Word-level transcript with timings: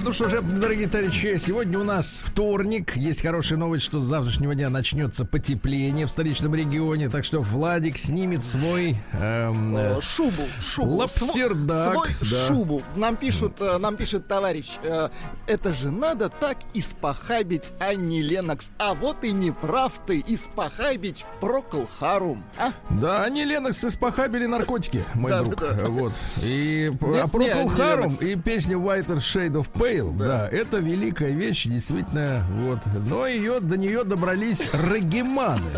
Ну 0.00 0.10
что 0.10 0.28
же, 0.28 0.40
дорогие 0.40 0.88
товарищи, 0.88 1.36
сегодня 1.38 1.78
у 1.78 1.84
нас 1.84 2.22
вторник. 2.24 2.96
Есть 2.96 3.22
хорошая 3.22 3.58
новость, 3.58 3.84
что 3.84 4.00
с 4.00 4.04
завтрашнего 4.04 4.54
дня 4.54 4.70
начнется 4.70 5.24
потепление 5.24 6.06
в 6.06 6.10
столичном 6.10 6.54
регионе. 6.54 7.08
Так 7.08 7.24
что 7.24 7.40
Владик 7.40 7.98
снимет 7.98 8.44
свой 8.44 8.96
эм, 9.12 9.76
Э, 9.76 10.00
шубу, 10.00 10.42
шубу. 10.60 10.92
лапстердак, 10.96 11.92
Свой 11.94 12.08
да. 12.20 12.46
шубу. 12.46 12.82
Нам 12.96 13.16
пишут, 13.16 13.60
э, 13.60 13.78
нам 13.78 13.96
пишет 13.96 14.26
товарищ, 14.26 14.66
э, 14.82 15.10
это 15.46 15.72
же 15.74 15.90
надо 15.90 16.30
так 16.30 16.56
испохабить 16.74 17.72
Анни 17.78 18.20
Ленокс. 18.22 18.70
А 18.78 18.94
вот 18.94 19.22
и 19.24 19.32
не 19.32 19.50
прав 19.50 19.92
ты, 20.06 20.24
испохабить 20.26 21.24
Прокл 21.40 21.82
Харум. 22.00 22.44
А? 22.58 22.72
Да, 22.90 23.24
они 23.24 23.44
Ленокс 23.44 23.84
испохабили 23.84 24.46
наркотики, 24.46 25.04
мой 25.14 25.30
Да, 25.30 25.42
друг. 25.42 25.60
да, 25.60 25.72
да. 25.72 25.86
Вот. 25.86 26.12
И 26.42 26.90
Не- 27.00 27.18
а 27.20 27.26
Harum 27.26 27.96
Ленокс. 28.08 28.22
и 28.22 28.36
песня 28.36 28.76
Whiter 28.76 29.18
Shade 29.18 29.52
of 29.62 29.68
Pale, 29.82 30.16
да. 30.16 30.48
это 30.48 30.78
великая 30.78 31.32
вещь, 31.32 31.66
действительно, 31.66 32.46
вот. 32.60 32.78
Но 33.08 33.26
ее, 33.26 33.58
до 33.58 33.76
нее 33.76 34.04
добрались 34.04 34.70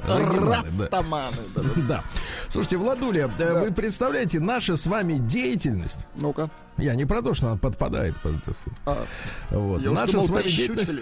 да. 0.06 0.18
Растаманы. 0.18 1.36
да, 1.54 1.62
да. 1.62 1.70
Да. 1.88 2.04
Слушайте, 2.48 2.76
Владуля, 2.76 3.30
э, 3.38 3.60
вы 3.60 3.72
представляете, 3.72 4.40
наша 4.40 4.76
с 4.76 4.86
вами 4.86 5.14
деятельность, 5.14 6.06
Ну-ка. 6.16 6.50
я 6.76 6.94
не 6.94 7.06
про 7.06 7.22
то, 7.22 7.32
что 7.32 7.48
она 7.48 7.56
подпадает 7.56 8.20
под 8.20 8.36
это. 8.36 8.52
А, 8.84 9.04
вот. 9.50 9.82
наша 9.82 10.12
думал, 10.12 10.26
с 10.26 10.30
вами 10.30 10.48
деятельность 10.48 10.94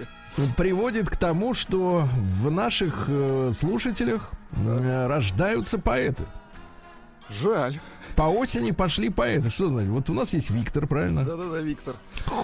приводит 0.56 1.10
к 1.10 1.16
тому, 1.16 1.54
что 1.54 2.08
в 2.16 2.50
наших 2.50 3.06
э, 3.08 3.50
слушателях 3.52 4.30
э, 4.52 5.06
рождаются 5.08 5.78
поэты. 5.78 6.24
Жаль. 7.30 7.80
По 8.16 8.22
осени 8.24 8.70
пошли 8.70 9.08
поэты. 9.08 9.50
Что 9.50 9.68
значит? 9.68 9.90
Вот 9.90 10.10
у 10.10 10.14
нас 10.14 10.34
есть 10.34 10.50
Виктор, 10.50 10.86
правильно? 10.86 11.24
Да-да-да, 11.24 11.60
Виктор. 11.60 11.96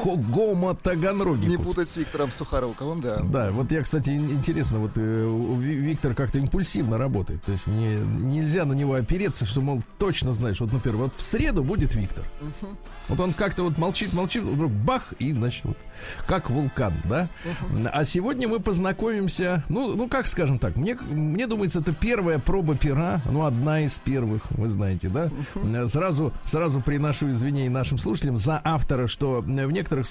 Гомо 0.05 0.75
Таганрогикус. 0.75 1.49
Не 1.49 1.59
путать 1.59 1.89
с 1.89 1.97
Виктором 1.97 2.31
Сухоруковым, 2.31 3.01
да. 3.01 3.21
Да, 3.23 3.51
вот 3.51 3.71
я, 3.73 3.83
кстати, 3.83 4.11
ин- 4.11 4.31
интересно, 4.31 4.79
вот 4.79 4.93
э, 4.97 5.57
Виктор 5.61 6.15
как-то 6.15 6.39
импульсивно 6.39 6.99
работает. 6.99 7.43
То 7.45 7.53
есть 7.53 7.67
не, 7.67 7.97
нельзя 7.97 8.65
на 8.65 8.73
него 8.73 8.95
опереться, 8.95 9.47
что, 9.47 9.61
мол, 9.61 9.83
точно 9.99 10.33
знаешь. 10.33 10.61
Вот, 10.61 10.73
например, 10.73 10.99
вот 10.99 11.15
в 11.17 11.23
среду 11.23 11.63
будет 11.63 11.95
Виктор. 11.95 12.25
Вот 13.09 13.21
он 13.21 13.33
как-то 13.33 13.63
вот 13.63 13.79
молчит, 13.79 14.13
молчит, 14.13 14.43
вдруг 14.43 14.71
бах, 14.71 15.15
и, 15.19 15.33
значит, 15.33 15.65
вот 15.65 15.79
как 16.27 16.51
вулкан, 16.51 16.93
да? 17.05 17.29
А 17.93 18.05
сегодня 18.05 18.49
мы 18.49 18.61
познакомимся, 18.61 19.65
ну, 19.69 19.95
ну 19.95 20.09
как 20.09 20.27
скажем 20.27 20.59
так, 20.59 20.77
мне, 20.77 20.95
мне 21.11 21.47
думается, 21.47 21.81
это 21.81 21.93
первая 21.93 22.39
проба 22.39 22.77
пера, 22.77 23.23
ну, 23.31 23.45
одна 23.45 23.81
из 23.81 23.99
первых, 23.99 24.43
вы 24.51 24.69
знаете, 24.69 25.09
да? 25.09 25.31
Э, 25.55 25.87
Сразу, 25.87 26.33
сразу 26.45 26.81
приношу 26.81 27.31
извинения 27.31 27.71
нашим 27.71 27.99
слушателям 27.99 28.37
за 28.37 28.61
автора, 28.65 29.07
что 29.07 29.41
в 29.41 29.49
некоторых 29.73 30.07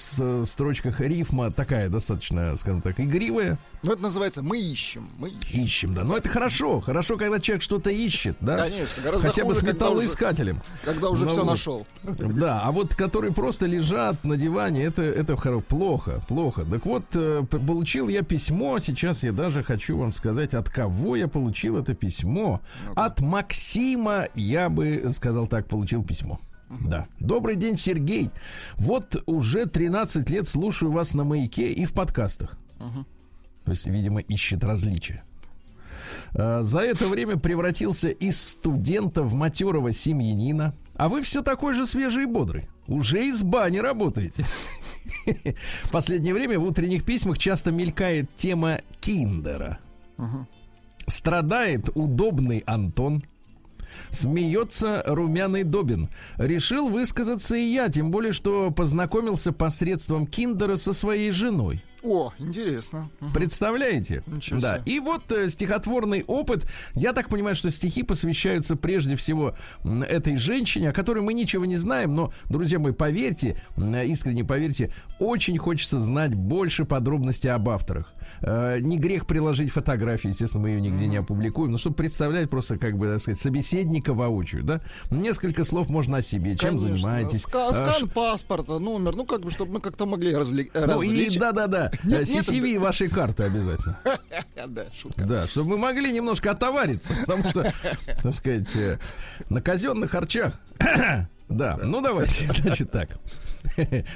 строчках 0.46 1.00
рифма 1.00 1.50
такая 1.50 1.88
достаточно, 1.88 2.54
скажем 2.56 2.80
так, 2.82 2.98
игривая. 3.00 3.58
Ну, 3.82 3.92
это 3.92 4.02
называется 4.02 4.42
«Мы 4.42 4.58
ищем». 4.60 5.08
Мы 5.18 5.30
ищем. 5.30 5.62
Ищем, 5.62 5.94
да. 5.94 6.04
Но 6.04 6.16
это 6.16 6.28
хорошо. 6.28 6.80
Хорошо, 6.80 7.16
когда 7.16 7.38
человек 7.40 7.62
что-то 7.62 7.90
ищет, 7.90 8.36
да? 8.40 8.56
Конечно, 8.56 9.02
гораздо 9.02 9.28
Хотя 9.28 9.44
бы 9.44 9.54
с 9.54 9.58
хуже, 9.60 9.66
когда 9.72 9.86
уже- 9.86 9.94
металлоискателем. 9.94 10.62
Когда 10.84 11.08
уже 11.10 11.24
Ну 11.24 11.30
все 11.30 11.40
вот. 11.44 11.50
нашел. 11.50 11.86
Да, 12.02 12.60
а 12.62 12.72
вот 12.72 12.94
которые 12.94 13.32
просто 13.32 13.66
лежат 13.66 14.24
на 14.24 14.36
диване, 14.36 14.84
это, 14.84 15.02
это 15.02 15.34
хоро- 15.34 15.60
плохо, 15.62 16.20
плохо. 16.28 16.64
Так 16.64 16.84
вот, 16.86 17.04
э, 17.14 17.42
получил 17.44 18.08
я 18.08 18.22
письмо, 18.22 18.78
сейчас 18.78 19.22
я 19.22 19.32
даже 19.32 19.62
хочу 19.62 19.96
вам 19.98 20.12
сказать, 20.12 20.54
от 20.54 20.68
кого 20.70 21.16
я 21.16 21.28
получил 21.28 21.76
это 21.78 21.94
письмо. 21.94 22.60
От 22.96 23.20
Максима, 23.20 24.26
я 24.34 24.68
бы 24.68 25.04
сказал 25.12 25.27
так, 25.46 25.66
получил 25.68 26.02
письмо. 26.04 26.38
Да. 26.84 27.06
Добрый 27.18 27.56
день, 27.56 27.76
Сергей. 27.78 28.30
Вот 28.76 29.22
уже 29.26 29.66
13 29.66 30.28
лет 30.30 30.46
слушаю 30.46 30.92
вас 30.92 31.14
на 31.14 31.24
маяке 31.24 31.72
и 31.72 31.84
в 31.86 31.92
подкастах. 31.92 32.58
То 32.78 33.70
есть, 33.72 33.86
видимо, 33.86 34.20
ищет 34.20 34.64
различия. 34.64 35.22
Э, 36.34 36.62
За 36.62 36.80
это 36.80 37.06
время 37.08 37.36
превратился 37.36 38.08
из 38.08 38.40
студента 38.40 39.22
в 39.22 39.34
матерого 39.34 39.92
семьянина. 39.92 40.74
А 40.94 41.08
вы 41.08 41.22
все 41.22 41.42
такой 41.42 41.74
же 41.74 41.86
свежий 41.86 42.24
и 42.24 42.26
бодрый. 42.26 42.68
Уже 42.86 43.26
из 43.26 43.42
бани 43.42 43.78
работаете. 43.78 44.44
В 45.84 45.90
последнее 45.90 46.34
время 46.34 46.58
в 46.58 46.64
утренних 46.64 47.04
письмах 47.04 47.38
часто 47.38 47.70
мелькает 47.72 48.34
тема 48.34 48.80
киндера. 49.00 49.78
Страдает 51.06 51.88
удобный 51.94 52.58
Антон. 52.66 53.22
Смеется 54.10 55.02
румяный 55.06 55.62
Добин. 55.64 56.08
Решил 56.36 56.88
высказаться 56.88 57.56
и 57.56 57.64
я, 57.64 57.88
тем 57.88 58.10
более, 58.10 58.32
что 58.32 58.70
познакомился 58.70 59.52
посредством 59.52 60.26
киндера 60.26 60.76
со 60.76 60.92
своей 60.92 61.30
женой. 61.30 61.82
О, 62.02 62.32
интересно. 62.38 63.10
Представляете? 63.34 64.22
Ничего 64.26 64.60
Да. 64.60 64.78
себе. 64.78 64.92
И 64.92 65.00
вот 65.00 65.32
э, 65.32 65.48
стихотворный 65.48 66.22
опыт. 66.28 66.70
Я 66.94 67.12
так 67.12 67.28
понимаю, 67.28 67.56
что 67.56 67.70
стихи 67.72 68.04
посвящаются 68.04 68.76
прежде 68.76 69.16
всего 69.16 69.56
этой 69.84 70.36
женщине, 70.36 70.90
о 70.90 70.92
которой 70.92 71.24
мы 71.24 71.34
ничего 71.34 71.64
не 71.64 71.76
знаем. 71.76 72.14
Но, 72.14 72.32
друзья 72.48 72.78
мои, 72.78 72.92
поверьте, 72.92 73.60
искренне 73.76 74.44
поверьте, 74.44 74.92
очень 75.18 75.58
хочется 75.58 75.98
знать 75.98 76.34
больше 76.36 76.84
подробностей 76.84 77.50
об 77.50 77.68
авторах. 77.68 78.14
Э, 78.42 78.78
не 78.80 78.98
грех 78.98 79.26
приложить 79.26 79.70
фотографии, 79.72 80.28
естественно, 80.28 80.62
мы 80.62 80.70
ее 80.70 80.80
нигде 80.80 81.06
не 81.06 81.16
опубликуем, 81.16 81.72
но 81.72 81.78
чтобы 81.78 81.96
представлять 81.96 82.48
просто, 82.50 82.78
как 82.78 82.96
бы, 82.96 83.06
так 83.08 83.20
сказать, 83.20 83.40
собеседника 83.40 84.14
воочию, 84.14 84.62
да? 84.62 84.80
Несколько 85.10 85.64
слов 85.64 85.88
можно 85.90 86.18
о 86.18 86.22
себе, 86.22 86.56
чем 86.56 86.76
Конечно. 86.78 86.88
занимаетесь. 86.88 87.44
Ска- 87.46 87.70
Э, 87.72 87.92
Скан 87.92 88.08
паспорта, 88.08 88.78
номер, 88.78 89.16
ну 89.16 89.24
как 89.26 89.40
бы, 89.40 89.50
чтобы 89.50 89.72
мы 89.74 89.80
как-то 89.80 90.06
могли 90.06 90.34
развлечь. 90.34 90.68
ну 90.74 91.02
и 91.02 91.36
да-да-да, 91.38 91.90
э, 91.92 91.96
нет, 92.04 92.22
CCV 92.28 92.78
вашей 92.78 93.08
карты 93.08 93.44
обязательно. 93.44 93.98
Да, 94.66 94.84
шутка. 94.92 95.24
Да, 95.24 95.46
чтобы 95.46 95.70
мы 95.70 95.78
могли 95.78 96.12
немножко 96.12 96.50
отовариться, 96.50 97.14
потому 97.26 97.44
что, 97.48 97.72
так 98.22 98.32
сказать, 98.32 98.74
э, 98.76 98.98
на 99.48 99.60
казенных 99.62 100.10
харчах. 100.10 100.60
Да, 101.48 101.78
ну 101.82 102.02
давайте, 102.02 102.44
значит 102.52 102.90
так. 102.90 103.08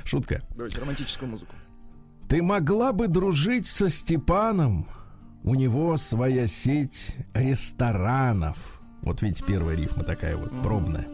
Шутка. 0.04 0.42
Давайте 0.54 0.78
романтическую 0.80 1.30
музыку. 1.30 1.54
Ты 2.32 2.41
могла 2.41 2.94
бы 2.94 3.09
дружить 3.09 3.66
со 3.66 3.91
Степаном. 3.91 4.88
У 5.44 5.54
него 5.54 5.98
своя 5.98 6.47
сеть 6.47 7.19
ресторанов. 7.34 8.56
Вот 9.03 9.20
видите, 9.20 9.44
первая 9.47 9.76
рифма 9.76 10.03
такая 10.03 10.38
вот 10.38 10.50
пробная. 10.62 11.06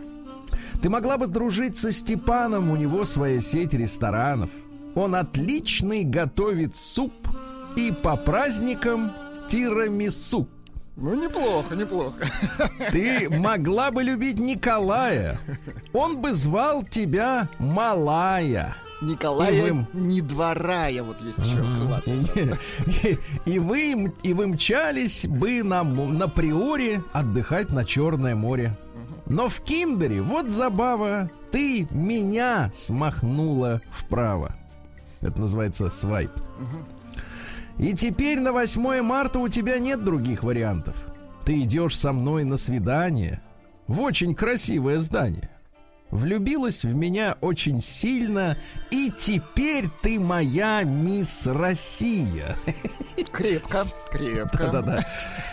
Ты 0.80 0.88
могла 0.88 1.18
бы 1.18 1.26
дружить 1.26 1.76
со 1.76 1.90
Степаном, 1.90 2.70
у 2.70 2.76
него 2.76 3.04
своя 3.04 3.40
сеть 3.40 3.74
ресторанов. 3.74 4.50
Он 4.94 5.16
отличный 5.16 6.04
готовит 6.04 6.76
суп 6.76 7.12
и 7.74 7.90
по 7.90 8.16
праздникам 8.16 9.10
тирамису. 9.48 10.48
Ну, 10.94 11.14
неплохо, 11.14 11.74
неплохо. 11.74 12.28
Ты 12.92 13.28
могла 13.28 13.90
бы 13.90 14.04
любить 14.04 14.38
Николая. 14.38 15.36
Он 15.92 16.18
бы 16.18 16.32
звал 16.32 16.84
тебя 16.84 17.48
Малая. 17.58 18.76
Николая 19.00 19.72
вы- 19.72 19.86
не 19.92 20.20
дворая, 20.20 21.02
вот 21.02 21.20
есть 21.20 21.38
еще. 21.38 21.62
И, 23.46 23.58
вы, 23.58 24.12
и 24.22 24.32
вы 24.32 24.46
мчались 24.48 25.26
бы 25.26 25.62
на, 25.62 25.84
на 25.84 26.28
приоре 26.28 27.02
отдыхать 27.12 27.70
на 27.70 27.84
Черное 27.84 28.34
море. 28.34 28.76
Но 29.26 29.48
в 29.48 29.60
Киндере, 29.60 30.22
вот 30.22 30.50
забава, 30.50 31.30
ты 31.52 31.86
меня 31.90 32.70
смахнула 32.74 33.82
вправо. 33.90 34.56
Это 35.20 35.40
называется 35.40 35.90
свайп. 35.90 36.30
И 37.78 37.94
теперь 37.94 38.40
на 38.40 38.52
8 38.52 39.02
марта 39.02 39.38
у 39.38 39.48
тебя 39.48 39.78
нет 39.78 40.02
других 40.04 40.42
вариантов. 40.42 40.96
Ты 41.44 41.60
идешь 41.62 41.96
со 41.96 42.12
мной 42.12 42.44
на 42.44 42.56
свидание 42.56 43.40
в 43.86 44.00
очень 44.00 44.34
красивое 44.34 44.98
здание. 44.98 45.50
Влюбилась 46.10 46.84
в 46.84 46.94
меня 46.94 47.36
очень 47.42 47.82
сильно, 47.82 48.56
и 48.90 49.12
теперь 49.16 49.86
ты 50.00 50.18
моя 50.18 50.82
мисс 50.82 51.46
Россия. 51.46 52.56
Крепко, 53.30 53.84
крепко. 54.10 54.58
Да-да-да. 54.58 55.06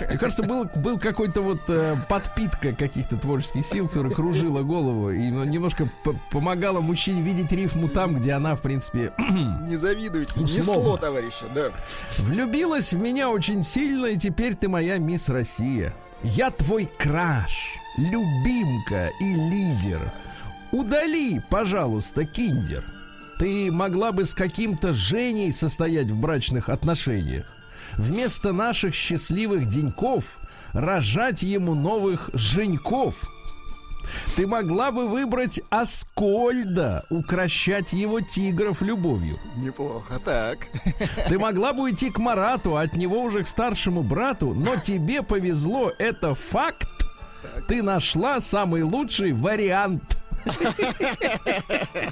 Мне 0.08 0.18
кажется, 0.18 0.44
был, 0.44 0.66
был 0.76 0.98
какой-то 0.98 1.42
вот 1.42 1.60
э, 1.68 1.96
подпитка 2.08 2.74
каких-то 2.74 3.18
творческих 3.18 3.66
сил, 3.66 3.88
которая 3.88 4.14
кружила 4.14 4.62
голову 4.62 5.12
и 5.12 5.30
ну, 5.30 5.44
немножко 5.44 5.90
помогала 6.32 6.80
мужчине 6.80 7.22
видеть 7.22 7.52
рифму 7.52 7.90
там, 7.90 8.16
где 8.16 8.32
она, 8.32 8.56
в 8.56 8.62
принципе, 8.62 9.12
Не 9.18 9.76
завидуйте. 9.76 10.40
Условно. 10.40 10.80
Несло, 10.82 10.98
товарища, 10.98 11.46
да. 11.54 11.72
Влюбилась 12.20 12.94
в 12.94 13.00
меня 13.00 13.30
очень 13.30 13.62
сильно, 13.62 14.06
и 14.06 14.18
теперь 14.18 14.56
ты 14.56 14.70
моя 14.70 14.98
мисс 15.00 15.28
Россия. 15.28 15.94
Я 16.24 16.50
твой 16.50 16.90
краш, 16.98 17.52
любимка 17.98 19.12
и 19.20 19.34
лидер. 19.34 20.02
Удали, 20.72 21.42
пожалуйста, 21.50 22.26
киндер. 22.26 22.84
ты 23.40 23.72
могла 23.72 24.12
бы 24.12 24.24
с 24.24 24.34
каким-то 24.34 24.94
Женей 24.94 25.52
состоять 25.52 26.10
в 26.12 26.18
брачных 26.18 26.70
отношениях. 26.70 27.46
Вместо 27.98 28.52
наших 28.52 28.94
счастливых 28.94 29.68
деньков 29.68 30.38
рожать 30.74 31.44
ему 31.44 31.76
новых 31.76 32.30
женьков. 32.34 33.16
Ты 34.36 34.46
могла 34.46 34.92
бы 34.92 35.08
выбрать 35.08 35.62
Аскольда, 35.70 37.06
укращать 37.10 37.94
его 37.94 38.22
тигров 38.22 38.82
любовью. 38.82 39.40
Неплохо, 39.56 40.20
так. 40.24 40.68
Ты 41.28 41.40
могла 41.40 41.74
бы 41.74 41.84
уйти 41.84 42.12
к 42.12 42.20
Марату, 42.20 42.78
а 42.78 42.82
от 42.82 42.96
него 42.96 43.22
уже 43.22 43.44
к 43.44 43.48
старшему 43.48 44.04
брату, 44.04 44.54
но 44.54 44.76
тебе 44.76 45.24
повезло, 45.24 45.92
это 45.98 46.36
факт. 46.36 46.88
Ты 47.68 47.82
нашла 47.82 48.40
самый 48.40 48.84
лучший 48.84 49.32
вариант. 49.34 50.15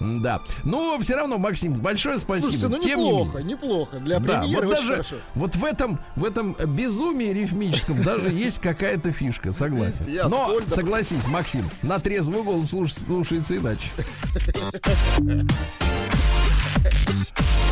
Да. 0.00 0.40
Ну, 0.64 0.98
все 1.00 1.16
равно, 1.16 1.38
Максим, 1.38 1.74
большое 1.74 2.18
спасибо. 2.18 2.44
Слушайте, 2.50 2.68
ну 2.68 2.78
Тем 2.78 3.00
не 3.00 3.06
неплохо, 3.08 3.38
менее. 3.38 3.52
неплохо. 3.52 3.96
Для 3.98 4.18
Да, 4.20 4.40
премьеры 4.40 4.66
вот 4.66 4.72
очень 4.74 4.80
даже 4.88 4.92
хорошо. 4.92 5.16
вот 5.34 5.54
в 5.56 5.64
этом 5.64 5.98
в 6.16 6.24
этом 6.24 6.52
безумии 6.54 7.32
рифмическом 7.32 8.02
даже 8.02 8.28
есть 8.30 8.60
какая-то 8.60 9.12
фишка, 9.12 9.52
согласен. 9.52 10.10
Я 10.10 10.28
Но 10.28 10.46
Аскольда- 10.50 10.68
согласись, 10.68 11.26
Максим, 11.26 11.68
на 11.82 11.98
трезвый 11.98 12.42
голос 12.42 12.72
слуш- 12.72 12.98
слушается 13.06 13.56
иначе. 13.56 13.88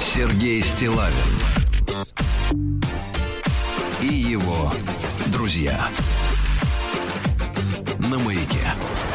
Сергей 0.00 0.62
Стилавин 0.62 1.14
и 4.02 4.06
его 4.14 4.72
друзья 5.26 5.88
на 8.08 8.18
маяке. 8.18 8.72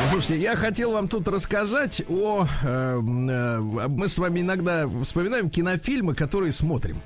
Слушайте, 0.10 0.38
я 0.44 0.56
хотел 0.56 0.92
вам 0.94 1.08
тут 1.08 1.28
рассказать 1.28 2.04
о... 2.10 2.46
э, 2.64 3.00
э, 3.00 3.60
мы 3.88 4.08
с 4.08 4.18
вами 4.18 4.42
иногда 4.42 4.88
вспоминаем 5.04 5.50
кинофильмы, 5.50 6.16
которые 6.16 6.52
смотрим. 6.52 7.02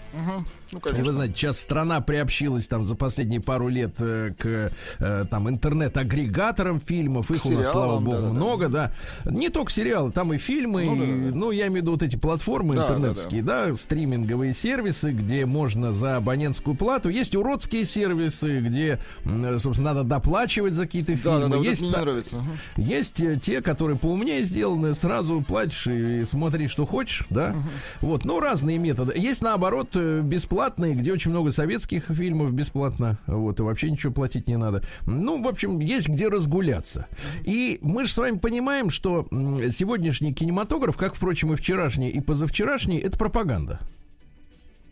Ну, 0.75 0.80
И 0.80 0.83
конечно. 0.83 1.06
вы 1.06 1.13
знаете, 1.13 1.36
сейчас 1.36 1.57
страна 1.60 2.01
приобщилась 2.01 2.68
там 2.68 2.83
за 2.83 2.95
последние 2.95 3.39
пару 3.39 3.69
лет 3.69 3.95
э, 4.00 4.31
к 4.38 4.72
э, 5.00 5.25
там 5.30 5.48
интернет-агрегаторам 5.50 6.80
фильмов. 6.81 7.31
Их 7.31 7.45
у 7.45 7.51
нас, 7.51 7.72
слава 7.72 7.86
сериалам, 8.00 8.04
богу, 8.04 8.18
да-да-да. 8.18 8.33
много, 8.33 8.68
да. 8.68 8.92
Не 9.24 9.50
только 9.50 9.72
сериалы, 9.72 10.12
там 10.12 10.33
и 10.33 10.38
фильмы, 10.38 10.83
Ну, 10.83 10.95
и, 10.95 11.00
да-да-да. 11.00 11.36
ну, 11.38 11.51
я 11.51 11.68
имею 11.68 11.74
в 11.74 11.75
виду 11.77 11.92
вот 11.92 12.04
эти 12.04 12.18
платформы 12.18 12.75
Да, 12.75 12.83
интернетские, 12.89 13.42
да, 13.42 13.74
стриминговые 13.74 14.54
сервисы, 14.54 15.12
где 15.12 15.45
можно 15.45 15.94
за 15.94 16.18
абонентскую 16.18 16.75
плату. 16.75 17.07
Есть 17.10 17.36
уродские 17.36 17.86
сервисы, 17.86 18.60
где, 18.60 19.00
м, 19.24 19.57
собственно, 19.60 19.94
надо 19.94 20.04
доплачивать 20.07 20.74
за 20.74 20.86
какие-то 20.86 21.13
Да, 21.13 21.18
фильмы. 21.18 21.39
да, 21.39 21.48
да, 21.48 21.57
вот 21.57 21.62
это 21.62 21.69
есть 21.69 21.81
мне 21.81 21.89
не 21.89 21.95
та- 21.95 22.01
нравится. 22.01 22.44
Есть 22.75 23.22
э, 23.22 23.38
те, 23.42 23.62
которые 23.62 23.98
поумнее 23.98 24.44
сделаны, 24.44 24.94
сразу 24.94 25.42
платишь 25.42 25.88
и 25.88 26.25
смотри, 26.25 26.68
что 26.68 26.86
хочешь, 26.86 27.24
да. 27.30 27.56
Вот, 28.01 28.25
ну, 28.25 28.42
разные 28.42 28.77
методы. 28.77 29.13
Есть, 29.16 29.42
наоборот, 29.42 29.89
э, 29.95 30.19
бесплатные, 30.66 30.96
где 30.96 31.14
очень 31.14 31.32
много 31.32 31.52
советских 31.52 32.06
фильмов 32.06 32.52
бесплатно, 32.52 33.20
вот, 33.28 33.60
и 33.60 33.64
вообще 33.64 33.92
ничего 33.92 34.12
платить 34.12 34.48
не 34.48 34.58
надо. 34.58 34.84
Ну, 35.06 35.42
в 35.42 35.48
общем, 35.48 35.80
есть 35.80 36.10
где 36.10 36.28
разгуляться. 36.28 37.08
И 37.44 37.78
мы 37.82 38.06
же 38.06 38.12
с 38.12 38.18
вами 38.18 38.38
понимаем, 38.38 38.90
что 38.90 39.28
сегодняшний 39.30 40.34
кинематограф, 40.34 40.98
как, 40.98 41.14
впрочем, 41.14 41.54
и 41.54 41.56
вчерашний, 41.56 42.10
и 42.10 42.20
позавчерашний, 42.20 42.98
это 42.98 43.18
пропаганда. 43.18 43.80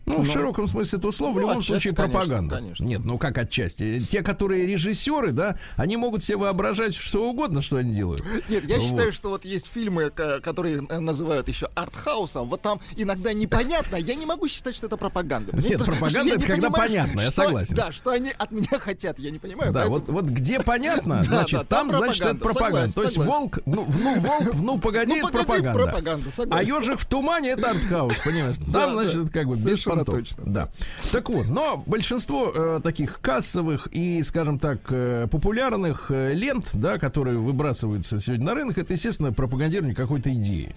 Ну, 0.06 0.20
в 0.20 0.26
Ну, 0.26 0.32
широком 0.32 0.68
смысле 0.68 0.98
этого 0.98 1.12
слова, 1.12 1.32
в 1.32 1.34
ну, 1.36 1.40
любом 1.40 1.58
отчасти, 1.58 1.70
случае, 1.72 1.94
конечно, 1.94 2.18
пропаганда. 2.20 2.56
конечно. 2.56 2.84
Нет, 2.84 3.00
ну 3.04 3.16
как 3.18 3.38
отчасти? 3.38 4.00
Те, 4.00 4.22
которые 4.22 4.66
режиссеры, 4.66 5.32
да, 5.32 5.56
они 5.76 5.96
могут 5.96 6.22
себе 6.22 6.36
воображать 6.36 6.94
что 6.94 7.30
угодно, 7.30 7.62
что 7.62 7.76
они 7.78 7.94
делают. 7.94 8.22
Нет, 8.50 8.64
я 8.64 8.76
Вот. 8.76 8.84
считаю, 8.84 9.12
что 9.12 9.30
вот 9.30 9.44
есть 9.46 9.66
фильмы, 9.72 10.10
ка- 10.10 10.40
которые 10.40 10.84
э, 10.88 10.98
называют 10.98 11.48
еще 11.48 11.68
артхаусом. 11.74 12.48
Вот 12.48 12.60
там 12.60 12.80
иногда 12.96 13.32
непонятно. 13.32 13.96
Я 13.96 14.14
не 14.14 14.26
могу 14.26 14.46
считать, 14.48 14.76
что 14.76 14.86
это 14.88 14.96
пропаганда. 14.98 15.56
Нет, 15.56 15.78
Потому 15.78 15.84
пропаганда 15.98 16.28
я 16.28 16.34
это 16.34 16.40
не 16.40 16.46
когда 16.46 16.70
понимаю, 16.70 16.88
понятно, 16.90 17.20
я 17.20 17.26
что- 17.26 17.32
согласен. 17.32 17.74
Да, 17.76 17.92
что 17.92 18.10
они 18.10 18.30
от 18.36 18.50
меня 18.50 18.78
хотят, 18.78 19.18
я 19.18 19.30
не 19.30 19.38
понимаю. 19.38 19.72
Да, 19.72 19.86
поэтому- 19.86 20.00
вот, 20.00 20.08
вот 20.08 20.24
где 20.30 20.60
понятно, 20.60 21.22
значит, 21.24 21.60
да, 21.60 21.64
там 21.64 21.90
значит, 21.90 22.26
это 22.26 22.34
пропаганда. 22.36 22.92
То 22.92 23.02
есть 23.04 23.16
волк, 23.16 23.58
ну, 23.64 23.82
в- 23.84 24.02
ну, 24.02 24.20
волк, 24.20 24.54
ну, 24.54 24.78
погоди, 24.78 25.06
Ну, 25.20 25.28
это 25.28 25.38
погоди, 25.38 25.62
пропаганда. 25.62 25.82
пропаганда, 25.82 26.30
А 26.50 26.62
ежик 26.62 26.98
в 26.98 27.06
тумане 27.06 27.50
это 27.50 27.70
артхаус, 27.70 28.14
понимаешь? 28.24 28.56
Там, 28.70 28.92
значит, 28.92 29.14
это 29.16 29.32
как 29.32 29.46
бы 29.46 29.56
без 29.56 29.80
понтов. 29.96 30.14
точно. 30.20 30.42
Да. 30.46 30.68
Так 31.12 31.28
вот, 31.30 31.46
но 31.48 31.82
большинство 31.86 32.52
э, 32.54 32.80
таких 32.82 33.20
кассовых 33.20 33.88
и, 33.92 34.22
скажем 34.22 34.58
так, 34.58 34.78
э, 34.90 35.26
популярных 35.30 36.06
э, 36.10 36.32
лент, 36.34 36.70
да, 36.72 36.98
которые 36.98 37.38
выбрасываются 37.38 38.20
сегодня 38.20 38.44
на 38.46 38.54
рынок, 38.54 38.78
это, 38.78 38.92
естественно, 38.94 39.32
пропагандирование 39.32 39.94
какой-то 39.94 40.32
идеи. 40.32 40.74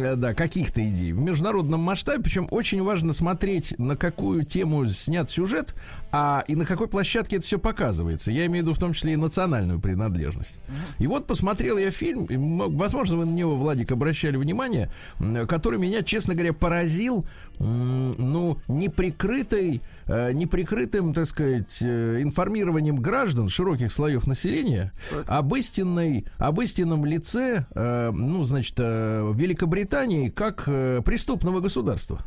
Э, 0.00 0.14
Да, 0.16 0.34
каких-то 0.34 0.86
идей. 0.88 1.12
В 1.12 1.18
международном 1.20 1.80
масштабе, 1.80 2.22
причем 2.22 2.48
очень 2.50 2.82
важно 2.82 3.12
смотреть, 3.12 3.78
на 3.78 3.96
какую 3.96 4.44
тему 4.44 4.86
снят 4.88 5.30
сюжет, 5.30 5.74
а 6.12 6.44
и 6.48 6.54
на 6.54 6.64
какой 6.66 6.88
площадке 6.88 7.36
это 7.36 7.44
все 7.46 7.58
показывается. 7.58 8.30
Я 8.30 8.46
имею 8.46 8.64
в 8.64 8.66
виду 8.68 8.74
в 8.74 8.78
том 8.78 8.92
числе 8.92 9.12
и 9.12 9.16
национальную 9.16 9.80
принадлежность. 9.80 10.58
И 10.98 11.06
вот 11.06 11.26
посмотрел 11.26 11.76
я 11.78 11.90
фильм, 11.90 12.24
и, 12.26 12.36
возможно, 12.36 13.16
вы 13.16 13.26
на 13.26 13.30
него, 13.34 13.56
Владик, 13.56 13.92
обращали 13.92 14.36
внимание, 14.36 14.90
м, 15.18 15.46
который 15.46 15.78
меня, 15.78 16.02
честно 16.02 16.34
говоря, 16.34 16.52
поразил, 16.52 17.26
ну, 17.58 18.58
неприкрытой, 18.68 19.80
э, 20.06 20.32
неприкрытым, 20.32 21.14
так 21.14 21.26
сказать, 21.26 21.78
э, 21.80 22.20
информированием 22.22 22.96
граждан 22.96 23.48
широких 23.48 23.92
слоев 23.92 24.26
населения 24.26 24.92
об 25.26 25.54
истинной, 25.54 26.26
об 26.36 26.60
истинном 26.60 27.04
лице, 27.04 27.66
э, 27.74 28.10
ну, 28.12 28.44
значит, 28.44 28.78
Великобритании 28.78 30.28
как 30.28 30.64
преступного 30.64 31.60
государства. 31.60 32.20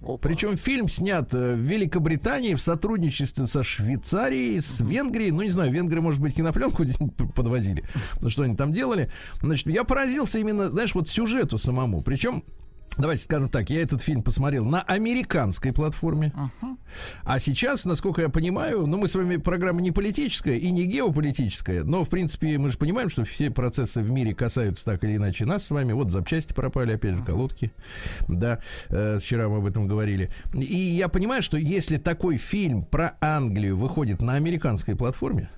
Опа. 0.00 0.18
Причем 0.28 0.56
фильм 0.56 0.88
снят 0.88 1.32
в 1.32 1.54
Великобритании 1.56 2.54
в 2.54 2.60
сотрудничестве 2.60 3.46
со 3.46 3.62
Швейцарией, 3.62 4.60
с 4.60 4.80
Венгрией. 4.80 5.30
Ну, 5.30 5.42
не 5.42 5.50
знаю, 5.50 5.72
венгры, 5.72 6.02
может 6.02 6.20
быть, 6.20 6.34
кинопленку 6.34 6.84
подвозили. 7.34 7.84
Что 8.26 8.42
они 8.42 8.54
там 8.54 8.72
делали. 8.72 9.10
Значит, 9.40 9.66
я 9.68 9.84
поразился 9.84 10.38
именно, 10.38 10.68
знаешь, 10.68 10.94
вот 10.94 11.08
сюжету 11.08 11.56
самому. 11.56 12.02
Причем 12.02 12.44
Давайте 12.96 13.24
скажем 13.24 13.48
так, 13.48 13.70
я 13.70 13.82
этот 13.82 14.02
фильм 14.02 14.22
посмотрел 14.22 14.64
на 14.64 14.80
американской 14.82 15.72
платформе. 15.72 16.32
А 17.24 17.38
сейчас, 17.38 17.84
насколько 17.84 18.22
я 18.22 18.28
понимаю, 18.28 18.86
ну, 18.86 18.98
мы 18.98 19.08
с 19.08 19.14
вами 19.14 19.36
программа 19.36 19.80
не 19.80 19.90
политическая 19.90 20.56
и 20.56 20.70
не 20.70 20.86
геополитическая, 20.86 21.82
но, 21.82 22.04
в 22.04 22.08
принципе, 22.08 22.56
мы 22.58 22.70
же 22.70 22.78
понимаем, 22.78 23.10
что 23.10 23.24
все 23.24 23.50
процессы 23.50 24.00
в 24.00 24.10
мире 24.10 24.34
касаются 24.34 24.84
так 24.84 25.02
или 25.04 25.16
иначе 25.16 25.44
нас 25.44 25.66
с 25.66 25.70
вами. 25.70 25.92
Вот 25.92 26.10
запчасти 26.10 26.52
пропали, 26.52 26.92
опять 26.92 27.16
же, 27.16 27.24
колодки. 27.24 27.72
Да, 28.28 28.60
э, 28.88 29.18
вчера 29.20 29.48
мы 29.48 29.58
об 29.58 29.66
этом 29.66 29.88
говорили. 29.88 30.30
И 30.54 30.76
я 30.76 31.08
понимаю, 31.08 31.42
что 31.42 31.56
если 31.56 31.96
такой 31.96 32.36
фильм 32.36 32.84
про 32.84 33.16
Англию 33.20 33.76
выходит 33.76 34.22
на 34.22 34.34
американской 34.34 34.94
платформе, 34.94 35.50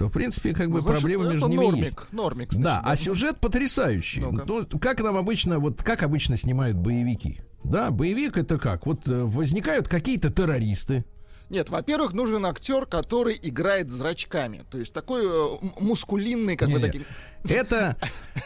то, 0.00 0.08
в 0.08 0.12
принципе, 0.12 0.54
как 0.54 0.70
бы 0.70 0.78
Ну, 0.78 0.80
значит, 0.80 1.00
проблемы 1.02 1.30
между 1.30 1.46
ними 1.46 1.62
есть. 1.78 1.94
нормик, 1.94 2.06
нормик. 2.10 2.54
Да, 2.54 2.80
значит, 2.80 2.84
а 2.86 2.96
сюжет 2.96 3.36
потрясающий. 3.38 4.20
Ну, 4.20 4.66
как 4.80 5.02
нам 5.02 5.18
обычно, 5.18 5.58
вот 5.58 5.82
как 5.82 6.02
обычно 6.02 6.38
снимают 6.38 6.78
боевики? 6.78 7.40
Да, 7.64 7.90
боевик 7.90 8.38
это 8.38 8.58
как? 8.58 8.86
Вот 8.86 9.06
э, 9.06 9.24
возникают 9.24 9.88
какие-то 9.88 10.30
террористы. 10.30 11.04
Нет, 11.50 11.68
во-первых, 11.68 12.12
нужен 12.12 12.46
актер, 12.46 12.86
который 12.86 13.38
играет 13.42 13.90
зрачками. 13.90 14.64
То 14.70 14.78
есть 14.78 14.92
такой 14.94 15.22
э, 15.26 15.58
мускулинный, 15.80 16.56
как 16.56 16.70
бы 16.70 16.78
такие. 16.78 17.04
Это 17.48 17.96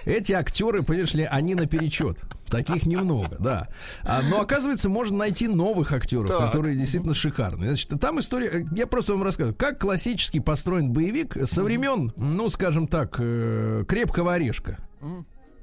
эти 0.06 0.32
актеры, 0.32 0.82
понимаешь 0.82 1.14
ли, 1.14 1.24
они 1.24 1.54
наперечет. 1.54 2.18
Таких 2.48 2.86
немного, 2.86 3.36
да. 3.40 3.68
А, 4.04 4.22
но 4.22 4.40
оказывается, 4.40 4.88
можно 4.88 5.18
найти 5.18 5.48
новых 5.48 5.92
актеров, 5.92 6.28
Так. 6.28 6.46
которые 6.46 6.76
действительно 6.76 7.12
шикарные. 7.14 7.68
Значит, 7.70 7.90
там 8.00 8.20
история. 8.20 8.48
э, 8.48 8.64
Я 8.74 8.86
просто 8.86 9.12
вам 9.12 9.22
рассказываю, 9.22 9.54
как 9.54 9.80
классически 9.80 10.40
построен 10.40 10.92
боевик 10.92 11.36
со 11.46 11.62
времен, 11.62 12.12
ну, 12.16 12.48
скажем 12.48 12.86
так, 12.88 13.16
э, 13.18 13.84
крепкого 13.86 14.32
орешка. 14.34 14.78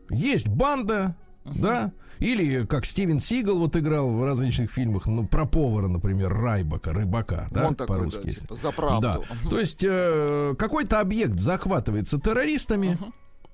Есть 0.09 0.47
банда, 0.49 1.15
да, 1.45 1.91
или 2.19 2.65
как 2.65 2.85
Стивен 2.85 3.19
Сигал 3.19 3.57
вот 3.57 3.75
играл 3.75 4.09
в 4.11 4.23
различных 4.23 4.69
фильмах, 4.71 5.07
ну, 5.07 5.25
про 5.25 5.45
повара, 5.45 5.87
например, 5.87 6.33
Райбака, 6.33 6.93
рыбака, 6.93 7.47
да, 7.51 7.67
Он 7.67 7.75
такой, 7.75 7.97
по-русски. 7.97 8.27
да, 8.27 8.33
типа, 8.33 8.55
за 8.55 8.71
правду. 8.71 9.01
Да. 9.01 9.49
То 9.49 9.59
есть 9.59 9.83
э, 9.83 10.53
какой-то 10.57 10.99
объект 10.99 11.39
захватывается 11.39 12.19
террористами, 12.19 12.97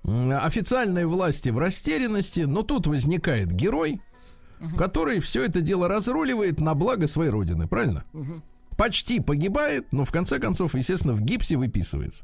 м, 0.04 0.32
официальные 0.32 1.08
власти 1.08 1.50
в 1.50 1.58
растерянности, 1.58 2.42
но 2.42 2.64
тут 2.64 2.88
возникает 2.88 3.52
герой, 3.52 4.02
который 4.78 5.20
все 5.20 5.46
это 5.46 5.62
дело 5.62 5.88
разруливает 5.88 6.60
на 6.60 6.74
благо 6.74 7.08
своей 7.08 7.30
родины, 7.30 7.68
правильно? 7.68 8.04
Почти 8.78 9.20
погибает, 9.20 9.88
но 9.92 10.06
в 10.06 10.12
конце 10.12 10.40
концов, 10.40 10.76
естественно, 10.76 11.14
в 11.14 11.22
гипсе 11.22 11.58
выписывается. 11.58 12.24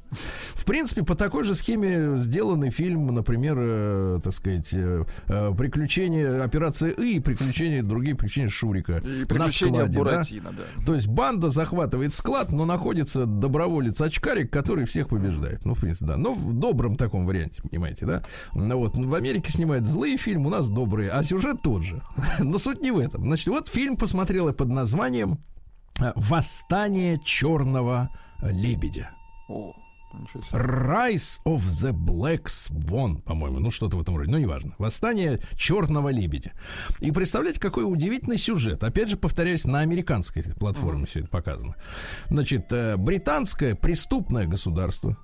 В 0.54 0.66
принципе, 0.66 1.04
по 1.04 1.16
такой 1.16 1.44
же 1.44 1.56
схеме 1.56 2.18
сделанный 2.18 2.70
фильм, 2.70 3.08
например, 3.08 3.56
э, 3.58 4.20
так 4.24 4.34
сказать, 4.34 4.70
э, 4.74 5.04
э, 5.28 5.54
приключения 5.58 6.44
операция 6.44 6.92
И 6.92 7.14
и 7.14 7.20
приключения 7.20 7.84
другие 7.84 8.16
приключения 8.16 8.50
Шурика. 8.50 8.98
И 8.98 9.22
на 9.22 9.26
приключения 9.26 9.74
складе, 9.74 9.94
да? 9.94 10.00
Буратино, 10.00 10.52
да. 10.52 10.86
То 10.86 10.96
есть 10.96 11.08
банда 11.08 11.50
захватывает 11.50 12.14
склад, 12.14 12.52
но 12.52 12.66
находится 12.66 13.26
доброволец 13.26 14.02
очкарик, 14.02 14.52
который 14.52 14.86
всех 14.86 15.10
побеждает. 15.10 15.66
Ну, 15.66 15.76
в 15.76 15.82
принципе, 15.82 16.06
да. 16.06 16.18
Но 16.18 16.34
в 16.34 16.54
добром 16.54 16.96
таком 16.96 17.26
варианте, 17.26 17.62
понимаете, 17.62 18.06
да? 18.06 18.24
Ну, 18.54 18.78
вот 18.78 18.96
в 18.96 19.16
Америке 19.16 19.52
снимают 19.52 19.88
злые 19.88 20.18
фильмы, 20.18 20.48
у 20.48 20.50
нас 20.50 20.70
добрые, 20.70 21.10
а 21.10 21.24
сюжет 21.24 21.62
тот 21.64 21.84
же. 21.84 22.02
Но 22.40 22.58
суть 22.60 22.82
не 22.82 22.92
в 22.92 23.00
этом. 23.00 23.24
Значит, 23.24 23.48
вот 23.48 23.68
фильм 23.68 23.98
посмотрела 23.98 24.54
под 24.54 24.70
названием 24.70 25.40
«Восстание 26.00 27.20
черного 27.24 28.10
лебедя». 28.42 29.12
О. 29.48 29.74
Rise 30.52 31.40
of 31.46 31.58
the 31.58 31.92
Black 31.92 32.46
Swan, 32.46 33.22
по-моему, 33.22 33.60
ну 33.60 33.72
что-то 33.72 33.98
в 33.98 34.02
этом 34.02 34.16
роде, 34.16 34.30
ну 34.32 34.38
неважно. 34.38 34.76
Восстание 34.78 35.40
черного 35.56 36.10
лебедя. 36.10 36.54
И 37.00 37.12
представляете, 37.12 37.60
какой 37.60 37.92
удивительный 37.92 38.38
сюжет. 38.38 38.84
Опять 38.84 39.10
же, 39.10 39.18
повторяюсь, 39.18 39.66
на 39.66 39.80
американской 39.80 40.44
платформе 40.44 41.06
все 41.06 41.22
это 41.22 41.30
показано. 41.30 41.76
Значит, 42.30 42.72
э, 42.72 42.96
британское 42.98 43.76
преступное 43.76 44.46
государство. 44.46 45.18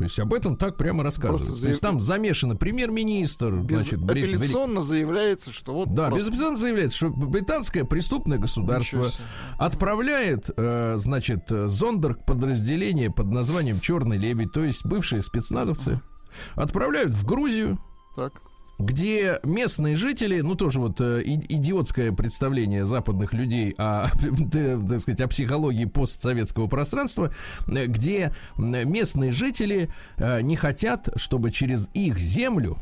То 0.00 0.04
есть 0.04 0.18
об 0.18 0.32
этом 0.32 0.56
так 0.56 0.78
прямо 0.78 1.04
рассказывают. 1.04 1.44
Просто 1.44 1.60
То 1.62 1.68
есть 1.68 1.82
заяв- 1.82 1.90
там 1.92 2.00
замешаны 2.00 2.56
премьер-министр, 2.56 3.62
значит, 3.68 4.00
бри- 4.00 4.22
бри- 4.22 4.22
Безапелляционно 4.32 4.80
заявляется, 4.80 5.52
что 5.52 5.74
вот 5.74 5.92
да, 5.92 6.08
просто- 6.08 6.18
безапелляционно 6.30 6.56
заявляется, 6.56 6.96
что 6.96 7.10
британское 7.10 7.84
преступное 7.84 8.38
государство 8.38 9.10
отправляет, 9.58 10.48
э, 10.56 10.94
значит, 10.96 11.48
зондерг 11.50 12.24
подразделение 12.24 13.10
под 13.10 13.26
названием 13.26 13.78
Черный 13.78 14.16
лебедь, 14.16 14.52
то 14.52 14.64
есть 14.64 14.86
бывшие 14.86 15.20
спецназовцы, 15.20 16.00
отправляют 16.54 17.12
в 17.12 17.26
Грузию, 17.26 17.78
Так. 18.16 18.32
Где 18.80 19.38
местные 19.44 19.96
жители, 19.96 20.40
ну 20.40 20.54
тоже 20.54 20.80
вот 20.80 21.00
э, 21.00 21.22
идиотское 21.24 22.12
представление 22.12 22.86
западных 22.86 23.32
людей 23.32 23.74
о, 23.76 24.08
так 24.52 25.00
сказать, 25.00 25.20
о 25.20 25.28
психологии 25.28 25.84
постсоветского 25.84 26.66
пространства, 26.66 27.32
э, 27.66 27.86
где 27.86 28.34
местные 28.56 29.32
жители 29.32 29.90
э, 30.16 30.40
не 30.40 30.56
хотят, 30.56 31.08
чтобы 31.16 31.50
через 31.50 31.88
их 31.94 32.18
землю 32.18 32.78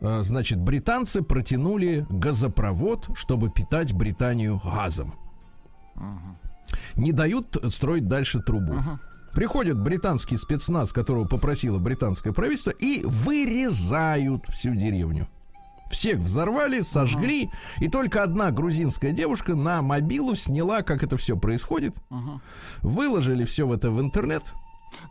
значит, 0.00 0.58
британцы 0.58 1.22
протянули 1.22 2.06
газопровод, 2.10 3.08
чтобы 3.14 3.50
питать 3.50 3.92
Британию 3.94 4.60
газом. 4.62 5.14
Не 6.96 7.12
дают 7.12 7.56
строить 7.68 8.06
дальше 8.06 8.40
трубу. 8.40 8.74
Приходит 9.36 9.78
британский 9.78 10.38
спецназ, 10.38 10.94
которого 10.94 11.26
попросило 11.26 11.78
британское 11.78 12.32
правительство, 12.32 12.70
и 12.70 13.02
вырезают 13.04 14.46
всю 14.48 14.74
деревню. 14.74 15.28
Всех 15.90 16.20
взорвали, 16.20 16.80
сожгли, 16.80 17.50
и 17.76 17.88
только 17.88 18.22
одна 18.22 18.50
грузинская 18.50 19.12
девушка 19.12 19.54
на 19.54 19.82
мобилу 19.82 20.34
сняла, 20.36 20.80
как 20.80 21.02
это 21.02 21.18
все 21.18 21.36
происходит. 21.36 21.94
Выложили 22.80 23.44
все 23.44 23.66
в 23.66 23.72
это 23.72 23.90
в 23.90 24.00
интернет. 24.00 24.42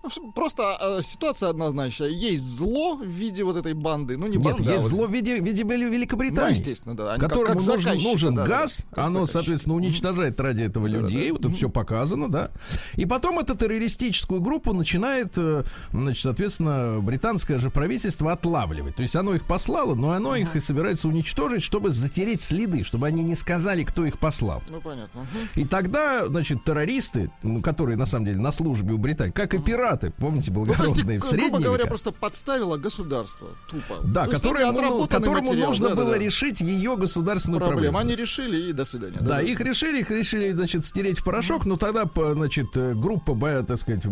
Ну, 0.03 0.31
Просто 0.31 0.77
э, 0.79 1.01
ситуация 1.03 1.49
однозначная. 1.49 2.09
Есть 2.09 2.43
зло 2.43 2.95
в 2.95 3.05
виде 3.05 3.43
вот 3.43 3.55
этой 3.57 3.73
банды. 3.73 4.17
Ну, 4.17 4.27
не 4.27 4.37
Нет, 4.37 4.43
банды, 4.43 4.63
а 4.69 4.73
есть 4.73 4.83
вот- 4.83 4.89
зло 4.89 5.07
в 5.07 5.11
виде, 5.13 5.39
в 5.39 5.43
виде 5.45 5.63
Вели- 5.63 5.85
Ну, 5.85 5.91
Великобритании. 5.91 6.57
естественно, 6.57 6.95
да. 6.95 7.13
Они 7.13 7.19
как- 7.19 7.29
которому 7.29 7.59
как 7.59 7.67
нужен, 7.67 7.81
заказчики, 7.81 8.07
нужен 8.07 8.35
да, 8.35 8.43
да, 8.43 8.47
газ, 8.49 8.85
как 8.89 9.05
оно, 9.05 9.25
соответственно, 9.25 9.75
уничтожает 9.75 10.39
ради 10.39 10.63
этого 10.63 10.87
людей, 10.87 11.31
вот 11.31 11.41
это 11.41 11.49
все 11.51 11.69
показано, 11.69 12.29
да. 12.29 12.51
И 12.95 13.05
потом 13.05 13.39
эту 13.39 13.55
террористическую 13.55 14.41
группу 14.41 14.73
начинает, 14.73 15.33
э, 15.37 15.63
значит, 15.91 16.21
соответственно, 16.23 16.99
британское 17.01 17.59
же 17.59 17.69
правительство 17.69 18.31
отлавливать. 18.31 18.95
То 18.95 19.01
есть 19.03 19.15
оно 19.15 19.35
их 19.35 19.45
послало, 19.45 19.95
но 19.95 20.11
оно 20.11 20.35
их 20.35 20.55
и 20.55 20.59
собирается 20.59 21.07
уничтожить, 21.07 21.63
чтобы 21.63 21.89
затереть 21.89 22.43
следы, 22.43 22.83
чтобы 22.83 23.07
они 23.07 23.23
не 23.23 23.35
сказали, 23.35 23.83
кто 23.83 24.05
их 24.05 24.19
послал. 24.19 24.63
Ну, 24.69 24.81
понятно. 24.81 25.25
И 25.55 25.65
тогда, 25.65 26.27
значит, 26.27 26.63
террористы, 26.63 27.31
ну, 27.43 27.61
которые 27.61 27.97
на 27.97 28.05
самом 28.05 28.25
деле 28.25 28.39
на 28.39 28.51
службе 28.51 28.93
у 28.93 28.97
Британии, 28.97 29.31
как 29.31 29.53
и 29.53 29.64
пираты, 29.65 30.13
помните, 30.17 30.51
Ну, 30.51 30.63
благородные 30.63 31.19
в 31.19 31.21
грубо 31.21 31.25
средние 31.25 31.63
говоря, 31.63 31.83
века. 31.83 31.87
просто 31.87 32.11
подставило 32.11 32.77
государство. 32.77 33.49
Тупо. 33.69 34.01
Да, 34.03 34.27
которое, 34.27 34.69
отработанный 34.69 35.07
которому 35.07 35.47
материал, 35.49 35.67
нужно 35.67 35.89
да, 35.89 35.95
да, 35.95 36.01
было 36.01 36.11
да. 36.11 36.17
решить 36.19 36.61
ее 36.61 36.95
государственную 36.95 37.59
проблему. 37.59 37.93
проблему. 37.93 37.97
Они 37.97 38.15
решили, 38.15 38.69
и 38.69 38.73
до 38.73 38.85
свидания. 38.85 39.17
Да, 39.19 39.41
их 39.41 39.59
решили, 39.59 39.99
их 39.99 40.11
решили, 40.11 40.51
значит, 40.51 40.85
стереть 40.85 41.19
в 41.19 41.23
порошок, 41.23 41.65
но 41.65 41.77
тогда, 41.77 42.09
значит, 42.33 42.67
э, 42.75 42.93
группа, 42.93 43.35
так 43.63 43.77
сказать, 43.77 44.03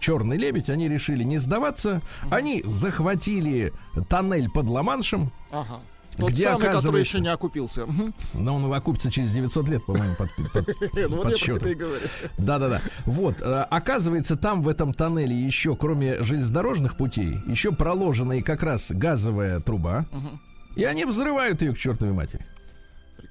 Черный 0.00 0.36
лебедь, 0.36 0.70
они 0.70 0.88
решили 0.88 1.24
не 1.24 1.38
сдаваться. 1.38 2.02
Они 2.30 2.62
захватили 2.64 3.72
тоннель 4.08 4.50
под 4.50 4.66
Ла-Маншем, 4.66 5.32
Ага. 5.50 5.80
Тот 6.16 6.30
Где, 6.30 6.44
самый, 6.44 6.56
который 6.58 6.70
оказывается- 6.72 7.16
еще 7.16 7.20
не 7.22 7.28
окупился. 7.28 7.86
Но 8.34 8.56
он 8.56 8.72
окупится 8.72 9.10
через 9.10 9.32
900 9.32 9.68
лет, 9.68 9.84
по-моему, 9.84 10.14
под, 10.16 10.30
под- 10.52 10.76
Ну, 11.10 11.22
подсчетом. 11.22 11.68
Да-да-да. 12.38 12.80
Вот, 13.04 13.40
э, 13.40 13.44
оказывается, 13.70 14.36
там 14.36 14.62
в 14.62 14.68
этом 14.68 14.94
тоннеле 14.94 15.36
еще, 15.36 15.76
кроме 15.76 16.22
железнодорожных 16.22 16.96
путей, 16.96 17.40
еще 17.46 17.72
проложена 17.72 18.34
и 18.34 18.42
как 18.42 18.62
раз 18.62 18.90
газовая 18.90 19.60
труба. 19.60 20.06
И 20.74 20.84
они 20.84 21.04
взрывают 21.04 21.62
ее 21.62 21.74
к 21.74 21.78
чертовой 21.78 22.12
матери. 22.14 22.46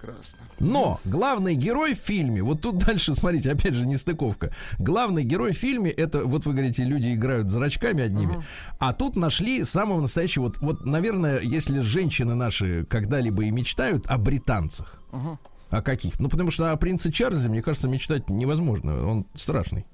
Прекрасно. 0.06 0.40
Но 0.60 1.00
главный 1.04 1.56
герой 1.56 1.94
в 1.94 1.98
фильме, 2.00 2.42
вот 2.44 2.62
тут 2.62 2.78
дальше, 2.78 3.16
смотрите, 3.16 3.52
опять 3.52 3.74
же, 3.74 3.86
нестыковка. 3.86 4.54
Главный 4.78 5.24
герой 5.24 5.54
в 5.54 5.58
фильме, 5.58 5.90
это, 5.92 6.26
вот 6.26 6.46
вы 6.46 6.54
говорите, 6.54 6.84
люди 6.84 7.14
играют 7.16 7.50
зрачками 7.50 8.04
одними, 8.04 8.44
а 8.80 8.94
тут 8.94 9.16
нашли 9.16 9.64
самого 9.64 10.02
настоящего, 10.02 10.44
вот, 10.44 10.58
вот, 10.60 10.86
наверное, 10.86 11.40
если 11.40 11.80
женщины 11.80 12.36
наши 12.36 12.86
когда-либо 12.86 13.44
и 13.46 13.52
мечтают 13.52 14.06
о 14.08 14.18
британцах, 14.18 15.02
Ага. 15.12 15.40
о 15.70 15.82
каких? 15.82 16.20
Ну, 16.20 16.30
потому 16.30 16.52
что 16.52 16.72
о 16.72 16.76
принце 16.78 17.12
Чарльзе, 17.12 17.50
мне 17.50 17.62
кажется, 17.62 17.88
мечтать 17.88 18.30
невозможно, 18.30 19.08
он 19.08 19.26
страшный, 19.36 19.86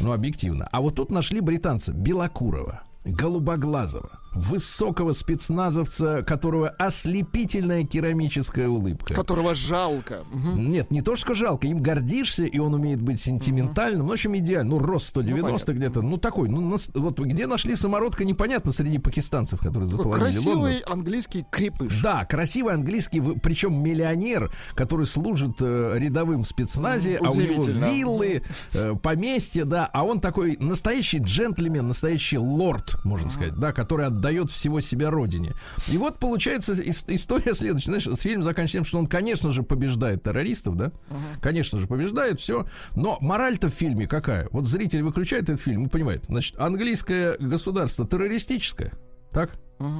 ну, 0.00 0.12
объективно. 0.12 0.68
А 0.72 0.80
вот 0.80 0.96
тут 0.96 1.10
нашли 1.10 1.40
британца 1.40 1.92
Белокурова, 1.92 2.82
Голубоглазого, 3.04 4.20
высокого 4.34 5.12
спецназовца, 5.12 6.22
которого 6.22 6.68
ослепительная 6.68 7.84
керамическая 7.84 8.68
улыбка. 8.68 9.14
Которого 9.14 9.54
жалко. 9.54 10.24
Мгм. 10.32 10.70
Нет, 10.72 10.90
не 10.90 11.02
то, 11.02 11.16
что 11.16 11.34
жалко, 11.34 11.66
им 11.66 11.78
гордишься, 11.78 12.44
и 12.44 12.58
он 12.58 12.74
умеет 12.74 13.00
быть 13.00 13.20
сентиментальным. 13.20 14.02
Ну, 14.04 14.08
в 14.08 14.12
общем, 14.12 14.36
идеально. 14.36 14.70
Ну, 14.70 14.78
рост 14.78 15.08
190 15.08 15.72
Ну, 15.72 15.78
где-то. 15.78 16.02
Ну, 16.02 16.16
такой. 16.16 16.48
Ну, 16.48 16.60
нас- 16.60 16.88
вот 16.94 17.18
где 17.20 17.46
нашли 17.46 17.76
самородка, 17.76 18.24
непонятно 18.24 18.72
среди 18.72 18.98
пакистанцев, 18.98 19.60
которые 19.60 19.88
Такой 19.90 20.04
заполонили 20.04 20.36
Лондон. 20.38 20.52
красивый 20.54 20.78
английский 20.80 21.46
крепыш. 21.50 22.02
Да, 22.02 22.24
красивый 22.24 22.74
английский, 22.74 23.20
причем 23.20 23.82
миллионер, 23.82 24.52
который 24.74 25.06
служит 25.06 25.56
э, 25.60 25.94
рядовым 25.96 26.42
в 26.42 26.48
спецназе, 26.48 27.18
а 27.22 27.30
у 27.30 27.34
него 27.34 27.62
виллы, 27.64 28.42
э, 28.72 28.94
поместья, 29.02 29.64
да, 29.64 29.88
а 29.92 30.04
он 30.04 30.20
такой 30.20 30.56
настоящий 30.60 31.18
джентльмен, 31.18 31.86
настоящий 31.86 32.38
лорд, 32.38 32.96
можно 33.04 33.28
сказать, 33.28 33.54
да, 33.56 33.72
который 33.72 34.06
отдает 34.24 34.50
всего 34.50 34.80
себя 34.80 35.10
родине. 35.10 35.52
И 35.88 35.98
вот 35.98 36.18
получается 36.18 36.72
ис- 36.72 37.04
история 37.08 37.52
следующая. 37.54 37.98
Знаешь, 37.98 38.18
фильм 38.18 38.42
заканчивается 38.42 38.74
тем, 38.74 38.84
что 38.84 38.98
он, 38.98 39.06
конечно 39.06 39.52
же, 39.52 39.62
побеждает 39.62 40.22
террористов, 40.22 40.76
да, 40.76 40.92
конечно 41.40 41.78
же, 41.78 41.86
побеждает, 41.86 42.40
все. 42.40 42.66
Но 42.96 43.18
мораль-то 43.20 43.68
в 43.68 43.74
фильме 43.74 44.06
какая? 44.06 44.48
Вот 44.50 44.66
зритель 44.66 45.02
выключает 45.02 45.44
этот 45.44 45.60
фильм 45.60 45.84
и 45.84 45.88
понимает, 45.88 46.24
значит, 46.28 46.58
английское 46.58 47.36
государство 47.38 48.06
террористическое, 48.06 48.92
так? 49.32 49.52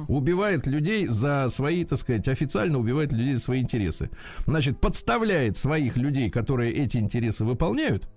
Убивает 0.07 0.65
людей 0.65 1.05
за 1.05 1.47
свои, 1.49 1.83
так 1.83 1.99
сказать, 1.99 2.27
официально 2.27 2.79
убивает 2.79 3.11
людей 3.11 3.35
за 3.35 3.41
свои 3.41 3.61
интересы. 3.61 4.09
Значит, 4.47 4.79
подставляет 4.81 5.57
своих 5.57 5.97
людей, 5.97 6.31
которые 6.31 6.73
эти 6.73 6.97
интересы 6.97 7.45
выполняют. 7.45 8.07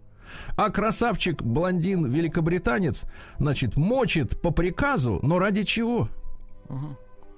А 0.56 0.70
красавчик, 0.70 1.42
блондин, 1.42 2.06
великобританец, 2.06 3.06
значит, 3.38 3.76
мочит 3.76 4.40
по 4.40 4.50
приказу, 4.50 5.20
но 5.23 5.38
ради 5.38 5.62
чего? 5.62 6.08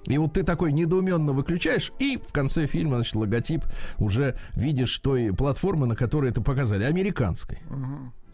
И 0.07 0.17
вот 0.17 0.33
ты 0.33 0.43
такой 0.43 0.71
недоуменно 0.73 1.31
выключаешь, 1.31 1.91
и 1.99 2.17
в 2.17 2.31
конце 2.31 2.65
фильма, 2.65 2.95
значит, 2.97 3.15
логотип 3.15 3.63
уже 3.99 4.35
видишь 4.53 4.97
той 4.97 5.31
платформы, 5.31 5.85
на 5.85 5.95
которой 5.95 6.31
это 6.31 6.41
показали, 6.41 6.83
американской. 6.83 7.59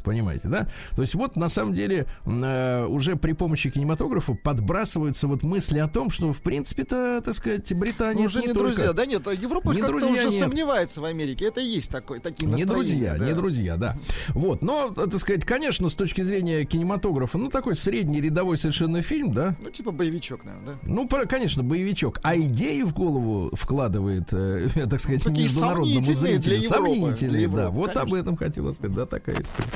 Понимаете, 0.07 0.47
да? 0.47 0.67
То 0.95 1.01
есть 1.01 1.15
вот 1.15 1.35
на 1.35 1.49
самом 1.49 1.73
деле 1.73 2.07
э, 2.25 2.85
уже 2.85 3.17
при 3.17 3.33
помощи 3.33 3.69
кинематографа 3.69 4.33
подбрасываются 4.33 5.27
вот 5.27 5.43
мысли 5.43 5.79
о 5.79 5.87
том, 5.89 6.09
что 6.09 6.31
в 6.31 6.41
принципе-то, 6.41 7.21
так 7.23 7.33
сказать, 7.33 7.71
Британия 7.73 8.21
ну, 8.21 8.27
уже 8.27 8.39
не, 8.39 8.47
не 8.47 8.53
только... 8.53 8.69
друзья, 8.75 8.93
да 8.93 9.05
нет, 9.05 9.27
Европа 9.27 9.71
не 9.71 9.81
как-то 9.81 9.97
уже 9.97 10.29
нет. 10.29 10.33
сомневается 10.33 11.01
в 11.01 11.05
Америке. 11.05 11.45
Это 11.45 11.59
и 11.59 11.65
есть 11.65 11.89
такой, 11.89 12.19
такие 12.19 12.45
Не 12.45 12.63
настроения. 12.63 12.89
друзья, 12.89 13.15
да. 13.17 13.25
не 13.25 13.33
друзья, 13.33 13.75
да. 13.77 13.97
Вот, 14.29 14.61
но, 14.61 14.89
так 14.91 15.19
сказать, 15.19 15.43
конечно, 15.43 15.89
с 15.89 15.95
точки 15.95 16.21
зрения 16.21 16.63
кинематографа, 16.63 17.37
ну, 17.37 17.49
такой 17.49 17.75
средний 17.75 18.21
рядовой 18.21 18.57
совершенно 18.57 19.01
фильм, 19.01 19.33
да, 19.33 19.55
Ну, 19.61 19.69
типа 19.69 19.91
боевичок, 19.91 20.45
наверное, 20.45 20.75
да? 20.75 20.79
ну, 20.83 21.07
про- 21.07 21.25
конечно, 21.25 21.63
боевичок. 21.63 22.19
А 22.23 22.37
идеи 22.37 22.83
в 22.83 22.93
голову 22.93 23.49
вкладывает, 23.53 24.31
э, 24.31 24.69
так 24.89 24.99
сказать, 25.01 25.23
Такие 25.23 25.43
международному 25.43 26.01
сомнительные 26.03 26.39
для 26.39 26.39
зрителю. 26.39 26.63
Европы, 26.63 26.93
Сомнительные, 26.93 27.29
для 27.31 27.39
Европы, 27.41 27.61
да. 27.63 27.69
Вот 27.69 27.85
конечно. 27.87 28.01
об 28.01 28.13
этом 28.13 28.37
хотела 28.37 28.71
сказать. 28.71 28.95
Да, 28.95 29.05
такая 29.05 29.41
история. 29.41 29.69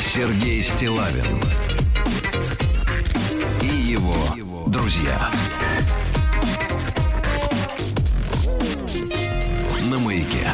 Сергей 0.00 0.62
Стилавин 0.62 1.40
и 3.62 3.66
его 3.66 4.14
друзья. 4.68 5.30
На 9.90 9.98
маяке. 9.98 10.48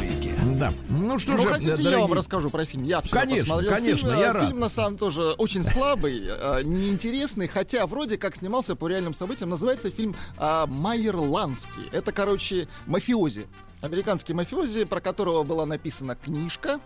Да. 0.58 0.72
Ну 0.88 1.18
что 1.18 1.32
Ну, 1.32 1.42
же, 1.42 1.48
хотите, 1.48 1.70
я 1.70 1.76
дорогие- 1.76 1.98
вам 2.00 2.12
расскажу 2.12 2.50
про 2.50 2.64
фильм. 2.66 2.84
Я 2.84 3.00
вчера 3.00 3.20
Конечно, 3.22 3.44
посмотрел 3.46 3.70
конечно, 3.72 4.08
фильм. 4.10 4.20
я 4.20 4.26
Э, 4.28 4.32
рад. 4.32 4.46
Фильм, 4.46 4.60
на 4.60 4.68
самом 4.68 4.98
тоже 4.98 5.22
очень 5.38 5.64
слабый, 5.64 6.22
э, 6.26 6.60
неинтересный, 6.64 7.48
хотя 7.48 7.86
вроде 7.86 8.18
как 8.18 8.36
снимался 8.36 8.76
по 8.76 8.86
реальным 8.88 9.14
событиям. 9.14 9.48
Называется 9.50 9.90
фильм 9.90 10.14
а, 10.36 10.66
«Майерландский». 10.66 11.88
Это, 11.92 12.12
короче, 12.12 12.68
мафиози. 12.86 13.46
Американский 13.82 14.34
мафиози, 14.34 14.84
про 14.84 15.00
которого 15.00 15.42
была 15.42 15.64
написана 15.64 16.14
книжка. 16.14 16.80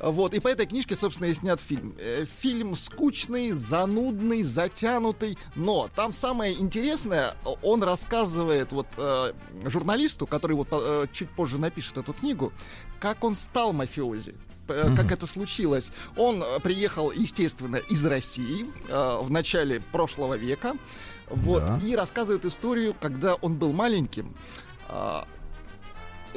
Вот, 0.00 0.34
и 0.34 0.38
по 0.40 0.46
этой 0.46 0.66
книжке, 0.66 0.94
собственно, 0.94 1.26
и 1.26 1.34
снят 1.34 1.60
фильм. 1.60 1.96
Э, 1.98 2.24
Фильм 2.40 2.76
скучный, 2.76 3.50
занудный, 3.50 4.44
затянутый, 4.44 5.36
но 5.56 5.88
там 5.96 6.12
самое 6.12 6.54
интересное, 6.54 7.34
он 7.62 7.82
рассказывает 7.82 8.70
вот 8.70 8.86
э, 8.96 9.32
журналисту, 9.64 10.28
который 10.28 10.54
вот 10.54 10.68
э, 10.70 11.06
чуть 11.12 11.30
позже 11.30 11.58
напишет 11.58 11.98
эту 11.98 12.12
книгу, 12.12 12.52
как 13.00 13.24
он 13.24 13.34
стал 13.34 13.72
мафиози. 13.72 14.34
Как 14.68 15.10
это 15.12 15.26
случилось? 15.26 15.90
Он 16.14 16.44
приехал, 16.62 17.10
естественно, 17.10 17.76
из 17.76 18.04
России 18.04 18.66
э, 18.88 19.18
в 19.22 19.30
начале 19.30 19.80
прошлого 19.80 20.34
века, 20.34 20.76
вот, 21.30 21.64
Да. 21.66 21.80
и 21.82 21.96
рассказывает 21.96 22.44
историю, 22.44 22.94
когда 23.00 23.34
он 23.36 23.56
был 23.56 23.72
маленьким. 23.72 24.36
а, 24.90 25.26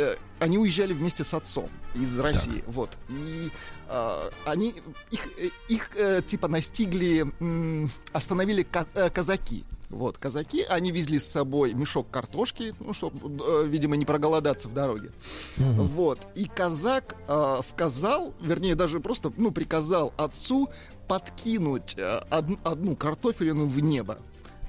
э, 0.01 0.17
они 0.39 0.58
уезжали 0.58 0.93
вместе 0.93 1.24
с 1.24 1.34
отцом 1.34 1.70
из 1.96 2.20
России, 2.20 2.63
вот. 2.67 2.89
И 3.10 3.50
а, 3.88 4.31
они 4.46 4.74
их, 5.12 5.27
э, 5.38 5.50
их 5.70 5.89
э, 5.96 6.22
типа 6.25 6.48
настигли, 6.48 7.25
м, 7.39 7.89
остановили 8.13 8.63
ка- 8.63 8.88
э, 8.93 9.10
казаки. 9.10 9.63
Вот, 9.89 10.17
казаки, 10.17 10.62
они 10.70 10.89
везли 10.91 11.20
с 11.20 11.27
собой 11.27 11.74
мешок 11.74 12.10
картошки, 12.10 12.74
ну, 12.79 12.93
чтобы, 12.93 13.67
видимо, 13.67 13.98
не 13.98 14.05
проголодаться 14.05 14.70
в 14.70 14.74
дороге. 14.74 15.12
Вот, 15.58 16.17
и 16.34 16.46
казак 16.46 17.17
э, 17.27 17.60
сказал, 17.62 18.34
вернее, 18.41 18.75
даже 18.75 19.01
просто, 19.01 19.34
ну, 19.36 19.51
приказал 19.51 20.13
отцу 20.15 20.70
подкинуть 21.10 21.96
э, 21.98 22.22
од- 22.31 22.60
одну 22.63 22.96
картофелину 22.96 23.65
в 23.65 23.79
небо. 23.81 24.20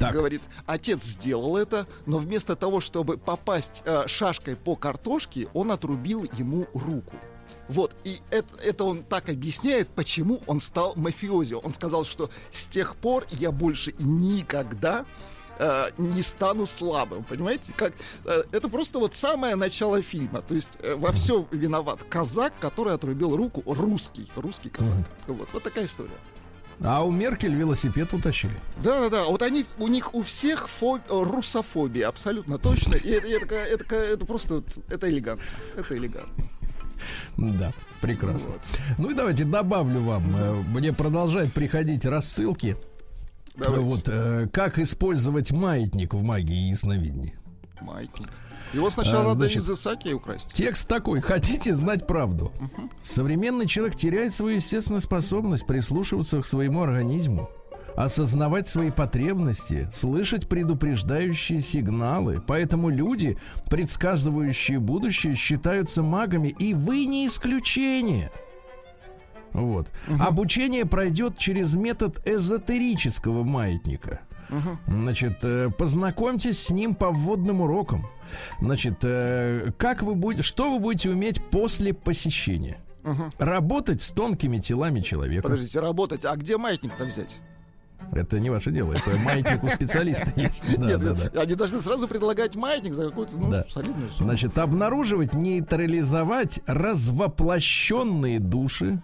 Так. 0.02 0.12
Говорит, 0.12 0.42
отец 0.66 1.02
сделал 1.04 1.56
это, 1.56 1.86
но 2.06 2.18
вместо 2.18 2.56
того, 2.56 2.80
чтобы 2.80 3.18
попасть 3.18 3.82
э, 3.84 4.06
шашкой 4.06 4.56
по 4.56 4.76
картошке, 4.76 5.48
он 5.54 5.70
отрубил 5.70 6.24
ему 6.36 6.66
руку. 6.74 7.16
Вот, 7.68 7.94
и 8.04 8.20
это, 8.30 8.56
это 8.62 8.84
он 8.84 9.02
так 9.02 9.28
объясняет, 9.28 9.88
почему 9.88 10.42
он 10.46 10.60
стал 10.60 10.94
мафиози. 10.96 11.54
Он 11.54 11.72
сказал, 11.72 12.04
что 12.04 12.30
с 12.50 12.66
тех 12.66 12.96
пор 12.96 13.24
я 13.30 13.52
больше 13.52 13.94
никогда 13.98 15.06
э, 15.58 15.90
не 15.96 16.22
стану 16.22 16.66
слабым. 16.66 17.24
Понимаете, 17.24 17.72
как 17.74 17.94
э, 18.24 18.42
это 18.52 18.68
просто 18.68 18.98
вот 18.98 19.14
самое 19.14 19.54
начало 19.56 20.02
фильма. 20.02 20.42
То 20.42 20.54
есть 20.54 20.70
э, 20.80 20.94
во 20.96 21.12
всем 21.12 21.46
виноват 21.50 22.00
казак, 22.10 22.52
который 22.60 22.94
отрубил 22.94 23.36
руку, 23.36 23.62
русский, 23.64 24.28
русский 24.34 24.68
казак. 24.68 24.96
Вот, 25.26 25.48
вот 25.52 25.62
такая 25.62 25.84
история. 25.84 26.18
А 26.84 27.04
у 27.04 27.10
Меркель 27.10 27.54
велосипед 27.54 28.12
утащили. 28.12 28.54
Да, 28.82 29.00
да, 29.02 29.08
да. 29.10 29.24
Вот 29.26 29.42
они 29.42 29.64
у 29.78 29.88
них 29.88 30.14
у 30.14 30.22
всех 30.22 30.68
фоб- 30.68 31.02
русофобия, 31.08 32.08
абсолютно 32.08 32.58
точно. 32.58 32.94
И 32.96 33.08
это, 33.08 33.26
это, 33.28 33.54
это, 33.54 33.94
это 33.96 34.26
просто 34.26 34.54
вот, 34.56 34.66
это 34.88 35.08
элегантно. 35.08 35.44
Это 35.76 35.96
элегантно. 35.96 36.44
Да, 37.36 37.72
прекрасно. 38.00 38.52
Ну 38.98 39.10
и 39.10 39.14
давайте 39.14 39.44
добавлю 39.44 40.00
вам. 40.02 40.24
э, 40.36 40.52
Мне 40.68 40.92
продолжают 40.92 41.52
приходить 41.52 42.04
рассылки. 42.06 42.76
Давайте. 43.56 43.84
Вот, 43.84 44.08
э, 44.08 44.48
как 44.52 44.78
использовать 44.78 45.50
маятник 45.50 46.14
в 46.14 46.22
магии 46.22 46.68
и 46.68 46.70
ясновидении. 46.70 47.36
Маятник. 47.80 48.28
Его 48.72 48.90
сначала 48.90 49.24
А, 49.24 49.28
надо 49.28 49.40
значит, 49.40 49.62
из 49.62 49.70
Исаки 49.70 50.12
украсть. 50.12 50.52
Текст 50.52 50.88
такой. 50.88 51.20
Хотите 51.20 51.74
знать 51.74 52.06
правду? 52.06 52.52
Современный 53.04 53.66
человек 53.66 53.96
теряет 53.96 54.32
свою 54.32 54.56
естественную 54.56 55.00
способность 55.00 55.66
прислушиваться 55.66 56.40
к 56.40 56.46
своему 56.46 56.82
организму, 56.82 57.50
осознавать 57.96 58.68
свои 58.68 58.90
потребности, 58.90 59.88
слышать 59.92 60.48
предупреждающие 60.48 61.60
сигналы. 61.60 62.42
Поэтому 62.46 62.88
люди, 62.88 63.38
предсказывающие 63.68 64.78
будущее, 64.78 65.34
считаются 65.34 66.02
магами, 66.02 66.48
и 66.58 66.72
вы 66.72 67.04
не 67.04 67.26
исключение. 67.26 68.30
Вот. 69.52 69.90
Обучение 70.18 70.86
пройдет 70.86 71.36
через 71.36 71.74
метод 71.74 72.26
эзотерического 72.26 73.44
маятника. 73.44 74.20
Значит, 74.86 75.38
э, 75.44 75.70
познакомьтесь 75.70 76.62
с 76.62 76.70
ним 76.70 76.94
по 76.94 77.10
вводным 77.10 77.60
урокам. 77.62 78.06
Значит, 78.60 78.98
э, 79.02 79.72
как 79.78 80.02
вы 80.02 80.14
будете, 80.14 80.42
что 80.42 80.70
вы 80.72 80.78
будете 80.78 81.10
уметь 81.10 81.42
после 81.50 81.92
посещения? 81.94 82.78
Работать 83.38 84.00
с 84.02 84.10
тонкими 84.10 84.58
телами 84.58 85.00
человека. 85.00 85.42
Подождите, 85.42 85.80
работать. 85.80 86.24
А 86.24 86.36
где 86.36 86.56
маятник-то 86.56 87.04
взять? 87.04 87.40
Это 88.12 88.40
не 88.40 88.50
ваше 88.50 88.70
дело, 88.72 88.92
это 88.92 89.16
маятник 89.20 89.62
у 89.62 89.68
специалиста 89.68 90.32
есть. 90.36 90.64
Да, 90.78 90.86
Нет, 90.86 91.00
да, 91.00 91.14
да. 91.32 91.40
они 91.40 91.54
должны 91.54 91.80
сразу 91.80 92.08
предлагать 92.08 92.56
маятник 92.56 92.94
за 92.94 93.08
какую-то 93.08 93.36
ну, 93.36 93.50
Да. 93.50 93.64
солидную 93.70 94.10
сумму. 94.10 94.28
Значит, 94.28 94.58
обнаруживать, 94.58 95.34
нейтрализовать 95.34 96.60
развоплощенные 96.66 98.38
души, 98.40 99.00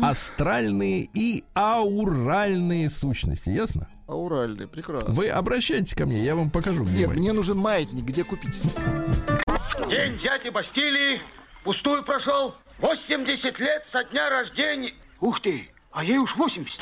астральные 0.00 1.08
и 1.12 1.44
ауральные 1.54 2.88
сущности. 2.88 3.50
Ясно? 3.50 3.88
Ауральный, 4.06 4.68
прекрасно. 4.68 5.12
Вы 5.12 5.28
обращайтесь 5.28 5.94
ко 5.94 6.06
мне, 6.06 6.22
я 6.22 6.36
вам 6.36 6.50
покажу. 6.50 6.84
где 6.84 6.98
Нет, 6.98 7.16
мне 7.16 7.32
нужен 7.32 7.58
маятник, 7.58 8.04
где 8.04 8.22
купить? 8.22 8.60
День 9.90 10.14
взятия 10.14 10.52
Бастилии 10.52 11.20
пустую 11.64 12.04
прошел. 12.04 12.54
80 12.78 13.58
лет 13.58 13.84
со 13.86 14.04
дня 14.04 14.30
рождения. 14.30 14.92
Ух 15.20 15.40
ты, 15.40 15.70
а 15.90 16.04
ей 16.04 16.18
уж 16.18 16.36
80. 16.36 16.80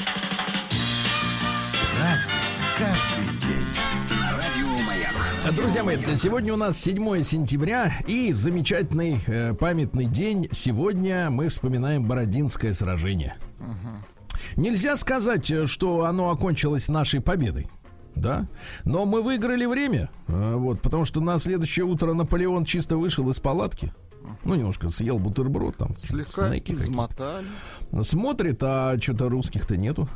Друзья 5.57 5.85
мои, 5.85 5.97
сегодня 6.17 6.53
у 6.53 6.57
нас 6.57 6.77
7 6.79 7.23
сентября 7.23 7.93
и 8.07 8.33
замечательный 8.33 9.21
э, 9.27 9.55
памятный 9.55 10.07
день. 10.07 10.49
Сегодня 10.53 11.31
мы 11.31 11.49
вспоминаем 11.49 12.05
Бородинское 12.05 12.73
сражение. 12.73 13.37
Нельзя 14.57 14.97
сказать, 14.97 15.51
э, 15.51 15.67
что 15.67 16.05
оно 16.05 16.31
окончилось 16.31 16.89
нашей 16.89 17.21
победой. 17.21 17.69
Да, 18.15 18.47
но 18.85 19.07
мы 19.07 19.23
выиграли 19.23 19.67
время, 19.67 20.09
э, 20.29 20.55
вот, 20.55 20.81
потому 20.81 21.05
что 21.05 21.21
на 21.21 21.37
следующее 21.39 21.85
утро 21.85 22.13
Наполеон 22.13 22.65
чисто 22.65 22.97
вышел 22.97 23.29
из 23.29 23.41
палатки, 23.41 23.93
ну 24.45 24.55
немножко 24.55 24.89
съел 24.89 25.19
бутерброд 25.19 25.77
там, 25.77 25.97
Слегка 25.99 26.49
снеки 26.49 26.73
измотали. 26.73 27.47
Смотрит, 28.03 28.63
а 28.63 28.97
что-то 29.01 29.29
русских-то 29.29 29.77
нету. 29.77 30.09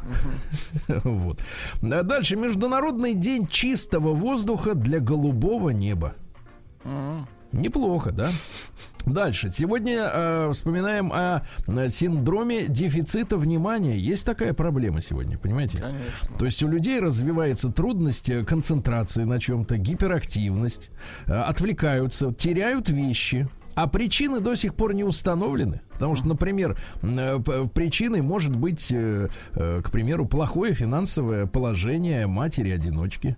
Вот. 1.04 1.40
А 1.82 2.02
Дальше 2.02 2.36
Международный 2.36 3.14
день 3.14 3.46
чистого 3.46 4.14
воздуха 4.14 4.74
для 4.74 5.00
голубого 5.00 5.70
неба. 5.70 6.14
Неплохо, 7.52 8.12
да? 8.12 8.30
Дальше. 9.06 9.50
Сегодня 9.52 10.10
э, 10.12 10.50
вспоминаем 10.52 11.10
о 11.12 11.42
синдроме 11.88 12.66
дефицита 12.66 13.38
внимания. 13.38 13.96
Есть 13.98 14.26
такая 14.26 14.52
проблема 14.52 15.00
сегодня, 15.00 15.38
понимаете? 15.38 15.78
Конечно. 15.78 16.38
То 16.38 16.44
есть 16.44 16.62
у 16.62 16.68
людей 16.68 17.00
развивается 17.00 17.70
трудность 17.70 18.28
э, 18.28 18.44
концентрации 18.44 19.24
на 19.24 19.40
чем-то, 19.40 19.78
гиперактивность, 19.78 20.90
э, 21.26 21.32
отвлекаются, 21.32 22.32
теряют 22.34 22.90
вещи. 22.90 23.48
А 23.74 23.86
причины 23.86 24.40
до 24.40 24.56
сих 24.56 24.74
пор 24.74 24.92
не 24.92 25.04
установлены. 25.04 25.80
Потому 25.92 26.16
что, 26.16 26.26
например, 26.28 26.76
э, 27.00 27.38
причиной 27.72 28.22
может 28.22 28.54
быть, 28.54 28.88
э, 28.90 29.28
к 29.54 29.90
примеру, 29.90 30.26
плохое 30.26 30.74
финансовое 30.74 31.46
положение 31.46 32.26
матери-одиночки. 32.26 33.36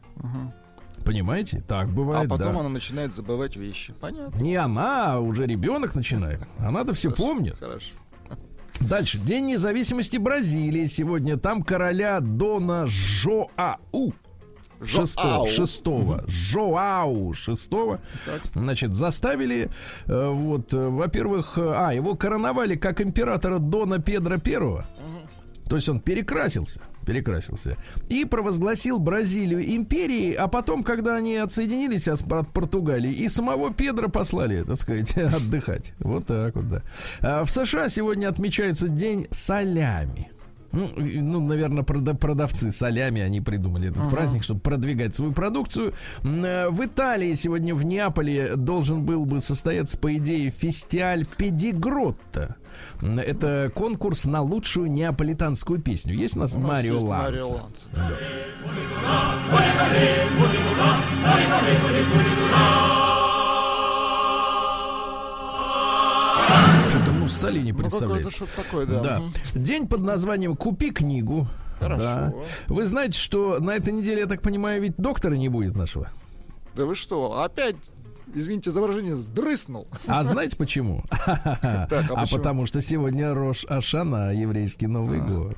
Понимаете? 1.05 1.63
Так 1.67 1.89
А 1.89 1.91
бывает, 1.91 2.29
потом 2.29 2.55
да. 2.55 2.61
она 2.61 2.69
начинает 2.69 3.15
забывать 3.15 3.57
вещи. 3.57 3.95
Понятно. 4.01 4.39
Не 4.39 4.57
она, 4.57 5.15
а 5.15 5.21
уже 5.21 5.47
ребенок 5.47 5.95
начинает. 5.95 6.41
Она-то 6.59 6.93
все 6.93 7.11
помнит. 7.11 7.57
Хорошо. 7.59 7.93
Дальше. 8.81 9.19
День 9.19 9.47
независимости 9.47 10.17
Бразилии 10.17 10.87
сегодня. 10.87 11.37
Там 11.37 11.63
короля 11.63 12.21
Дона 12.21 12.87
Жоау. 12.87 14.15
Шестого, 14.83 15.47
шестого, 15.51 16.25
Жоау 16.27 17.35
шестого, 17.35 18.01
значит, 18.55 18.95
заставили, 18.95 19.69
э, 20.07 20.29
вот, 20.31 20.73
э, 20.73 20.89
во-первых, 20.89 21.59
э, 21.59 21.73
а, 21.75 21.93
его 21.93 22.15
короновали 22.15 22.77
как 22.77 23.03
императора 23.03 23.59
Дона 23.59 23.99
Педро 23.99 24.39
Первого, 24.39 24.87
то 25.71 25.77
есть 25.77 25.89
он 25.89 26.01
перекрасился, 26.01 26.81
перекрасился, 27.07 27.77
и 28.09 28.25
провозгласил 28.25 28.99
Бразилию 28.99 29.63
империей, 29.77 30.33
а 30.33 30.49
потом, 30.49 30.83
когда 30.83 31.15
они 31.15 31.37
отсоединились 31.37 32.09
от 32.09 32.25
Португалии, 32.53 33.13
и 33.13 33.29
самого 33.29 33.73
Педро 33.73 34.09
послали, 34.09 34.65
так 34.65 34.77
сказать, 34.77 35.17
отдыхать. 35.17 35.95
Вот 36.01 36.27
так 36.27 36.57
вот, 36.57 36.69
да. 36.69 36.83
А 37.21 37.45
В 37.45 37.51
США 37.53 37.89
сегодня 37.89 38.29
отмечается 38.29 38.89
день 38.89 39.29
солями. 39.31 40.33
Ну, 40.73 40.87
ну, 40.97 41.41
наверное, 41.41 41.85
прода- 41.85 42.17
продавцы 42.17 42.73
солями, 42.73 43.21
они 43.21 43.41
придумали 43.41 43.91
этот 43.91 44.11
праздник, 44.11 44.43
чтобы 44.43 44.61
продвигать 44.61 45.15
свою 45.15 45.33
продукцию. 45.33 45.95
Э, 46.25 46.69
В 46.71 46.85
Италии 46.85 47.35
сегодня 47.35 47.75
в 47.77 47.85
Неаполе 47.85 48.57
должен 48.57 49.05
был 49.05 49.25
бы 49.25 49.39
состояться, 49.41 49.97
по 49.99 50.15
идее, 50.17 50.51
фестиваль 50.51 51.27
Педигротто. 51.37 52.57
Это 53.01 53.71
конкурс 53.75 54.25
на 54.25 54.43
лучшую 54.43 54.91
неаполитанскую 54.91 55.81
песню. 55.81 56.15
Есть 56.15 56.37
у 56.37 56.41
нас, 56.41 56.55
У 56.55 56.59
нас 56.59 56.69
Марио 56.69 57.01
Ланца. 57.01 57.67
Что-то 66.91 67.13
Муссолини 67.13 67.73
Ну, 67.73 67.79
какое-то 67.79 67.99
представляется. 67.99 68.35
что-то 68.35 68.57
такое, 68.65 68.87
да. 68.87 69.01
Да. 69.01 69.21
День 69.55 69.87
под 69.87 70.01
названием 70.01 70.57
«Купи 70.57 70.91
книгу». 70.91 71.47
Хорошо. 71.79 72.03
Да. 72.03 72.35
Вы 72.69 72.87
знаете, 72.87 73.19
что 73.19 73.59
на 73.61 73.71
этой 73.71 73.93
неделе, 73.93 74.21
я 74.21 74.27
так 74.27 74.43
понимаю, 74.43 74.83
ведь 74.83 74.97
доктора 74.99 75.35
не 75.35 75.49
будет 75.49 75.77
нашего. 75.77 76.11
Да 76.75 76.85
вы 76.85 76.95
что, 76.95 77.41
опять, 77.43 77.77
извините 78.35 78.71
за 78.71 78.81
выражение, 78.81 79.17
сдрыснул? 79.17 79.89
А 80.07 80.25
знаете 80.25 80.57
почему? 80.57 81.03
а 81.27 81.89
А 81.91 82.27
потому 82.27 82.67
что 82.67 82.81
сегодня 82.81 83.35
Рош 83.35 83.65
Ашана, 83.69 84.33
еврейский 84.35 84.87
Новый 84.87 85.21
год. 85.21 85.57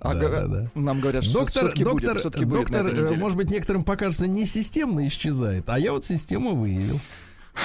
А 0.00 0.14
Да, 0.14 0.28
да, 0.28 0.46
да. 0.46 0.70
Нам 0.74 1.00
говорят, 1.00 1.24
что 1.24 1.40
Доктор, 1.40 1.62
все-таки 1.64 1.84
доктор, 1.84 2.10
будет, 2.10 2.20
всё-таки 2.20 2.44
будет 2.44 2.70
на 2.70 2.82
доктор, 2.82 3.16
может 3.16 3.36
быть, 3.38 3.50
некоторым 3.50 3.82
покажется, 3.84 4.26
не 4.26 4.44
системно 4.44 5.06
исчезает, 5.08 5.68
а 5.68 5.78
я 5.78 5.92
вот 5.92 6.04
систему 6.04 6.54
выявил. 6.54 7.00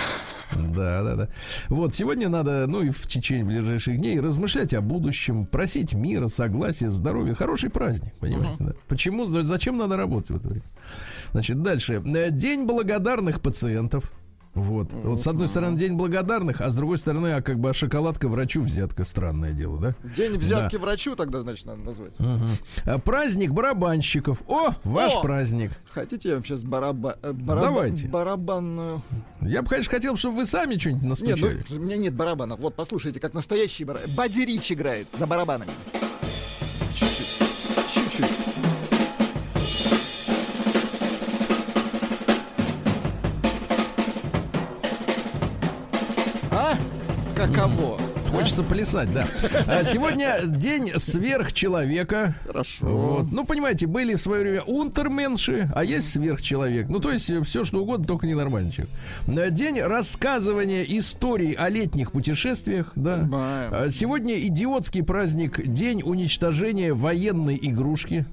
Да, 0.53 1.01
да, 1.01 1.15
да. 1.15 1.29
Вот 1.69 1.95
сегодня 1.95 2.27
надо, 2.27 2.65
ну 2.67 2.81
и 2.81 2.89
в 2.89 3.07
течение 3.07 3.45
ближайших 3.45 3.97
дней 3.97 4.19
размышлять 4.19 4.73
о 4.73 4.81
будущем, 4.81 5.45
просить 5.45 5.93
мира, 5.93 6.27
согласия, 6.27 6.89
здоровья. 6.89 7.35
Хороший 7.35 7.69
праздник, 7.69 8.13
понимаете? 8.19 8.57
да? 8.59 8.73
Почему, 8.89 9.27
за- 9.27 9.43
зачем 9.43 9.77
надо 9.77 9.95
работать 9.95 10.29
в 10.31 10.35
это 10.35 10.49
время? 10.49 10.65
Значит, 11.31 11.61
дальше. 11.61 12.01
День 12.31 12.65
благодарных 12.65 13.39
пациентов. 13.39 14.11
Вот. 14.53 14.91
Вот 14.91 15.21
с 15.21 15.27
одной 15.27 15.47
стороны 15.47 15.77
день 15.77 15.93
благодарных, 15.93 16.59
а 16.59 16.69
с 16.71 16.75
другой 16.75 16.97
стороны, 16.97 17.27
а 17.33 17.41
как 17.41 17.57
бы 17.59 17.69
а 17.69 17.73
шоколадка 17.73 18.27
врачу 18.27 18.61
взятка 18.61 19.05
странное 19.05 19.53
дело, 19.53 19.79
да? 19.79 19.95
День 20.15 20.37
взятки 20.37 20.75
врачу 20.75 21.15
тогда, 21.15 21.39
значит, 21.39 21.65
надо 21.65 21.83
назвать. 21.83 22.19
Мгм. 22.19 22.49
А 22.85 22.99
Праздник 22.99 23.51
барабанщиков. 23.51 24.41
О, 24.47 24.73
ваш 24.83 25.13
О! 25.15 25.21
праздник. 25.21 25.71
Хотите, 25.89 26.29
я 26.29 26.35
вам 26.35 26.43
сейчас 26.43 26.63
бараба... 26.63 27.17
э, 27.21 27.31
бараба- 27.31 27.61
Давайте. 27.61 28.07
барабанную... 28.09 29.01
Я 29.41 29.61
бы, 29.61 29.69
конечно, 29.69 29.91
хотел, 29.91 30.15
чтобы 30.17 30.37
вы 30.37 30.45
сами 30.45 30.75
что-нибудь 30.77 31.03
Нет, 31.03 31.09
настучали. 31.09 31.65
ну, 31.69 31.75
у 31.77 31.79
меня 31.79 31.95
нет 31.97 32.13
барабанов. 32.13 32.59
Вот, 32.59 32.75
послушайте, 32.75 33.19
как 33.19 33.33
настоящий 33.33 33.85
барабан. 33.85 34.09
Бадди 34.15 34.41
Рич 34.41 34.71
играет 34.71 35.07
за 35.17 35.27
барабанами. 35.27 35.71
Каково? 47.53 47.99
Хочется 48.31 48.63
плясать, 48.63 49.11
да. 49.11 49.27
А 49.67 49.83
Сегодня 49.83 50.37
день 50.45 50.91
сверхчеловека. 50.97 52.33
Хорошо. 52.45 52.85
Вот. 52.85 53.31
Ну, 53.31 53.45
понимаете, 53.45 53.87
были 53.87 54.15
в 54.15 54.21
свое 54.21 54.41
время 54.41 54.61
унтерменши, 54.61 55.69
а 55.75 55.83
есть 55.83 56.09
сверхчеловек. 56.11 56.87
Ну, 56.87 56.99
то 56.99 57.11
есть 57.11 57.29
все, 57.45 57.65
что 57.65 57.81
угодно, 57.81 58.05
только 58.05 58.27
ненормальный 58.27 58.71
человек. 58.71 58.93
Э, 59.27 59.51
День 59.51 59.81
рассказывания 59.81 60.83
историй 60.83 61.51
о 61.51 61.67
летних 61.67 62.13
путешествиях, 62.13 62.93
да. 62.95 63.17
Понимаем. 63.17 63.71
А 63.73 63.89
Сегодня 63.89 64.35
идиотский 64.37 65.03
праздник 65.03 65.61
День 65.65 66.01
уничтожения 66.03 66.93
военной 66.93 67.59
игрушки. 67.61 68.25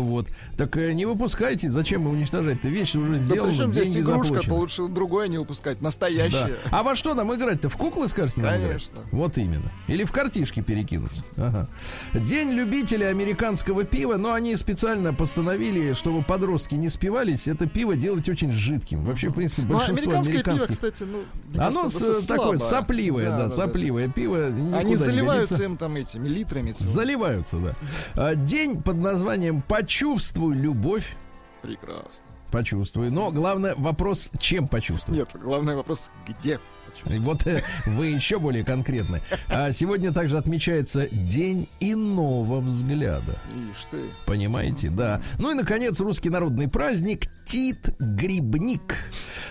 Вот. 0.00 0.28
Так 0.56 0.76
э, 0.76 0.92
не 0.92 1.06
выпускайте, 1.06 1.68
зачем 1.68 2.06
уничтожать-то? 2.06 2.68
Вещь 2.68 2.94
уже 2.94 3.12
Да 3.12 3.18
сделана, 3.18 3.72
здесь 3.72 3.84
деньги 3.84 4.00
игрушка, 4.00 4.22
то 4.28 4.34
заплачены. 4.34 4.54
лучше 4.54 4.88
другое 4.88 5.28
не 5.28 5.38
упускать. 5.38 5.78
Да. 5.78 5.84
Настоящее. 5.84 6.56
А 6.70 6.82
во 6.82 6.94
что 6.94 7.14
нам 7.14 7.34
играть-то? 7.34 7.68
В 7.68 7.76
куклы, 7.76 8.08
скажете, 8.08 8.40
играть? 8.40 8.60
Конечно. 8.60 9.00
Вот 9.12 9.38
именно. 9.38 9.70
Или 9.88 10.04
в 10.04 10.12
картишки 10.12 10.60
перекинуться. 10.60 11.24
Ага. 11.36 11.68
День 12.14 12.50
любителей 12.52 13.08
американского 13.08 13.84
пива, 13.84 14.16
но 14.16 14.32
они 14.32 14.56
специально 14.56 15.12
постановили, 15.14 15.92
чтобы 15.92 16.22
подростки 16.22 16.74
не 16.74 16.88
спивались, 16.88 17.48
это 17.48 17.66
пиво 17.66 17.94
делать 17.96 18.28
очень 18.28 18.52
жидким. 18.52 19.00
Вообще, 19.00 19.28
в 19.28 19.34
принципе, 19.34 19.62
Ну, 19.62 19.74
большинство 19.74 20.10
пиво, 20.12 20.18
американских... 20.20 20.70
кстати, 20.70 21.04
ну... 21.04 21.22
Оно 21.60 21.88
с- 21.88 22.26
такое 22.26 22.56
сопливое, 22.58 23.24
да, 23.26 23.30
Да, 23.30 23.36
да, 23.38 23.44
да. 23.44 23.50
сопливое 23.50 24.08
пиво. 24.08 24.50
никуда 24.50 24.78
Они 24.78 24.96
заливаются 24.96 25.62
им 25.64 25.76
там 25.76 25.96
этими 25.96 26.28
литрами. 26.28 26.72
целыми. 26.72 26.92
Заливаются, 26.92 27.56
да. 27.58 27.74
А, 28.14 28.34
День 28.34 28.82
под 28.82 28.96
названием 28.96 29.62
«Почувствуй 29.82 30.54
любовь». 30.54 31.16
Прекрасно. 31.60 32.24
Почувствуй. 32.52 33.10
Но 33.10 33.32
главное 33.32 33.74
вопрос, 33.76 34.30
чем 34.38 34.68
почувствуй. 34.68 35.16
Нет, 35.16 35.30
главный 35.34 35.74
вопрос, 35.74 36.10
где? 36.24 36.60
Вот 37.04 37.46
э, 37.46 37.62
вы 37.86 38.06
еще 38.08 38.38
более 38.38 38.64
конкретны. 38.64 39.20
А 39.48 39.72
сегодня 39.72 40.12
также 40.12 40.36
отмечается 40.36 41.08
День 41.10 41.68
иного 41.80 42.60
взгляда. 42.60 43.38
Ишь 43.50 43.86
ты. 43.90 43.98
Понимаете, 44.26 44.90
да. 44.90 45.20
Ну 45.38 45.50
и, 45.50 45.54
наконец, 45.54 46.00
русский 46.00 46.30
народный 46.30 46.68
праздник 46.68 47.26
Тит 47.44 47.94
Грибник. 47.98 48.96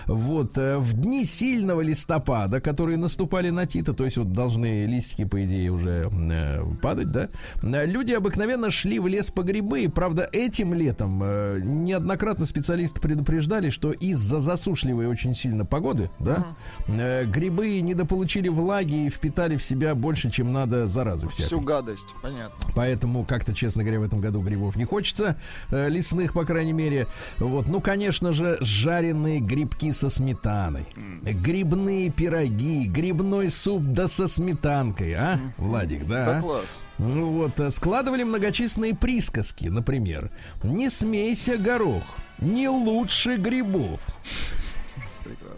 Вот, 0.06 0.58
э, 0.58 0.78
в 0.78 0.94
дни 0.94 1.24
сильного 1.24 1.80
листопада, 1.80 2.60
которые 2.60 2.96
наступали 2.96 3.50
на 3.50 3.66
Тита, 3.66 3.92
то 3.92 4.04
есть 4.04 4.16
вот 4.16 4.32
должны 4.32 4.86
листики, 4.86 5.24
по 5.24 5.44
идее, 5.44 5.70
уже 5.70 6.10
э, 6.10 6.64
падать, 6.80 7.10
да, 7.10 7.28
люди 7.62 8.12
обыкновенно 8.12 8.70
шли 8.70 8.98
в 8.98 9.06
лес 9.06 9.30
по 9.30 9.42
грибы. 9.42 9.90
Правда, 9.94 10.28
этим 10.32 10.74
летом 10.74 11.20
э, 11.22 11.60
неоднократно 11.62 12.44
специалисты 12.46 13.00
предупреждали, 13.00 13.70
что 13.70 13.92
из-за 13.92 14.40
засушливой 14.40 15.06
очень 15.06 15.34
сильно 15.34 15.64
погоды, 15.64 16.10
да, 16.18 16.46
э, 16.88 17.24
грибы 17.42 17.80
недополучили 17.80 18.48
влаги 18.48 19.06
и 19.06 19.10
впитали 19.10 19.56
в 19.56 19.64
себя 19.64 19.96
больше, 19.96 20.30
чем 20.30 20.52
надо 20.52 20.86
заразы 20.86 21.28
всякой. 21.28 21.46
Всю 21.46 21.60
гадость, 21.60 22.14
понятно. 22.22 22.70
Поэтому 22.76 23.24
как-то, 23.24 23.52
честно 23.52 23.82
говоря, 23.82 23.98
в 23.98 24.04
этом 24.04 24.20
году 24.20 24.40
грибов 24.40 24.76
не 24.76 24.84
хочется. 24.84 25.36
э, 25.70 25.88
лесных, 25.88 26.34
по 26.34 26.44
крайней 26.44 26.72
мере. 26.72 27.08
Вот. 27.38 27.66
Ну, 27.66 27.80
конечно 27.80 28.32
же, 28.32 28.58
жареные 28.60 29.40
грибки 29.40 29.90
со 29.90 30.08
сметаной. 30.08 30.86
Грибные 31.22 32.10
пироги, 32.10 32.84
грибной 32.86 33.50
суп 33.50 33.82
да 33.82 34.06
со 34.06 34.28
сметанкой, 34.28 35.14
а? 35.14 35.40
Владик, 35.56 36.06
да? 36.06 36.24
Да 36.26 36.40
класс. 36.40 36.80
Ну 36.98 37.32
вот, 37.32 37.58
э, 37.58 37.70
складывали 37.70 38.22
многочисленные 38.22 38.94
присказки, 38.94 39.66
например. 39.66 40.30
«Не 40.62 40.88
смейся, 40.90 41.56
горох, 41.56 42.04
не 42.38 42.68
лучше 42.68 43.36
грибов». 43.36 44.00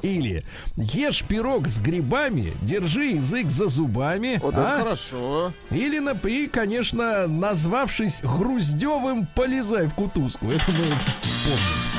Или 0.04 0.44
«Ешь 0.76 1.24
пирог 1.24 1.66
с 1.66 1.80
грибами, 1.80 2.52
держи 2.60 3.06
язык 3.12 3.48
за 3.48 3.68
зубами». 3.68 4.38
Вот 4.42 4.52
это 4.52 4.74
а? 4.74 4.78
хорошо. 4.78 5.52
Или, 5.70 5.98
и, 6.28 6.46
конечно, 6.46 7.26
назвавшись 7.26 8.20
Груздевым, 8.20 9.26
полезай 9.34 9.86
в 9.86 9.94
кутузку. 9.94 10.50
Это 10.50 10.64
мы 10.68 10.76
помним. 10.76 11.94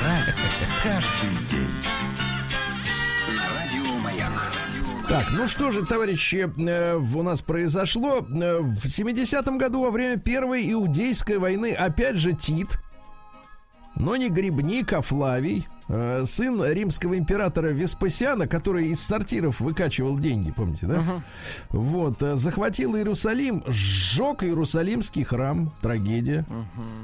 Праздник 0.00 0.34
каждый 0.82 1.46
день. 1.50 1.68
На 3.36 3.42
радио 3.54 3.98
Маяк. 3.98 4.52
Так, 5.06 5.26
ну 5.32 5.46
что 5.46 5.70
же, 5.70 5.84
товарищи, 5.84 6.50
э, 6.66 6.96
в- 6.96 7.18
у 7.18 7.22
нас 7.22 7.42
произошло. 7.42 8.20
Э, 8.20 8.60
в 8.60 8.88
70-м 8.88 9.58
году 9.58 9.82
во 9.82 9.90
время 9.90 10.16
Первой 10.16 10.72
Иудейской 10.72 11.36
войны 11.36 11.72
опять 11.72 12.16
же 12.16 12.32
Тит, 12.32 12.78
но 13.96 14.16
не 14.16 14.30
Грибник, 14.30 14.94
а 14.94 15.02
Флавий, 15.02 15.66
э, 15.90 16.24
сын 16.24 16.64
римского 16.64 17.18
императора 17.18 17.68
Веспасиана, 17.68 18.46
который 18.46 18.88
из 18.88 19.00
сортиров 19.00 19.60
выкачивал 19.60 20.18
деньги, 20.18 20.50
помните, 20.50 20.86
да? 20.86 21.22
Вот, 21.70 22.22
э, 22.22 22.36
захватил 22.36 22.96
Иерусалим, 22.96 23.62
сжег 23.66 24.42
Иерусалимский 24.42 25.24
храм, 25.24 25.72
трагедия. 25.82 26.46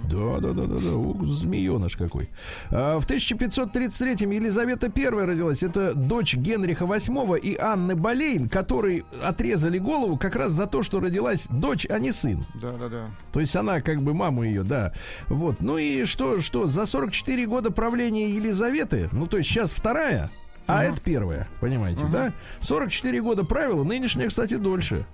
Да, 0.04 0.38
да, 0.38 0.52
да, 0.52 0.62
да, 0.62 0.80
да, 0.80 0.96
ух, 0.96 1.24
змееныш 1.26 1.96
какой. 1.96 2.30
А, 2.70 2.98
в 2.98 3.06
1533-м 3.06 4.30
Елизавета 4.30 4.90
I 4.94 5.08
родилась, 5.08 5.62
это 5.62 5.94
дочь 5.94 6.34
Генриха 6.34 6.84
VIII 6.84 7.38
и 7.38 7.56
Анны 7.56 7.94
Болейн, 7.94 8.48
которые 8.48 9.02
отрезали 9.22 9.78
голову 9.78 10.16
как 10.16 10.36
раз 10.36 10.52
за 10.52 10.66
то, 10.66 10.82
что 10.82 11.00
родилась 11.00 11.46
дочь, 11.50 11.86
а 11.90 11.98
не 11.98 12.12
сын. 12.12 12.44
Да, 12.60 12.72
да, 12.72 12.88
да. 12.88 13.06
То 13.32 13.40
есть 13.40 13.56
она 13.56 13.80
как 13.80 14.02
бы 14.02 14.14
маму 14.14 14.44
ее, 14.44 14.62
да. 14.62 14.92
Вот. 15.28 15.60
Ну 15.60 15.78
и 15.78 16.04
что, 16.04 16.40
что, 16.40 16.66
за 16.66 16.86
44 16.86 17.46
года 17.46 17.70
правления 17.70 18.30
Елизаветы, 18.30 18.75
ну 19.12 19.26
то 19.26 19.36
есть 19.36 19.48
сейчас 19.48 19.72
вторая, 19.72 20.30
а 20.66 20.84
это 20.84 21.00
первая, 21.00 21.48
понимаете, 21.60 22.04
да? 22.12 22.32
44 22.60 23.20
года 23.22 23.44
правила, 23.44 23.84
нынешняя, 23.84 24.28
кстати, 24.28 24.54
дольше. 24.54 25.06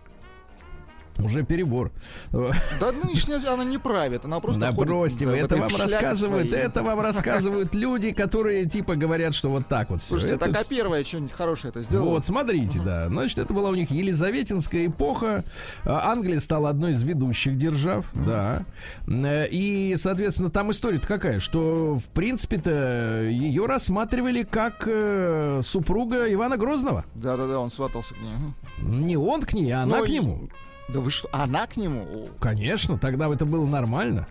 Уже 1.18 1.44
перебор. 1.44 1.90
Да 2.32 2.92
нынешняя 2.92 3.52
она 3.52 3.64
не 3.64 3.78
правит, 3.78 4.24
она 4.24 4.40
просто 4.40 4.60
Да 4.60 4.72
бросьте 4.72 5.26
вы, 5.26 5.36
это 5.36 5.56
вам 5.56 5.70
рассказывают, 5.76 6.48
своей. 6.48 6.64
это 6.64 6.82
вам 6.82 7.00
рассказывают 7.00 7.74
люди, 7.74 8.12
которые 8.12 8.64
типа 8.64 8.96
говорят, 8.96 9.34
что 9.34 9.50
вот 9.50 9.68
так 9.68 9.90
вот. 9.90 10.02
Слушайте, 10.02 10.38
так 10.38 10.56
а 10.56 10.64
первая 10.64 11.04
что-нибудь 11.04 11.32
хорошее 11.32 11.70
это 11.70 11.82
сделала? 11.82 12.10
Вот, 12.10 12.26
смотрите, 12.26 12.80
да. 12.80 13.08
Значит, 13.08 13.38
это 13.38 13.52
была 13.52 13.70
у 13.70 13.74
них 13.74 13.90
Елизаветинская 13.90 14.86
эпоха. 14.86 15.44
А, 15.84 16.12
Англия 16.12 16.40
стала 16.40 16.70
одной 16.70 16.92
из 16.92 17.02
ведущих 17.02 17.56
держав, 17.56 18.06
да. 18.14 18.64
Э, 19.06 19.46
И, 19.50 19.94
соответственно, 19.96 20.50
там 20.50 20.70
история 20.70 20.98
какая, 20.98 21.40
что, 21.40 21.96
в 21.96 22.08
принципе-то, 22.10 23.22
ее 23.24 23.66
рассматривали 23.66 24.42
как 24.42 24.84
э, 24.86 25.60
супруга 25.62 26.32
Ивана 26.32 26.56
Грозного. 26.56 27.04
Да-да-да, 27.14 27.58
он 27.58 27.70
сватался 27.70 28.14
к 28.14 28.20
ней. 28.20 28.32
Мгм. 28.32 29.06
Не 29.06 29.16
он 29.16 29.42
к 29.42 29.52
ней, 29.52 29.70
а 29.72 29.82
она 29.82 29.98
Ну 29.98 30.04
к 30.04 30.08
нему. 30.08 30.48
Да 30.92 31.00
вы 31.00 31.10
что, 31.10 31.28
она 31.32 31.66
к 31.66 31.76
нему? 31.76 32.28
Конечно, 32.38 32.98
тогда 32.98 33.32
это 33.32 33.44
было 33.46 33.66
нормально. 33.66 34.26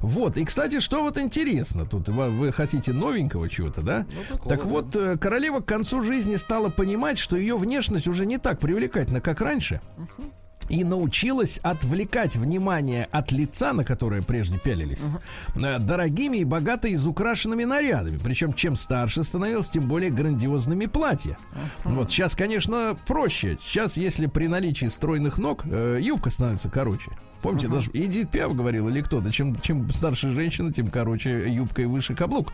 Вот, 0.00 0.36
и, 0.36 0.44
кстати, 0.44 0.80
что 0.80 1.02
вот 1.02 1.16
интересно, 1.16 1.86
тут 1.86 2.08
вы, 2.08 2.30
вы 2.30 2.52
хотите 2.52 2.92
новенького 2.92 3.48
чего-то, 3.48 3.82
да? 3.82 4.06
Ну, 4.10 4.22
такого, 4.28 4.48
так 4.48 4.58
да. 4.58 4.68
вот, 4.68 4.96
э, 4.96 5.16
королева 5.16 5.60
к 5.60 5.66
концу 5.66 6.02
жизни 6.02 6.34
стала 6.34 6.68
понимать, 6.68 7.18
что 7.18 7.36
ее 7.36 7.56
внешность 7.56 8.08
уже 8.08 8.26
не 8.26 8.38
так 8.38 8.58
привлекательна, 8.58 9.20
как 9.20 9.40
раньше. 9.40 9.80
И 10.68 10.84
научилась 10.84 11.58
отвлекать 11.58 12.36
внимание 12.36 13.08
от 13.10 13.32
лица, 13.32 13.72
на 13.72 13.84
которое 13.84 14.22
прежде 14.22 14.58
пялились, 14.58 15.02
э, 15.54 15.78
дорогими 15.78 16.38
и 16.38 16.44
богато 16.44 16.92
изукрашенными 16.92 17.64
нарядами. 17.64 18.18
Причем, 18.22 18.52
чем 18.52 18.76
старше 18.76 19.24
становилась, 19.24 19.70
тем 19.70 19.86
более 19.88 20.10
грандиозными 20.10 20.86
платья. 20.86 21.36
Вот 21.84 22.10
сейчас, 22.10 22.34
конечно, 22.36 22.96
проще. 23.06 23.58
Сейчас, 23.62 23.96
если 23.96 24.26
при 24.26 24.46
наличии 24.46 24.86
стройных 24.86 25.38
ног, 25.38 25.62
э, 25.64 25.98
юбка 26.00 26.30
становится 26.30 26.68
короче. 26.70 27.10
Помните, 27.42 27.66
даже 27.66 27.90
Эдит 27.92 28.30
Пиаф 28.30 28.54
говорил, 28.54 28.88
или 28.88 29.00
кто-то, 29.00 29.32
чем, 29.32 29.60
чем 29.60 29.90
старше 29.92 30.30
женщина, 30.30 30.72
тем 30.72 30.86
короче 30.86 31.50
юбка 31.52 31.82
и 31.82 31.86
выше 31.86 32.14
каблук. 32.14 32.52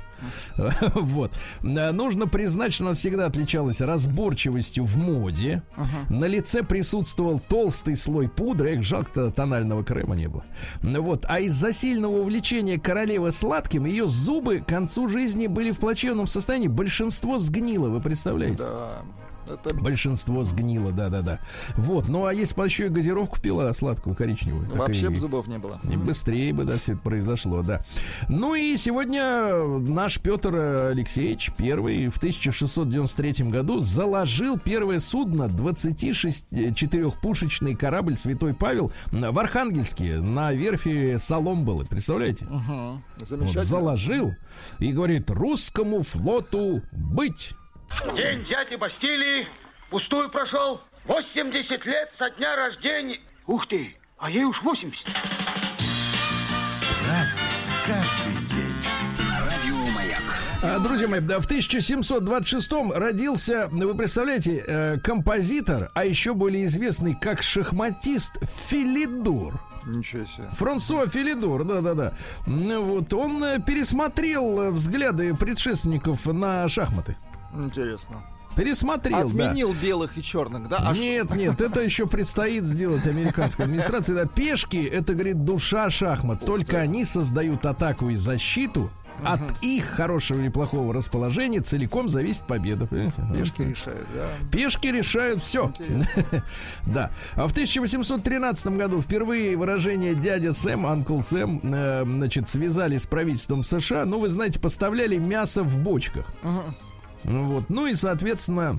Вот. 0.94 1.32
Э, 1.62 1.92
Нужно 1.92 2.26
признать, 2.26 2.72
что 2.72 2.86
она 2.86 2.94
всегда 2.94 3.26
отличалась 3.26 3.80
разборчивостью 3.82 4.84
в 4.84 4.96
моде. 4.96 5.62
На 6.08 6.24
лице 6.24 6.62
присутствовал 6.62 7.38
толстый 7.38 7.96
слой 7.98 8.28
пудры. 8.28 8.76
Эх, 8.76 8.82
жалко, 8.82 9.30
тонального 9.30 9.84
крема 9.84 10.16
не 10.16 10.28
было. 10.28 10.44
Ну 10.82 11.02
Вот. 11.02 11.24
А 11.28 11.40
из-за 11.40 11.72
сильного 11.72 12.16
увлечения 12.18 12.78
королевы 12.78 13.30
сладким, 13.32 13.84
ее 13.84 14.06
зубы 14.06 14.61
к 14.61 14.66
концу 14.66 15.08
жизни 15.08 15.46
были 15.46 15.70
в 15.70 15.78
плачевном 15.78 16.26
состоянии. 16.26 16.68
Большинство 16.68 17.38
сгнило, 17.38 17.88
вы 17.88 18.00
представляете? 18.00 18.58
Да. 18.58 19.02
Это 19.48 19.74
Большинство 19.74 20.44
сгнило, 20.44 20.92
да-да-да. 20.92 21.40
Вот, 21.76 22.08
ну 22.08 22.26
а 22.26 22.34
если 22.34 22.54
бы 22.54 22.66
еще 22.66 22.87
и 22.87 22.88
газировку 22.88 23.40
пила 23.40 23.72
сладкую, 23.72 24.14
коричневую. 24.14 24.68
вообще 24.74 25.08
бы 25.08 25.16
зубов 25.16 25.46
не 25.46 25.58
было. 25.58 25.80
и 25.90 25.96
быстрее 25.96 26.52
бы, 26.52 26.64
да, 26.64 26.76
все 26.78 26.92
это 26.92 27.00
произошло, 27.02 27.62
да. 27.62 27.82
Ну 28.28 28.54
и 28.54 28.76
сегодня 28.76 29.54
наш 29.78 30.20
Петр 30.20 30.54
Алексеевич 30.92 31.50
первый 31.56 32.08
в 32.08 32.18
1693 32.18 33.48
году 33.48 33.80
заложил 33.80 34.58
первое 34.58 34.98
судно 34.98 35.44
24-пушечный 35.44 37.74
корабль 37.74 38.16
Святой 38.16 38.52
Павел 38.54 38.92
в 39.11 39.38
Архангельске 39.38 40.20
на 40.20 40.52
верфи 40.52 41.16
Соломбалы. 41.18 41.87
Представляете? 41.87 42.46
Вот 42.48 43.28
Замечательно. 43.28 43.64
заложил 43.64 44.34
и 44.78 44.92
говорит 44.92 45.30
русскому 45.30 46.02
флоту 46.02 46.82
быть. 46.92 47.54
День 48.14 48.44
дяди 48.44 48.77
Бастилии 48.77 49.46
пустую 49.90 50.31
прошел. 50.31 50.81
80 51.07 51.87
лет 51.87 52.11
со 52.12 52.31
дня 52.31 52.55
рождения. 52.57 53.18
Ух 53.46 53.66
ты, 53.66 53.96
а 54.18 54.31
ей 54.31 54.44
уж 54.44 54.62
80. 54.62 55.07
Разный, 57.07 57.42
каждый. 57.87 58.38
А, 60.61 60.81
Друзья 60.81 61.07
мои, 61.07 61.20
да, 61.20 61.40
в 61.40 61.44
1726 61.44 62.72
родился, 62.94 63.68
вы 63.70 63.94
представляете, 63.94 64.64
э, 64.66 64.98
композитор, 64.98 65.90
а 65.94 66.05
еще 66.05 66.35
более 66.35 66.66
известный 66.66 67.14
как 67.14 67.42
шахматист 67.42 68.38
Филидор. 68.68 69.61
Ничего 69.87 70.27
себе. 70.27 70.48
Франсуа 70.55 71.07
Филидор, 71.07 71.62
да-да-да. 71.62 72.12
Ну 72.46 72.83
Вот, 72.83 73.14
он 73.14 73.42
э, 73.44 73.61
пересмотрел 73.64 74.61
э, 74.62 74.70
взгляды 74.70 75.33
предшественников 75.35 76.27
на 76.27 76.68
шахматы. 76.68 77.16
Интересно. 77.54 78.22
Пересмотрел, 78.56 79.30
да. 79.30 79.50
Отменил 79.50 79.72
белых 79.80 80.18
и 80.18 80.22
черных, 80.22 80.68
да? 80.68 80.78
А 80.78 80.94
что- 80.94 81.02
Нет, 81.02 81.30
нет, 81.37 81.61
это 81.61 81.80
еще 81.80 82.06
предстоит 82.06 82.64
сделать 82.64 83.06
американской 83.06 83.66
администрации. 83.66 84.14
Да, 84.14 84.24
пешки 84.26 84.82
это, 84.84 85.12
говорит, 85.14 85.44
душа 85.44 85.90
шахмат. 85.90 86.44
Только 86.44 86.78
они 86.78 87.04
создают 87.04 87.64
атаку 87.66 88.08
и 88.11 88.16
защиту. 88.16 88.90
От 89.24 89.40
их 89.62 89.84
хорошего 89.84 90.38
или 90.38 90.48
плохого 90.48 90.94
расположения 90.94 91.58
целиком 91.61 92.08
зависит 92.08 92.44
победа. 92.46 92.87
Пешки 92.87 93.62
решают, 93.62 94.06
да. 94.14 94.28
Пешки 94.52 94.87
решают 94.87 95.42
все. 95.42 95.72
Да. 96.87 97.11
А 97.34 97.48
в 97.48 97.52
1813 97.52 98.66
году 98.76 99.00
впервые 99.02 99.56
выражение 99.56 100.14
дядя 100.14 100.52
Сэм, 100.52 100.87
Анкл 100.87 101.20
Сэм, 101.20 101.61
э, 101.64 102.04
значит, 102.06 102.48
связали 102.48 102.96
с 102.96 103.06
правительством 103.06 103.64
США. 103.64 104.04
Ну, 104.04 104.20
вы 104.20 104.28
знаете, 104.28 104.61
поставляли 104.61 105.16
мясо 105.16 105.62
в 105.64 105.78
бочках. 105.78 106.26
Ну 106.42 106.62
Вот. 107.24 107.64
Ну 107.68 107.87
и, 107.87 107.94
соответственно, 107.94 108.78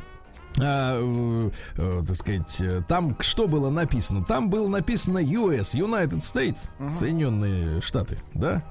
а, 0.57 0.99
э, 0.99 1.49
э, 1.77 2.03
так 2.05 2.15
сказать, 2.15 2.61
э, 2.61 2.81
там 2.87 3.15
что 3.19 3.47
было 3.47 3.69
написано? 3.69 4.23
Там 4.23 4.49
было 4.49 4.67
написано 4.67 5.19
US, 5.19 5.75
United 5.75 6.19
States, 6.19 6.69
Соединенные 6.97 7.81
Штаты, 7.81 8.17
да? 8.33 8.63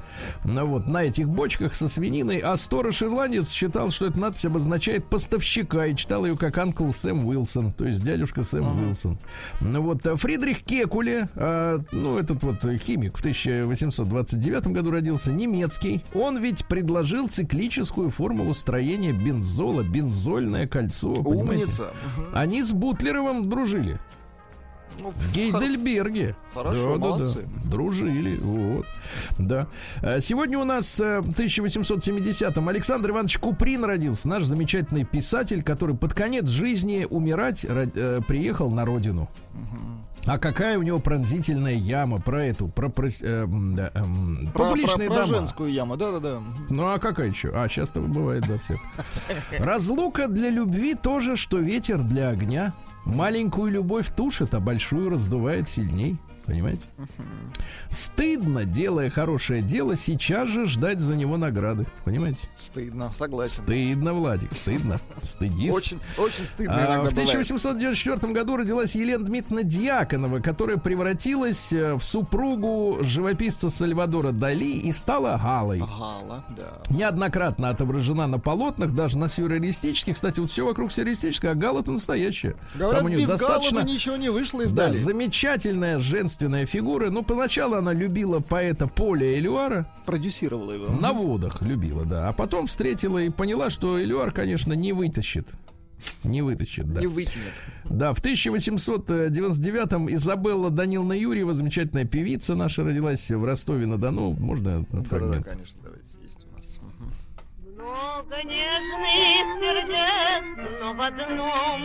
Ну 0.45 0.67
вот, 0.67 0.89
на 0.89 1.05
этих 1.05 1.29
бочках 1.29 1.75
со 1.75 1.89
свининой, 1.89 2.39
а 2.39 2.57
сторож-ирландец 2.57 3.51
считал, 3.51 3.91
что 3.91 4.07
эта 4.07 4.19
надпись 4.19 4.45
обозначает 4.45 5.07
поставщика, 5.07 5.87
и 5.87 5.95
читал 5.95 6.27
ее 6.27 6.37
как 6.37 6.59
Анкл 6.59 6.91
Сэм 6.91 7.27
Уилсон, 7.27 7.73
то 7.73 7.87
есть 7.87 8.03
дядюшка 8.03 8.43
Сэм 8.43 8.67
Уилсон. 8.67 9.19
Ну 9.61 9.83
вот, 9.83 10.07
а 10.07 10.17
Фридрих 10.17 10.63
Кекуле, 10.63 11.29
а, 11.37 11.81
ну, 11.93 12.19
этот 12.19 12.43
вот 12.43 12.65
э, 12.65 12.77
химик 12.77 13.17
в 13.17 13.21
1829 13.21 14.67
году 14.69 14.91
родился, 14.91 15.33
немецкий, 15.33 16.03
он 16.15 16.39
ведь 16.39 16.67
предложил 16.67 17.29
циклическую 17.29 18.11
формулу 18.11 18.55
строения 18.55 19.13
бензола, 19.13 19.83
бензольное 19.83 20.67
кольцо, 20.67 21.23
понимаете? 21.23 21.68
Мгм. 22.17 22.29
Они 22.33 22.63
с 22.63 22.73
Бутлеровым 22.73 23.49
дружили. 23.49 23.99
Ну, 25.01 25.11
В 25.13 25.33
Гейдельберге. 25.33 26.35
Хорошо, 26.55 26.97
молодцы. 26.97 27.47
Дружили, 27.67 28.37
вот. 28.37 28.87
Да. 29.39 29.69
А 30.03 30.21
Сегодня 30.21 30.59
у 30.59 30.65
нас 30.65 30.99
э, 31.01 31.21
в 31.21 31.31
1870-м 31.31 32.69
Александр 32.69 33.11
Иванович 33.11 33.39
Куприн 33.39 33.85
родился. 33.85 34.27
Наш 34.29 34.45
замечательный 34.45 35.05
писатель, 35.05 35.63
который 35.63 35.95
под 35.95 36.15
конец 36.15 36.49
жизни 36.49 37.07
умирать 37.09 37.65
ра- 37.65 37.91
э, 37.95 38.21
приехал 38.27 38.71
на 38.71 38.85
родину. 38.85 39.29
А 40.29 40.39
какая 40.39 40.79
у 40.79 40.83
него 40.83 40.99
пронзительная 40.99 41.75
яма 41.75 42.21
про 42.21 42.45
эту, 42.45 42.69
про, 42.69 42.89
прос- 42.89 43.23
э, 43.25 43.45
м, 43.45 43.75
да, 43.75 43.91
эм, 43.95 44.51
Про, 44.53 44.69
публичные 44.69 45.09
про- 45.09 45.17
про 45.17 45.25
женскую 45.27 45.73
яму, 45.73 45.97
да-да-да. 45.97 46.41
Ну 46.69 46.87
а 46.87 46.99
какая 46.99 47.29
еще? 47.29 47.51
А, 47.55 47.67
часто 47.69 48.01
бывает, 48.01 48.45
да, 48.47 48.59
все. 48.59 48.77
Разлука 49.59 50.29
для 50.29 50.51
любви 50.51 50.95
тоже, 50.95 51.37
что 51.37 51.59
ветер 51.59 52.03
для 52.03 52.29
огня. 52.29 52.75
Маленькую 53.07 53.73
любовь 53.73 54.11
тушит, 54.15 54.53
а 54.55 54.61
большую 54.61 55.09
раздувает 55.09 55.69
сильней. 55.69 56.19
Понимаете? 56.49 56.81
Стыдно, 57.91 58.65
делая 58.65 59.11
хорошее 59.11 59.61
дело, 59.61 59.97
сейчас 59.97 60.49
же 60.49 60.65
ждать 60.65 60.99
за 60.99 61.15
него 61.15 61.37
награды. 61.37 61.87
Понимаете? 62.07 62.39
Стыдно, 62.57 63.13
согласен. 63.15 63.63
Стыдно, 63.65 64.15
Владик, 64.15 64.51
стыдно. 64.53 64.99
Стыдись. 65.23 65.75
Очень, 65.75 66.01
очень 66.17 66.47
стыдно 66.47 67.01
А, 67.01 67.05
в 67.05 67.09
1894 67.09 68.33
году 68.33 68.57
родилась 68.57 68.97
Елена 68.97 69.25
Дмитриевна 69.27 69.63
Дьяконова, 69.63 70.41
которая 70.41 70.79
превратилась 70.79 71.71
э, 71.71 71.95
в 71.95 72.03
супругу 72.03 72.99
живописца 73.03 73.69
Сальвадора 73.69 74.33
Дали 74.33 74.73
и 74.79 74.91
стала 74.93 75.39
Галой. 75.43 75.81
Гала, 75.81 76.45
да. 76.57 76.79
Неоднократно 76.89 77.69
отображена 77.69 78.27
на 78.27 78.39
полотнах, 78.39 78.95
даже 78.95 79.19
на 79.19 79.29
сюрреалистических. 79.29 80.15
Кстати, 80.15 80.41
вот 80.41 80.51
все 80.51 80.65
вокруг 80.65 80.93
сюрреалистическое, 80.93 81.51
а 81.51 81.55
Гала 81.55 81.81
это 81.81 81.93
настоящая. 81.93 82.57
Говорят, 82.75 82.97
Там 82.97 83.05
у 83.05 83.09
нее 83.09 83.19
без 83.19 83.29
достаточно... 83.29 83.77
Гала 83.81 83.85
бы 83.85 83.91
ничего 83.93 84.17
не 84.17 84.31
вышло 84.31 84.63
из 84.63 84.73
Да, 84.73 84.87
Дали. 84.87 84.97
замечательная 84.97 85.99
женственная 86.39 86.67
фигура. 86.67 87.11
Ну, 87.11 87.23
поначалу 87.25 87.75
она 87.77 87.93
любила 87.93 88.39
поэта 88.41 88.87
Поля 88.87 89.37
Элюара. 89.39 89.87
Продюсировала 90.07 90.73
его. 90.73 90.87
На 91.01 91.13
водах 91.13 91.63
любила, 91.63 92.05
да. 92.05 92.29
А 92.29 92.33
потом 92.33 92.67
встретила 92.69 93.19
и 93.19 93.29
поняла, 93.31 93.71
что 93.71 94.01
Элюар, 94.01 94.31
конечно, 94.31 94.73
не 94.73 94.93
вытащит. 94.93 95.49
Не 96.23 96.43
вытащит, 96.43 96.93
да. 96.93 97.01
Не 97.01 97.09
вытянет. 97.09 97.53
Да, 97.85 98.13
в 98.15 98.23
1899-м 98.23 100.09
Изабелла 100.15 100.71
Даниловна 100.71 101.15
Юрьева, 101.15 101.55
замечательная 101.55 102.05
певица 102.05 102.55
наша, 102.55 102.85
родилась 102.85 103.29
в 103.31 103.45
Ростове-на-Дону. 103.45 104.35
Можно 104.39 104.83
Да, 104.91 104.99
да, 104.99 105.03
фрагмент? 105.05 105.49
конечно, 105.49 105.81
давайте. 105.83 106.05
Есть 106.23 106.47
у 106.47 106.57
нас. 106.57 106.79
Много 107.75 108.37
нежных 108.45 109.11
сердец, 109.59 110.45
но 110.81 110.95
в 110.95 111.01
одном, 111.01 111.81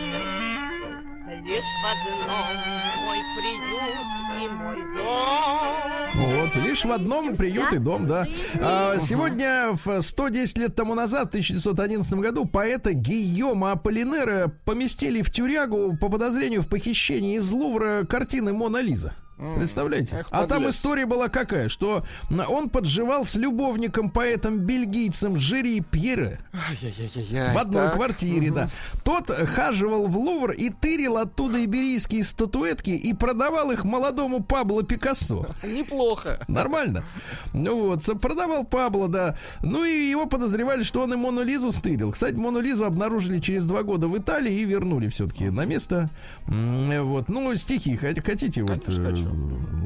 лишь 1.26 1.64
в 1.64 1.86
одном 1.86 2.56
мой 3.04 3.18
приют 3.36 4.04
и 4.42 4.48
мой 4.48 4.76
дом. 4.94 6.14
Вот, 6.14 6.56
лишь 6.56 6.84
в 6.84 6.92
одном 6.92 7.36
приют 7.36 7.72
и 7.72 7.78
дом, 7.78 8.06
да. 8.06 8.26
А, 8.60 8.98
сегодня, 8.98 9.70
в 9.72 10.00
110 10.00 10.58
лет 10.58 10.74
тому 10.74 10.94
назад, 10.94 11.26
в 11.26 11.28
1911 11.28 12.14
году, 12.14 12.44
поэта 12.44 12.92
Гийома 12.92 13.72
Аполлинера 13.72 14.52
поместили 14.64 15.22
в 15.22 15.30
тюрягу 15.30 15.96
по 16.00 16.08
подозрению 16.08 16.62
в 16.62 16.68
похищении 16.68 17.36
из 17.36 17.50
Лувра 17.50 18.04
картины 18.04 18.52
«Мона 18.52 18.78
Лиза». 18.78 19.14
Представляете? 19.36 20.16
Эх, 20.20 20.26
а 20.30 20.46
там 20.46 20.68
история 20.70 21.06
была 21.06 21.28
какая, 21.28 21.68
что 21.68 22.04
он 22.48 22.68
подживал 22.70 23.26
с 23.26 23.34
любовником, 23.34 24.10
поэтом 24.10 24.58
бельгийцем 24.60 25.38
Жири 25.40 25.80
Пьере 25.80 26.38
в 26.52 27.58
одной 27.58 27.86
Так. 27.86 27.94
квартире, 27.94 28.46
Мгм. 28.48 28.54
да. 28.54 28.70
Тот 29.04 29.28
хаживал 29.30 30.06
в 30.06 30.16
Лувр 30.16 30.52
и 30.52 30.70
тырил 30.70 31.16
оттуда 31.18 31.64
иберийские 31.64 32.22
статуэтки 32.22 32.90
и 32.90 33.12
продавал 33.12 33.70
их 33.72 33.84
молодому 33.84 34.42
Пабло 34.42 34.82
Пикассо. 34.84 35.46
Неплохо. 35.64 36.38
Нормально. 36.48 37.04
Ну 37.52 37.86
вот, 37.88 38.04
продавал 38.20 38.64
Пабло, 38.64 39.08
да. 39.08 39.36
Ну 39.62 39.84
и 39.84 40.08
его 40.08 40.26
подозревали, 40.26 40.82
что 40.84 41.02
он 41.02 41.12
и 41.12 41.16
Мону 41.16 41.42
Лизу 41.42 41.72
стырил. 41.72 42.12
Кстати, 42.12 42.34
Мону 42.34 42.60
Лизу 42.60 42.84
обнаружили 42.84 43.40
через 43.40 43.66
два 43.66 43.82
года 43.82 44.06
в 44.08 44.16
Италии 44.16 44.52
и 44.54 44.64
вернули 44.64 45.08
все-таки 45.08 45.50
на 45.50 45.64
место. 45.64 46.08
Вот, 46.46 47.28
ну, 47.28 47.54
стихи 47.56 47.96
хот- 47.96 48.24
хотите? 48.24 48.62
Вот, 48.62 48.84
Конечно, 48.84 49.02
э, 49.02 49.10
хочу. 49.10 49.23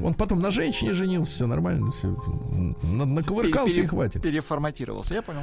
Он 0.05 0.15
потом 0.15 0.41
на 0.41 0.51
женщине 0.51 0.93
женился, 0.93 1.35
все 1.35 1.47
нормально. 1.47 1.91
Все. 1.93 2.09
Наковыркался 2.83 3.75
Пере- 3.77 3.85
и 3.85 3.87
хватит. 3.87 4.23
Переформатировался, 4.23 5.15
я 5.15 5.23
понял. 5.23 5.41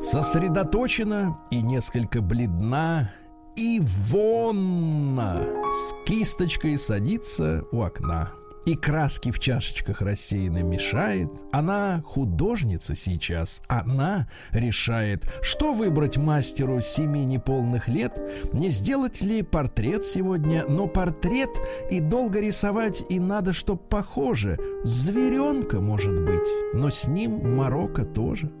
Сосредоточена 0.00 1.38
и 1.50 1.62
несколько 1.62 2.20
бледна. 2.20 3.12
И 3.54 3.80
вонна 3.82 5.46
с 5.68 5.94
кисточкой 6.06 6.78
садится 6.78 7.64
у 7.70 7.82
окна. 7.82 8.32
И 8.64 8.76
краски 8.76 9.32
в 9.32 9.40
чашечках 9.40 10.00
рассеянно 10.00 10.62
мешает. 10.62 11.28
Она 11.50 12.02
художница 12.06 12.94
сейчас. 12.94 13.60
Она 13.68 14.28
решает, 14.52 15.26
что 15.42 15.72
выбрать 15.72 16.16
мастеру 16.16 16.80
семи 16.80 17.24
неполных 17.24 17.88
лет. 17.88 18.20
Не 18.52 18.70
сделать 18.70 19.20
ли 19.20 19.42
портрет 19.42 20.04
сегодня, 20.04 20.64
но 20.68 20.86
портрет 20.86 21.50
и 21.90 21.98
долго 21.98 22.40
рисовать, 22.40 23.02
и 23.08 23.18
надо, 23.18 23.52
чтоб 23.52 23.88
похоже. 23.88 24.58
Зверенка, 24.84 25.80
может 25.80 26.24
быть, 26.24 26.46
но 26.74 26.90
с 26.90 27.06
ним 27.08 27.56
Марокко 27.56 28.04
тоже. 28.04 28.52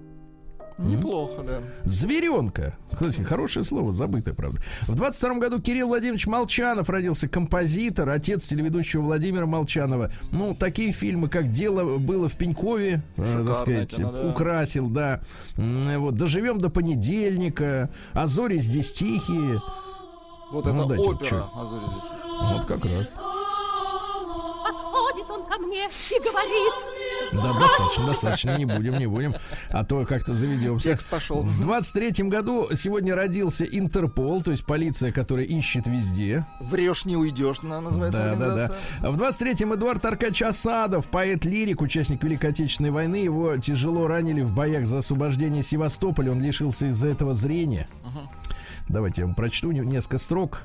Неплохо, 0.84 1.42
да. 1.42 1.60
Зверенка. 1.84 2.76
Кстати, 2.92 3.22
хорошее 3.22 3.64
слово, 3.64 3.92
забытое, 3.92 4.34
правда. 4.34 4.60
В 4.82 4.94
22 4.94 5.34
году 5.38 5.60
Кирилл 5.60 5.88
Владимирович 5.88 6.26
Молчанов 6.26 6.88
родился, 6.90 7.28
композитор, 7.28 8.08
отец 8.10 8.46
телеведущего 8.48 9.02
Владимира 9.02 9.46
Молчанова. 9.46 10.10
Ну, 10.30 10.54
такие 10.54 10.92
фильмы, 10.92 11.28
как 11.28 11.50
«Дело 11.50 11.98
было 11.98 12.28
в 12.28 12.36
Пенькове», 12.36 13.02
э, 13.16 13.44
так 13.46 13.56
сказать, 13.56 13.94
кино, 13.96 14.12
да. 14.12 14.28
украсил, 14.30 14.88
да. 14.88 15.20
М, 15.56 16.00
Вот, 16.00 16.14
«Доживем 16.16 16.58
до 16.60 16.68
понедельника», 16.70 17.90
«А 18.12 18.26
зори 18.26 18.58
здесь 18.58 18.92
тихие». 18.92 19.60
Вот 20.52 20.66
Ну, 20.66 20.80
это 20.84 20.88
дайте, 20.88 21.08
опера. 21.08 21.28
чё? 21.28 21.50
Азори 21.54 21.84
здесь. 21.86 22.10
Вот 22.52 22.64
как 22.66 22.84
раз. 22.84 23.08
Мне 25.66 25.86
и 25.86 26.18
говорит, 26.18 27.32
Да, 27.32 27.58
достаточно, 27.58 28.06
достаточно, 28.06 28.56
не 28.58 28.64
будем, 28.66 28.98
не 28.98 29.06
будем, 29.06 29.34
а 29.70 29.84
то 29.84 30.04
как-то 30.04 30.34
заведемся. 30.34 30.90
Текст 30.90 31.06
пошел. 31.08 31.42
В 31.42 31.60
23-м 31.66 32.28
году 32.28 32.68
сегодня 32.74 33.14
родился 33.14 33.64
Интерпол, 33.64 34.42
то 34.42 34.50
есть 34.50 34.64
полиция, 34.66 35.12
которая 35.12 35.44
ищет 35.46 35.86
везде. 35.86 36.46
Врешь, 36.60 37.04
не 37.04 37.16
уйдешь, 37.16 37.62
на- 37.62 37.80
называется 37.80 38.36
Да, 38.38 38.54
да, 38.54 38.68
да. 39.00 39.10
В 39.10 39.16
23-м 39.20 39.74
Эдуард 39.74 40.04
Аркадьевич 40.04 40.42
Асадов, 40.42 41.06
поэт-лирик, 41.08 41.80
участник 41.80 42.22
Великой 42.24 42.50
Отечественной 42.50 42.90
войны. 42.90 43.16
Его 43.16 43.56
тяжело 43.56 44.06
ранили 44.06 44.42
в 44.42 44.52
боях 44.52 44.84
за 44.86 44.98
освобождение 44.98 45.62
Севастополя. 45.62 46.32
Он 46.32 46.42
лишился 46.42 46.86
из-за 46.86 47.08
этого 47.08 47.34
зрения. 47.34 47.88
Давайте 48.88 49.22
я 49.22 49.26
вам 49.26 49.34
прочту 49.34 49.70
не- 49.72 49.80
несколько 49.80 50.18
строк. 50.18 50.62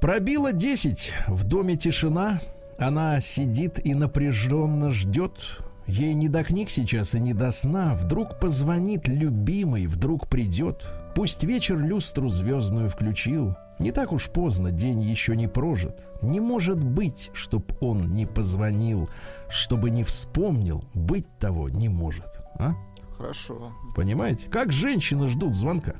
Пробило 0.00 0.52
10. 0.52 1.14
В 1.28 1.44
доме 1.44 1.76
тишина. 1.76 2.40
Она 2.80 3.20
сидит 3.20 3.84
и 3.84 3.94
напряженно 3.94 4.90
ждет. 4.90 5.62
Ей 5.86 6.14
не 6.14 6.28
до 6.28 6.42
книг 6.42 6.70
сейчас 6.70 7.14
и 7.14 7.20
не 7.20 7.34
до 7.34 7.50
сна. 7.50 7.94
Вдруг 7.94 8.40
позвонит 8.40 9.06
любимый, 9.06 9.86
вдруг 9.86 10.28
придет. 10.28 10.88
Пусть 11.14 11.44
вечер 11.44 11.78
люстру 11.78 12.30
звездную 12.30 12.88
включил. 12.88 13.54
Не 13.80 13.92
так 13.92 14.12
уж 14.12 14.28
поздно, 14.28 14.70
день 14.70 15.00
еще 15.02 15.36
не 15.36 15.46
прожит. 15.46 16.08
Не 16.22 16.40
может 16.40 16.82
быть, 16.82 17.30
чтоб 17.34 17.70
он 17.82 18.14
не 18.14 18.24
позвонил, 18.24 19.10
чтобы 19.48 19.90
не 19.90 20.04
вспомнил, 20.04 20.84
быть 20.94 21.26
того 21.38 21.68
не 21.68 21.88
может. 21.88 22.40
А? 22.54 22.74
Хорошо. 23.16 23.72
Понимаете? 23.94 24.48
Как 24.48 24.72
женщины 24.72 25.28
ждут 25.28 25.54
звонка. 25.54 25.96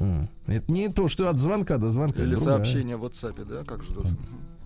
М. 0.00 0.28
Это 0.46 0.70
не 0.72 0.88
то, 0.88 1.08
что 1.08 1.28
от 1.28 1.38
звонка 1.38 1.76
до 1.76 1.90
звонка. 1.90 2.22
Или 2.22 2.34
другая. 2.34 2.56
сообщение 2.56 2.96
в 2.96 3.04
WhatsApp, 3.04 3.44
да, 3.44 3.64
как 3.64 3.82
ждут. 3.84 4.06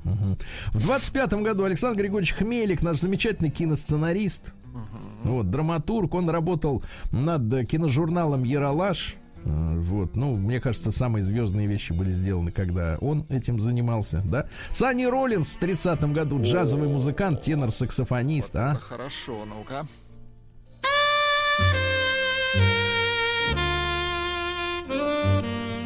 Мгм. 0.05 0.39
В 0.73 0.81
25 0.83 1.35
году 1.43 1.65
Александр 1.65 2.01
Григорьевич 2.01 2.35
Хмелик, 2.35 2.83
наш 2.83 2.99
замечательный 2.99 3.51
киносценарист, 3.51 4.55
вот, 5.25 5.51
драматург, 5.51 6.15
он 6.15 6.31
работал 6.31 6.83
над 7.11 7.67
киножурналом 7.67 8.45
«Яралаш». 8.45 9.17
Э, 9.45 9.79
Вот, 9.79 10.17
ну, 10.17 10.37
мне 10.37 10.61
кажется, 10.61 10.91
самые 10.93 11.23
звездные 11.23 11.67
вещи 11.67 11.93
были 11.93 12.13
сделаны, 12.13 12.51
когда 12.51 12.99
он 13.01 13.25
этим 13.29 13.61
занимался, 13.61 14.23
да. 14.25 14.47
Санни 14.73 15.05
Роллинс 15.05 15.53
в 15.53 15.59
30 15.59 16.13
году, 16.13 16.41
джазовый 16.43 16.89
музыкант, 16.89 17.41
тенор-саксофонист, 17.43 18.55
а. 18.57 18.75
Хорошо, 18.77 19.45
ну-ка. 19.45 19.87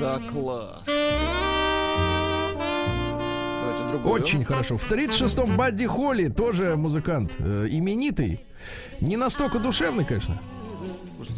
Да, 0.00 0.18
класс. 0.30 0.84
Другой. 3.92 4.20
Очень 4.20 4.42
хорошо. 4.42 4.78
В 4.78 4.90
36-м 4.90 5.56
Бадди 5.56 5.86
Холли, 5.86 6.28
тоже 6.28 6.76
музыкант, 6.76 7.34
э, 7.38 7.66
именитый. 7.70 8.40
Не 9.00 9.18
настолько 9.18 9.58
душевный, 9.58 10.04
конечно. 10.04 10.38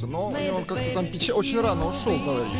Слушайте, 0.05 0.12
но 0.12 0.29
у 0.29 0.31
него 0.47 0.57
он 0.59 0.64
как-то 0.64 0.85
там 0.95 1.05
печа- 1.07 1.33
очень 1.33 1.61
рано 1.61 1.87
ушел, 1.88 2.12
товарищ. 2.25 2.53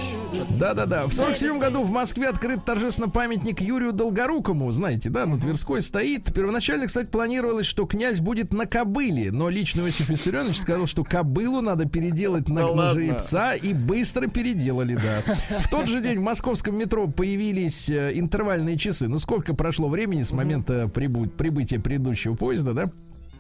Да-да-да. 0.59 1.07
В 1.07 1.13
47 1.13 1.59
году 1.59 1.83
в 1.83 1.91
Москве 1.91 2.29
открыт 2.29 2.65
торжественно 2.65 3.09
памятник 3.09 3.61
Юрию 3.61 3.93
Долгорукому. 3.93 4.71
Знаете, 4.73 5.11
да, 5.11 5.27
на 5.27 5.39
Тверской 5.39 5.81
стоит. 5.83 6.33
Первоначально, 6.35 6.87
кстати, 6.87 7.07
планировалось, 7.07 7.67
что 7.67 7.87
князь 7.87 8.21
будет 8.21 8.53
на 8.53 8.67
кобыле. 8.67 9.31
Но 9.31 9.49
лично 9.49 9.83
Иосиф 9.83 10.09
Виссарионович 10.09 10.61
сказал, 10.61 10.87
что 10.87 11.05
кобылу 11.05 11.61
надо 11.61 11.87
переделать 11.87 12.49
на, 12.49 12.67
Да 12.69 12.75
на 12.75 12.91
жеребца. 12.91 13.55
И 13.55 13.73
быстро 13.73 14.27
переделали, 14.27 14.97
да. 14.97 15.59
В 15.61 15.69
тот 15.69 15.87
же 15.87 16.01
день 16.01 16.19
в 16.19 16.23
московском 16.23 16.77
метро 16.77 17.07
появились 17.07 17.89
э, 17.89 18.13
интервальные 18.15 18.77
часы. 18.77 19.07
Ну, 19.09 19.19
сколько 19.19 19.55
прошло 19.55 19.89
времени 19.89 20.23
с 20.23 20.33
момента 20.33 20.91
прибу- 20.93 21.29
прибытия 21.29 21.79
предыдущего 21.79 22.35
поезда, 22.35 22.73
да? 22.73 22.91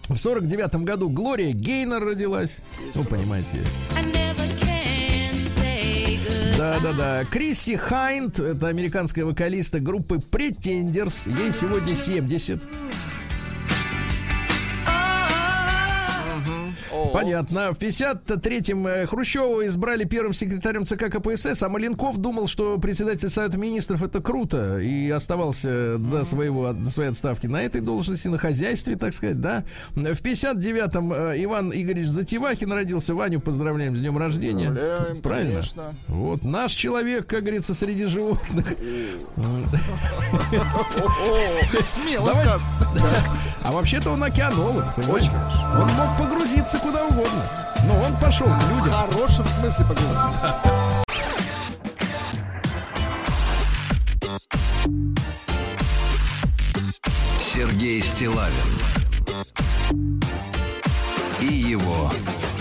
В 0.08 0.16
49 0.18 0.76
году 0.84 1.08
Глория 1.08 1.52
Гейнер 1.52 2.04
родилась. 2.04 2.58
Ну, 2.94 3.04
понимаете. 3.04 3.62
Да-да-да. 6.58 7.24
Крисси 7.24 7.76
Хайнд, 7.76 8.38
это 8.38 8.68
американская 8.68 9.24
вокалистка 9.24 9.80
группы 9.80 10.16
Pretenders. 10.16 11.28
Ей 11.42 11.52
сегодня 11.52 11.96
70. 11.96 12.62
Понятно. 17.14 17.72
В 17.72 17.78
53-м 17.78 18.86
э, 18.88 19.06
Хрущева 19.06 19.64
избрали 19.66 20.04
первым 20.04 20.34
секретарем 20.34 20.84
ЦК 20.84 21.10
КПСС, 21.10 21.62
а 21.62 21.68
Маленков 21.68 22.18
думал, 22.18 22.48
что 22.48 22.76
председатель 22.78 23.28
Совета 23.28 23.56
Министров 23.56 24.02
это 24.02 24.20
круто, 24.20 24.80
и 24.80 25.08
оставался 25.10 25.96
до, 25.98 26.24
своего, 26.24 26.72
до 26.72 26.90
своей 26.90 27.10
отставки 27.10 27.46
на 27.46 27.62
этой 27.62 27.80
должности, 27.80 28.26
на 28.26 28.38
хозяйстве, 28.38 28.96
так 28.96 29.14
сказать, 29.14 29.40
да. 29.40 29.64
В 29.94 30.00
59-м 30.00 31.12
э, 31.12 31.44
Иван 31.44 31.70
Игоревич 31.72 32.08
Затевахин 32.08 32.72
родился. 32.72 33.14
Ваню 33.14 33.40
поздравляем 33.40 33.96
с 33.96 34.00
днем 34.00 34.18
рождения. 34.18 34.66
Поздравляем, 34.70 35.22
Правильно? 35.22 35.50
конечно. 35.52 35.94
Вот 36.08 36.44
наш 36.44 36.72
человек, 36.72 37.28
как 37.28 37.42
говорится, 37.42 37.74
среди 37.74 38.06
животных. 38.06 38.74
Смело. 41.86 42.32
А 43.64 43.72
вообще-то 43.72 44.10
он 44.10 44.22
океанолог, 44.22 44.94
понимаете? 44.94 45.30
Он 45.72 45.88
мог 45.94 46.18
погрузиться 46.18 46.78
куда 46.78 47.03
угодно. 47.04 47.42
Но 47.86 48.00
он 48.00 48.16
пошел 48.16 48.46
к 48.46 48.62
В 48.62 48.70
людям. 48.70 48.94
хорошем 48.94 49.46
смысле 49.48 49.84
поговорить. 49.84 50.18
Сергей 57.40 58.02
Стилавин 58.02 58.50
и 61.40 61.46
его 61.46 62.10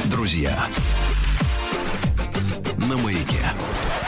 друзья 0.05 0.67
на 2.89 2.97
маяке. 2.97 3.39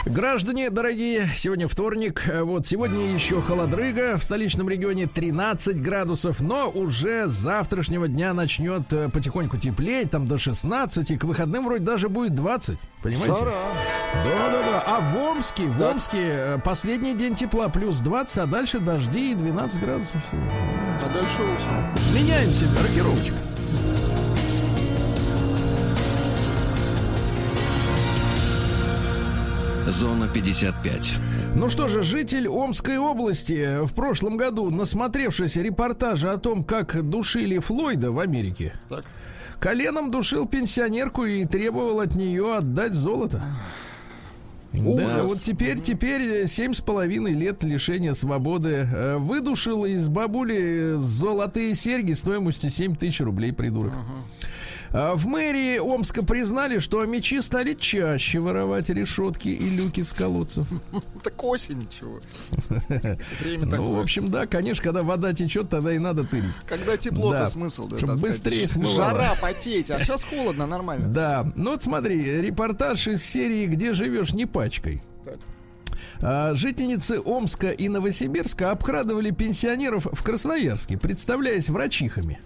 Граждане, 0.04 0.70
дорогие, 0.70 1.28
сегодня 1.34 1.66
вторник. 1.66 2.22
Э, 2.28 2.42
Вот 2.42 2.64
сегодня 2.66 3.12
еще 3.12 3.42
холодрыга. 3.42 4.18
В 4.18 4.22
столичном 4.22 4.68
регионе 4.68 5.06
13 5.06 5.80
градусов, 5.80 6.40
но 6.40 6.68
уже 6.70 7.26
с 7.26 7.32
завтрашнего 7.32 8.06
дня 8.06 8.32
начнет 8.32 8.92
э, 8.92 9.08
потихоньку 9.08 9.56
теплеть, 9.56 10.10
там 10.12 10.28
до 10.28 10.38
16. 10.38 11.18
К 11.18 11.24
выходным 11.24 11.64
вроде 11.64 11.82
даже 11.84 12.08
будет 12.08 12.34
20. 12.36 12.78
Понимаете? 13.02 13.34
Да-да-да. 13.34 14.84
А 14.86 15.00
в 15.00 15.16
Омске, 15.16 15.64
в 15.64 15.78
Так. 15.78 15.92
Омске 15.94 16.18
э, 16.22 16.58
последний 16.64 17.14
день 17.14 17.34
тепла 17.34 17.68
плюс 17.68 17.98
20, 17.98 18.38
а 18.38 18.46
дальше 18.46 18.78
дожди 18.78 19.32
и 19.32 19.34
12 19.34 19.80
градусов. 19.80 20.22
А 20.32 21.08
дальше 21.12 21.42
осень. 21.42 22.14
Меняемся, 22.14 22.66
рокировочка. 22.80 23.34
Зона 29.86 30.28
55. 30.28 31.12
Ну 31.54 31.68
что 31.68 31.88
же, 31.88 32.02
житель 32.02 32.48
Омской 32.48 32.98
области 32.98 33.84
в 33.84 33.94
прошлом 33.94 34.36
году, 34.36 34.70
насмотревшись 34.70 35.56
репортажа 35.56 36.32
о 36.32 36.38
том, 36.38 36.64
как 36.64 37.08
душили 37.08 37.58
Флойда 37.58 38.10
в 38.10 38.18
Америке, 38.18 38.74
Так. 38.88 39.04
коленом 39.60 40.10
душил 40.10 40.46
пенсионерку 40.46 41.24
и 41.24 41.44
требовал 41.44 42.00
от 42.00 42.14
нее 42.14 42.56
отдать 42.56 42.94
золото. 42.94 43.42
Да, 44.72 44.80
Ужас. 44.80 45.22
вот 45.22 45.40
теперь, 45.42 45.80
теперь 45.80 46.46
семь 46.46 46.74
с 46.74 46.82
половиной 46.82 47.32
лет 47.32 47.62
лишения 47.64 48.12
свободы. 48.12 48.86
Э, 48.92 49.16
Выдушил 49.16 49.86
из 49.86 50.06
бабули 50.08 50.94
золотые 50.98 51.74
серьги 51.74 52.12
стоимостью 52.12 52.68
7 52.68 52.94
тысяч 52.94 53.20
рублей, 53.20 53.52
придурок. 53.54 53.94
А 53.94 54.04
В 54.96 55.26
мэрии 55.26 55.76
Омска 55.78 56.24
признали, 56.24 56.78
что 56.78 57.04
мечи 57.04 57.42
стали 57.42 57.74
чаще 57.74 58.40
воровать 58.40 58.88
решетки 58.88 59.48
и 59.48 59.68
люки 59.68 60.00
с 60.00 60.12
колодцев. 60.14 60.64
Так 61.22 61.42
осень, 61.44 61.86
чего. 61.90 62.20
Ну, 63.66 63.96
в 63.96 64.00
общем, 64.00 64.30
да, 64.30 64.46
конечно, 64.46 64.82
когда 64.82 65.02
вода 65.02 65.32
течет, 65.34 65.68
тогда 65.68 65.92
и 65.92 65.98
надо 65.98 66.24
тырить. 66.24 66.54
Когда 66.66 66.96
тепло, 66.96 67.32
Да. 67.32 67.44
то 67.44 67.50
смысл. 67.50 67.88
да, 67.88 67.98
Чтоб 67.98 68.10
так 68.10 68.18
сказать. 68.18 68.36
быстрее 68.36 68.68
смывало. 68.68 68.94
Жара, 68.96 69.34
потеть. 69.40 69.90
А 69.90 70.02
сейчас 70.02 70.24
холодно, 70.24 70.66
нормально. 70.66 71.08
Да, 71.08 71.52
ну 71.56 71.72
вот 71.72 71.82
смотри, 71.82 72.40
репортаж 72.40 73.06
из 73.08 73.22
серии 73.24 73.66
«Где 73.66 73.92
живешь, 73.92 74.32
не 74.32 74.46
пачкой». 74.46 75.02
Так. 75.24 75.36
А, 76.22 76.54
Жительницы 76.54 77.20
Омска 77.20 77.70
и 77.70 77.88
Новосибирска 77.88 78.70
обкрадывали 78.70 79.30
пенсионеров 79.30 80.06
в 80.10 80.22
Красноярске, 80.22 80.96
представляясь 80.98 81.68
врачихами. 81.68 82.40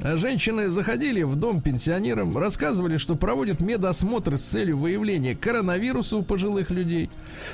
А 0.00 0.16
Женщины 0.16 0.68
заходили 0.68 1.22
в 1.22 1.36
дом 1.36 1.60
пенсионерам, 1.60 2.36
рассказывали, 2.36 2.96
что 2.96 3.16
проводят 3.16 3.60
медосмотр 3.60 4.38
с 4.38 4.48
целью 4.48 4.78
выявления 4.78 5.34
коронавируса 5.34 6.16
у 6.16 6.22
пожилых 6.22 6.70
людей. 6.70 7.10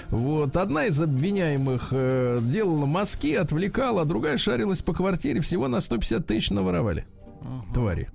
Вот. 0.08 0.56
Одна 0.56 0.86
из 0.86 1.00
обвиняемых 1.00 1.88
э, 1.90 2.40
делала 2.42 2.86
мазки, 2.86 3.34
отвлекала, 3.34 4.02
а 4.02 4.04
другая 4.04 4.38
шарилась 4.38 4.82
по 4.82 4.92
квартире. 4.92 5.40
Всего 5.40 5.68
на 5.68 5.80
150 5.80 6.26
тысяч 6.26 6.50
наворовали. 6.50 7.04
Твари. 7.74 8.08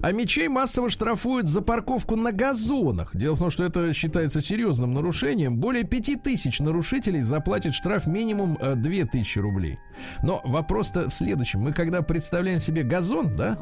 А 0.00 0.12
мечей 0.12 0.48
массово 0.48 0.90
штрафуют 0.90 1.48
за 1.48 1.62
парковку 1.62 2.16
на 2.16 2.32
газонах. 2.32 3.14
Дело 3.14 3.36
в 3.36 3.38
том, 3.38 3.50
что 3.50 3.64
это 3.64 3.92
считается 3.92 4.40
серьезным 4.40 4.94
нарушением. 4.94 5.56
Более 5.56 5.84
5000 5.84 6.60
нарушителей 6.60 7.20
заплатят 7.20 7.74
штраф 7.74 8.06
минимум 8.06 8.56
э, 8.60 8.74
2000 8.74 9.38
рублей. 9.38 9.78
Но 10.22 10.40
вопрос-то 10.44 11.10
в 11.10 11.14
следующем. 11.14 11.60
Мы 11.60 11.72
когда 11.72 12.02
представляем 12.02 12.60
себе 12.60 12.82
газон, 12.82 13.36
да, 13.36 13.58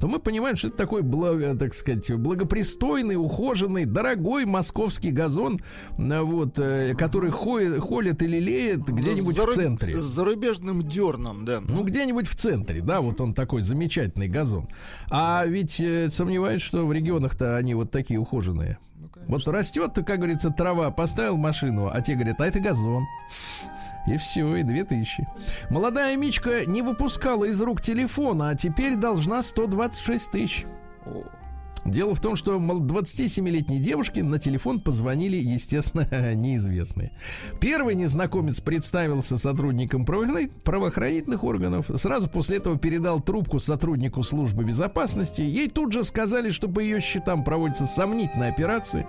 то 0.00 0.08
мы 0.08 0.18
понимаем, 0.18 0.56
что 0.56 0.68
это 0.68 0.78
такой, 0.78 1.02
благо, 1.02 1.54
так 1.56 1.74
сказать, 1.74 2.10
благопристойный, 2.16 3.16
ухоженный, 3.16 3.84
дорогой 3.84 4.46
московский 4.46 5.10
газон, 5.10 5.60
э, 5.98 6.20
вот, 6.22 6.58
э, 6.58 6.94
который 6.96 7.30
хоет- 7.30 7.78
холит 7.78 8.22
или 8.22 8.38
леет 8.38 8.88
где-нибудь 8.88 9.38
в 9.38 9.52
центре. 9.54 9.98
С 9.98 10.02
зарубежным 10.02 10.88
дерном, 10.88 11.44
да. 11.44 11.60
Ну, 11.60 11.84
где-нибудь 11.84 12.26
в 12.26 12.34
центре, 12.34 12.80
да, 12.80 13.02
вот 13.02 13.20
он 13.20 13.34
такой 13.34 13.60
замечательный 13.60 14.28
газон. 14.28 14.68
А 15.10 15.44
ведь 15.46 15.78
э, 15.80 16.08
сомневаюсь, 16.10 16.62
что 16.62 16.86
в 16.86 16.92
регионах-то 16.92 17.56
они 17.56 17.74
вот 17.74 17.90
такие 17.90 18.18
ухоженные. 18.18 18.78
вот 19.28 19.46
растет, 19.46 19.92
как 19.94 20.16
говорится, 20.16 20.50
трава, 20.50 20.90
поставил 20.90 21.36
машину, 21.36 21.90
а 21.92 22.00
те 22.00 22.14
говорят, 22.14 22.40
а 22.40 22.46
это 22.46 22.58
газон. 22.58 23.04
И 24.06 24.16
все, 24.16 24.56
и 24.56 24.62
две 24.62 24.84
тысячи. 24.84 25.26
Молодая 25.68 26.16
Мичка 26.16 26.64
не 26.66 26.82
выпускала 26.82 27.44
из 27.44 27.60
рук 27.60 27.80
телефона, 27.80 28.50
а 28.50 28.54
теперь 28.54 28.96
должна 28.96 29.42
126 29.42 30.30
тысяч. 30.30 30.66
Дело 31.84 32.14
в 32.14 32.20
том, 32.20 32.36
что 32.36 32.58
мол, 32.58 32.80
27-летней 32.80 33.78
девушке 33.78 34.22
на 34.22 34.38
телефон 34.38 34.80
позвонили, 34.80 35.36
естественно, 35.36 36.06
неизвестные. 36.34 37.12
Первый 37.60 37.94
незнакомец 37.94 38.60
представился 38.60 39.36
сотрудником 39.36 40.04
правоохрани- 40.04 40.50
правоохранительных 40.62 41.42
органов. 41.44 41.90
Сразу 41.96 42.28
после 42.28 42.58
этого 42.58 42.78
передал 42.78 43.20
трубку 43.20 43.58
сотруднику 43.58 44.22
службы 44.22 44.64
безопасности. 44.64 45.40
Ей 45.40 45.68
тут 45.68 45.92
же 45.92 46.04
сказали, 46.04 46.50
что 46.50 46.68
по 46.68 46.80
ее 46.80 47.00
счетам 47.00 47.44
проводятся 47.44 47.86
сомнительные 47.86 48.50
операции. 48.50 49.06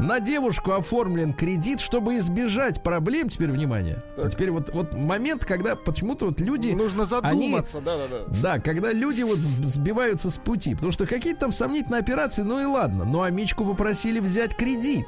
На 0.00 0.20
девушку 0.20 0.72
оформлен 0.72 1.32
кредит, 1.32 1.80
чтобы 1.80 2.16
избежать 2.18 2.82
проблем. 2.82 3.28
Теперь 3.28 3.50
внимание. 3.50 4.02
Так. 4.16 4.32
Теперь 4.32 4.50
вот, 4.50 4.70
вот 4.72 4.94
момент, 4.94 5.44
когда 5.44 5.76
почему-то 5.76 6.26
вот 6.26 6.40
люди... 6.40 6.70
Нужно 6.70 7.02
они- 7.22 7.50
задуматься, 7.50 7.80
да-да-да. 7.80 8.40
да, 8.42 8.58
когда 8.60 8.92
люди 8.92 9.22
вот 9.22 9.38
сбиваются 9.40 10.30
с 10.30 10.38
пути, 10.38 10.74
потому 10.74 10.92
что 10.92 11.06
какие-то 11.06 11.40
там 11.40 11.52
сомнительные 11.52 12.00
операции, 12.00 12.13
ну 12.44 12.60
и 12.60 12.64
ладно. 12.64 13.04
Ну 13.04 13.22
а 13.22 13.30
Мичку 13.30 13.64
попросили 13.64 14.20
взять 14.20 14.56
кредит. 14.56 15.06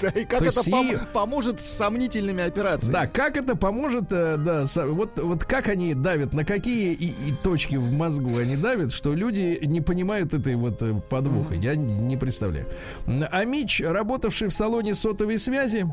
Да, 0.00 0.08
и 0.08 0.24
как 0.26 0.40
То 0.40 0.46
это 0.46 0.60
пом- 0.60 0.92
и- 0.94 1.12
поможет 1.14 1.60
с 1.62 1.70
сомнительными 1.76 2.44
операциями? 2.44 2.92
Да, 2.92 3.06
как 3.06 3.38
это 3.38 3.56
поможет, 3.56 4.12
э, 4.12 4.36
да, 4.36 4.64
вот, 4.88 5.18
вот 5.18 5.44
как 5.44 5.68
они 5.68 5.94
давят, 5.94 6.34
на 6.34 6.44
какие 6.44 6.92
и, 6.92 7.06
и 7.06 7.32
точки 7.42 7.76
в 7.76 7.92
мозгу 7.94 8.36
они 8.36 8.56
давят, 8.56 8.92
что 8.92 9.14
люди 9.14 9.58
не 9.62 9.80
понимают 9.80 10.34
этой 10.34 10.54
вот 10.56 10.82
э, 10.82 10.92
подвоха. 11.08 11.54
Я 11.54 11.72
н- 11.76 12.06
не 12.08 12.18
представляю. 12.18 12.66
А 13.06 13.44
Мич, 13.46 13.80
работавший 13.80 14.48
в 14.48 14.54
салоне 14.54 14.94
сотовой 14.94 15.38
связи, 15.38 15.86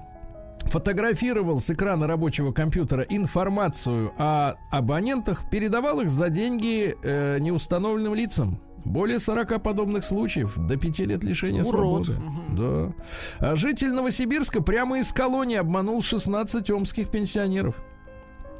фотографировал 0.65 1.59
с 1.61 1.69
экрана 1.69 2.05
рабочего 2.07 2.51
компьютера 2.51 3.03
информацию 3.03 4.11
о 4.17 4.55
абонентах, 4.71 5.49
передавал 5.49 6.01
их 6.01 6.09
за 6.09 6.29
деньги 6.29 6.95
э, 7.03 7.37
неустановленным 7.39 8.15
лицам. 8.15 8.59
Более 8.85 9.19
40 9.19 9.61
подобных 9.63 10.03
случаев, 10.03 10.55
до 10.57 10.75
5 10.77 10.99
лет 10.99 11.23
лишения 11.23 11.63
Урод. 11.63 12.05
свободы. 12.05 12.21
Да. 12.51 12.93
А 13.39 13.55
житель 13.55 13.91
Новосибирска 13.93 14.61
прямо 14.61 14.99
из 14.99 15.13
колонии 15.13 15.57
обманул 15.57 16.01
16 16.03 16.69
омских 16.69 17.09
пенсионеров. 17.09 17.75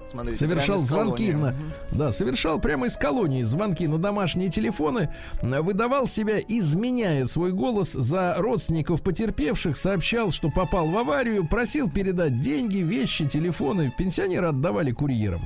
Смотрите, 0.10 0.38
Совершал 0.40 0.76
прямо 0.76 0.84
из 0.84 0.88
звонки 0.90 1.32
колонии. 1.32 1.56
на, 1.92 1.98
да, 1.98 2.12
совершал 2.12 2.60
прямо 2.60 2.86
из 2.88 2.98
колонии 2.98 3.44
звонки 3.44 3.88
на 3.88 3.98
домашние 3.98 4.50
телефоны, 4.50 5.14
э, 5.42 5.62
выдавал 5.62 6.08
себя, 6.08 6.40
изменяя 6.40 7.26
свой 7.26 7.52
голос 7.52 7.94
за 7.94 8.36
родственников 8.38 9.02
потерпевших, 9.02 9.76
сообщал, 9.76 10.32
что 10.32 10.50
попал 10.50 10.88
в 10.90 10.98
аварию, 10.98 11.48
просил 11.48 11.90
передать 11.90 12.40
деньги, 12.40 12.78
вещи, 12.78 13.28
телефоны. 13.28 13.94
Пенсионеры 13.98 14.48
отдавали 14.48 14.92
курьерам. 14.92 15.42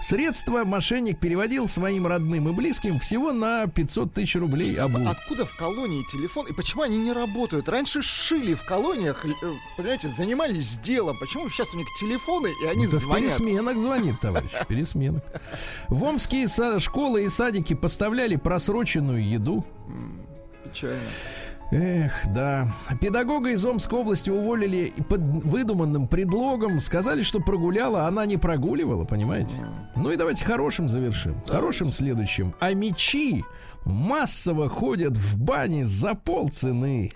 Средства 0.00 0.64
мошенник 0.64 1.18
переводил 1.18 1.66
своим 1.66 2.06
родным 2.06 2.48
и 2.48 2.52
близким 2.52 3.00
всего 3.00 3.32
на 3.32 3.66
500 3.66 4.14
тысяч 4.14 4.36
рублей 4.36 4.74
обул. 4.76 5.08
Откуда 5.08 5.44
в 5.44 5.56
колонии 5.56 6.04
телефон 6.10 6.46
и 6.46 6.52
почему 6.52 6.82
они 6.82 6.98
не 6.98 7.12
работают? 7.12 7.68
Раньше 7.68 8.00
шили 8.02 8.54
в 8.54 8.64
колониях, 8.64 9.24
э, 9.24 9.32
понимаете, 9.76 10.08
занимались 10.08 10.78
делом. 10.78 11.18
Почему 11.18 11.48
сейчас 11.50 11.74
у 11.74 11.78
них 11.78 11.88
телефоны 11.98 12.50
и 12.62 12.66
они 12.66 12.86
Это 12.86 12.98
звонят? 12.98 13.36
пересменок 13.36 13.78
звонит, 13.78 14.20
товарищ, 14.20 14.50
пересменок. 14.68 15.24
В 15.88 16.04
омские 16.04 16.48
школы 16.78 17.24
и 17.24 17.28
садики 17.28 17.74
поставляли 17.74 18.36
просроченную 18.36 19.28
еду. 19.28 19.64
Печально. 20.64 21.00
Эх, 21.70 22.26
да. 22.32 22.72
Педагога 23.00 23.50
из 23.50 23.64
Омской 23.64 23.98
области 23.98 24.30
уволили 24.30 24.92
под 25.08 25.20
выдуманным 25.20 26.08
предлогом. 26.08 26.80
Сказали, 26.80 27.22
что 27.22 27.40
прогуляла, 27.40 28.06
она 28.06 28.24
не 28.24 28.38
прогуливала, 28.38 29.04
понимаете? 29.04 29.50
Ну 29.94 30.10
и 30.10 30.16
давайте 30.16 30.44
хорошим 30.44 30.88
завершим. 30.88 31.34
Хорошим 31.46 31.92
следующим. 31.92 32.54
А 32.58 32.72
мечи 32.72 33.44
массово 33.84 34.68
ходят 34.68 35.16
в 35.16 35.38
бане 35.38 35.86
за 35.86 36.14
полцены. 36.14 37.12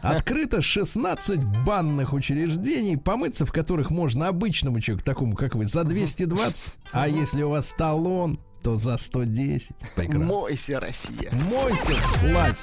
Открыто 0.00 0.62
16 0.62 1.44
банных 1.64 2.12
учреждений, 2.12 2.96
помыться 2.96 3.46
в 3.46 3.52
которых 3.52 3.90
можно 3.90 4.28
обычному 4.28 4.80
человеку, 4.80 5.04
такому 5.04 5.36
как 5.36 5.54
вы, 5.54 5.66
за 5.66 5.84
220. 5.84 6.66
А 6.92 7.06
если 7.08 7.42
у 7.42 7.50
вас 7.50 7.72
талон, 7.76 8.38
то 8.62 8.76
за 8.76 8.96
110. 8.96 9.70
Прекрасно. 9.96 10.24
Мойся, 10.24 10.80
Россия. 10.80 11.32
Мойся, 11.32 11.92
слазь. 12.16 12.62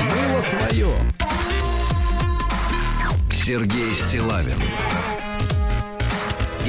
Было 0.00 0.40
свое. 0.42 0.90
Сергей 3.32 3.94
Стилавин 3.94 4.56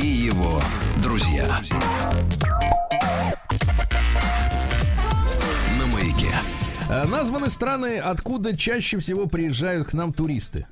и 0.02 0.06
его 0.06 0.62
друзья. 1.04 1.62
На 5.78 5.86
маяке. 5.88 6.32
Э, 6.90 7.06
Названы 7.06 7.50
страны, 7.50 7.98
откуда 7.98 8.56
чаще 8.56 8.98
всего 9.00 9.28
приезжают 9.28 9.90
к 9.90 9.94
нам 9.94 10.14
туристы. 10.14 10.68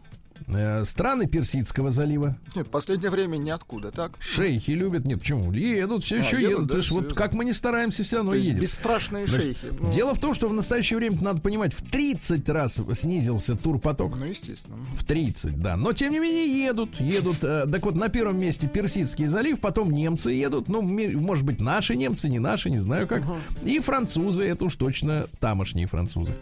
Э, 0.49 0.85
Страны 0.85 1.27
Персидского 1.27 1.91
залива. 1.91 2.37
Нет, 2.55 2.67
в 2.67 2.69
последнее 2.69 3.09
время 3.11 3.35
ниоткуда, 3.37 3.91
так? 3.91 4.13
Шейхи 4.19 4.71
любят. 4.71 5.05
Нет, 5.05 5.19
почему? 5.19 5.51
Едут, 5.51 6.05
все 6.05 6.15
А, 6.15 6.19
еще 6.19 6.37
едут, 6.37 6.51
едут. 6.51 6.67
да, 6.67 6.81
ж 6.81 6.91
вот 6.91 6.99
серьезно? 7.01 7.15
как 7.17 7.33
мы 7.33 7.43
не 7.43 7.51
стараемся, 7.53 8.03
все 8.03 8.17
равно 8.17 8.33
едет. 8.33 8.61
бесстрашные 8.61 9.27
Значит, 9.27 9.57
шейхи. 9.57 9.73
Ну, 9.77 9.91
Дело 9.91 10.15
в 10.15 10.19
том, 10.19 10.33
что 10.33 10.47
в 10.47 10.53
настоящее 10.53 10.97
время, 10.97 11.17
надо 11.21 11.41
понимать, 11.41 11.73
в 11.73 11.81
30 11.89 12.47
раз 12.49 12.81
снизился 12.93 13.55
турпоток. 13.57 14.15
Ну, 14.15 14.23
естественно. 14.25 14.77
В 14.95 15.03
30, 15.03 15.59
да. 15.61 15.75
Но 15.75 15.91
тем 15.91 16.13
не 16.13 16.19
менее 16.19 16.65
едут, 16.65 16.99
едут. 17.01 17.43
Э, 17.43 17.65
Так 17.69 17.83
вот, 17.83 17.95
на 17.95 18.07
первом 18.07 18.39
месте 18.39 18.67
Персидский 18.69 19.27
залив, 19.27 19.59
потом 19.59 19.91
немцы 19.91 20.31
едут. 20.31 20.69
Ну, 20.69 20.81
может 20.81 21.43
быть, 21.43 21.59
наши 21.59 21.95
немцы, 21.97 22.29
не 22.29 22.39
наши, 22.39 22.69
не 22.69 22.79
знаю 22.79 23.05
как. 23.07 23.23
И 23.65 23.79
французы, 23.79 24.43
это 24.43 24.63
уж 24.65 24.75
точно 24.75 25.27
тамошние 25.41 25.87
французы. 25.87 26.35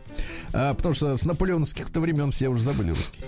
А, 0.54 0.76
потому 0.76 0.94
что 0.94 1.16
с 1.18 1.26
наполеоновских-то 1.26 2.00
времен 2.00 2.32
все 2.32 2.50
уже 2.50 2.62
забыли 2.62 2.90
русский. 2.90 3.22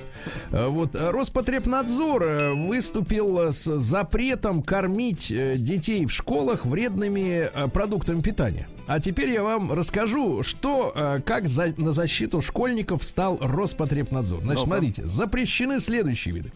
Вот. 0.70 0.96
а, 0.96 1.12
Роспотребнадзор 1.12 2.24
э, 2.24 2.54
выступил 2.54 3.40
э, 3.40 3.52
с 3.52 3.78
запретом 3.80 4.62
кормить 4.62 5.32
э, 5.32 5.56
детей 5.58 6.06
в 6.06 6.12
школах 6.12 6.66
вредными 6.66 7.50
э, 7.54 7.68
продуктами 7.70 8.22
питания. 8.22 8.68
А 8.88 9.00
теперь 9.00 9.32
я 9.32 9.44
вам 9.44 9.72
расскажу, 9.74 10.44
что, 10.44 10.92
э, 10.96 11.22
как 11.26 11.48
за- 11.48 11.74
на 11.78 11.92
защиту 11.92 12.42
школьников 12.42 13.04
стал 13.04 13.38
Роспотребнадзор. 13.42 14.44
Значит, 14.44 14.64
смотрите, 14.64 15.08
запрещены 15.08 15.80
следующие 15.80 16.34
виды. 16.36 16.52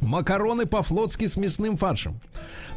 Макароны 0.00 0.66
по-флотски 0.66 1.26
с 1.26 1.36
мясным 1.36 1.76
фаршем. 1.76 2.20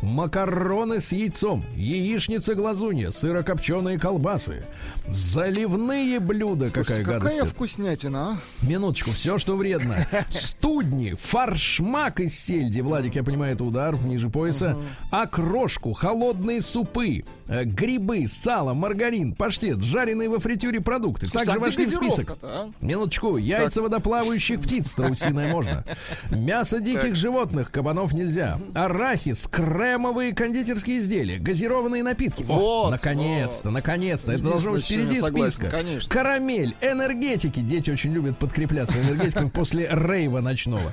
Макароны 0.01 0.99
с 0.99 1.11
яйцом. 1.11 1.63
Яичница 1.75 2.55
глазунья. 2.55 3.11
Сырокопченые 3.11 3.99
колбасы. 3.99 4.63
Заливные 5.07 6.19
блюда. 6.19 6.67
какая 6.67 6.83
Слушайте, 6.85 7.03
гадость. 7.03 7.23
Какая 7.33 7.45
это. 7.45 7.53
вкуснятина, 7.53 8.19
а? 8.31 8.65
Минуточку, 8.65 9.11
все, 9.11 9.37
что 9.37 9.57
вредно. 9.57 10.07
Студни, 10.29 11.13
фаршмак 11.13 12.19
из 12.21 12.39
сельди. 12.39 12.81
Владик, 12.81 13.15
я 13.15 13.23
понимаю, 13.23 13.55
это 13.55 13.63
удар 13.65 13.95
ниже 14.01 14.29
пояса. 14.29 14.77
Окрошку, 15.11 15.93
холодные 15.93 16.61
супы, 16.61 17.23
э, 17.47 17.63
грибы, 17.65 18.25
сало, 18.27 18.73
маргарин, 18.73 19.33
паштет, 19.33 19.81
жареные 19.83 20.29
во 20.29 20.39
фритюре 20.39 20.79
продукты. 20.79 21.29
Также 21.29 21.51
а 21.51 21.59
вошли 21.59 21.85
в 21.85 21.93
список. 21.93 22.37
а? 22.41 22.69
Минуточку, 22.81 23.37
яйца 23.37 23.81
водоплавающих 23.81 24.61
птиц 24.61 24.91
страусиное 24.91 25.51
можно. 25.51 25.83
Мясо 26.29 26.79
диких 26.79 27.08
животных, 27.15 27.71
кабанов 27.71 28.13
нельзя. 28.13 28.57
Арахис, 28.73 29.47
кремовые 29.47 30.33
кондитерские 30.33 30.99
изделия, 30.99 31.37
газированные 31.39 32.03
напитки. 32.03 32.43
О, 32.49 32.53
Вот, 32.85 32.91
наконец-то, 32.91 33.69
наконец-то. 33.71 34.31
Это 34.33 34.43
должно 34.43 34.71
быть 34.73 34.85
впереди 34.85 35.21
согласен, 35.21 35.51
списка. 35.51 35.69
конечно. 35.69 36.09
Карамель, 36.13 36.75
энергетики. 36.81 37.59
Дети 37.59 37.91
очень 37.91 38.11
любят 38.11 38.37
подкрепляться 38.37 38.99
энергетиком 39.01 39.49
после 39.49 39.87
рейва 39.91 40.41
ночного. 40.41 40.91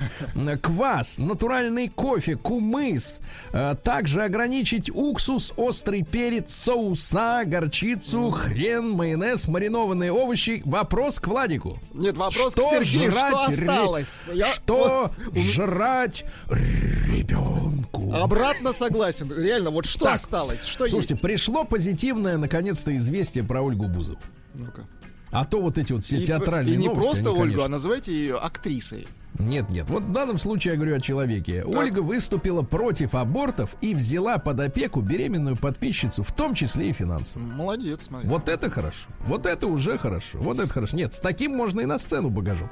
Квас, 0.61 1.17
натуральный 1.17 1.89
кофе, 1.89 2.35
кумыс. 2.35 3.19
Э, 3.53 3.75
Также 3.83 4.23
ограничить 4.23 4.89
уксус, 4.93 5.53
острый 5.57 6.03
перец, 6.03 6.53
соуса, 6.53 7.43
горчицу, 7.45 8.29
хрен, 8.31 8.91
майонез, 8.91 9.47
маринованные 9.47 10.11
овощи. 10.11 10.61
Вопрос 10.65 11.19
к 11.19 11.27
Владику. 11.27 11.79
Нет, 11.93 12.17
вопрос 12.17 12.53
Что 12.53 12.67
к 12.67 12.69
Сергею, 12.69 13.11
что 13.11 13.19
жрать 13.19 13.57
ре- 13.57 13.69
осталось? 13.69 14.21
Я 14.33 14.47
Что 14.47 15.11
жрать 15.35 16.06
ребенку? 16.49 18.01
вот 18.01 18.21
обратно 18.21 18.73
согласен. 18.73 19.31
Реально, 19.31 19.69
вот 19.71 19.85
что 19.85 20.05
Так, 20.05 20.15
осталось? 20.15 20.63
Что 20.63 20.89
Слушайте, 20.89 21.13
есть? 21.13 21.23
пришло 21.23 21.63
позитивное, 21.63 22.37
наконец-то, 22.37 22.95
известие 22.95 23.43
про 23.43 23.61
Ольгу 23.61 23.87
Бузову. 23.87 24.19
Ну-ка. 24.53 24.85
А 25.31 25.45
то 25.45 25.61
вот 25.61 25.77
эти 25.77 25.93
вот 25.93 26.05
все 26.05 26.17
И- 26.21 26.25
театральные 26.25 26.75
И 26.75 26.77
не 26.77 26.87
новости, 26.87 27.05
просто 27.05 27.29
они, 27.29 27.29
Ольгу, 27.29 27.41
конечно, 27.43 27.65
а 27.65 27.69
называйте 27.69 28.13
ее 28.13 28.37
актрисой. 28.37 29.07
Нет, 29.39 29.69
нет. 29.69 29.87
Вот 29.89 30.03
в 30.03 30.11
данном 30.11 30.37
случае 30.39 30.71
я 30.73 30.77
говорю 30.77 30.95
о 30.95 30.99
человеке. 30.99 31.63
Ольга 31.63 31.99
выступила 31.99 32.63
против 32.63 33.13
абортов 33.13 33.75
и 33.81 33.93
взяла 33.93 34.39
под 34.39 34.59
опеку 34.59 35.01
беременную 35.01 35.55
подписчицу, 35.55 36.23
в 36.23 36.31
том 36.31 36.55
числе 36.55 36.89
и 36.89 36.93
финансово. 36.93 37.43
Молодец, 37.43 38.05
смотри. 38.07 38.27
Вот 38.27 38.49
это 38.49 38.69
хорошо. 38.69 39.07
Вот 39.25 39.45
это 39.45 39.67
уже 39.67 39.97
хорошо. 39.99 40.39
Вот 40.39 40.59
это 40.59 40.69
хорошо. 40.69 40.95
Нет, 40.97 41.13
с 41.13 41.19
таким 41.19 41.55
можно 41.55 41.81
и 41.81 41.85
на 41.85 41.99
сцену 41.99 42.29
багажом. 42.29 42.69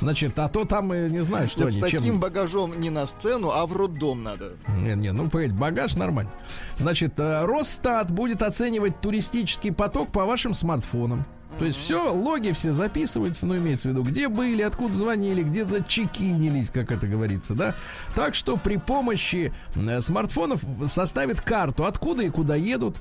Значит, 0.00 0.38
а 0.38 0.48
то 0.48 0.66
там, 0.66 0.88
не 1.10 1.22
знаю, 1.22 1.48
что 1.48 1.60
Нет, 1.60 1.68
они 1.68 1.78
с 1.78 1.80
таким 1.80 2.02
чем... 2.02 2.20
багажом 2.20 2.78
не 2.78 2.90
на 2.90 3.06
сцену, 3.06 3.50
а 3.50 3.66
в 3.66 3.74
роддом 3.74 4.22
надо. 4.22 4.52
Не, 4.76 4.94
не, 4.94 5.12
ну, 5.12 5.30
погоди, 5.30 5.52
багаж 5.52 5.94
нормально. 5.94 6.30
Значит, 6.78 7.18
э, 7.18 7.46
Росстат 7.46 8.10
будет 8.10 8.42
оценивать 8.42 9.00
туристический 9.00 9.72
поток 9.72 10.12
по 10.12 10.26
вашим 10.26 10.52
смартфонам. 10.52 11.24
То 11.58 11.64
есть 11.64 11.78
все, 11.78 12.12
логи 12.12 12.52
все 12.52 12.70
записываются, 12.70 13.46
ну, 13.46 13.56
имеется 13.56 13.88
в 13.88 13.92
виду, 13.92 14.02
где 14.02 14.28
были, 14.28 14.60
откуда 14.62 14.94
звонили, 14.94 15.42
где 15.42 15.64
зачекинились, 15.64 16.68
как 16.70 16.90
это 16.92 17.06
говорится, 17.06 17.54
да. 17.54 17.74
Так 18.14 18.34
что 18.34 18.56
при 18.58 18.76
помощи 18.76 19.54
э, 19.74 20.00
смартфонов 20.02 20.60
составит 20.86 21.40
карту, 21.40 21.86
откуда 21.86 22.22
и 22.24 22.28
куда 22.30 22.56
едут, 22.56 22.98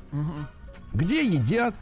где 0.93 1.25
едят, 1.25 1.75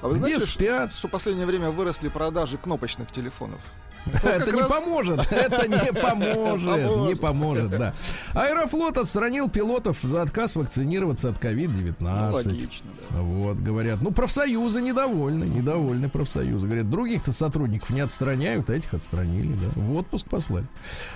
А 0.00 0.08
вы 0.08 0.14
где 0.14 0.38
знаете, 0.38 0.46
спят. 0.46 0.94
что 0.94 1.08
в 1.08 1.10
последнее 1.10 1.46
время 1.46 1.70
выросли 1.70 2.08
продажи 2.08 2.56
кнопочных 2.56 3.12
телефонов? 3.12 3.60
Это 4.22 4.52
не 4.52 4.62
поможет, 4.68 5.32
это 5.32 5.68
не 5.68 5.92
поможет, 5.92 7.08
не 7.08 7.14
Поможет. 7.16 7.70
да. 7.70 7.94
Аэрофлот 8.34 8.96
отстранил 8.98 9.48
пилотов 9.48 9.98
за 10.02 10.22
отказ 10.22 10.56
вакцинироваться 10.56 11.28
от 11.30 11.42
Ну, 11.42 11.50
COVID-19. 11.50 12.32
логично, 12.32 12.90
да. 13.10 13.20
Вот, 13.20 13.56
говорят. 13.58 14.02
Ну, 14.02 14.10
профсоюзы 14.10 14.80
недовольны, 14.80 15.44
недовольны 15.44 16.08
профсоюзы. 16.08 16.66
Говорят, 16.66 16.88
других-то 16.90 17.32
сотрудников 17.32 17.90
не 17.90 18.00
отстраняют, 18.00 18.70
а 18.70 18.74
этих 18.74 18.94
отстранили, 18.94 19.52
да. 19.54 19.68
В 19.80 19.96
отпуск 19.96 20.26
послали. 20.28 20.66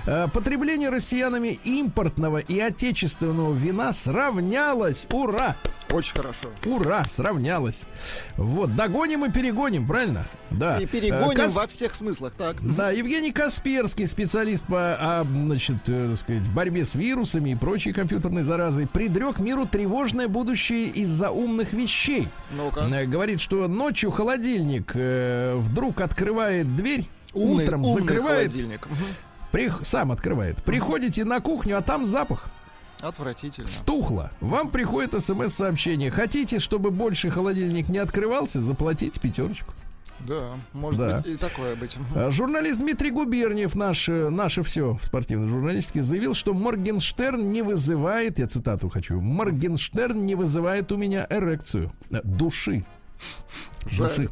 Э, 0.06 0.28
Потребление 0.32 0.88
россиянами 0.90 1.48
импортного 1.64 2.38
и 2.38 2.58
отечественного 2.58 3.52
вина 3.54 3.92
сравнялось. 3.92 5.06
Ура! 5.12 5.56
Очень 5.90 6.14
хорошо. 6.14 6.48
Ура! 6.66 7.04
Сравнялось. 7.08 7.84
Вот, 8.36 8.74
догоним 8.76 9.24
и 9.24 9.30
перегоним, 9.30 9.86
правильно? 9.86 10.26
Да. 10.50 10.78
И 10.78 10.84
Э, 10.84 10.86
перегоним 10.86 11.36
Кас- 11.36 11.56
во 11.56 11.66
всех 11.66 11.94
смыслах, 11.94 12.32
так? 12.36 12.56
Да, 12.80 12.90
Евгений 12.92 13.30
Касперский, 13.30 14.06
специалист 14.06 14.64
по 14.64 14.96
а, 14.98 15.24
значит, 15.30 15.76
э, 15.88 16.16
сказать, 16.16 16.48
борьбе 16.54 16.86
с 16.86 16.94
вирусами 16.94 17.50
и 17.50 17.54
прочей 17.54 17.92
компьютерной 17.92 18.42
заразой, 18.42 18.86
предрек 18.86 19.38
миру 19.38 19.66
тревожное 19.66 20.28
будущее 20.28 20.84
из-за 20.84 21.30
умных 21.30 21.74
вещей. 21.74 22.28
Ну-ка. 22.56 22.88
Э, 22.90 23.04
Говорит, 23.04 23.42
что 23.42 23.68
ночью 23.68 24.10
холодильник 24.10 24.92
э, 24.94 25.56
вдруг 25.58 26.00
открывает 26.00 26.74
дверь, 26.74 27.06
Умный- 27.34 27.64
утром 27.64 27.84
умный 27.84 28.00
закрывает, 28.00 28.50
холодильник. 28.50 28.88
Прих- 29.52 29.84
сам 29.84 30.10
открывает. 30.10 30.62
Приходите 30.64 31.24
на 31.26 31.40
кухню, 31.40 31.76
а 31.76 31.82
там 31.82 32.06
запах. 32.06 32.46
Отвратительно. 33.00 33.68
Стухло. 33.68 34.30
Вам 34.40 34.70
приходит 34.70 35.22
смс-сообщение. 35.22 36.10
Хотите, 36.10 36.58
чтобы 36.58 36.90
больше 36.90 37.28
холодильник 37.30 37.90
не 37.90 37.98
открывался, 37.98 38.60
заплатите 38.62 39.20
пятерочку. 39.20 39.74
Да, 40.26 40.50
может 40.72 41.00
Да. 41.00 41.18
быть 41.18 41.26
и 41.26 41.36
такое 41.36 41.74
быть. 41.76 41.96
А, 42.14 42.30
Журналист 42.30 42.78
Дмитрий 42.80 43.10
Губерниев, 43.10 43.74
наш, 43.74 44.08
э, 44.08 44.28
наше 44.28 44.62
все 44.62 44.96
в 45.00 45.04
спортивной 45.04 45.48
журналистике, 45.48 46.02
заявил, 46.02 46.34
что 46.34 46.52
Моргенштерн 46.54 47.50
не 47.50 47.62
вызывает, 47.62 48.38
я 48.38 48.46
цитату 48.46 48.88
хочу, 48.90 49.20
Моргенштерн 49.20 50.22
не 50.24 50.34
вызывает 50.34 50.92
у 50.92 50.96
меня 50.96 51.26
эрекцию, 51.30 51.90
э, 52.10 52.20
души. 52.22 52.84
Души. 53.98 54.30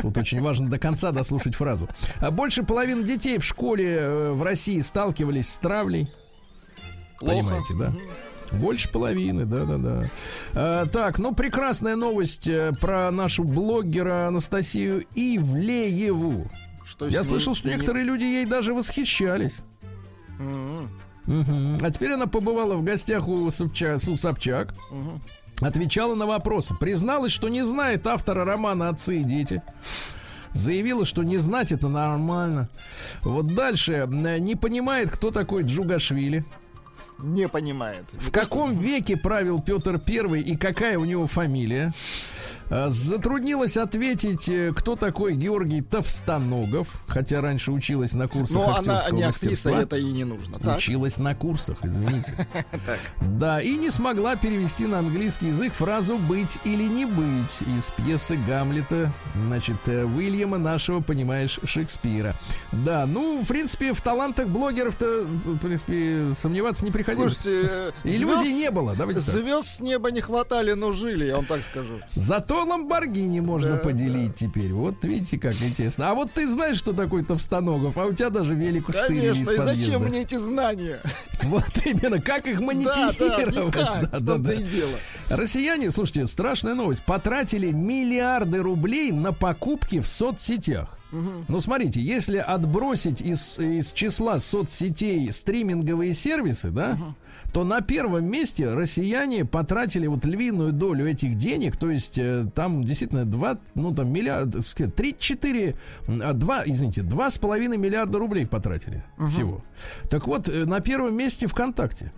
Тут 0.00 0.16
очень 0.18 0.40
важно 0.40 0.68
до 0.70 0.78
конца 0.78 1.10
дослушать 1.10 1.54
фразу. 1.54 1.88
А 2.20 2.30
Больше 2.30 2.62
половины 2.62 3.02
детей 3.02 3.38
в 3.38 3.44
школе 3.44 3.96
э, 3.98 4.32
в 4.32 4.42
России 4.42 4.80
сталкивались 4.80 5.52
с 5.52 5.56
травлей. 5.58 6.10
Плохо. 7.18 7.36
Понимаете, 7.36 7.74
да? 7.78 7.92
Больше 8.60 8.90
половины, 8.90 9.44
да-да-да. 9.44 10.10
А, 10.54 10.86
так, 10.86 11.18
ну, 11.18 11.34
прекрасная 11.34 11.96
новость 11.96 12.46
э, 12.48 12.72
про 12.80 13.10
нашу 13.10 13.44
блогера 13.44 14.28
Анастасию 14.28 15.04
Ивлееву. 15.14 16.50
Что 16.84 17.08
Я 17.08 17.24
слышал, 17.24 17.54
что 17.54 17.68
не- 17.68 17.74
некоторые 17.74 18.04
люди 18.04 18.22
ей 18.24 18.46
даже 18.46 18.74
восхищались. 18.74 19.58
Мгм. 20.38 21.78
А 21.82 21.90
теперь 21.90 22.12
она 22.12 22.26
побывала 22.26 22.74
в 22.76 22.84
гостях 22.84 23.28
у, 23.28 23.50
Собчак, 23.50 23.98
у 24.08 24.16
Собчак. 24.16 24.74
мгм. 24.90 25.20
Отвечала 25.60 26.14
на 26.14 26.26
вопросы. 26.26 26.74
Призналась, 26.78 27.32
что 27.32 27.48
не 27.48 27.64
знает 27.64 28.06
автора 28.06 28.44
романа 28.44 28.88
«Отцы 28.88 29.18
и 29.20 29.24
дети». 29.24 29.62
Заявила, 30.52 31.04
что 31.06 31.22
не 31.22 31.38
знать 31.38 31.72
это 31.72 31.88
нормально. 31.88 32.68
Вот 33.22 33.46
дальше. 33.54 33.92
э, 34.08 34.38
Не 34.38 34.54
понимает, 34.54 35.10
кто 35.10 35.30
такой 35.30 35.62
Джугашвили. 35.64 36.44
Не 37.24 37.48
понимает. 37.48 38.04
В 38.12 38.30
каком 38.30 38.78
веке 38.78 39.16
правил 39.16 39.58
Петр 39.58 39.98
Первый 39.98 40.42
и 40.42 40.56
какая 40.58 40.98
у 40.98 41.06
него 41.06 41.26
фамилия? 41.26 41.94
А, 42.70 42.88
Затруднилась 42.88 43.76
ответить, 43.76 44.48
э, 44.48 44.72
кто 44.74 44.96
такой 44.96 45.34
Георгий 45.34 45.82
Товстоногов, 45.82 46.88
хотя 47.06 47.40
раньше 47.40 47.70
училась 47.72 48.12
на 48.14 48.26
курсах 48.28 48.56
Но 48.56 48.76
она 48.76 48.78
актерского 48.96 49.16
не 49.16 49.22
актриса, 49.24 49.46
мастерства. 49.68 49.80
это 49.82 49.96
и 49.98 50.04
не 50.12 50.24
нужно. 50.24 50.58
Так. 50.58 50.78
Училась 50.78 51.18
на 51.18 51.34
курсах, 51.34 51.76
извините. 51.82 52.32
Да, 53.20 53.60
и 53.60 53.76
не 53.76 53.90
смогла 53.90 54.36
перевести 54.36 54.86
на 54.86 55.00
английский 55.00 55.48
язык 55.48 55.72
фразу 55.72 56.16
«быть 56.16 56.58
или 56.64 56.84
не 56.84 57.04
быть» 57.04 57.60
из 57.76 57.90
пьесы 57.90 58.36
Гамлета, 58.46 59.12
значит, 59.46 59.76
э, 59.86 60.04
Уильяма 60.04 60.58
нашего, 60.58 61.00
понимаешь, 61.00 61.58
Шекспира. 61.64 62.34
Да, 62.72 63.06
ну, 63.06 63.40
в 63.40 63.46
принципе, 63.46 63.92
в 63.92 64.00
талантах 64.00 64.48
блогеров-то, 64.48 65.24
в 65.24 65.58
принципе, 65.58 66.32
сомневаться 66.38 66.84
не 66.84 66.90
приходилось. 66.90 67.34
Слушайте, 67.34 67.68
э, 67.70 67.92
Иллюзий 68.04 68.46
звезд- 68.46 68.56
не 68.58 68.70
было, 68.70 68.94
давайте 68.96 69.20
так. 69.20 69.34
Звезд 69.34 69.68
с 69.76 69.80
неба 69.80 70.10
не 70.10 70.20
хватали, 70.20 70.72
но 70.72 70.92
жили, 70.92 71.26
я 71.26 71.36
вам 71.36 71.44
так 71.46 71.60
скажу. 71.62 72.00
Зато 72.14 72.53
Ламборгини 72.62 73.40
можно 73.40 73.72
Да, 73.72 73.76
поделить 73.78 74.34
теперь. 74.36 74.72
Вот 74.72 75.02
видите, 75.04 75.38
как 75.38 75.54
интересно. 75.60 76.10
А 76.10 76.14
вот 76.14 76.30
ты 76.32 76.46
знаешь, 76.46 76.76
что 76.76 76.92
такой 76.92 77.24
Товстоногов, 77.24 77.96
а 77.98 78.04
у 78.06 78.12
тебя 78.12 78.30
даже 78.30 78.54
велик 78.54 78.86
стырили 78.94 79.32
из 79.32 79.46
Конечно, 79.48 79.52
и 79.52 79.56
подъезда. 79.56 79.84
зачем 79.84 80.02
мне 80.04 80.20
эти 80.22 80.36
знания? 80.36 81.00
Вот 81.42 81.64
именно, 81.84 82.20
как 82.20 82.46
их 82.46 82.54
Да, 82.54 82.60
да, 82.60 82.66
монетизировать. 82.66 83.72
Да, 83.74 84.18
да, 84.20 84.38
да. 84.38 84.52
и 84.54 84.62
дело. 84.62 84.90
Россияне, 85.28 85.90
слушайте, 85.90 86.26
страшная 86.26 86.74
новость, 86.74 87.02
потратили 87.02 87.70
миллиарды 87.70 88.58
рублей 88.62 89.10
на 89.12 89.32
покупки 89.32 90.00
в 90.00 90.06
соцсетях. 90.06 90.98
Ну, 91.12 91.60
смотрите, 91.60 92.00
если 92.00 92.38
отбросить 92.38 93.20
из, 93.20 93.56
из 93.60 93.92
числа 93.92 94.40
соцсетей 94.40 95.30
стриминговые 95.30 96.12
сервисы, 96.12 96.70
да, 96.70 96.98
то 97.54 97.62
на 97.62 97.82
первом 97.82 98.24
месте 98.24 98.74
россияне 98.74 99.44
потратили 99.44 100.08
вот 100.08 100.24
львиную 100.26 100.72
долю 100.72 101.08
этих 101.08 101.36
денег, 101.36 101.76
то 101.76 101.88
есть 101.88 102.18
э, 102.18 102.46
там 102.52 102.82
действительно 102.82 103.24
2, 103.24 103.58
ну 103.76 103.94
там 103.94 104.12
миллиард, 104.12 104.56
3-4, 104.56 105.76
2, 106.34 106.62
извините, 106.66 107.02
2,5 107.02 107.76
миллиарда 107.76 108.18
рублей 108.18 108.44
потратили 108.44 109.04
всего. 109.30 109.62
Так 110.10 110.26
вот, 110.26 110.48
э, 110.48 110.64
на 110.64 110.80
первом 110.80 111.16
месте 111.16 111.46
ВКонтакте. 111.46 112.12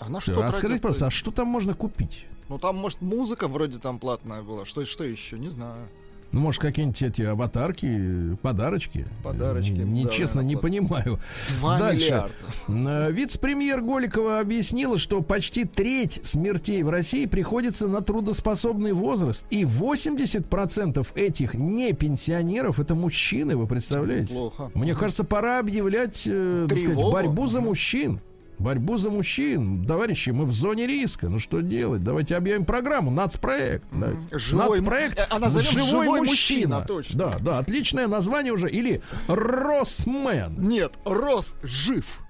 А 0.00 0.10
на 0.10 0.20
Что, 0.20 0.44
а 0.44 0.52
скажите, 0.52 0.80
просто, 0.80 1.06
а 1.06 1.10
что 1.10 1.30
там 1.30 1.48
можно 1.48 1.72
купить? 1.72 2.26
Ну 2.50 2.58
там, 2.58 2.76
может, 2.76 3.00
музыка 3.00 3.48
вроде 3.48 3.78
там 3.78 3.98
платная 3.98 4.42
была. 4.42 4.66
Что, 4.66 4.84
что 4.84 5.02
еще? 5.02 5.38
Не 5.38 5.48
знаю. 5.48 5.88
Ну, 6.34 6.40
может, 6.40 6.60
какие-нибудь 6.60 7.00
эти 7.00 7.22
аватарки, 7.22 8.36
подарочки? 8.42 9.06
Подарочки, 9.22 9.70
Не, 9.70 10.02
да, 10.04 10.10
честно, 10.10 10.40
не 10.40 10.56
понимаю. 10.56 11.20
Два 11.60 11.78
Дальше. 11.78 12.06
миллиарда. 12.06 13.08
Э, 13.08 13.12
Вице-премьер 13.12 13.80
Голикова 13.80 14.40
объяснила, 14.40 14.98
что 14.98 15.22
почти 15.22 15.64
треть 15.64 16.18
смертей 16.24 16.82
в 16.82 16.90
России 16.90 17.26
приходится 17.26 17.86
на 17.86 18.00
трудоспособный 18.00 18.92
возраст. 18.92 19.44
И 19.50 19.62
80% 19.62 21.06
этих 21.14 21.54
не 21.54 21.92
пенсионеров 21.92 22.80
это 22.80 22.96
мужчины, 22.96 23.56
вы 23.56 23.68
представляете? 23.68 24.34
Плохо. 24.34 24.72
Мне 24.74 24.96
кажется, 24.96 25.22
пора 25.22 25.60
объявлять 25.60 26.24
э, 26.26 26.66
так 26.68 26.76
сказать, 26.76 26.96
борьбу 26.98 27.46
за 27.46 27.60
мужчин. 27.60 28.18
Борьбу 28.58 28.96
за 28.96 29.10
мужчин. 29.10 29.84
Товарищи, 29.84 30.30
мы 30.30 30.44
в 30.44 30.52
зоне 30.52 30.86
риска. 30.86 31.28
Ну 31.28 31.38
что 31.38 31.60
делать? 31.60 32.02
Давайте 32.02 32.36
объявим 32.36 32.64
программу. 32.64 33.10
Нацпроект. 33.10 33.84
Да. 33.92 34.12
Живой 34.38 34.78
Нацпроект. 34.78 35.18
э, 35.18 35.26
а 35.30 35.38
назовем 35.38 35.70
«Живой 35.86 36.20
мужчина», 36.20 36.82
точно. 36.82 37.18
Да, 37.18 37.38
да, 37.40 37.58
отличное 37.58 38.06
название 38.06 38.52
уже. 38.52 38.70
Или 38.70 39.02
Росмен. 39.28 40.54
Нет, 40.58 40.92
Рос 41.04 41.56
жив. 41.62 42.20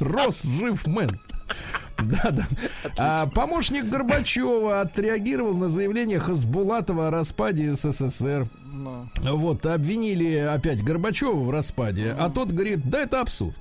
Рос 0.00 0.42
жив 0.42 0.86
мэн. 0.86 1.18
Да, 2.02 2.30
да. 2.32 2.42
А, 2.98 3.26
помощник 3.28 3.84
Горбачева 3.84 4.80
отреагировал 4.80 5.54
на 5.56 5.68
заявление 5.68 6.18
Хасбулатова 6.18 7.08
о 7.08 7.10
распаде 7.10 7.72
СССР. 7.74 8.48
Ну, 8.64 9.06
Вот, 9.22 9.64
обвинили 9.66 10.36
опять 10.38 10.82
Горбачева 10.82 11.34
в 11.34 11.50
распаде, 11.50 12.16
а 12.18 12.28
тот 12.30 12.50
говорит, 12.50 12.88
да 12.88 13.02
это 13.02 13.20
абсурд. 13.20 13.54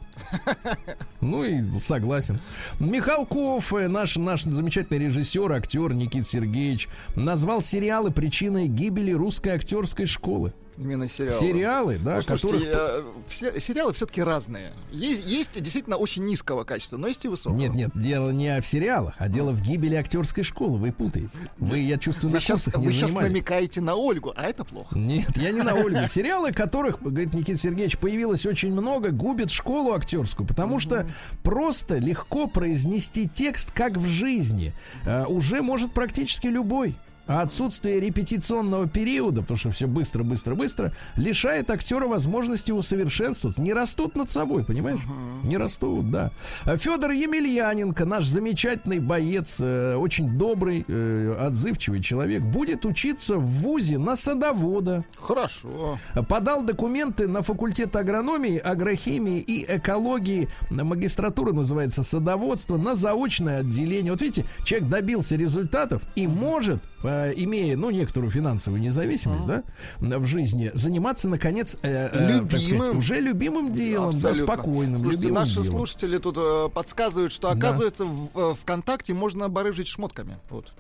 Ну 1.22 1.43
и 1.43 1.61
согласен. 1.80 2.39
Михалков, 2.80 3.74
э, 3.74 3.88
наш, 3.88 4.15
наш 4.15 4.43
замечательный 4.43 5.05
режиссер, 5.05 5.51
актер 5.51 5.93
Никит 5.93 6.28
Сергеевич, 6.28 6.89
назвал 7.15 7.61
сериалы 7.61 8.11
причиной 8.11 8.67
гибели 8.67 9.11
русской 9.11 9.49
актерской 9.49 10.07
школы. 10.07 10.53
Именно 10.82 11.07
сериалы. 11.07 11.39
Сериалы, 11.39 11.97
да, 12.03 12.15
Ну, 12.15 12.21
слушайте, 12.38 12.71
которых... 12.71 12.75
э, 12.75 13.03
все- 13.29 13.59
сериалы 13.59 13.93
все-таки 13.93 14.21
разные. 14.21 14.73
Есть, 14.91 15.25
есть 15.25 15.61
действительно 15.61 15.97
очень 15.97 16.25
низкого 16.25 16.63
качества, 16.63 16.97
но 16.97 17.07
есть 17.07 17.23
и 17.25 17.27
высокого. 17.27 17.57
Нет, 17.57 17.73
нет, 17.73 17.91
дело 17.95 18.32
не 18.32 18.59
в 18.61 18.65
сериалах, 18.67 19.15
а 19.19 19.27
дело 19.29 19.51
в 19.51 19.61
гибели 19.61 19.95
актерской 19.95 20.43
школы. 20.43 20.77
Вы 20.77 20.91
путаете. 20.91 21.38
Вы, 21.57 21.79
я 21.79 21.97
чувствую, 21.97 22.32
Вы 22.32 22.36
на 22.38 22.41
сейчас, 22.41 22.67
не 22.75 22.86
вы 22.88 22.91
сейчас 22.93 23.09
занимались. 23.11 23.29
намекаете 23.32 23.82
на 23.82 23.95
Ольгу, 23.95 24.34
а 24.36 24.43
это 24.49 24.63
плохо. 24.65 24.97
Нет, 24.97 25.38
я 25.38 25.51
не 25.51 25.61
на 25.61 25.73
Ольгу. 25.75 26.07
Сериалы, 26.07 26.51
которых, 26.51 27.01
говорит 27.01 27.34
Никита 27.34 27.59
Сергеевич, 27.59 27.97
появилось 27.97 28.45
очень 28.45 28.71
много, 28.71 29.11
губят 29.11 29.51
школу 29.51 29.93
актерскую, 29.93 30.47
потому 30.47 30.79
что 30.79 31.07
просто 31.43 31.97
легко 31.97 32.47
произнести 32.47 33.27
текст, 33.29 33.71
как 33.71 33.93
в 33.97 34.05
жизни, 34.07 34.73
э, 35.05 35.25
уже 35.25 35.61
может 35.61 35.93
практически 35.93 36.47
любой. 36.47 36.95
А 37.32 37.43
отсутствие 37.43 38.01
репетиционного 38.01 38.89
периода, 38.89 39.41
потому 39.41 39.57
что 39.57 39.71
все 39.71 39.88
быстро, 39.88 40.23
быстро, 40.23 40.53
быстро, 40.53 40.91
лишает 41.15 41.69
актера 41.69 42.05
возможности 42.05 42.73
усовершенствоваться. 42.73 43.61
Не 43.61 43.71
растут 43.71 44.17
над 44.17 44.29
собой, 44.29 44.65
понимаешь? 44.65 44.99
Не 45.45 45.55
растут, 45.55 46.11
да. 46.11 46.32
Федор 46.65 47.11
Емельяненко, 47.11 48.03
наш 48.03 48.25
замечательный 48.25 48.99
боец, 48.99 49.59
э, 49.61 49.95
очень 49.95 50.38
добрый, 50.38 50.84
э, 50.86 51.36
отзывчивый 51.39 52.01
человек, 52.01 52.41
будет 52.41 52.86
учиться 52.86 53.38
в 53.38 53.45
ВУЗе 53.45 53.97
на 53.97 54.17
садовода. 54.17 55.05
Хорошо. 55.17 55.97
Подал 56.27 56.63
документы 56.63 57.29
на 57.29 57.43
факультет 57.43 57.95
агрономии, 57.95 58.57
агрохимии 58.57 59.39
и 59.39 59.65
экологии. 59.73 60.49
Магистратура 60.69 61.53
называется 61.53 62.03
садоводство 62.03 62.75
на 62.75 62.93
заочное 62.93 63.59
отделение. 63.59 64.11
Вот 64.11 64.19
видите, 64.19 64.45
человек 64.65 64.89
добился 64.89 65.38
результатов 65.38 66.01
и 66.15 66.27
может, 66.27 66.82
э, 67.04 67.34
имея, 67.36 67.76
ну, 67.78 67.89
некоторую 67.89 68.32
финансовую 68.32 68.82
независимость, 68.82 69.45
да, 69.45 69.64
в 69.99 70.26
жизни, 70.26 70.72
заниматься, 70.74 71.28
наконец, 71.30 71.78
э, 71.82 71.89
э, 72.12 72.39
так 72.39 72.47
сказать, 72.47 72.68
Любимым. 72.68 72.97
уже 72.97 73.20
любимым 73.20 73.74
делом, 73.74 74.12
да, 74.12 74.30
Абсолютно. 74.30 74.43
спокойным, 74.45 74.95
Слушайте, 74.99 75.22
любимым 75.24 75.41
наши 75.43 75.54
делом. 75.62 75.68
слушатели 75.68 76.18
тут 76.18 76.36
э, 76.38 76.70
подсказывают, 76.74 77.32
что 77.34 77.49
Да. 77.49 77.58
оказывается 77.58 78.06
в 78.06 78.30
э, 78.36 78.54
ВКонтакте 78.62 79.14
можно 79.14 79.49
барыжить 79.49 79.88
шмотками. 79.88 80.38
Вот. 80.49 80.74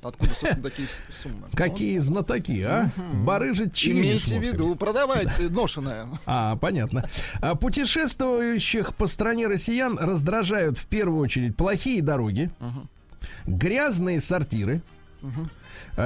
Откуда, 0.00 0.30
собственно, 0.30 0.62
такие 0.62 0.86
суммы? 1.24 1.48
Какие 1.54 1.98
знатоки, 1.98 2.60
а? 2.62 2.92
Барыжить 3.24 3.66
Ну, 3.66 3.72
чьими 3.74 3.98
Имейте 3.98 4.38
в 4.38 4.42
виду, 4.44 4.76
продавайте 4.76 5.48
ношеное. 5.48 6.08
А, 6.26 6.54
понятно. 6.54 7.08
А, 7.40 7.56
Путешествующих 7.56 8.94
по 8.94 9.08
стране 9.08 9.48
россиян 9.48 9.98
раздражают 9.98 10.78
в 10.78 10.86
первую 10.86 11.20
очередь 11.20 11.56
плохие 11.56 12.00
дороги, 12.00 12.48
грязные 13.46 14.20
сортиры, 14.20 14.82
э, 15.22 15.26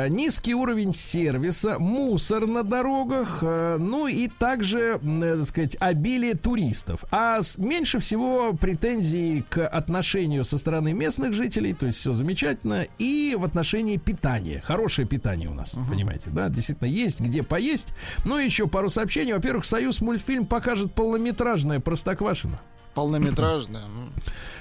низкий 0.09 0.55
уровень 0.55 0.95
сервиса, 0.95 1.79
мусор 1.79 2.47
на 2.47 2.63
дорогах, 2.63 3.41
э, 3.43 3.77
ну 3.79 4.07
и 4.07 4.27
также, 4.27 4.99
э, 5.03 5.37
так 5.39 5.47
сказать, 5.47 5.77
обилие 5.81 6.35
туристов. 6.35 7.05
А 7.11 7.41
меньше 7.59 7.99
всего 7.99 8.55
претензий 8.55 9.45
к 9.49 9.67
отношению 9.67 10.45
со 10.45 10.57
стороны 10.57 10.95
местных 10.95 11.35
жителей, 11.35 11.75
то 11.75 11.85
есть 11.85 11.99
все 11.99 12.15
замечательно, 12.15 12.87
и 12.99 13.37
в 13.39 13.45
отношении 13.45 13.99
питания. 13.99 14.63
Хорошее 14.65 15.07
питание 15.07 15.51
у 15.51 15.55
нас, 15.55 15.77
понимаете, 15.91 16.31
да, 16.31 16.49
действительно 16.49 16.89
есть 16.89 17.21
где 17.21 17.43
поесть. 17.43 17.93
Ну 18.25 18.39
и 18.39 18.45
еще 18.47 18.67
пару 18.67 18.89
сообщений. 18.89 19.35
Во-первых, 19.35 19.67
Союз 19.67 20.01
мультфильм 20.01 20.47
покажет 20.47 20.95
полнометражное 20.95 21.81
Простоквашино. 21.81 22.59
Полнометражная. 22.95 23.85
м. 23.85 24.13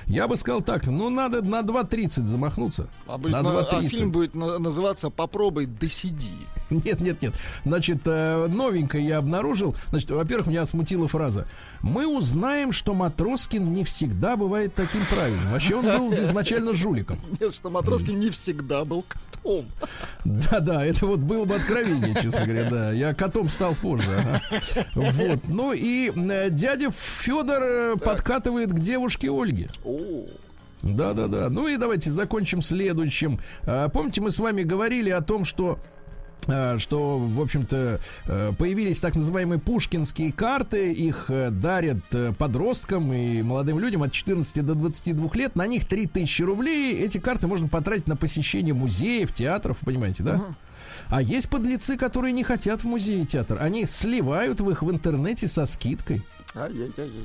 Я 0.07 0.27
бы 0.27 0.35
сказал 0.35 0.61
так, 0.61 0.87
ну 0.87 1.09
надо 1.09 1.41
на 1.41 1.61
2.30 1.61 2.25
замахнуться. 2.25 2.87
А, 3.07 3.17
будет 3.17 3.31
на 3.33 3.41
на- 3.43 3.59
а 3.59 3.63
2.30. 3.81 3.89
фильм 3.89 4.11
будет 4.11 4.35
на- 4.35 4.57
называться 4.59 5.09
«Попробуй, 5.09 5.65
досиди». 5.65 6.31
Нет, 6.69 7.01
нет, 7.01 7.21
нет. 7.21 7.33
Значит, 7.65 7.99
э, 8.05 8.47
новенькое 8.47 9.05
я 9.05 9.17
обнаружил. 9.17 9.75
Значит, 9.89 10.11
во-первых, 10.11 10.47
меня 10.47 10.65
смутила 10.65 11.07
фраза. 11.09 11.45
Мы 11.81 12.07
узнаем, 12.07 12.71
что 12.71 12.93
Матроскин 12.93 13.73
не 13.73 13.83
всегда 13.83 14.37
бывает 14.37 14.73
таким 14.73 15.05
правильным. 15.07 15.51
Вообще 15.51 15.75
он 15.75 15.85
был 15.85 16.11
изначально 16.23 16.73
жуликом. 16.73 17.17
Нет, 17.41 17.53
что 17.53 17.69
Матроскин 17.69 18.17
не 18.19 18.29
всегда 18.29 18.85
был 18.85 19.03
котом. 19.03 19.65
Да-да, 20.23 20.85
это 20.85 21.05
вот 21.07 21.19
было 21.19 21.43
бы 21.45 21.55
откровение, 21.55 22.15
честно 22.21 22.45
говоря, 22.45 22.69
да. 22.69 22.91
Я 22.93 23.13
котом 23.13 23.49
стал 23.49 23.75
позже. 23.75 24.07
ага. 24.17 24.41
Вот. 24.95 25.39
Ну 25.49 25.73
и 25.73 26.09
э, 26.15 26.49
дядя 26.51 26.89
Федор 26.91 27.61
э, 27.61 27.95
подкатывает 28.21 28.71
к 28.71 28.79
девушке 28.79 29.31
Ольге. 29.31 29.69
Да, 30.83 31.13
да, 31.13 31.27
да. 31.27 31.49
Ну 31.49 31.67
и 31.67 31.77
давайте 31.77 32.11
закончим 32.11 32.61
следующим. 32.61 33.39
А, 33.63 33.89
Помните, 33.89 34.21
мы 34.21 34.29
с 34.29 34.37
вами 34.37 34.61
говорили 34.61 35.09
о 35.09 35.21
том, 35.21 35.43
что 35.43 35.79
а, 36.47 36.77
что, 36.79 37.17
в 37.19 37.39
общем-то, 37.39 37.99
э, 38.25 38.51
появились 38.57 38.99
так 38.99 39.15
называемые 39.15 39.59
пушкинские 39.59 40.31
карты, 40.31 40.91
их 40.91 41.25
э, 41.29 41.51
дарят 41.51 41.99
э, 42.13 42.33
подросткам 42.33 43.13
и 43.13 43.43
молодым 43.43 43.77
людям 43.77 44.01
от 44.01 44.11
14 44.11 44.65
до 44.65 44.73
22 44.73 45.29
лет, 45.35 45.55
на 45.55 45.67
них 45.67 45.85
3000 45.85 46.41
рублей, 46.41 46.97
эти 46.97 47.19
карты 47.19 47.45
можно 47.45 47.67
потратить 47.67 48.07
на 48.07 48.15
посещение 48.15 48.73
музеев, 48.73 49.31
театров, 49.31 49.77
понимаете, 49.85 50.23
да? 50.23 50.55
А 51.09 51.21
есть 51.21 51.47
подлецы, 51.47 51.95
которые 51.95 52.31
не 52.33 52.43
хотят 52.43 52.81
в 52.81 52.85
музей 52.85 53.23
и 53.23 53.25
театр, 53.27 53.57
они 53.61 53.85
сливают 53.85 54.61
в 54.61 54.69
их 54.69 54.81
в 54.81 54.91
интернете 54.91 55.47
со 55.47 55.67
скидкой. 55.67 56.23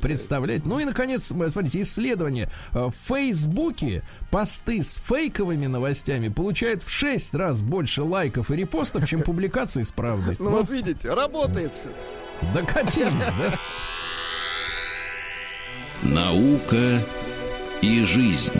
Представлять. 0.00 0.64
Ну 0.66 0.78
и, 0.78 0.84
наконец, 0.84 1.24
смотрите, 1.24 1.82
исследование. 1.82 2.48
Э, 2.72 2.86
В 2.86 2.94
Фейсбуке 3.08 4.02
посты 4.30 4.82
с 4.82 5.02
фейковыми 5.06 5.66
новостями 5.66 6.28
получают 6.28 6.82
в 6.82 6.88
6 6.90 7.34
раз 7.34 7.60
больше 7.62 8.02
лайков 8.02 8.50
и 8.50 8.56
репостов, 8.56 9.06
чем 9.08 9.22
публикации 9.24 9.82
с 9.82 9.90
правдой. 9.90 10.36
Ну 10.38 10.50
вот 10.50 10.70
видите, 10.70 11.12
работает 11.12 11.72
все. 11.74 11.90
Докатились, 12.54 13.34
да? 13.38 13.58
Наука 16.02 17.00
и 17.80 18.04
жизнь. 18.04 18.52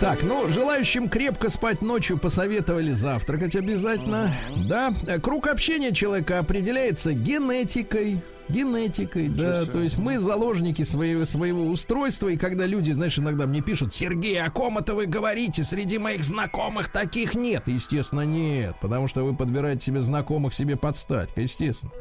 Так, 0.00 0.22
ну, 0.22 0.48
желающим 0.48 1.08
крепко 1.08 1.48
спать 1.48 1.80
ночью 1.82 2.18
посоветовали 2.18 2.92
завтракать 2.92 3.56
обязательно. 3.56 4.32
Да, 4.56 4.92
Э, 5.06 5.18
круг 5.18 5.46
общения 5.46 5.92
человека 5.92 6.38
определяется 6.38 7.12
генетикой. 7.12 8.20
Генетикой, 8.48 9.28
да, 9.28 9.62
себе. 9.62 9.72
то 9.72 9.80
есть 9.80 9.98
мы 9.98 10.18
заложники 10.18 10.82
своего, 10.82 11.24
своего 11.24 11.64
устройства, 11.66 12.28
и 12.28 12.36
когда 12.36 12.66
люди, 12.66 12.92
знаешь, 12.92 13.18
иногда 13.18 13.46
мне 13.46 13.60
пишут, 13.60 13.94
Сергей, 13.94 14.40
о 14.42 14.50
ком 14.50 14.78
это 14.78 14.94
вы 14.94 15.06
говорите? 15.06 15.64
Среди 15.64 15.98
моих 15.98 16.24
знакомых 16.24 16.90
таких 16.90 17.34
нет. 17.34 17.62
Естественно, 17.66 18.22
нет, 18.22 18.76
потому 18.80 19.08
что 19.08 19.24
вы 19.24 19.34
подбираете 19.34 19.84
себе 19.86 20.00
знакомых 20.00 20.54
себе 20.54 20.76
подстать, 20.76 21.30
естественно. 21.36 21.92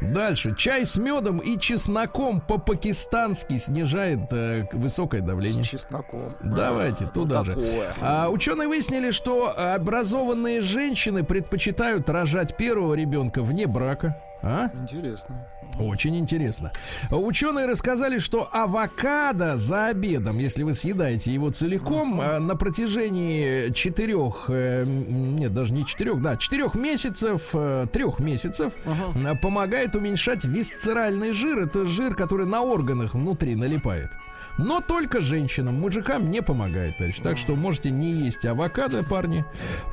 Дальше, 0.00 0.54
чай 0.56 0.86
с 0.86 0.96
медом 0.96 1.38
и 1.38 1.58
чесноком 1.58 2.40
по-пакистански 2.40 3.58
снижает 3.58 4.20
э, 4.32 4.66
высокое 4.72 5.20
давление. 5.20 5.64
С 5.64 5.68
чесноком. 5.68 6.28
Давайте, 6.42 7.04
Ну, 7.04 7.10
туда 7.10 7.44
же. 7.44 7.54
такое. 7.54 7.94
А, 8.00 8.28
ученые 8.30 8.68
выяснили, 8.68 9.10
что 9.10 9.52
образованные 9.74 10.62
женщины 10.62 11.24
предпочитают 11.24 12.08
рожать 12.08 12.56
первого 12.56 12.94
ребенка 12.94 13.42
вне 13.42 13.66
брака. 13.66 14.20
А? 14.42 14.70
Интересно. 14.74 15.46
Очень 15.78 16.18
интересно. 16.18 16.72
Ученые 17.10 17.66
рассказали, 17.66 18.18
что 18.18 18.48
авокадо 18.52 19.56
за 19.56 19.86
обедом, 19.86 20.38
если 20.38 20.62
вы 20.62 20.74
съедаете 20.74 21.32
его 21.32 21.50
целиком, 21.50 22.20
а, 22.20 22.38
на 22.38 22.56
протяжении 22.56 23.72
четырех, 23.72 24.46
э, 24.48 24.84
нет, 24.84 25.54
даже 25.54 25.72
не 25.72 25.86
четырех, 25.86 26.20
да, 26.20 26.36
четырех 26.36 26.74
месяцев, 26.74 27.48
э, 27.52 27.86
трех 27.92 28.20
месяцев, 28.20 28.72
э, 29.14 29.34
помогает 29.36 29.96
уменьшать 29.96 30.44
висцеральный 30.44 31.32
жир. 31.32 31.60
Это 31.60 31.84
жир, 31.84 32.14
который 32.14 32.46
на 32.46 32.62
органах 32.62 33.14
внутри 33.14 33.54
налипает. 33.54 34.10
Но 34.62 34.80
только 34.80 35.20
женщинам, 35.20 35.80
мужикам 35.80 36.30
не 36.30 36.42
помогает, 36.42 36.98
товарищ. 36.98 37.16
Так 37.22 37.38
что 37.38 37.56
можете 37.56 37.90
не 37.90 38.10
есть 38.12 38.44
авокадо, 38.44 39.02
парни. 39.02 39.44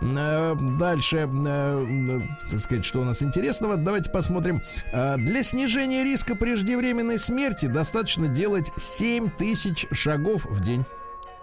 Э, 0.01 0.55
Дальше, 0.78 1.18
э, 1.18 1.28
э, 1.28 2.22
так 2.51 2.59
сказать, 2.59 2.86
что 2.86 2.99
у 3.01 3.03
нас 3.03 3.24
интересного. 3.24 3.78
Давайте 3.78 4.09
посмотрим. 4.11 4.61
Для 4.91 5.43
снижения 5.43 6.03
риска 6.03 6.36
преждевременной 6.36 7.18
смерти 7.20 7.68
достаточно 7.68 8.28
делать 8.28 8.72
7 8.76 9.30
тысяч 9.30 9.86
шагов 9.91 10.45
в 10.45 10.59
день. 10.61 10.86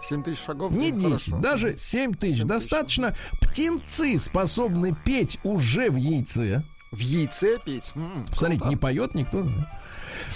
7 0.01 0.23
тысяч 0.23 0.43
шагов. 0.45 0.71
Не 0.73 0.91
ну, 0.91 0.97
10, 0.99 1.03
хорошо. 1.31 1.37
даже 1.41 1.77
7 1.77 1.77
тысяч. 1.77 1.81
7 1.81 2.13
тысяч. 2.15 2.43
Достаточно. 2.43 3.15
Птенцы 3.41 4.17
способны 4.19 4.95
петь 5.03 5.39
уже 5.43 5.89
в 5.89 5.95
яйце. 5.95 6.63
В 6.91 6.99
яйце 6.99 7.57
петь. 7.65 7.91
М, 7.95 8.25
Смотрите, 8.33 8.59
круто. 8.61 8.69
не 8.69 8.75
поет 8.77 9.15
никто. 9.15 9.41
да? 9.43 9.81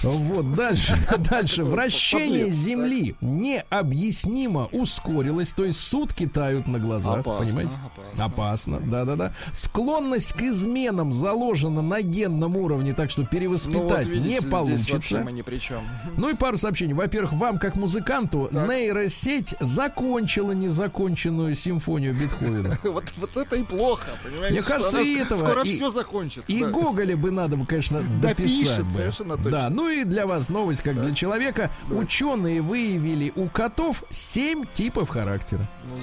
Вот, 0.04 0.54
дальше, 0.54 0.98
дальше. 1.30 1.64
Вращение 1.64 2.50
Земли 2.50 3.16
необъяснимо 3.22 4.68
ускорилось, 4.72 5.54
то 5.54 5.66
есть 5.66 5.80
сутки 5.80 6.28
тают 6.28 6.68
на 6.68 6.80
глазах, 6.80 7.20
Опасно, 7.20 7.46
понимаете? 7.46 7.72
опасно. 8.18 8.80
Да-да-да. 8.80 9.34
Склонность 9.54 10.34
к 10.34 10.42
изменам 10.42 11.14
заложена 11.14 11.82
на 11.82 12.02
генном 12.02 12.56
уровне, 12.58 12.94
так 12.94 13.10
что 13.12 13.22
Ну, 13.22 13.26
вот 13.26 13.32
перевоспитать 13.32 14.08
видите, 14.08 14.30
не 14.30 14.42
получится. 14.42 15.20
мы 15.20 15.32
ни 15.32 15.42
при 15.42 15.58
чем. 15.58 15.80
Ну 16.18 16.30
и 16.30 16.34
пару 16.36 16.58
сообщений. 16.58 16.94
Во-первых, 16.94 17.34
вам, 17.34 17.58
как 17.58 17.76
музыканту, 17.76 18.50
нейросеть 18.52 19.56
закончила 19.60 20.52
незаконченную 20.54 21.56
симфонию 21.56 22.14
Бетховена. 22.14 22.78
Вот, 22.90 23.04
вот 23.18 23.38
это 23.38 23.56
и 23.56 23.64
плохо, 23.64 24.08
понимаете? 24.24 24.54
Мне 24.54 24.62
кажется, 24.64 25.00
и 25.02 25.16
этого, 25.16 25.38
Скоро 25.40 25.64
и- 25.64 25.76
все 25.76 25.90
закончится. 25.90 26.52
И. 26.52 26.64
Гоголя 26.66 27.16
бы 27.16 27.32
надо 27.32 27.56
бы, 27.58 27.66
конечно, 27.66 28.02
Допишет, 28.22 28.58
дописать 28.78 28.86
бы. 28.86 28.92
совершенно 28.92 29.38
точно. 29.38 29.52
Да, 29.52 29.69
ну 29.70 29.90
и 29.90 30.04
для 30.04 30.26
вас 30.26 30.50
новость, 30.50 30.82
как 30.82 31.00
для 31.00 31.14
человека. 31.14 31.70
Ученые 31.90 32.62
выявили 32.62 33.32
у 33.36 33.48
котов 33.48 34.04
7 34.10 34.66
типов 34.72 35.10
характера. 35.10 35.62
Ну. 35.84 35.96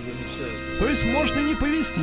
То 0.78 0.88
есть 0.88 1.04
может 1.06 1.36
и 1.36 1.40
не 1.40 1.54
повести. 1.54 2.00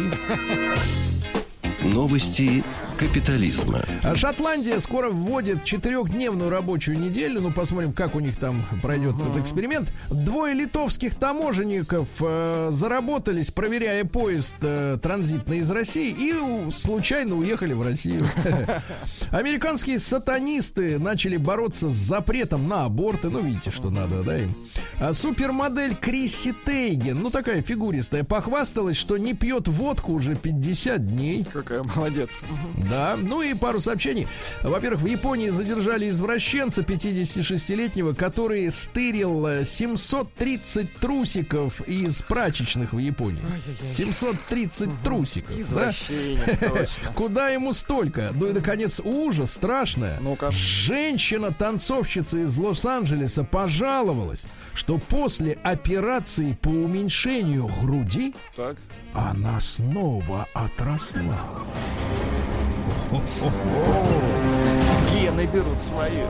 Новости 1.84 2.64
капитализма. 2.98 3.82
Шотландия 4.16 4.80
скоро 4.80 5.10
вводит 5.10 5.66
четырехдневную 5.66 6.50
рабочую 6.50 6.98
неделю. 6.98 7.42
Ну, 7.42 7.52
посмотрим, 7.52 7.92
как 7.92 8.16
у 8.16 8.20
них 8.22 8.38
там 8.38 8.64
пройдет 8.82 9.16
этот 9.20 9.38
эксперимент. 9.38 9.92
Двое 10.10 10.54
литовских 10.54 11.16
таможенников 11.16 12.08
э, 12.22 12.70
заработались, 12.72 13.52
проверяя 13.52 14.06
поезд 14.06 14.54
э, 14.62 14.98
транзитный 15.02 15.58
из 15.58 15.70
России, 15.70 16.10
и 16.10 16.34
у- 16.34 16.72
случайно 16.72 17.36
уехали 17.36 17.74
в 17.74 17.82
Россию. 17.82 18.26
Американские 19.32 20.00
сатанисты 20.00 20.98
начали 21.00 21.36
бороться 21.36 21.90
с 21.90 21.96
запретом 21.96 22.68
на 22.70 22.86
аборты. 22.86 23.30
Ну, 23.30 23.40
видите, 23.40 23.72
что 23.72 23.90
надо, 23.90 24.24
да, 24.24 24.38
им. 24.38 24.54
А 25.00 25.12
супермодель 25.12 25.96
Крисси 25.96 26.54
Тейген, 26.66 27.20
ну, 27.20 27.30
такая 27.30 27.62
фигуристая, 27.62 28.24
похвасталась, 28.24 28.96
что 28.96 29.18
не 29.18 29.34
пьет 29.34 29.68
водку 29.68 30.14
уже 30.14 30.36
50 30.36 31.06
дней. 31.10 31.46
Какая 31.74 31.96
молодец. 31.96 32.30
Да, 32.90 33.18
ну 33.18 33.42
и 33.42 33.54
пару 33.54 33.80
сообщений. 33.80 34.28
Во-первых, 34.62 35.02
в 35.02 35.06
Японии 35.08 35.50
задержали 35.50 36.10
извращенца 36.10 36.82
56-летнего, 36.82 38.14
который 38.14 38.70
стырил 38.70 39.48
э, 39.48 39.66
730 39.66 40.94
трусиков 40.98 41.82
из 41.88 42.22
прачечных 42.22 42.94
в 42.94 43.00
Японии. 43.00 43.42
730 43.92 44.90
трусиков. 45.04 45.70
да? 45.72 45.92
Куда 47.16 47.50
ему 47.50 47.74
столько? 47.74 48.32
Ну 48.36 48.48
и, 48.48 48.54
наконец, 48.54 49.00
ужас, 49.04 49.54
страшное. 49.54 50.20
Ну-ка. 50.22 50.52
Женщина-танцовщица 50.52 52.38
из 52.40 52.56
Лос-Анджелеса 52.58 53.44
пожаловалась, 53.44 54.46
что 54.74 54.98
после 54.98 55.58
операции 55.64 56.58
по 56.62 56.70
уменьшению 56.70 57.70
груди 57.82 58.36
Так. 58.56 58.78
она 59.14 59.60
снова 59.60 60.48
отросла. 60.54 61.63
Гены 65.14 65.46
берут 65.46 65.82
да. 65.82 66.24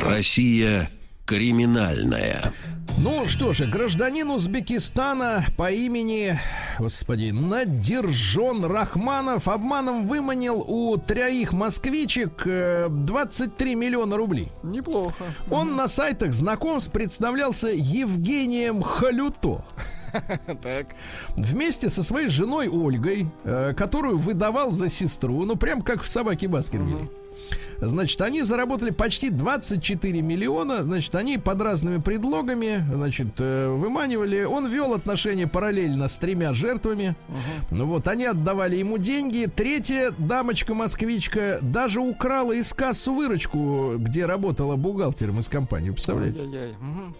Россия 0.00 0.90
Криминальное. 1.24 2.42
Ну 2.98 3.28
что 3.28 3.52
же, 3.52 3.66
гражданин 3.66 4.30
Узбекистана 4.30 5.44
по 5.56 5.70
имени, 5.70 6.38
господи, 6.78 7.30
Надиржон 7.30 8.64
Рахманов 8.64 9.48
обманом 9.48 10.06
выманил 10.06 10.60
у 10.60 10.96
троих 10.96 11.52
москвичек 11.52 12.42
э, 12.46 12.88
23 12.90 13.74
миллиона 13.74 14.16
рублей. 14.16 14.52
Неплохо. 14.62 15.24
Он 15.50 15.76
на 15.76 15.88
сайтах 15.88 16.32
знакомств 16.32 16.92
представлялся 16.92 17.68
Евгением 17.68 18.82
Халюто. 18.82 19.64
Так. 20.62 20.96
Вместе 21.36 21.88
со 21.88 22.02
своей 22.02 22.28
женой 22.28 22.68
Ольгой, 22.68 23.28
э, 23.44 23.72
которую 23.74 24.18
выдавал 24.18 24.72
за 24.72 24.88
сестру, 24.88 25.44
ну 25.44 25.54
прям 25.54 25.82
как 25.82 26.02
в 26.02 26.08
собаке 26.08 26.48
Баскервилей. 26.48 27.08
Значит, 27.80 28.20
они 28.20 28.42
заработали 28.42 28.90
почти 28.90 29.30
24 29.30 30.20
миллиона. 30.22 30.84
Значит, 30.84 31.14
они 31.14 31.38
под 31.38 31.62
разными 31.62 31.98
предлогами, 31.98 32.84
значит, 32.92 33.28
э, 33.38 33.68
выманивали. 33.68 34.44
Он 34.44 34.68
вел 34.68 34.94
отношения 34.94 35.46
параллельно 35.46 36.08
с 36.08 36.16
тремя 36.16 36.52
жертвами. 36.52 37.16
Ну 37.70 37.86
вот, 37.86 38.06
они 38.08 38.26
отдавали 38.26 38.76
ему 38.76 38.98
деньги. 38.98 39.50
Третья 39.54 40.12
дамочка-москвичка 40.18 41.58
даже 41.62 42.00
украла 42.00 42.52
из 42.52 42.72
кассу 42.72 43.14
выручку, 43.14 43.94
где 43.96 44.26
работала 44.26 44.76
бухгалтером 44.76 45.40
из 45.40 45.48
компании. 45.48 45.90
Представляете? 45.90 46.40
Ай-яй-яй. 46.40 46.74
Мгм. 46.80 47.14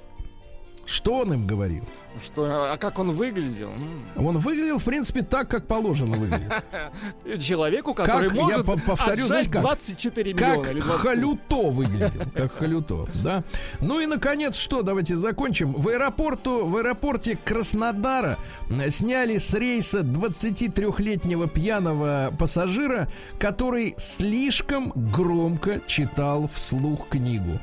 Что 0.84 1.18
он 1.18 1.32
им 1.32 1.46
говорил? 1.46 1.84
Что, 2.24 2.72
а 2.72 2.76
как 2.76 2.98
он 2.98 3.12
выглядел? 3.12 3.70
Он 4.16 4.36
выглядел, 4.38 4.78
в 4.78 4.84
принципе, 4.84 5.22
так, 5.22 5.48
как 5.48 5.66
положено 5.66 6.16
выглядел. 6.18 6.50
Человеку, 7.40 7.94
который 7.94 8.28
Как, 8.28 8.36
я 8.36 8.42
может 8.42 8.66
по- 8.66 8.76
повторю, 8.78 9.24
знаешь, 9.24 9.46
как? 9.48 9.62
24 9.62 10.34
миллиона 10.34 10.54
Как 10.62 10.72
или 10.72 10.80
23. 10.80 11.08
халюто 11.08 11.56
выглядел. 11.70 12.20
Как 12.34 12.52
халюто, 12.56 13.06
да. 13.22 13.44
Ну 13.80 14.00
и, 14.00 14.06
наконец, 14.06 14.56
что, 14.56 14.82
давайте 14.82 15.14
закончим. 15.16 15.72
В 15.72 15.88
аэропорту, 15.88 16.66
в 16.66 16.76
аэропорте 16.76 17.38
Краснодара 17.42 18.38
м, 18.68 18.90
сняли 18.90 19.38
с 19.38 19.54
рейса 19.54 20.00
23-летнего 20.00 21.48
пьяного 21.48 22.34
пассажира, 22.38 23.08
который 23.38 23.94
слишком 23.96 24.92
громко 24.94 25.80
читал 25.86 26.50
вслух 26.52 27.08
книгу. 27.08 27.58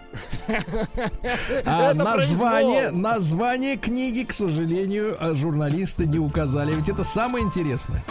А 1.66 1.94
название, 1.94 2.92
название 2.92 3.78
книги, 3.78 4.24
к 4.24 4.34
сожалению, 4.38 5.18
а 5.20 5.34
журналисты 5.34 6.06
не 6.06 6.20
указали. 6.20 6.74
Ведь 6.74 6.90
это 6.90 7.04
самое 7.04 7.44
интересное. 7.44 8.04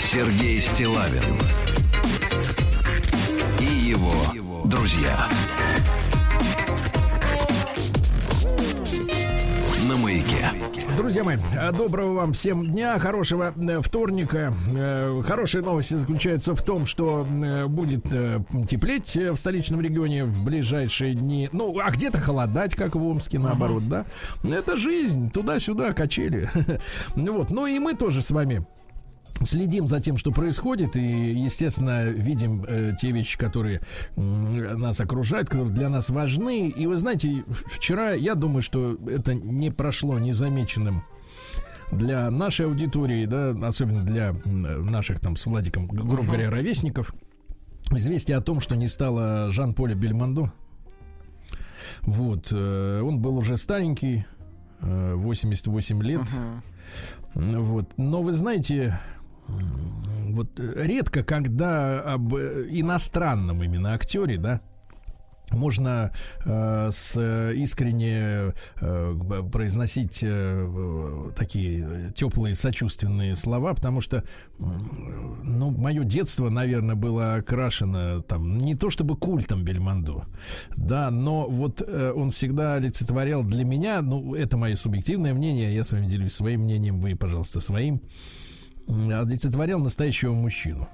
Сергей 0.00 0.60
Стилавин 0.60 1.38
и 3.60 3.64
его 3.64 4.64
друзья. 4.64 5.28
На 9.90 9.96
маяке. 9.96 10.52
Друзья 10.96 11.24
мои, 11.24 11.36
э, 11.36 11.72
доброго 11.72 12.14
вам 12.14 12.32
всем 12.32 12.64
дня, 12.64 12.96
хорошего 13.00 13.52
э, 13.56 13.80
вторника. 13.80 14.54
Э, 14.72 15.20
Хорошая 15.26 15.62
новость 15.62 15.90
заключается 15.90 16.54
в 16.54 16.62
том, 16.62 16.86
что 16.86 17.26
будет 17.68 18.04
теплеть 18.68 19.16
в 19.16 19.36
столичном 19.36 19.80
регионе 19.80 20.26
в 20.26 20.44
ближайшие 20.44 21.14
дни. 21.14 21.48
Ну, 21.50 21.76
а 21.80 21.90
где-то 21.90 22.20
холодать, 22.20 22.76
как 22.76 22.94
в 22.94 23.04
Омске, 23.04 23.40
наоборот, 23.40 23.88
да? 23.88 24.06
Это 24.44 24.76
жизнь, 24.76 25.28
туда-сюда, 25.28 25.92
качели. 25.92 26.48
Вот, 27.16 27.50
ну 27.50 27.66
и 27.66 27.78
мы 27.80 27.94
тоже 27.94 28.22
с 28.22 28.30
вами 28.30 28.64
следим 29.44 29.88
за 29.88 30.00
тем, 30.00 30.16
что 30.18 30.32
происходит, 30.32 30.96
и, 30.96 31.32
естественно, 31.32 32.08
видим 32.08 32.64
э, 32.66 32.92
те 33.00 33.10
вещи, 33.10 33.38
которые 33.38 33.80
м, 34.16 34.78
нас 34.78 35.00
окружают, 35.00 35.48
которые 35.48 35.72
для 35.72 35.88
нас 35.88 36.10
важны. 36.10 36.68
И 36.68 36.86
вы 36.86 36.96
знаете, 36.96 37.44
вчера 37.48 38.12
я 38.12 38.34
думаю, 38.34 38.62
что 38.62 38.96
это 39.08 39.34
не 39.34 39.70
прошло 39.70 40.18
незамеченным 40.18 41.02
для 41.92 42.30
нашей 42.30 42.66
аудитории, 42.66 43.26
да, 43.26 43.50
особенно 43.66 44.02
для 44.02 44.34
наших 44.44 45.20
там 45.20 45.36
с 45.36 45.46
Владиком, 45.46 45.88
грубо 45.88 46.22
говоря, 46.22 46.50
ровесников. 46.50 47.14
Известие 47.90 48.36
о 48.36 48.40
том, 48.40 48.60
что 48.60 48.76
не 48.76 48.86
стало 48.88 49.50
Жан-Поля 49.50 49.94
Бельмондо. 49.94 50.52
Вот, 52.02 52.48
э, 52.52 53.00
он 53.02 53.20
был 53.20 53.36
уже 53.36 53.56
старенький, 53.56 54.24
э, 54.80 55.14
88 55.14 56.02
лет. 56.02 56.20
Ну 57.34 57.62
Вот. 57.62 57.92
Но 57.96 58.22
вы 58.22 58.32
знаете, 58.32 58.98
вот 60.28 60.58
э, 60.58 60.86
редко, 60.86 61.22
когда 61.22 62.00
об 62.00 62.34
э, 62.34 62.66
иностранном 62.70 63.62
именно 63.62 63.94
актере, 63.94 64.38
да, 64.38 64.60
можно 65.52 66.12
э, 66.44 66.88
с 66.92 67.16
э, 67.16 67.54
искренне 67.56 68.54
э, 68.80 69.42
произносить 69.52 70.22
э, 70.22 70.28
э, 70.28 71.30
такие 71.36 72.12
теплые 72.14 72.54
сочувственные 72.54 73.36
слова, 73.36 73.74
потому 73.74 74.00
что, 74.00 74.24
ну, 74.58 75.70
мое 75.70 76.04
детство, 76.04 76.50
наверное, 76.50 76.94
было 76.94 77.34
окрашено 77.34 78.22
там 78.22 78.58
не 78.58 78.74
то 78.74 78.90
чтобы 78.90 79.16
культом 79.16 79.64
Бельмондо, 79.64 80.24
да, 80.76 81.10
но 81.10 81.48
вот 81.48 81.82
э, 81.86 82.12
он 82.14 82.30
всегда 82.30 82.74
олицетворял 82.74 83.42
для 83.42 83.64
меня, 83.64 84.02
ну, 84.02 84.34
это 84.34 84.56
мое 84.56 84.76
субъективное 84.76 85.34
мнение, 85.34 85.74
я 85.74 85.84
с 85.84 85.92
вами 85.92 86.06
делюсь 86.06 86.32
своим 86.32 86.62
мнением, 86.62 87.00
вы, 87.00 87.16
пожалуйста, 87.16 87.60
своим, 87.60 87.94
м, 87.94 88.00
олицетворял 88.90 89.78
настоящего 89.78 90.32
мужчину. 90.32 90.88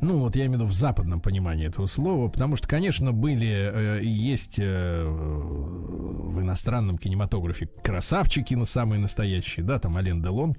Ну, 0.00 0.18
вот 0.18 0.34
я 0.34 0.46
имею 0.46 0.58
в 0.58 0.62
виду 0.62 0.70
в 0.70 0.74
западном 0.74 1.20
понимании 1.20 1.68
этого 1.68 1.86
слова, 1.86 2.28
потому 2.28 2.56
что, 2.56 2.66
конечно, 2.66 3.12
были 3.12 3.46
э, 3.46 4.02
и 4.02 4.08
есть 4.08 4.58
э, 4.58 5.04
в 5.04 6.40
иностранном 6.40 6.98
кинематографе 6.98 7.68
красавчики, 7.84 8.54
но 8.54 8.64
самые 8.64 9.00
настоящие, 9.00 9.64
да, 9.64 9.78
там 9.78 9.96
Ален 9.96 10.20
Делон. 10.20 10.56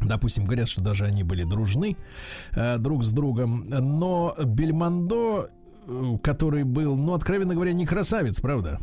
Допустим, 0.00 0.44
говорят, 0.44 0.68
что 0.68 0.80
даже 0.80 1.06
они 1.06 1.24
были 1.24 1.42
дружны 1.42 1.96
э, 2.52 2.78
друг 2.78 3.02
с 3.02 3.10
другом. 3.10 3.64
Но 3.68 4.34
Бельмондо, 4.44 5.48
э, 5.86 6.16
который 6.22 6.62
был, 6.62 6.96
ну, 6.96 7.14
откровенно 7.14 7.54
говоря, 7.54 7.72
не 7.72 7.84
красавец, 7.84 8.40
правда? 8.40 8.78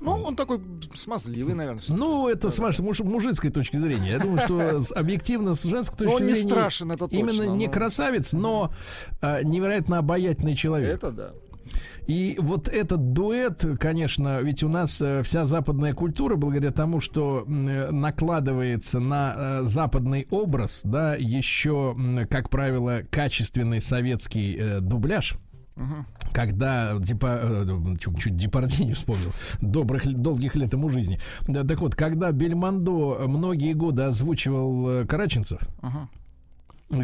Ну, 0.00 0.12
он 0.12 0.36
такой 0.36 0.60
смазливый, 0.94 1.54
наверное. 1.54 1.82
Ну, 1.88 2.28
это 2.28 2.50
с 2.50 2.58
вашей 2.58 2.82
муж- 2.84 3.00
мужицкой 3.00 3.50
точки 3.50 3.76
зрения. 3.76 4.10
Я 4.12 4.18
думаю, 4.18 4.40
что 4.44 4.82
объективно 4.98 5.54
с 5.54 5.64
женской 5.64 5.98
точки 5.98 6.22
он 6.22 6.26
не 6.26 6.34
зрения 6.34 6.50
страшен, 6.50 6.92
это 6.92 7.08
точно. 7.08 7.18
именно 7.18 7.42
не 7.54 7.68
красавец, 7.68 8.32
но 8.32 8.72
э, 9.20 9.42
невероятно 9.44 9.98
обаятельный 9.98 10.54
человек. 10.54 10.94
Это 10.94 11.10
да. 11.10 11.32
И 12.06 12.36
вот 12.38 12.68
этот 12.68 13.12
дуэт, 13.12 13.64
конечно, 13.78 14.40
ведь 14.40 14.62
у 14.62 14.68
нас 14.68 15.00
э, 15.02 15.22
вся 15.22 15.44
западная 15.44 15.92
культура, 15.92 16.36
благодаря 16.36 16.72
тому, 16.72 17.00
что 17.00 17.44
э, 17.46 17.90
накладывается 17.90 18.98
на 18.98 19.34
э, 19.36 19.60
западный 19.64 20.26
образ, 20.30 20.80
да, 20.84 21.14
еще, 21.16 21.94
как 22.30 22.48
правило, 22.48 23.02
качественный 23.10 23.82
советский 23.82 24.56
э, 24.58 24.80
Когда 26.32 27.00
типа 27.00 27.66
чуть, 28.00 28.18
чуть 28.20 28.34
Депардье 28.34 28.84
не 28.84 28.92
вспомнил 28.92 29.32
добрых 29.60 30.06
долгих 30.12 30.56
лет 30.56 30.72
ему 30.72 30.88
жизни. 30.88 31.18
Да, 31.46 31.64
так 31.64 31.80
вот, 31.80 31.94
когда 31.94 32.32
Бельмондо 32.32 33.26
многие 33.26 33.72
годы 33.72 34.02
озвучивал 34.02 34.90
э, 34.90 35.06
Караченцев, 35.06 35.60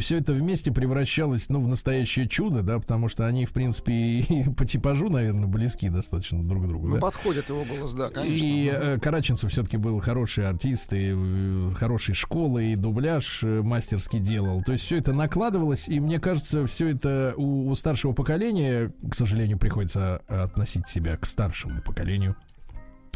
все 0.00 0.18
это 0.18 0.32
вместе 0.32 0.72
превращалось, 0.72 1.48
ну, 1.48 1.60
в 1.60 1.68
настоящее 1.68 2.28
чудо, 2.28 2.62
да, 2.62 2.78
потому 2.78 3.08
что 3.08 3.26
они, 3.26 3.44
в 3.44 3.52
принципе, 3.52 3.92
и 3.92 4.50
по 4.56 4.64
типажу, 4.64 5.10
наверное, 5.10 5.46
близки 5.46 5.88
достаточно 5.88 6.42
друг 6.42 6.64
к 6.64 6.68
другу. 6.68 6.88
Ну, 6.88 6.94
да. 6.94 7.00
подходит 7.00 7.48
его 7.48 7.64
голос, 7.64 7.92
да, 7.92 8.10
конечно. 8.10 8.44
И 8.44 8.70
э, 8.72 8.98
Караченцев 8.98 9.50
все-таки 9.50 9.76
был 9.76 10.00
хороший 10.00 10.48
артист, 10.48 10.92
и 10.92 11.12
э, 11.14 11.68
хорошей 11.74 12.14
школы, 12.14 12.72
и 12.72 12.76
дубляж 12.76 13.42
э, 13.42 13.62
мастерски 13.62 14.18
делал. 14.18 14.62
То 14.62 14.72
есть 14.72 14.84
все 14.84 14.96
это 14.96 15.12
накладывалось, 15.12 15.88
и 15.88 16.00
мне 16.00 16.18
кажется, 16.18 16.66
все 16.66 16.88
это 16.88 17.34
у, 17.36 17.68
у 17.68 17.74
старшего 17.74 18.12
поколения, 18.12 18.92
к 19.10 19.14
сожалению, 19.14 19.58
приходится 19.58 20.16
относить 20.28 20.88
себя 20.88 21.16
к 21.16 21.26
старшему 21.26 21.82
поколению. 21.82 22.36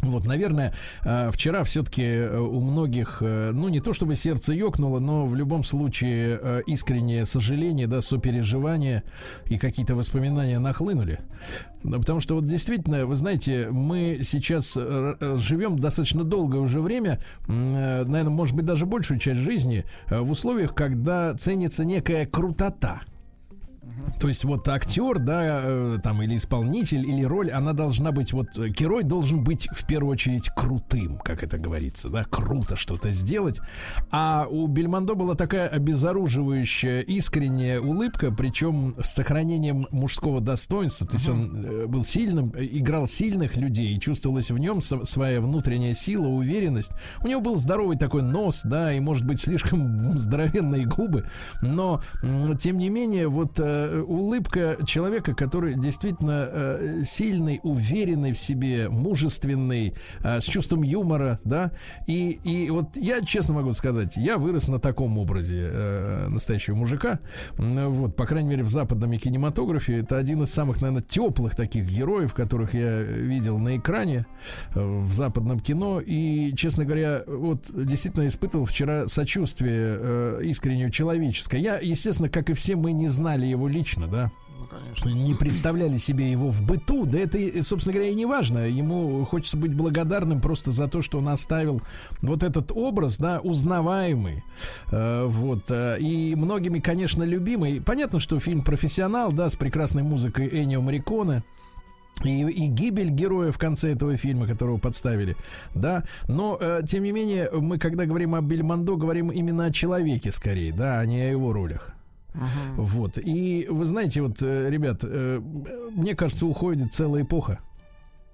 Вот, 0.01 0.25
наверное, 0.25 0.73
э, 1.03 1.29
вчера 1.31 1.63
все-таки 1.63 2.21
у 2.21 2.61
многих, 2.61 3.17
э, 3.21 3.51
ну 3.51 3.69
не 3.69 3.81
то 3.81 3.93
чтобы 3.93 4.15
сердце 4.15 4.53
ёкнуло, 4.53 4.99
но 4.99 5.25
в 5.25 5.35
любом 5.35 5.63
случае 5.63 6.39
э, 6.41 6.61
искреннее 6.67 7.25
сожаление, 7.25 7.87
да, 7.87 8.01
сопереживание 8.01 9.03
и 9.45 9.57
какие-то 9.57 9.95
воспоминания 9.95 10.59
нахлынули. 10.59 11.19
Потому 11.83 12.19
что 12.19 12.35
вот 12.35 12.45
действительно, 12.45 13.05
вы 13.05 13.15
знаете, 13.15 13.69
мы 13.71 14.19
сейчас 14.23 14.73
э, 14.75 15.15
э, 15.19 15.37
живем 15.37 15.79
достаточно 15.79 16.23
долгое 16.23 16.59
уже 16.59 16.81
время, 16.81 17.19
э, 17.47 18.03
наверное, 18.03 18.29
может 18.29 18.55
быть, 18.55 18.65
даже 18.65 18.85
большую 18.85 19.19
часть 19.19 19.39
жизни 19.39 19.85
э, 20.07 20.19
в 20.19 20.31
условиях, 20.31 20.75
когда 20.75 21.33
ценится 21.35 21.85
некая 21.85 22.25
крутота. 22.25 23.01
То 24.19 24.27
есть 24.27 24.43
вот 24.43 24.67
актер, 24.67 25.19
да, 25.19 25.61
э, 25.63 25.97
там 26.03 26.21
или 26.21 26.35
исполнитель, 26.35 27.07
или 27.07 27.23
роль, 27.23 27.51
она 27.51 27.71
должна 27.71 28.11
быть, 28.11 28.33
вот 28.33 28.57
э, 28.57 28.67
герой 28.67 29.03
должен 29.03 29.43
быть 29.43 29.69
в 29.71 29.87
первую 29.87 30.11
очередь 30.11 30.49
крутым, 30.49 31.17
как 31.19 31.41
это 31.41 31.57
говорится, 31.57 32.09
да, 32.09 32.25
круто 32.25 32.75
что-то 32.75 33.11
сделать. 33.11 33.61
А 34.11 34.45
у 34.49 34.67
Бельмондо 34.67 35.15
была 35.15 35.35
такая 35.35 35.69
обезоруживающая, 35.69 36.99
искренняя 37.01 37.79
улыбка, 37.79 38.31
причем 38.31 38.95
с 39.01 39.13
сохранением 39.13 39.87
мужского 39.91 40.41
достоинства. 40.41 41.07
То 41.07 41.13
есть 41.13 41.29
он 41.29 41.65
э, 41.65 41.85
был 41.87 42.03
сильным, 42.03 42.51
играл 42.57 43.07
сильных 43.07 43.55
людей, 43.55 43.95
и 43.95 43.99
чувствовалась 43.99 44.51
в 44.51 44.57
нем 44.57 44.81
своя 44.81 45.39
внутренняя 45.39 45.93
сила, 45.93 46.27
уверенность. 46.27 46.91
У 47.23 47.27
него 47.27 47.39
был 47.39 47.55
здоровый 47.55 47.97
такой 47.97 48.21
нос, 48.21 48.61
да, 48.65 48.91
и 48.91 48.99
может 48.99 49.25
быть 49.25 49.39
слишком 49.39 50.17
здоровенные 50.17 50.85
губы, 50.85 51.25
но 51.61 52.01
тем 52.59 52.77
не 52.77 52.89
менее 52.89 53.29
вот 53.29 53.59
э, 53.87 54.01
улыбка 54.01 54.77
человека, 54.85 55.33
который 55.33 55.75
действительно 55.75 56.47
э, 56.51 57.03
сильный, 57.05 57.59
уверенный 57.63 58.33
в 58.33 58.39
себе, 58.39 58.89
мужественный, 58.89 59.93
э, 60.23 60.39
с 60.39 60.45
чувством 60.45 60.83
юмора, 60.83 61.39
да, 61.43 61.71
и, 62.07 62.39
и 62.43 62.69
вот 62.69 62.95
я 62.95 63.21
честно 63.21 63.53
могу 63.53 63.73
сказать, 63.73 64.17
я 64.17 64.37
вырос 64.37 64.67
на 64.67 64.79
таком 64.79 65.17
образе 65.17 65.69
э, 65.71 66.27
настоящего 66.29 66.75
мужика, 66.75 67.19
вот, 67.57 68.15
по 68.15 68.25
крайней 68.25 68.49
мере, 68.49 68.63
в 68.63 68.69
западном 68.69 69.17
кинематографе 69.17 69.99
это 69.99 70.17
один 70.17 70.43
из 70.43 70.51
самых, 70.51 70.81
наверное, 70.81 71.03
теплых 71.03 71.55
таких 71.55 71.89
героев, 71.89 72.33
которых 72.33 72.73
я 72.73 73.01
видел 73.01 73.57
на 73.57 73.77
экране 73.77 74.25
э, 74.73 74.81
в 74.81 75.13
западном 75.13 75.59
кино, 75.59 76.01
и, 76.05 76.53
честно 76.55 76.85
говоря, 76.85 77.23
вот 77.27 77.65
действительно 77.73 78.27
испытывал 78.27 78.65
вчера 78.65 79.07
сочувствие 79.07 79.97
э, 79.99 80.41
искреннее 80.43 80.91
человеческое. 80.91 81.59
Я, 81.59 81.79
естественно, 81.79 82.29
как 82.29 82.49
и 82.49 82.53
все, 82.53 82.75
мы 82.75 82.91
не 82.91 83.07
знали 83.07 83.45
его 83.45 83.67
лично, 83.69 84.07
да, 84.07 84.31
Ну, 84.59 84.65
конечно. 84.65 85.09
не 85.09 85.33
представляли 85.35 85.97
себе 85.97 86.29
его 86.29 86.49
в 86.49 86.61
быту, 86.63 87.05
да 87.05 87.19
это, 87.19 87.37
собственно 87.63 87.93
говоря, 87.93 88.11
и 88.11 88.15
не 88.15 88.25
важно. 88.25 88.67
Ему 88.67 89.23
хочется 89.25 89.55
быть 89.57 89.73
благодарным 89.73 90.41
просто 90.41 90.71
за 90.71 90.87
то, 90.87 91.01
что 91.01 91.19
он 91.19 91.29
оставил 91.29 91.81
вот 92.21 92.43
этот 92.43 92.71
образ, 92.73 93.17
да, 93.17 93.39
узнаваемый, 93.39 94.43
э, 94.91 95.25
вот, 95.25 95.69
э, 95.69 95.97
и 95.99 96.35
многими, 96.35 96.79
конечно, 96.79 97.23
любимый. 97.23 97.81
Понятно, 97.81 98.19
что 98.19 98.39
фильм 98.39 98.63
«Профессионал», 98.63 99.31
да, 99.31 99.47
с 99.49 99.55
прекрасной 99.55 100.03
музыкой 100.03 100.49
Энио 100.51 100.81
Мариконе, 100.81 101.43
и, 102.25 102.41
и 102.41 102.67
гибель 102.67 103.11
героя 103.11 103.53
в 103.53 103.57
конце 103.57 103.93
этого 103.93 104.17
фильма, 104.17 104.45
которого 104.45 104.77
подставили, 104.77 105.37
да, 105.73 106.03
но 106.27 106.57
э, 106.59 106.81
тем 106.85 107.03
не 107.03 107.13
менее 107.13 107.49
мы, 107.49 107.77
когда 107.77 108.05
говорим 108.05 108.35
о 108.35 108.41
Бельмондо, 108.41 108.97
говорим 108.97 109.31
именно 109.31 109.65
о 109.65 109.71
человеке 109.71 110.33
скорее, 110.33 110.73
да, 110.73 110.99
а 110.99 111.05
не 111.05 111.21
о 111.21 111.29
его 111.29 111.53
ролях. 111.53 111.93
Вот. 112.77 113.17
И 113.17 113.67
вы 113.69 113.85
знаете, 113.85 114.21
вот, 114.21 114.41
э, 114.41 114.69
ребят, 114.69 114.99
э, 115.03 115.39
мне 115.91 116.15
кажется, 116.15 116.45
уходит 116.45 116.93
целая 116.93 117.23
эпоха. 117.23 117.59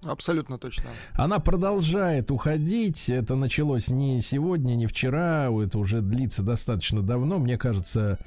Абсолютно 0.03 0.57
точно. 0.57 0.85
Она 1.13 1.39
продолжает 1.39 2.29
уходить. 2.29 3.09
Это 3.09 3.35
началось 3.35 3.89
не 3.89 4.21
сегодня, 4.21 4.75
не 4.75 4.85
вчера. 4.85 5.49
Это 5.49 5.79
уже 5.79 6.01
длится 6.01 6.43
достаточно 6.43 7.01
давно. 7.01 7.39
Мне 7.39 7.57
кажется, 7.57 8.19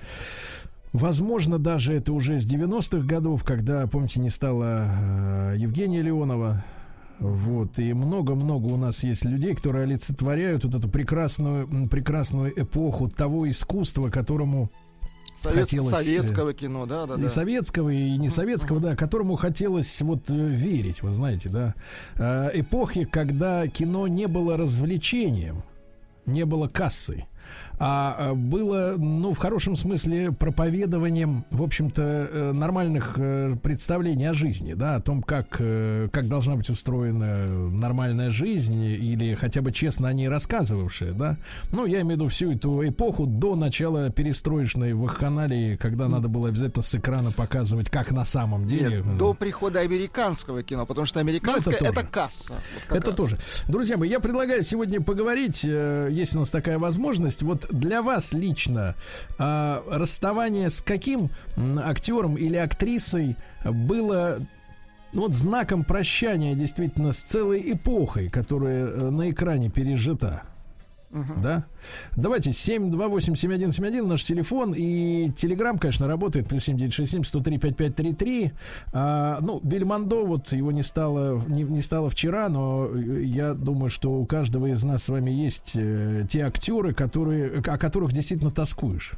возможно, 0.92 1.58
даже 1.58 1.94
это 1.94 2.12
уже 2.12 2.38
с 2.38 2.46
90-х 2.46 3.06
годов, 3.06 3.44
когда, 3.44 3.86
помните, 3.86 4.20
не 4.20 4.30
стало 4.30 4.86
э, 4.88 5.54
Евгения 5.58 6.02
Леонова. 6.02 6.64
Вот, 7.20 7.80
и 7.80 7.92
много-много 7.94 8.66
у 8.66 8.76
нас 8.76 9.02
есть 9.02 9.24
людей, 9.24 9.52
которые 9.52 9.84
олицетворяют 9.84 10.64
вот 10.64 10.76
эту 10.76 10.88
прекрасную, 10.88 11.88
прекрасную 11.88 12.60
эпоху 12.60 13.08
того 13.08 13.50
искусства, 13.50 14.08
которому 14.08 14.70
Совет- 15.42 15.60
Хотелось, 15.60 15.92
э, 15.92 16.02
советского 16.04 16.52
кино, 16.52 16.84
да, 16.86 17.06
да, 17.06 17.14
и 17.14 17.22
да. 17.22 17.28
советского, 17.28 17.90
и 17.90 18.16
не 18.16 18.28
советского, 18.28 18.80
да, 18.80 18.96
которому 18.96 19.36
хотелось 19.36 20.00
вот 20.00 20.28
э, 20.30 20.34
верить, 20.34 21.02
вы 21.02 21.10
знаете, 21.12 21.48
да. 21.48 21.74
Э, 22.16 22.50
Эпохи, 22.54 23.04
когда 23.04 23.68
кино 23.68 24.08
не 24.08 24.26
было 24.26 24.56
развлечением, 24.56 25.62
не 26.26 26.44
было 26.44 26.66
кассы, 26.66 27.24
а 27.78 28.16
э, 28.30 28.34
было, 28.34 28.94
ну, 28.98 29.32
в 29.32 29.38
хорошем 29.38 29.76
смысле, 29.76 30.32
проповедованием, 30.32 31.44
в 31.50 31.62
общем-то, 31.62 32.02
э, 32.02 32.52
нормальных 32.52 33.14
э, 33.16 33.56
представлений 33.62 34.26
о 34.26 34.34
жизни, 34.34 34.74
да, 34.74 34.96
о 34.96 35.00
том, 35.00 35.22
как, 35.22 35.48
как 35.50 36.28
должна 36.28 36.56
быть 36.56 36.68
устроена 36.70 37.46
нормальная 37.70 38.30
жизнь, 38.30 38.82
или 38.82 39.34
хотя 39.34 39.62
бы 39.62 39.72
честно 39.72 40.08
о 40.08 40.12
ней 40.12 40.28
рассказывавшая, 40.28 41.12
да. 41.12 41.36
Ну, 41.72 41.86
я 41.86 42.00
имею 42.00 42.06
в 42.06 42.20
виду 42.20 42.28
всю 42.28 42.52
эту 42.52 42.86
эпоху 42.88 43.26
до 43.26 43.54
начала 43.54 44.10
перестроечной 44.10 44.94
вакханалии, 44.94 45.76
когда 45.76 46.08
надо 46.08 46.28
было 46.28 46.48
обязательно 46.48 46.82
с 46.82 46.94
экрана 46.94 47.30
показывать, 47.30 47.90
как 47.90 48.10
на 48.10 48.24
самом 48.24 48.66
деле. 48.66 49.02
Нет, 49.04 49.18
до 49.18 49.34
прихода 49.34 49.80
американского 49.80 50.62
кино, 50.62 50.86
потому 50.86 51.06
что 51.06 51.20
американское 51.20 51.76
Ну, 51.80 51.86
это 51.86 52.00
это, 52.00 52.06
касса. 52.06 52.54
Вот 52.88 52.98
Это 52.98 53.10
раз. 53.10 53.16
тоже. 53.16 53.38
Друзья 53.68 53.96
мои, 53.96 54.08
я 54.08 54.20
предлагаю 54.20 54.62
сегодня 54.64 55.00
поговорить, 55.00 55.62
если 55.62 56.36
у 56.36 56.40
нас 56.40 56.50
такая 56.50 56.78
возможность, 56.78 57.42
вот 57.42 57.67
для 57.70 58.02
вас 58.02 58.32
лично 58.32 58.94
а, 59.38 59.82
расставание 59.90 60.70
с 60.70 60.80
каким 60.80 61.30
актером 61.56 62.36
или 62.36 62.56
актрисой 62.56 63.36
было 63.64 64.40
ну, 65.12 65.22
вот 65.22 65.34
знаком 65.34 65.84
прощания 65.84 66.54
действительно 66.54 67.12
с 67.12 67.20
целой 67.20 67.72
эпохой, 67.72 68.28
которая 68.28 68.86
э, 68.86 69.10
на 69.10 69.30
экране 69.30 69.70
пережита. 69.70 70.42
Да? 71.10 71.64
Давайте 72.16 72.50
728-7171 72.50 74.06
наш 74.06 74.24
телефон 74.24 74.74
и 74.76 75.30
телеграм, 75.36 75.78
конечно, 75.78 76.06
работает. 76.06 76.48
Плюс 76.48 76.64
7967 76.64 77.24
103 77.24 77.58
5533. 77.58 78.52
А, 78.92 79.38
ну, 79.40 79.60
Бельмондо, 79.62 80.24
вот 80.26 80.52
его 80.52 80.70
не 80.72 80.82
стало, 80.82 81.42
не, 81.46 81.62
не 81.62 81.82
стало 81.82 82.10
вчера, 82.10 82.48
но 82.48 82.88
э, 82.92 83.22
я 83.24 83.54
думаю, 83.54 83.90
что 83.90 84.12
у 84.12 84.26
каждого 84.26 84.66
из 84.66 84.84
нас 84.84 85.04
с 85.04 85.08
вами 85.08 85.30
есть 85.30 85.72
э, 85.74 86.26
те 86.28 86.42
актеры, 86.42 86.92
которые, 86.92 87.60
о 87.60 87.78
которых 87.78 88.12
действительно 88.12 88.50
тоскуешь. 88.50 89.12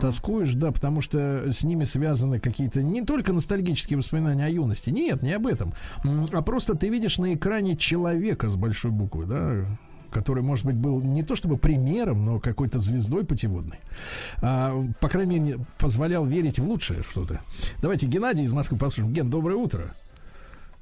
Тоскуешь, 0.00 0.52
да, 0.54 0.70
потому 0.70 1.00
что 1.00 1.50
с 1.50 1.64
ними 1.64 1.84
связаны 1.84 2.38
какие-то 2.38 2.82
не 2.82 3.02
только 3.02 3.32
ностальгические 3.32 3.96
воспоминания 3.96 4.44
о 4.44 4.50
юности. 4.50 4.90
Нет, 4.90 5.22
не 5.22 5.32
об 5.32 5.46
этом. 5.46 5.72
А 6.04 6.42
просто 6.42 6.74
ты 6.74 6.88
видишь 6.88 7.16
на 7.18 7.34
экране 7.34 7.76
человека 7.76 8.50
с 8.50 8.56
большой 8.56 8.90
буквы, 8.90 9.24
да, 9.24 9.64
который, 10.12 10.42
может 10.42 10.64
быть, 10.66 10.76
был 10.76 11.00
не 11.00 11.22
то 11.22 11.34
чтобы 11.34 11.56
примером, 11.56 12.24
но 12.24 12.40
какой-то 12.40 12.78
звездой 12.78 13.24
путеводной. 13.24 13.78
А, 14.42 14.72
по 15.00 15.08
крайней 15.08 15.40
мере, 15.40 15.58
позволял 15.78 16.24
верить 16.24 16.58
в 16.58 16.68
лучшее 16.68 17.02
что-то. 17.02 17.40
Давайте 17.80 18.06
Геннадий 18.06 18.44
из 18.44 18.52
Москвы 18.52 18.78
послушаем. 18.78 19.12
Ген, 19.12 19.30
доброе 19.30 19.56
утро. 19.56 19.94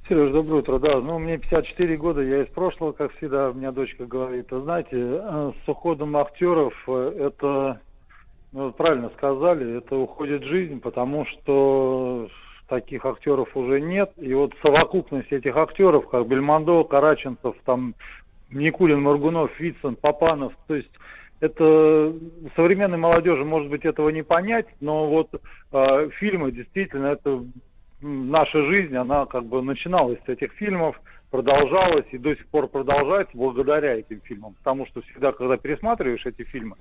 Сереж, 0.09 0.33
доброе 0.33 0.59
утро. 0.59 0.78
Да, 0.81 1.01
ну, 1.01 1.20
мне 1.20 1.39
54 1.39 1.97
года, 1.97 2.20
я 2.20 2.43
из 2.43 2.49
прошлого, 2.49 2.91
как 2.91 3.16
всегда, 3.16 3.51
у 3.51 3.55
меня 3.55 3.70
дочка 3.70 4.07
говорит. 4.07 4.51
Вы 4.51 4.62
знаете, 4.62 4.89
э, 4.93 5.53
с 5.64 5.68
уходом 5.68 6.16
актеров 6.16 6.74
э, 6.89 7.28
это, 7.28 7.81
ну, 8.53 8.72
правильно 8.72 9.11
сказали, 9.16 9.78
это 9.78 9.95
уходит 9.97 10.43
жизнь, 10.43 10.81
потому 10.81 11.26
что 11.26 12.28
таких 12.66 13.05
актеров 13.05 13.57
уже 13.57 13.81
нет. 13.81 14.11
И 14.16 14.35
вот 14.35 14.53
совокупность 14.64 15.31
этих 15.31 15.57
актеров, 15.57 16.09
как 16.09 16.26
Бельмондо, 16.26 16.83
Караченцев, 16.85 17.55
там, 17.64 17.95
Никулин, 18.51 19.03
Моргунов, 19.03 19.59
Вицин, 19.59 19.96
Папанов, 19.96 20.53
то 20.66 20.74
есть 20.74 20.90
это 21.40 22.14
современной 22.55 22.98
молодежи, 22.98 23.44
может 23.44 23.70
быть, 23.70 23.84
этого 23.84 24.11
не 24.11 24.22
понять, 24.22 24.66
но 24.80 25.09
вот 25.09 25.30
э, 25.72 26.11
фильмы 26.18 26.53
действительно 26.53 27.07
это 27.07 27.44
наша 28.03 28.64
жизнь, 28.66 28.96
она 28.96 29.26
как 29.26 29.44
бы 29.46 29.62
начиналась 29.62 30.18
с 30.24 30.28
этих 30.28 30.53
фильмов, 30.53 31.01
продолжалась 31.30 32.07
и 32.11 32.18
до 32.18 32.34
сих 32.34 32.46
пор 32.48 32.68
продолжается 32.68 33.36
благодаря 33.36 33.94
этим 33.94 34.20
фильмам. 34.22 34.55
Потому 34.55 34.86
что 34.86 35.01
всегда, 35.03 35.32
когда 35.32 35.57
пересматриваешь 35.57 36.26
эти 36.26 36.42
фильмы, 36.42 36.76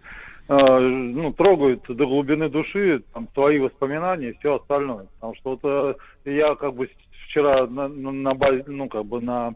э, 0.48 0.80
ну, 0.80 1.32
трогают 1.34 1.84
до 1.88 2.06
глубины 2.06 2.50
души 2.50 3.04
там, 3.14 3.28
твои 3.28 3.60
воспоминания 3.60 4.32
и 4.32 4.38
все 4.40 4.56
остальное. 4.56 5.08
Потому 5.16 5.36
что 5.36 5.50
вот 5.52 5.60
э, 5.64 5.96
я 6.26 6.56
как 6.56 6.74
бы 6.74 6.90
вчера 7.28 7.68
на, 7.68 7.88
на, 7.88 8.12
на 8.12 8.32
ну, 8.66 8.90
как 8.90 9.06
бы 9.06 9.22
на 9.22 9.54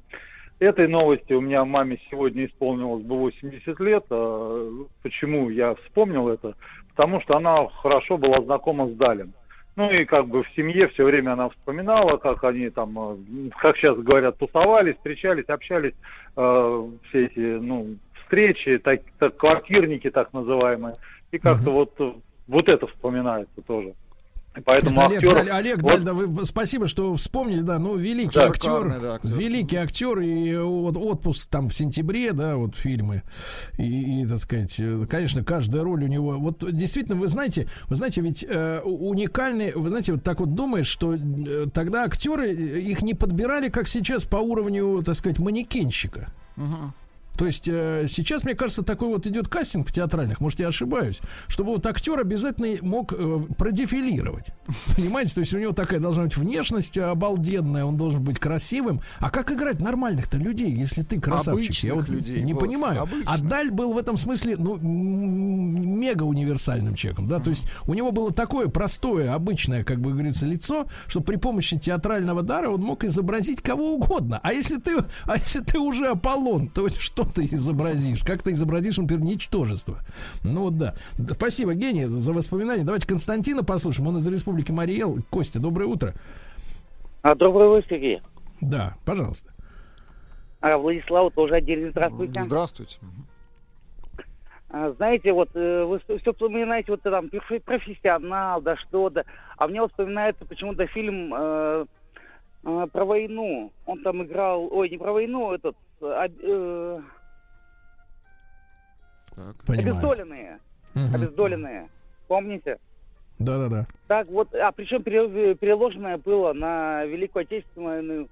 этой 0.64 0.88
новости 0.88 1.34
у 1.34 1.42
меня 1.42 1.66
маме 1.66 2.00
сегодня 2.10 2.46
исполнилось 2.46 3.04
бы 3.04 3.18
80 3.18 3.80
лет. 3.80 4.06
А 4.10 4.86
Почему 5.02 5.50
я 5.50 5.76
вспомнил 5.76 6.30
это? 6.30 6.56
Потому 6.96 7.22
что 7.22 7.38
она 7.38 7.56
хорошо 7.82 8.18
была 8.18 8.44
знакома 8.44 8.88
с 8.88 8.94
Далем. 8.94 9.34
Ну 9.76 9.90
и 9.90 10.06
как 10.06 10.28
бы 10.28 10.44
в 10.44 10.50
семье 10.56 10.88
все 10.90 11.04
время 11.04 11.34
она 11.34 11.50
вспоминала, 11.50 12.18
как 12.18 12.44
они 12.44 12.70
там, 12.70 12.98
э, 13.00 13.50
как 13.60 13.76
сейчас 13.78 13.98
говорят, 13.98 14.38
тусовались, 14.38 14.96
встречались, 14.98 15.46
общались, 15.46 15.96
э, 16.38 16.90
все 17.10 17.26
эти, 17.26 17.40
ну, 17.40 17.96
встречи, 18.24 18.78
так, 18.78 19.02
так, 19.18 19.36
квартирники 19.36 20.12
так 20.12 20.32
называемые. 20.32 20.96
И 21.32 21.40
как-то 21.40 21.72
вот, 21.72 21.94
э, 22.00 22.14
вот 22.48 22.70
это 22.70 22.86
вспоминается 22.86 23.62
тоже. 23.66 23.94
Поэтому 24.66 24.92
Это 24.94 25.06
Олег, 25.08 25.18
актеров... 25.18 25.46
да, 25.48 25.58
Олег, 25.58 25.82
вот- 25.82 26.04
да, 26.04 26.14
вы 26.14 26.46
спасибо, 26.46 26.88
что 26.88 27.16
вспомнили, 27.16 27.62
да, 27.62 27.80
ну, 27.80 27.96
великий 27.96 28.36
Да, 28.36 28.46
актер, 28.50 28.62
шикарный, 28.70 29.00
да, 29.00 29.16
актер. 29.16 29.32
великий 29.32 29.76
актер, 29.78 30.20
и 30.20 30.56
вот 30.58 30.96
отпуск 30.96 31.50
там 31.50 31.70
в 31.70 31.74
сентябре, 31.74 32.34
да, 32.34 32.58
вот 32.58 32.76
фильмы, 32.76 33.24
и, 33.80 34.22
и, 34.22 34.28
так 34.28 34.38
сказать, 34.40 34.76
э, 34.78 35.06
конечно, 35.10 35.44
каждая 35.44 35.84
роль 35.84 36.04
у 36.04 36.08
него, 36.08 36.38
вот 36.38 36.64
действительно, 36.72 37.16
вы 37.20 37.28
знаете, 37.28 37.68
вы 37.88 37.96
знаете, 37.96 38.22
ведь 38.22 38.46
э, 38.48 38.82
у- 38.84 39.10
уникальный, 39.10 39.72
вы 39.74 39.90
знаете, 39.90 40.14
вот 40.14 40.24
так 40.24 40.40
вот 40.40 40.54
думаешь, 40.54 40.88
что 40.88 41.16
э, 41.16 41.66
тогда 41.74 42.04
актеры, 42.04 42.52
э, 42.52 42.80
их 42.80 43.02
не 43.02 43.16
подбирали, 43.16 43.70
как 43.70 43.88
сейчас, 43.88 44.24
по 44.24 44.38
уровню, 44.38 45.02
так 45.04 45.16
сказать, 45.16 45.40
манекенщика. 45.40 46.32
То 47.38 47.46
есть 47.46 47.68
э, 47.68 48.06
сейчас, 48.08 48.44
мне 48.44 48.54
кажется, 48.54 48.84
такой 48.84 49.08
вот 49.08 49.26
идет 49.26 49.48
кастинг 49.48 49.90
в 49.90 49.94
театральных, 49.94 50.40
может, 50.40 50.60
я 50.60 50.68
ошибаюсь, 50.68 51.20
чтобы 51.48 51.72
вот 51.72 51.86
актер 51.86 52.20
обязательно 52.20 52.78
мог 52.82 53.14
э, 53.14 53.40
продефилировать. 53.58 54.48
Понимаете, 54.96 55.34
то 55.34 55.40
есть 55.40 55.54
у 55.54 55.58
него 55.58 55.74
такая 55.74 56.00
должна 56.00 56.24
быть 56.24 56.38
внешность 56.38 56.98
обалденная, 56.98 57.86
он 57.86 57.98
должен 57.98 58.24
быть 58.24 58.40
красивым. 58.40 59.02
А 59.20 59.30
как 59.30 59.52
играть 59.52 59.82
нормальных-то 59.82 60.38
людей, 60.38 60.72
если 60.72 61.04
ты 61.04 61.20
красавчик? 61.20 61.84
я 61.84 61.94
Обычных 61.94 61.96
вот 61.96 62.10
людей, 62.10 62.44
не 62.44 62.54
вот, 62.54 62.60
понимаю. 62.62 63.02
обычных. 63.02 63.28
А 63.28 63.38
Даль 63.38 63.72
был 63.72 63.94
в 63.94 63.98
этом 63.98 64.18
смысле, 64.18 64.56
ну, 64.58 64.78
мега 64.78 66.24
универсальным 66.24 66.96
человеком, 66.96 67.28
да, 67.28 67.40
то 67.40 67.50
есть 67.50 67.66
у 67.88 67.94
него 67.94 68.12
было 68.12 68.32
такое 68.32 68.68
простое, 68.68 69.34
обычное, 69.34 69.84
как 69.84 70.00
бы 70.00 70.12
говорится, 70.12 70.46
лицо, 70.46 70.88
что 71.08 71.22
при 71.22 71.38
помощи 71.38 71.78
театрального 71.78 72.44
дара 72.44 72.70
он 72.70 72.82
мог 72.82 73.04
изобразить 73.04 73.62
кого 73.62 73.96
угодно. 73.96 74.40
А 74.44 74.54
если 74.54 74.78
ты, 74.78 74.98
а 75.26 75.38
если 75.38 75.60
ты 75.62 75.80
уже 75.80 76.08
Аполлон, 76.08 76.68
то 76.68 76.90
что 76.90 77.23
ты 77.32 77.46
изобразишь? 77.46 78.24
Как 78.24 78.42
ты 78.42 78.52
изобразишь, 78.52 78.98
например, 78.98 79.24
ничтожество? 79.24 80.00
Ну 80.44 80.64
вот 80.64 80.78
да. 80.78 80.96
Спасибо, 81.32 81.74
Гений, 81.74 82.06
за 82.06 82.34
воспоминания. 82.34 82.84
Давайте 82.84 83.08
Константина 83.08 83.64
послушаем. 83.64 84.08
Он 84.08 84.18
из 84.18 84.28
Республики 84.28 84.72
Мариэл. 84.72 85.20
Костя, 85.30 85.60
доброе 85.60 85.86
утро. 85.86 86.14
А, 87.22 87.36
доброе 87.36 87.70
утро, 87.70 87.88
Сергей. 87.90 88.22
Да, 88.62 88.96
пожалуйста. 89.06 89.52
А, 90.62 90.78
Владислав, 90.78 91.34
тоже 91.34 91.56
отдельно 91.56 91.92
здравствуйте. 91.92 92.44
Здравствуйте. 92.44 93.00
А, 94.70 94.92
знаете, 94.94 95.32
вот 95.32 95.50
э, 95.54 95.84
вы 95.84 96.00
все 96.00 96.34
вспоминаете, 96.34 96.94
вот 96.94 97.02
там 97.04 97.30
профессионал, 97.30 98.60
да 98.60 98.76
что-то. 98.78 99.24
А 99.58 99.68
мне 99.68 99.82
вот 99.82 99.92
вспоминается 99.92 100.46
почему-то 100.46 100.88
фильм 100.88 101.32
э, 101.32 101.86
э, 102.64 102.88
про 102.92 103.06
войну. 103.06 103.72
Он 103.86 104.02
там 104.02 104.24
играл, 104.24 104.68
ой, 104.72 104.90
не 104.90 104.98
про 104.98 105.12
войну, 105.12 105.54
этот 105.54 105.76
э, 106.04 106.30
э, 106.42 107.00
Так. 109.36 109.56
Понимаю. 109.66 109.90
обездоленные, 109.92 110.60
Мгм. 110.94 111.16
обездоленные. 111.16 111.90
Помните? 112.28 112.78
Да-да-да. 113.40 113.88
Так 114.08 114.28
вот, 114.28 114.54
а 114.54 114.72
причем 114.72 115.02
пере- 115.04 115.56
переложенное 115.56 116.18
было 116.18 116.54
на 116.54 117.04
Великую 117.06 117.42
Отечественную. 117.44 118.30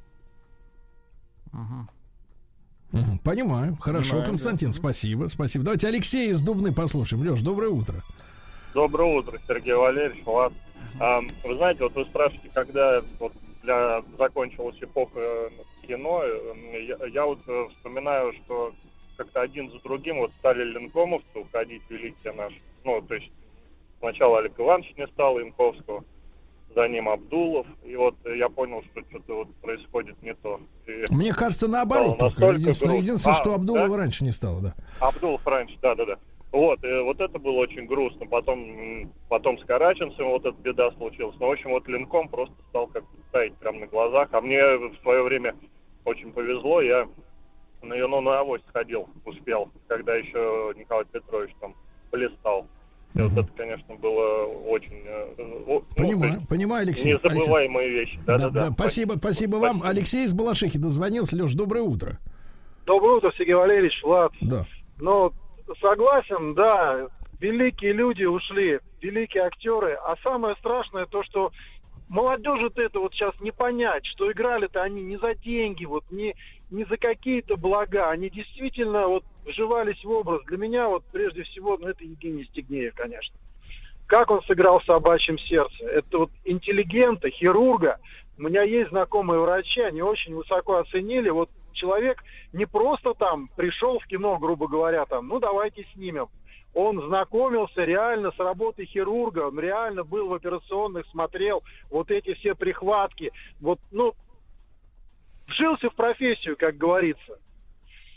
Мгм. 1.51 3.19
Понимаю. 3.23 3.77
Хорошо, 3.79 4.11
Понимаем, 4.11 4.29
Константин, 4.31 4.69
да. 4.69 4.73
спасибо. 4.73 5.27
Спасибо. 5.27 5.63
Давайте 5.65 5.87
Алексея 5.87 6.31
из 6.31 6.41
Дубны 6.41 6.73
послушаем. 6.73 7.23
Леш, 7.23 7.41
доброе 7.41 7.69
утро. 7.69 7.95
Доброе 8.73 9.17
утро, 9.17 9.39
Сергей 9.47 9.73
Валерьевич, 9.73 10.23
Влад. 10.25 10.53
А, 10.99 11.21
Вы 11.43 11.55
знаете, 11.55 11.83
вот 11.83 11.95
вы 11.95 12.05
спрашиваете, 12.05 12.49
когда 12.53 12.99
вот 13.19 13.33
для 13.63 14.01
закончилась 14.17 14.75
эпоха 14.81 15.49
кино, 15.91 16.21
э, 16.23 16.83
я, 16.87 16.97
я 17.07 17.25
вот 17.25 17.39
э, 17.47 17.67
вспоминаю, 17.75 18.33
что 18.43 18.73
как-то 19.17 19.41
один 19.41 19.69
за 19.71 19.79
другим 19.79 20.17
вот 20.19 20.31
стали 20.39 20.63
ленкомовцы 20.63 21.27
уходить 21.35 21.81
великие 21.89 22.33
наши. 22.33 22.55
Ну, 22.83 23.01
то 23.01 23.15
есть 23.15 23.29
сначала 23.99 24.39
Олег 24.39 24.57
Иванович 24.57 24.93
не 24.97 25.07
стал 25.07 25.37
Янковского, 25.39 26.03
за 26.73 26.87
ним 26.87 27.09
Абдулов, 27.09 27.67
и 27.83 27.95
вот 27.95 28.15
э, 28.23 28.37
я 28.37 28.47
понял, 28.47 28.81
что 28.91 29.01
что-то 29.09 29.35
вот 29.35 29.55
происходит 29.55 30.21
не 30.23 30.33
то. 30.33 30.61
И 30.87 31.03
Мне 31.13 31.33
кажется, 31.33 31.67
наоборот. 31.67 32.17
Единственное, 32.21 32.53
грустно. 32.53 32.91
единственное, 32.93 33.35
что 33.35 33.51
А, 33.51 33.55
Абдулова 33.55 33.89
да? 33.89 33.97
раньше 33.97 34.23
не 34.23 34.31
стало, 34.31 34.61
да. 34.61 34.75
Абдулов 35.01 35.45
раньше, 35.45 35.77
да-да-да. 35.81 36.17
Вот, 36.51 36.83
и 36.83 36.99
вот 37.01 37.19
это 37.21 37.39
было 37.39 37.59
очень 37.59 37.85
грустно. 37.85 38.25
Потом, 38.25 39.11
потом 39.29 39.57
с 39.57 39.63
Караченцем 39.63 40.27
вот 40.27 40.45
эта 40.45 40.57
беда 40.61 40.91
случилась. 40.91 41.35
Ну, 41.39 41.47
в 41.47 41.51
общем, 41.51 41.69
вот 41.69 41.87
Линком 41.87 42.27
просто 42.27 42.55
стал 42.69 42.87
как 42.87 43.05
таять 43.31 43.55
прямо 43.55 43.79
на 43.79 43.87
глазах. 43.87 44.29
А 44.33 44.41
мне 44.41 44.61
в 44.77 44.95
свое 45.01 45.23
время 45.23 45.55
очень 46.05 46.31
повезло. 46.31 46.81
Я 46.81 47.07
на 47.81 47.93
Юну 47.95 48.21
на 48.21 48.39
авось 48.39 48.61
сходил, 48.69 49.07
успел, 49.25 49.69
когда 49.87 50.15
еще 50.15 50.73
Николай 50.77 51.05
Петрович 51.05 51.51
там 51.59 51.75
блистал. 52.11 52.67
И 53.13 53.19
вот 53.21 53.31
Мгм. 53.31 53.39
это, 53.41 53.49
конечно, 53.57 53.95
было 53.95 54.45
очень... 54.45 55.01
э, 55.05 55.33
о- 55.37 55.63
ну, 55.67 55.83
Понимаю, 55.97 56.41
понимаю, 56.47 56.83
Алексей. 56.83 57.11
Алексей. 57.13 57.29
Незабываемые 57.29 57.89
вещи. 57.89 58.19
Да, 58.25 58.37
Да-да-да. 58.37 58.67
да, 58.69 58.71
спасибо, 58.73 59.13
спасибо 59.17 59.57
вам. 59.57 59.81
Алексей 59.83 60.25
из 60.25 60.33
Балашихи 60.33 60.77
дозвонился. 60.77 61.35
Леш, 61.35 61.53
доброе 61.53 61.81
утро. 61.83 62.19
Доброе 62.85 63.17
утро, 63.17 63.33
Сергей 63.37 63.55
Валерьевич, 63.55 64.01
Влад. 64.03 64.31
Да. 64.41 64.65
Ну, 64.99 65.33
согласен, 65.81 66.53
да, 66.53 67.07
великие 67.41 67.91
люди 67.93 68.23
ушли, 68.23 68.79
великие 69.01 69.43
актеры. 69.43 69.93
А 70.05 70.15
самое 70.23 70.55
страшное 70.57 71.05
то, 71.05 71.21
что 71.23 71.51
молодежи-то 72.11 72.81
это 72.81 72.99
вот 72.99 73.13
сейчас 73.13 73.33
не 73.39 73.51
понять, 73.51 74.05
что 74.05 74.31
играли-то 74.31 74.83
они 74.83 75.01
не 75.01 75.17
за 75.17 75.33
деньги, 75.33 75.85
вот 75.85 76.03
не, 76.11 76.35
не 76.69 76.83
за 76.83 76.97
какие-то 76.97 77.55
блага. 77.55 78.09
Они 78.09 78.29
действительно 78.29 79.07
вот 79.07 79.23
вживались 79.45 80.03
в 80.03 80.11
образ. 80.11 80.43
Для 80.45 80.57
меня 80.57 80.89
вот 80.89 81.03
прежде 81.11 81.43
всего, 81.43 81.77
ну, 81.77 81.87
это 81.87 82.03
Евгений 82.03 82.43
Стегнеев, 82.43 82.93
конечно. 82.95 83.33
Как 84.07 84.29
он 84.29 84.43
сыграл 84.43 84.79
в 84.79 84.83
«Собачьем 84.83 85.39
сердце». 85.39 85.85
Это 85.85 86.17
вот 86.19 86.31
интеллигента, 86.43 87.29
хирурга. 87.29 87.97
У 88.37 88.41
меня 88.41 88.63
есть 88.63 88.89
знакомые 88.89 89.39
врачи, 89.39 89.79
они 89.79 90.01
очень 90.01 90.35
высоко 90.35 90.77
оценили. 90.77 91.29
Вот 91.29 91.49
человек 91.71 92.21
не 92.51 92.65
просто 92.65 93.13
там 93.13 93.49
пришел 93.55 93.99
в 93.99 94.05
кино, 94.05 94.37
грубо 94.37 94.67
говоря, 94.67 95.05
там, 95.05 95.29
ну 95.29 95.39
давайте 95.39 95.85
снимем. 95.93 96.27
Он 96.73 97.01
знакомился 97.05 97.83
реально 97.83 98.31
с 98.31 98.39
работой 98.39 98.85
хирурга, 98.85 99.47
он 99.47 99.59
реально 99.59 100.03
был 100.03 100.29
в 100.29 100.33
операционных, 100.33 101.05
смотрел 101.07 101.63
вот 101.89 102.11
эти 102.11 102.33
все 102.35 102.55
прихватки. 102.55 103.31
Вот, 103.59 103.79
ну, 103.91 104.13
вжился 105.47 105.89
в 105.89 105.95
профессию, 105.95 106.55
как 106.57 106.77
говорится. 106.77 107.37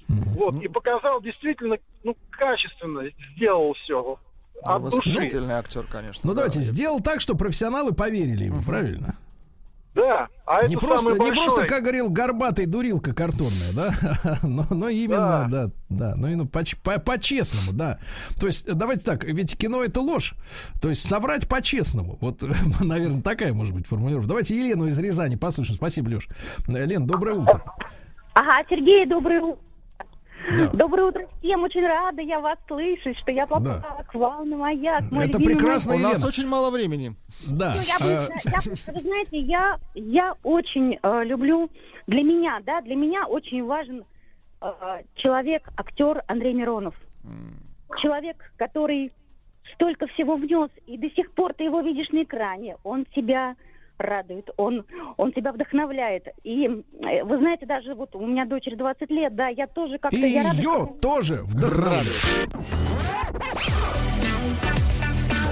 Вот, 0.09 0.55
и 0.63 0.69
показал 0.69 1.21
действительно, 1.21 1.79
ну, 2.03 2.17
качественно 2.31 3.05
сделал 3.35 3.75
все. 3.75 4.19
Ну, 4.55 4.61
От 4.63 4.91
души. 4.91 5.11
Актер, 5.51 5.85
конечно. 5.85 6.21
Ну 6.23 6.31
да. 6.31 6.43
давайте, 6.43 6.61
сделал 6.61 7.01
так, 7.01 7.21
что 7.21 7.35
профессионалы 7.35 7.93
поверили 7.93 8.45
ему, 8.45 8.63
правильно? 8.63 9.17
Да, 9.95 10.27
а 10.45 10.67
Не 10.67 10.75
это 10.75 10.85
просто, 10.87 11.03
самый 11.11 11.15
не 11.15 11.19
большой. 11.29 11.45
просто, 11.47 11.67
как 11.67 11.83
говорил, 11.83 12.11
горбатый 12.11 12.67
дурилка 12.67 13.15
картонная, 13.15 13.73
да, 13.73 13.91
но, 14.43 14.67
но 14.71 14.89
именно, 14.89 15.47
да, 15.49 15.71
да, 15.89 16.15
ну 16.17 16.27
именно 16.27 16.47
по- 16.47 16.65
по- 16.83 16.99
по-честному, 16.99 17.73
да. 17.73 17.99
То 18.41 18.49
есть, 18.49 18.67
давайте 18.67 19.05
так, 19.05 19.23
ведь 19.23 19.57
кино 19.57 19.85
это 19.85 20.01
ложь, 20.01 20.35
то 20.83 20.89
есть 20.89 21.07
соврать 21.09 21.49
по-честному, 21.49 22.19
вот, 22.21 22.43
наверное, 22.81 23.23
такая 23.23 23.55
может 23.55 23.73
быть 23.73 23.87
формулировка. 23.87 24.27
Давайте 24.29 24.57
Елену 24.57 24.87
из 24.89 24.99
Рязани 24.99 25.37
послушаем. 25.37 25.77
Спасибо, 25.77 26.09
Леш. 26.09 26.27
Лен, 26.67 27.07
доброе 27.07 27.37
утро. 27.37 27.63
Ага, 28.35 28.67
Сергей, 28.69 29.07
доброе 29.07 29.43
утро. 29.43 29.64
Да. 30.59 30.69
Доброе 30.73 31.05
утро 31.09 31.27
всем. 31.39 31.63
Очень 31.63 31.87
рада 31.87 32.21
я 32.23 32.39
вас 32.41 32.59
слышать, 32.67 33.17
что 33.19 33.31
я 33.33 33.47
попала 33.47 33.83
Да. 33.83 34.05
к 34.07 34.15
вам 34.15 34.49
на 34.51 34.57
маяк. 34.57 35.11
мой 35.11 35.27
Это 35.27 35.39
прекрасно, 35.39 35.95
У 35.95 35.99
нас 35.99 36.25
очень 36.25 36.47
мало 36.47 36.71
времени. 36.71 37.15
Да. 37.49 37.75
Ну, 37.75 37.81
я, 37.83 37.97
просто- 37.99 38.35
я 38.51 38.61
просто, 38.63 38.93
вы 38.93 39.01
знаете, 39.01 39.39
я, 39.39 39.79
я 39.95 40.35
очень 40.43 40.99
э, 41.03 41.25
люблю, 41.25 41.71
для 42.07 42.23
меня, 42.23 42.61
да, 42.67 42.81
для 42.83 42.95
меня 42.97 43.27
очень 43.27 43.65
важен 43.65 44.05
э, 44.61 44.67
человек, 45.15 45.69
актер 45.77 46.23
Андрей 46.27 46.53
Миронов. 46.55 46.95
Человек, 48.03 48.37
который 48.57 49.13
столько 49.75 50.07
всего 50.09 50.37
внес, 50.37 50.71
и 50.87 50.99
до 50.99 51.09
сих 51.11 51.33
пор 51.33 51.55
ты 51.55 51.65
его 51.65 51.81
видишь 51.81 52.11
на 52.11 52.23
экране. 52.23 52.77
Он 52.83 53.07
тебя 53.15 53.57
радует, 53.99 54.51
он, 54.57 54.85
он 55.17 55.33
тебя 55.33 55.53
вдохновляет. 55.53 56.27
И 56.43 56.67
э, 56.67 57.25
вы 57.25 57.39
знаете, 57.39 57.67
даже 57.67 57.95
вот 57.95 58.15
у 58.15 58.27
меня 58.27 58.45
дочери 58.45 58.75
20 58.75 59.11
лет, 59.11 59.35
да, 59.35 59.49
я 59.49 59.67
тоже 59.67 59.99
как-то... 59.99 60.17
И 60.17 60.21
я 60.21 60.51
ее 60.51 60.63
что- 60.63 60.87
тоже 61.01 61.43
вдохновляет. 61.45 62.07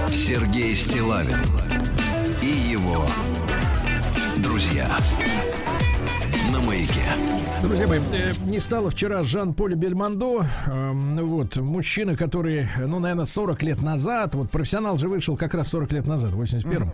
Сергей 0.09 0.73
Стилавин 0.73 1.37
и 2.41 2.71
его 2.71 3.03
друзья 4.37 4.87
маяке. 6.73 7.01
Друзья 7.63 7.87
мои, 7.87 7.99
э, 8.11 8.33
не 8.45 8.59
стало 8.59 8.89
вчера 8.89 9.23
Жан-Поля 9.23 9.75
Бельмондо. 9.75 10.45
Эм, 10.65 11.15
вот, 11.25 11.55
мужчина, 11.55 12.17
который, 12.17 12.67
ну, 12.77 12.99
наверное, 12.99 13.23
40 13.23 13.63
лет 13.63 13.81
назад, 13.81 14.35
вот, 14.35 14.51
профессионал 14.51 14.97
же 14.97 15.07
вышел 15.07 15.37
как 15.37 15.53
раз 15.53 15.69
40 15.69 15.93
лет 15.93 16.05
назад, 16.05 16.31
в 16.31 16.41
81-м. 16.41 16.91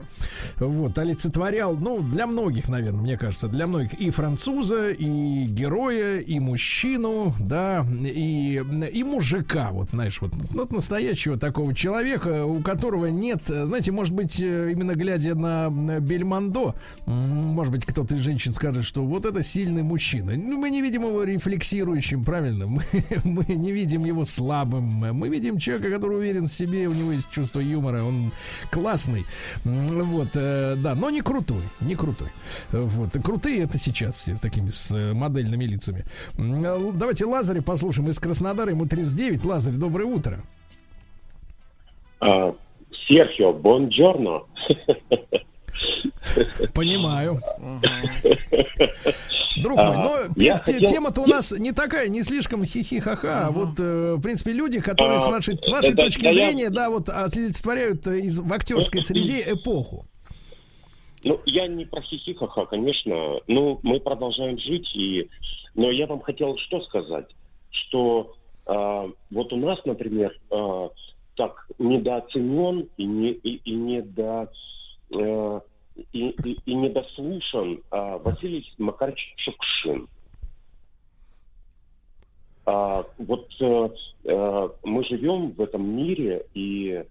Вот, 0.58 0.96
олицетворял, 1.00 1.76
ну, 1.76 2.02
для 2.02 2.28
многих, 2.28 2.70
наверное, 2.70 3.02
мне 3.02 3.18
кажется, 3.18 3.48
для 3.48 3.66
многих 3.66 3.94
и 3.96 4.12
француза, 4.12 4.92
и 4.92 5.46
героя, 5.46 6.20
и 6.20 6.40
мужчину, 6.40 7.34
да, 7.40 7.84
и, 7.90 8.62
и 8.94 9.04
мужика, 9.04 9.70
вот, 9.72 9.90
знаешь, 9.90 10.22
вот, 10.22 10.34
вот 10.52 10.72
настоящего 10.72 11.40
такого 11.40 11.74
человека, 11.74 12.46
у 12.46 12.62
которого 12.62 13.08
нет, 13.08 13.42
знаете, 13.48 13.92
может 13.92 14.14
быть, 14.14 14.40
э, 14.40 14.72
именно 14.72 14.94
глядя 14.94 15.34
на 15.34 15.70
Бельмондо, 16.00 16.76
может 17.08 17.74
быть, 17.74 17.86
кто-то 17.88 18.14
из 18.14 18.20
женщин 18.20 18.54
скажет, 18.54 18.86
что 18.86 19.04
вот 19.04 19.26
это 19.26 19.42
сильный 19.70 19.84
мужчина. 19.84 20.34
Ну, 20.36 20.58
мы 20.58 20.70
не 20.72 20.82
видим 20.82 21.04
его 21.04 21.24
рефлексирующим, 21.24 22.24
правильно? 22.24 22.66
Мы, 22.66 22.82
мы 23.24 23.46
не 23.56 23.72
видим 23.72 24.06
его 24.06 24.26
слабым. 24.26 24.84
Мы 24.84 25.30
видим 25.30 25.60
человека, 25.60 25.92
который 25.92 26.18
уверен 26.18 26.48
в 26.48 26.52
себе, 26.52 26.88
у 26.88 26.94
него 26.94 27.12
есть 27.12 27.30
чувство 27.32 27.60
юмора, 27.60 28.04
он 28.04 28.32
классный. 28.72 29.26
Вот, 29.64 30.30
э, 30.34 30.76
да, 30.78 30.96
но 30.96 31.10
не 31.10 31.22
крутой, 31.22 31.62
не 31.82 31.96
крутой. 31.96 32.30
Вот, 32.72 33.12
крутые 33.24 33.64
это 33.64 33.78
сейчас 33.78 34.18
все 34.18 34.36
с 34.36 34.40
такими 34.40 34.70
с 34.70 34.92
э, 34.92 35.14
модельными 35.14 35.66
лицами. 35.66 36.04
Э, 36.38 36.92
Давайте 36.94 37.26
Лазаря 37.26 37.62
послушаем 37.62 38.10
из 38.10 38.20
Краснодара, 38.20 38.72
ему 38.72 38.88
39. 38.88 39.46
Лазарь, 39.46 39.74
доброе 39.74 40.06
утро. 40.06 40.42
А, 42.22 42.56
Серхио, 43.08 43.54
бонджорно. 43.54 44.42
Понимаю. 46.74 47.40
Друг 49.58 49.80
А, 49.80 49.94
мой, 49.94 50.20
но 50.28 50.34
те- 50.36 50.54
хотел- 50.58 50.90
тема-то 50.90 51.22
у 51.22 51.28
нас 51.28 51.52
не 51.52 51.72
такая, 51.72 52.08
не 52.08 52.24
слишком 52.24 52.64
хихи-ха-ха. 52.66 53.48
а 53.48 53.52
Вот, 53.52 53.80
э, 53.80 54.16
в 54.16 54.22
принципе, 54.22 54.54
люди, 54.54 54.80
которые 54.80 55.18
А, 55.18 55.20
с 55.20 55.28
вашей, 55.28 55.58
точки 55.58 56.32
зрения, 56.32 56.70
да, 56.70 56.90
вот 56.90 57.10
олицетворяют 57.10 58.06
э, 58.08 58.22
в 58.42 58.54
актерской 58.54 59.02
среде 59.02 59.44
эпоху. 59.54 60.06
Ну, 61.24 61.42
я 61.46 61.68
не 61.68 61.86
про 61.86 62.02
хихихаха, 62.02 62.66
конечно. 62.66 63.40
Ну, 63.48 63.80
мы 63.84 64.00
продолжаем 64.00 64.58
жить, 64.58 64.90
и... 64.96 65.30
но 65.76 65.92
я 65.92 66.08
вам 66.08 66.22
хотел 66.22 66.58
что 66.58 66.82
сказать, 66.84 67.26
что 67.72 68.36
а, 68.66 69.10
вот 69.32 69.52
у 69.52 69.58
нас, 69.58 69.80
например, 69.84 70.40
а, 70.50 70.90
так 71.36 71.68
недооценен 71.78 72.88
и 72.98 73.06
не 73.06 73.32
и, 73.32 73.56
и 73.66 73.72
недо 73.74 74.50
э, 75.12 75.60
и, 76.14 76.28
и- 76.30 76.60
и 76.66 76.74
недослушан 76.76 77.82
а, 77.92 78.18
Василий 78.20 78.66
Макарович 78.78 79.34
Шукшин. 79.38 80.08
А, 82.66 83.04
вот 83.18 83.48
э, 83.60 83.90
э, 84.26 84.70
мы 84.84 85.04
живем 85.06 85.52
в 85.52 85.62
этом 85.62 85.84
мире, 85.98 86.46
и 86.54 87.04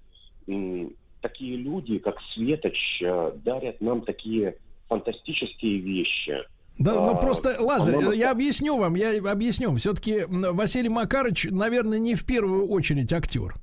м, 0.47 0.93
такие 1.21 1.57
люди, 1.57 1.99
как 1.99 2.17
Светоч, 2.33 3.03
э, 3.03 3.33
дарят 3.45 3.81
нам 3.81 4.03
такие 4.03 4.57
фантастические 4.89 5.79
вещи. 5.79 6.37
Да, 6.79 6.95
ну 6.95 7.11
А, 7.11 7.15
просто, 7.17 7.57
Лазарь, 7.61 8.15
я 8.15 8.31
объясню 8.31 8.79
вам, 8.79 8.95
я 8.95 9.19
объясню. 9.31 9.75
Все-таки 9.77 10.25
Василий 10.29 10.89
Макарович, 10.89 11.49
наверное, 11.51 11.99
не 11.99 12.15
в 12.15 12.25
первую 12.25 12.69
очередь 12.69 13.13
актер. 13.13 13.55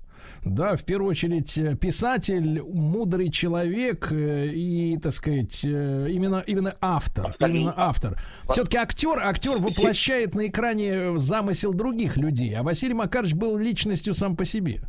Да, 0.45 0.75
в 0.75 0.83
первую 0.83 1.09
очередь 1.09 1.57
э, 1.57 1.75
писатель, 1.75 2.61
мудрый 2.61 3.31
человек 3.31 4.11
э, 4.11 4.47
и, 4.47 4.95
так 4.97 5.11
сказать, 5.11 5.61
э, 5.65 6.07
именно, 6.11 6.43
именно 6.45 6.75
автор. 6.81 7.35
Именно 7.39 7.73
автор. 7.75 8.19
Все-таки 8.49 8.77
актер, 8.77 9.17
актер 9.19 9.57
воплощает 9.57 10.35
на 10.35 10.45
экране 10.45 11.17
замысел 11.17 11.73
других 11.73 12.15
людей, 12.17 12.53
а 12.55 12.61
Василий 12.61 12.93
Макарович 12.93 13.33
был 13.33 13.57
личностью 13.57 14.13
сам 14.13 14.35
по 14.35 14.45
себе. 14.45 14.81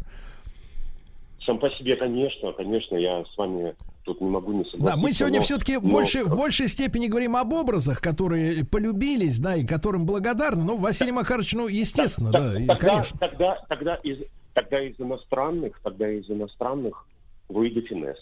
Сам 1.46 1.58
по 1.58 1.70
себе, 1.70 1.96
конечно, 1.96 2.52
конечно, 2.52 2.96
я 2.96 3.24
с 3.24 3.38
вами 3.38 3.74
тут 4.04 4.20
не 4.20 4.28
могу 4.28 4.52
не 4.52 4.64
согласиться. 4.64 4.86
Да, 4.86 4.96
мы 4.96 5.12
сегодня 5.12 5.38
но- 5.38 5.44
все-таки 5.44 5.74
но- 5.74 5.80
больше, 5.80 6.24
в 6.24 6.36
большей 6.36 6.68
степени 6.68 7.06
говорим 7.06 7.34
об 7.34 7.52
образах, 7.54 8.02
которые 8.02 8.64
полюбились, 8.64 9.38
да, 9.38 9.56
и 9.56 9.64
которым 9.64 10.04
благодарны. 10.04 10.62
Ну, 10.64 10.76
Василий 10.76 11.12
Макарович, 11.12 11.54
ну, 11.54 11.66
естественно, 11.66 12.30
да, 12.30 12.60
и, 12.60 12.66
Тогда, 12.66 12.88
конечно. 12.88 13.18
тогда, 13.18 13.58
тогда, 13.68 13.94
из, 13.96 14.24
тогда 14.56 14.80
из 14.80 14.98
иностранных, 14.98 15.78
тогда 15.82 16.10
из 16.10 16.28
иностранных 16.30 17.06
Луи 17.50 17.68
Финес. 17.82 18.16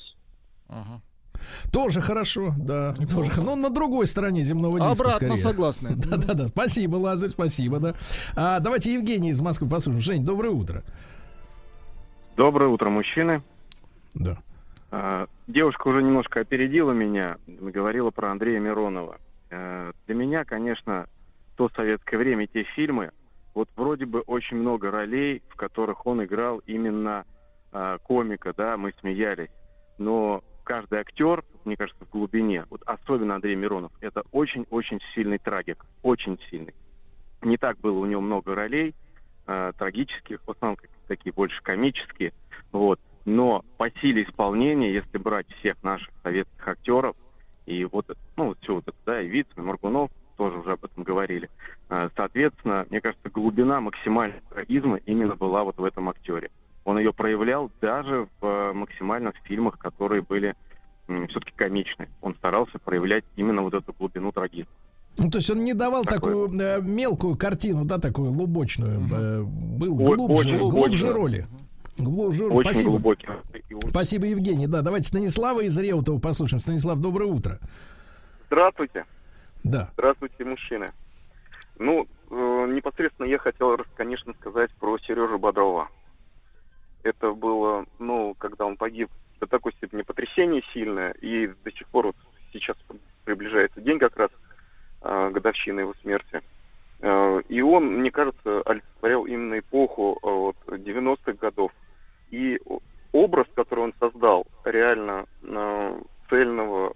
Тоже 1.72 2.00
хорошо, 2.00 2.52
да. 2.58 2.94
Тоже, 3.08 3.30
но 3.40 3.54
на 3.54 3.70
другой 3.70 4.08
стороне 4.08 4.42
земного 4.42 4.80
диска. 4.80 4.92
Обратно 4.92 5.12
скорее. 5.12 5.36
согласны. 5.36 5.90
Да, 5.94 6.16
да, 6.16 6.34
да. 6.34 6.46
Спасибо, 6.48 6.96
Лазарь, 6.96 7.30
спасибо, 7.30 7.78
да. 7.78 7.94
А, 8.34 8.58
давайте 8.60 8.92
Евгений 8.92 9.30
из 9.30 9.40
Москвы 9.40 9.68
послушаем. 9.68 10.02
Жень, 10.02 10.24
доброе 10.24 10.50
утро. 10.50 10.82
Доброе 12.36 12.68
утро, 12.68 12.88
мужчины. 12.90 13.42
Да. 14.14 14.38
А, 14.90 15.26
Девушка 15.46 15.86
уже 15.88 16.02
немножко 16.02 16.40
опередила 16.40 16.90
меня, 16.92 17.36
говорила 17.46 18.10
про 18.10 18.32
Андрея 18.32 18.58
Миронова. 18.58 19.18
Э, 19.50 19.92
Для 20.06 20.14
меня, 20.14 20.44
конечно, 20.44 21.06
то 21.56 21.68
советское 21.76 22.16
время, 22.16 22.46
те 22.46 22.64
фильмы, 22.74 23.10
вот 23.54 23.68
вроде 23.76 24.04
бы 24.04 24.20
очень 24.20 24.56
много 24.56 24.90
ролей, 24.90 25.42
в 25.48 25.56
которых 25.56 26.06
он 26.06 26.24
играл 26.24 26.58
именно 26.66 27.24
а, 27.72 27.98
комика, 27.98 28.52
да, 28.52 28.76
мы 28.76 28.92
смеялись. 29.00 29.50
Но 29.98 30.42
каждый 30.64 30.98
актер, 30.98 31.44
мне 31.64 31.76
кажется, 31.76 32.04
в 32.04 32.10
глубине, 32.10 32.66
вот 32.70 32.82
особенно 32.84 33.36
Андрей 33.36 33.54
Миронов, 33.54 33.92
это 34.00 34.22
очень-очень 34.32 35.00
сильный 35.14 35.38
трагик, 35.38 35.84
очень 36.02 36.38
сильный. 36.50 36.74
Не 37.42 37.56
так 37.56 37.78
было 37.78 37.98
у 37.98 38.06
него 38.06 38.20
много 38.20 38.54
ролей, 38.54 38.94
э, 39.46 39.72
трагических, 39.78 40.40
в 40.44 40.50
основном 40.50 40.78
такие 41.06 41.32
больше 41.32 41.62
комические, 41.62 42.32
вот. 42.72 43.00
Но 43.24 43.64
по 43.78 43.90
силе 44.00 44.24
исполнения, 44.24 44.92
если 44.92 45.16
брать 45.16 45.46
всех 45.58 45.82
наших 45.82 46.10
советских 46.22 46.68
актеров, 46.68 47.16
и 47.66 47.84
вот, 47.84 48.06
ну, 48.36 48.48
вот 48.48 48.58
все 48.60 48.74
вот 48.74 48.84
это, 48.86 48.96
да, 49.06 49.22
и 49.22 49.28
Вицин, 49.28 49.54
и 49.56 49.60
Моргунов, 49.60 50.10
тоже 50.36 50.58
уже 50.58 50.72
об 50.72 50.84
этом 50.84 51.02
говорили. 51.04 51.48
Э, 51.90 52.08
Соответственно, 52.16 52.86
мне 52.90 53.00
кажется, 53.00 53.28
глубина 53.30 53.80
максимального 53.80 54.40
трагизма 54.50 54.96
именно 55.06 55.34
была 55.36 55.64
вот 55.64 55.78
в 55.78 55.84
этом 55.84 56.08
актере. 56.08 56.50
Он 56.84 56.98
ее 56.98 57.12
проявлял 57.12 57.70
даже 57.80 58.28
в 58.40 58.46
э, 58.46 58.72
максимально 58.72 59.32
в 59.32 59.36
фильмах, 59.46 59.78
которые 59.78 60.22
были 60.22 60.54
все-таки 61.06 61.52
комичны. 61.54 62.08
Он 62.22 62.34
старался 62.36 62.78
проявлять 62.78 63.24
именно 63.36 63.62
вот 63.62 63.74
эту 63.74 63.92
глубину 63.92 64.32
трагизма. 64.32 64.72
Ну, 65.18 65.30
то 65.30 65.38
есть 65.38 65.48
он 65.50 65.62
не 65.62 65.74
давал 65.74 66.02
Такой 66.02 66.16
такую 66.48 66.60
э, 66.60 66.80
мелкую 66.82 67.36
картину, 67.36 67.84
да, 67.84 67.98
такую 67.98 68.30
лубочную. 68.32 69.00
э, 69.12 69.42
был 69.42 70.00
О- 70.00 70.16
глубже, 70.16 70.34
очень 70.56 70.58
глубже 70.70 71.12
роли. 71.12 71.46
Глубже 71.98 72.48
роли. 72.48 72.54
Очень 72.54 72.70
Спасибо. 72.70 72.90
глубокий. 72.90 73.28
Спасибо, 73.90 74.26
Евгений. 74.26 74.66
Да, 74.66 74.82
давайте 74.82 75.06
Станислава 75.08 75.60
из 75.60 75.78
Реутова 75.78 76.18
послушаем. 76.18 76.60
Станислав, 76.60 76.98
доброе 77.00 77.30
утро. 77.30 77.60
Здравствуйте. 78.46 79.04
Да. 79.64 79.90
Здравствуйте, 79.94 80.44
мужчины. 80.44 80.92
Ну, 81.78 82.06
э, 82.30 82.66
непосредственно 82.70 83.26
я 83.26 83.38
хотел, 83.38 83.76
конечно, 83.96 84.34
сказать 84.34 84.70
про 84.72 84.98
Сережу 84.98 85.38
Бодрова. 85.38 85.88
Это 87.02 87.32
было, 87.32 87.86
ну, 87.98 88.34
когда 88.38 88.66
он 88.66 88.76
погиб, 88.76 89.10
до 89.40 89.46
такой 89.46 89.72
степени 89.72 90.02
потрясение 90.02 90.62
сильное, 90.72 91.12
и 91.12 91.48
до 91.64 91.72
сих 91.72 91.88
пор 91.88 92.06
вот 92.06 92.16
сейчас 92.52 92.76
приближается 93.24 93.80
день 93.80 93.98
как 93.98 94.16
раз 94.16 94.30
э, 95.02 95.30
годовщины 95.30 95.80
его 95.80 95.94
смерти. 96.02 96.42
Э, 97.00 97.40
и 97.48 97.62
он, 97.62 97.86
мне 97.86 98.10
кажется, 98.10 98.60
олицетворял 98.62 99.24
именно 99.24 99.58
эпоху 99.58 100.18
э, 100.22 100.26
вот, 100.26 100.56
90-х 100.66 101.32
годов. 101.32 101.72
И 102.30 102.60
образ, 103.12 103.46
который 103.54 103.84
он 103.84 103.94
создал, 103.98 104.46
реально 104.64 105.24
э, 105.42 106.00
цельного 106.28 106.94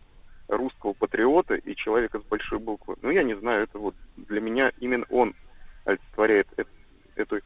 русского 0.48 0.92
патриота 0.94 1.54
и 1.54 1.74
человека 1.76 2.20
с 2.20 2.22
большой 2.24 2.58
буквы. 2.58 2.96
Ну, 3.02 3.10
я 3.10 3.22
не 3.22 3.34
знаю, 3.38 3.64
это 3.64 3.78
вот 3.78 3.94
для 4.16 4.40
меня 4.40 4.72
именно 4.80 5.04
он 5.10 5.34
олицетворяет 5.84 6.48
эту, 7.16 7.40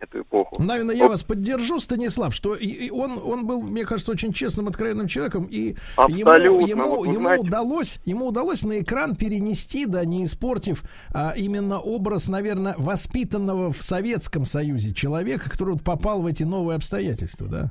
эту 0.00 0.20
эпоху. 0.22 0.62
Наверное, 0.62 0.94
я 0.94 1.08
вас 1.08 1.22
поддержу, 1.24 1.80
Станислав, 1.80 2.32
что 2.34 2.54
и- 2.54 2.66
и 2.66 2.90
он, 2.90 3.18
он 3.22 3.46
был, 3.46 3.62
мне 3.62 3.84
кажется, 3.84 4.12
очень 4.12 4.32
честным, 4.32 4.68
откровенным 4.68 5.08
человеком, 5.08 5.44
и 5.50 5.70
ему, 5.70 5.76
Абсолютно, 5.96 6.66
ему, 6.66 6.88
вот 6.96 7.04
ему 7.06 7.18
знаете. 7.20 7.42
удалось, 7.46 8.00
ему 8.04 8.26
удалось 8.28 8.62
на 8.62 8.80
экран 8.80 9.16
перенести, 9.16 9.86
да, 9.86 10.04
не 10.04 10.24
испортив 10.24 10.84
а, 11.12 11.34
именно 11.36 11.80
образ, 11.80 12.28
наверное, 12.28 12.74
воспитанного 12.78 13.72
в 13.72 13.82
Советском 13.82 14.44
Союзе 14.46 14.94
человека, 14.94 15.50
который 15.50 15.74
вот 15.74 15.82
попал 15.82 16.22
в 16.22 16.26
эти 16.26 16.44
новые 16.44 16.76
обстоятельства, 16.76 17.46
да. 17.48 17.70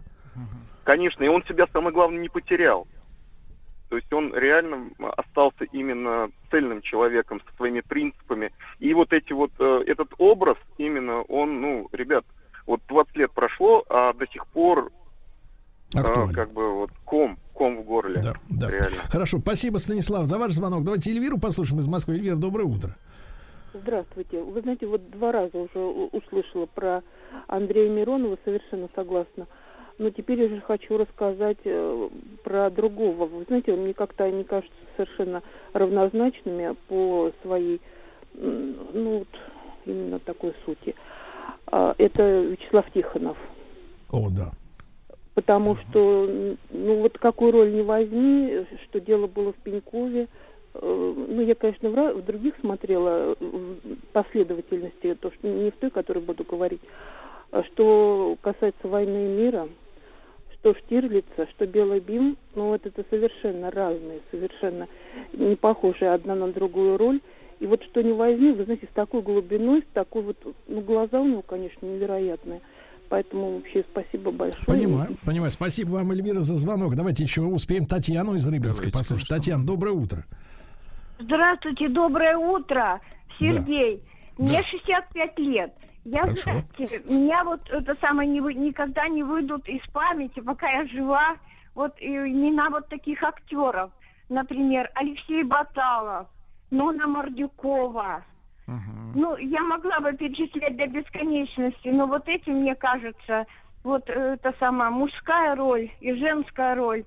Конечно, 0.83 1.23
и 1.23 1.27
он 1.27 1.43
себя, 1.45 1.65
самое 1.73 1.93
главное, 1.93 2.19
не 2.21 2.29
потерял. 2.29 2.87
То 3.89 3.95
есть 3.95 4.11
он 4.11 4.33
реально 4.35 4.89
остался 5.15 5.63
именно 5.71 6.29
цельным 6.51 6.81
человеком 6.81 7.41
со 7.49 7.55
своими 7.55 7.79
принципами. 7.81 8.51
И 8.79 8.93
вот 8.93 9.13
эти 9.13 9.31
вот, 9.33 9.51
э, 9.59 9.83
этот 9.87 10.09
образ 10.17 10.57
именно, 10.77 11.21
он, 11.23 11.61
ну, 11.61 11.87
ребят, 11.93 12.25
вот 12.65 12.81
20 12.89 13.15
лет 13.15 13.31
прошло, 13.31 13.85
а 13.89 14.11
до 14.13 14.27
сих 14.27 14.45
пор 14.47 14.91
э, 15.95 15.99
Актуален. 15.99 16.33
как 16.33 16.51
бы 16.51 16.73
вот 16.73 16.91
ком, 17.05 17.37
ком 17.53 17.77
в 17.77 17.83
горле. 17.85 18.21
Да, 18.21 18.33
да. 18.49 18.69
Реально. 18.69 18.97
Хорошо, 19.09 19.37
спасибо, 19.39 19.77
Станислав, 19.77 20.25
за 20.25 20.37
ваш 20.37 20.51
звонок. 20.51 20.83
Давайте 20.83 21.11
Эльвиру 21.11 21.37
послушаем 21.37 21.79
из 21.79 21.87
Москвы. 21.87 22.15
Эльвира, 22.15 22.35
доброе 22.35 22.65
утро. 22.65 22.95
Здравствуйте. 23.73 24.41
Вы 24.41 24.61
знаете, 24.61 24.87
вот 24.87 25.09
два 25.11 25.31
раза 25.31 25.57
уже 25.57 25.79
у- 25.79 26.07
услышала 26.11 26.65
про 26.65 27.03
Андрея 27.47 27.89
Миронова, 27.89 28.37
совершенно 28.43 28.89
согласна. 28.95 29.47
Но 29.99 30.11
теперь 30.11 30.41
я 30.41 30.49
же 30.49 30.61
хочу 30.61 30.97
рассказать 30.97 31.57
э, 31.63 32.09
про 32.43 32.69
другого. 32.69 33.25
Вы 33.25 33.45
знаете, 33.45 33.75
мне 33.75 33.93
как-то 33.93 34.25
они 34.25 34.43
кажутся 34.43 34.75
совершенно 34.95 35.41
равнозначными 35.73 36.75
по 36.87 37.31
своей, 37.41 37.81
ну, 38.33 39.19
вот, 39.19 39.27
именно 39.85 40.19
такой 40.19 40.53
сути. 40.65 40.93
А, 41.65 41.95
Это 41.97 42.41
Вячеслав 42.41 42.85
Тихонов. 42.91 43.37
О, 44.11 44.29
да. 44.29 44.51
Потому 45.33 45.75
что, 45.75 46.25
м, 46.27 46.57
ну 46.71 47.01
вот 47.01 47.17
какую 47.19 47.51
роль 47.51 47.71
не 47.71 47.83
возьми, 47.83 48.65
что 48.83 48.99
дело 48.99 49.27
было 49.27 49.53
в 49.53 49.57
Пенькове, 49.57 50.27
э, 50.73 51.13
ну 51.27 51.41
я, 51.41 51.53
конечно, 51.55 51.89
в, 51.89 52.21
других 52.23 52.55
смотрела 52.59 53.35
в 53.39 53.75
последовательности, 54.13 55.15
то, 55.15 55.31
что 55.31 55.47
не 55.47 55.69
в 55.71 55.75
той, 55.75 55.91
которой 55.91 56.19
буду 56.23 56.43
говорить, 56.43 56.81
а 57.51 57.63
что 57.63 58.35
касается 58.41 58.87
войны 58.87 59.25
и 59.25 59.41
мира, 59.41 59.69
что 60.59 60.73
Штирлица, 60.73 61.47
что 61.51 61.65
Белый 61.65 61.99
Бим, 61.99 62.37
ну 62.55 62.69
вот 62.69 62.85
это 62.85 63.03
совершенно 63.09 63.71
разные, 63.71 64.21
совершенно 64.31 64.87
не 65.33 65.55
похожие 65.55 66.11
одна 66.11 66.35
на 66.35 66.51
другую 66.51 66.97
роль. 66.97 67.21
И 67.59 67.65
вот 67.65 67.83
что 67.83 68.03
не 68.03 68.11
возьми, 68.11 68.51
вы 68.51 68.65
знаете, 68.65 68.87
с 68.91 68.93
такой 68.93 69.21
глубиной, 69.21 69.81
с 69.81 69.93
такой 69.93 70.21
вот, 70.21 70.37
ну 70.67 70.81
глаза 70.81 71.19
у 71.19 71.27
него, 71.27 71.41
конечно, 71.41 71.85
невероятные. 71.85 72.61
Поэтому 73.09 73.55
вообще 73.55 73.85
спасибо 73.89 74.31
большое. 74.31 74.65
Понимаю, 74.65 75.17
понимаю. 75.25 75.51
Спасибо 75.51 75.91
вам, 75.91 76.11
Эльвира, 76.11 76.41
за 76.41 76.55
звонок. 76.55 76.95
Давайте 76.95 77.23
еще 77.23 77.41
успеем 77.41 77.85
Татьяну 77.85 78.35
из 78.35 78.45
Рыбинска 78.45 78.91
послушать. 78.91 79.29
Татьяна, 79.29 79.65
доброе 79.65 79.91
утро. 79.91 80.25
Здравствуйте, 81.19 81.87
доброе 81.87 82.37
утро, 82.37 82.99
Сергей. 83.39 84.01
Мне 84.37 84.61
65 84.61 85.39
лет. 85.39 85.73
Я, 86.09 86.21
Хорошо. 86.21 86.41
знаете, 86.43 87.01
меня 87.03 87.43
вот 87.43 87.69
это 87.69 87.93
самое 87.95 88.29
не 88.29 88.39
вы- 88.39 88.53
никогда 88.53 89.09
не 89.09 89.23
выйдут 89.23 89.67
из 89.67 89.85
памяти, 89.91 90.39
пока 90.39 90.69
я 90.69 90.87
жива. 90.87 91.35
Вот 91.75 91.99
и 91.99 92.07
имена 92.07 92.69
вот 92.69 92.87
таких 92.87 93.21
актеров. 93.23 93.91
Например, 94.29 94.89
Алексей 94.95 95.43
Баталов, 95.43 96.27
Нона 96.71 97.07
Мордюкова. 97.07 98.23
Ну, 99.15 99.35
я 99.37 99.61
могла 99.63 99.99
бы 99.99 100.13
перечислять 100.13 100.77
до 100.77 100.87
бесконечности, 100.87 101.89
но 101.89 102.07
вот 102.07 102.27
эти, 102.27 102.49
мне 102.49 102.75
кажется, 102.75 103.45
вот 103.83 104.09
э, 104.09 104.13
эта 104.13 104.53
самая 104.59 104.89
мужская 104.89 105.55
роль 105.55 105.89
и 105.99 106.13
женская 106.13 106.75
роль 106.75 107.03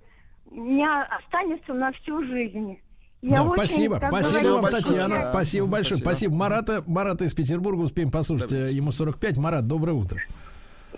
у 0.50 0.60
меня 0.60 1.04
останется 1.04 1.72
на 1.72 1.92
всю 1.92 2.22
жизнь. 2.24 2.78
Я 3.22 3.36
Да, 3.36 3.42
очень, 3.44 3.52
спасибо, 3.54 4.00
спасибо 4.08 4.48
вам, 4.52 4.66
Татьяна. 4.70 5.14
я- 5.14 5.30
Спасибо 5.30 5.66
большое. 5.66 6.00
Спасибо. 6.00 6.34
Марата, 6.34 6.82
Марата 6.86 7.24
из 7.24 7.34
Петербурга 7.34 7.80
успеем 7.82 8.10
послушать. 8.10 8.50
э, 8.52 8.70
Ему 8.72 8.92
45. 8.92 9.36
Марат, 9.36 9.66
доброе 9.66 9.92
утро. 9.92 10.18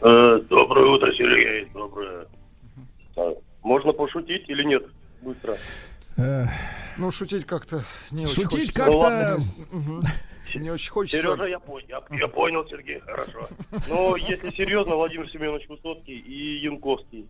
Э, 0.01 0.41
Доброе 0.49 0.87
утро, 0.87 1.13
Сергей. 1.15 1.69
Доброе. 1.75 2.27
А, 3.17 3.35
Можно 3.63 3.93
пошутить 3.93 4.49
или 4.49 4.63
нет? 4.65 4.85
Быстро. 5.21 5.57
Ну, 6.99 7.11
шутить 7.11 7.45
как-то 7.47 7.85
не 8.11 8.25
очень 8.27 8.35
Шутить 8.35 8.77
хочется. 8.77 8.85
как-то- 8.85 9.39
Ну. 9.73 10.01
Не 10.55 10.71
очень 10.71 10.91
хочется. 10.93 11.17
Сережа, 11.23 11.47
я 11.47 11.59
понял, 11.59 11.87
я, 11.89 12.03
я 12.19 12.29
понял, 12.29 12.67
Сергей, 12.69 13.01
хорошо. 13.01 13.49
Но 13.89 14.17
если 14.17 14.51
серьезно, 14.51 14.97
Владимир 14.97 15.27
Семенович 15.31 15.67
Высоцкий 15.69 16.19
и 16.19 16.59
Янковский. 16.63 17.27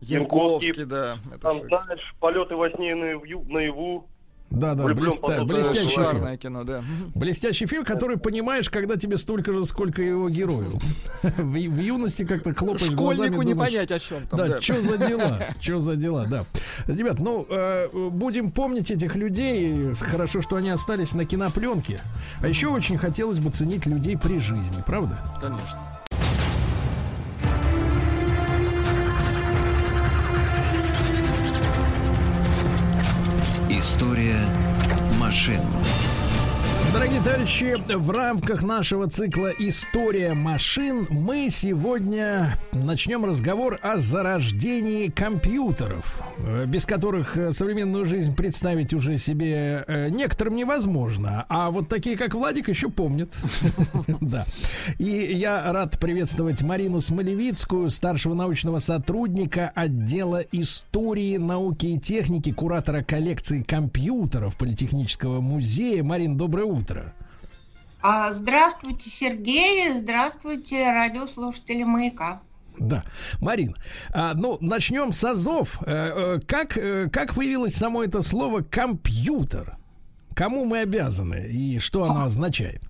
Янковский, 0.00 0.84
да. 0.84 1.18
Там, 1.40 1.58
шик. 1.58 1.68
знаешь, 1.68 2.14
полеты 2.20 2.54
во 2.54 2.70
сне 2.70 2.94
наяву, 2.94 3.44
наяву. 3.48 4.08
Да, 4.50 4.74
да, 4.74 4.84
потом. 4.84 5.46
блестящий 5.46 5.90
фильм. 5.90 6.38
Кино, 6.38 6.64
да. 6.64 6.82
Блестящий 7.14 7.66
фильм, 7.66 7.84
который 7.84 8.16
понимаешь, 8.16 8.70
когда 8.70 8.96
тебе 8.96 9.18
столько 9.18 9.52
же, 9.52 9.64
сколько 9.66 10.00
его 10.00 10.30
герою. 10.30 10.70
В, 11.22 11.52
в 11.52 11.80
юности 11.80 12.24
как-то 12.24 12.54
хлопаешь 12.54 12.90
глазами. 12.90 13.26
Школьнику 13.26 13.42
не 13.42 13.52
думаешь, 13.52 13.72
понять, 13.72 13.90
о 13.90 13.98
чем 13.98 14.26
там. 14.26 14.38
Да, 14.38 14.48
да. 14.48 14.60
что 14.62 14.80
за 14.80 14.96
дела? 14.98 15.38
Что 15.60 15.80
за 15.80 15.96
дела, 15.96 16.26
да. 16.30 16.44
Ребят, 16.86 17.18
ну, 17.18 17.46
э, 17.50 17.88
будем 18.10 18.50
помнить 18.50 18.90
этих 18.90 19.16
людей. 19.16 19.92
Хорошо, 19.94 20.40
что 20.40 20.56
они 20.56 20.70
остались 20.70 21.12
на 21.12 21.24
кинопленке. 21.24 22.00
А 22.40 22.48
еще 22.48 22.68
очень 22.68 22.96
хотелось 22.96 23.40
бы 23.40 23.50
ценить 23.50 23.84
людей 23.86 24.16
при 24.16 24.38
жизни, 24.38 24.82
правда? 24.86 25.18
Конечно. 25.40 25.87
История 33.98 34.38
машин. 35.18 35.60
Дорогие 36.98 37.20
товарищи, 37.20 37.76
в 37.94 38.10
рамках 38.10 38.64
нашего 38.64 39.08
цикла 39.08 39.52
«История 39.60 40.34
машин» 40.34 41.06
мы 41.10 41.48
сегодня 41.48 42.56
начнем 42.72 43.24
разговор 43.24 43.78
о 43.82 43.98
зарождении 43.98 45.06
компьютеров, 45.06 46.20
э, 46.38 46.66
без 46.66 46.86
которых 46.86 47.36
э, 47.36 47.52
современную 47.52 48.04
жизнь 48.04 48.34
представить 48.34 48.94
уже 48.94 49.16
себе 49.16 49.84
э, 49.86 50.08
некоторым 50.08 50.56
невозможно. 50.56 51.46
А 51.48 51.70
вот 51.70 51.88
такие, 51.88 52.16
как 52.16 52.34
Владик, 52.34 52.68
еще 52.68 52.88
помнят. 52.88 53.32
Да. 54.20 54.44
И 54.98 55.04
я 55.04 55.72
рад 55.72 55.98
приветствовать 55.98 56.62
Марину 56.62 57.00
Смолевицкую, 57.00 57.90
старшего 57.90 58.34
научного 58.34 58.80
сотрудника 58.80 59.70
отдела 59.74 60.42
истории, 60.50 61.36
науки 61.36 61.86
и 61.86 61.98
техники, 62.00 62.52
куратора 62.52 63.02
коллекции 63.02 63.62
компьютеров 63.62 64.56
Политехнического 64.56 65.40
музея. 65.40 66.02
Марин, 66.02 66.36
доброе 66.36 66.64
утро. 66.64 66.87
А, 68.00 68.32
Здравствуйте, 68.32 69.10
Сергей. 69.10 69.90
Здравствуйте, 69.90 70.90
радиослушатели 70.92 71.82
«Маяка». 71.82 72.40
Да. 72.78 73.02
Марин, 73.40 73.74
а, 74.10 74.34
ну, 74.34 74.56
начнем 74.60 75.12
с 75.12 75.24
азов. 75.24 75.80
Э, 75.84 76.36
э, 76.36 76.40
Как, 76.46 76.76
э, 76.76 77.08
как 77.10 77.34
появилось 77.34 77.74
само 77.74 78.04
это 78.04 78.22
слово 78.22 78.62
«компьютер»? 78.62 79.76
Кому 80.34 80.64
мы 80.64 80.78
обязаны 80.78 81.48
и 81.48 81.80
что 81.80 82.04
оно 82.04 82.24
означает? 82.24 82.87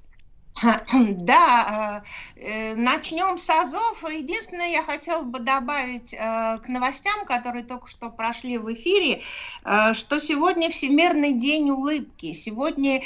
Да, 0.93 2.03
э, 2.37 2.75
начнем 2.75 3.39
с 3.39 3.49
Азов. 3.51 4.03
Единственное, 4.11 4.71
я 4.71 4.83
хотела 4.83 5.23
бы 5.23 5.39
добавить 5.39 6.15
э, 6.15 6.59
к 6.59 6.69
новостям, 6.69 7.25
которые 7.27 7.65
только 7.65 7.87
что 7.87 8.11
прошли 8.11 8.59
в 8.59 8.73
эфире, 8.73 9.23
э, 9.65 9.95
что 9.95 10.21
сегодня 10.21 10.71
Всемирный 10.71 11.33
день 11.33 11.71
улыбки. 11.71 12.33
Сегодня 12.33 13.03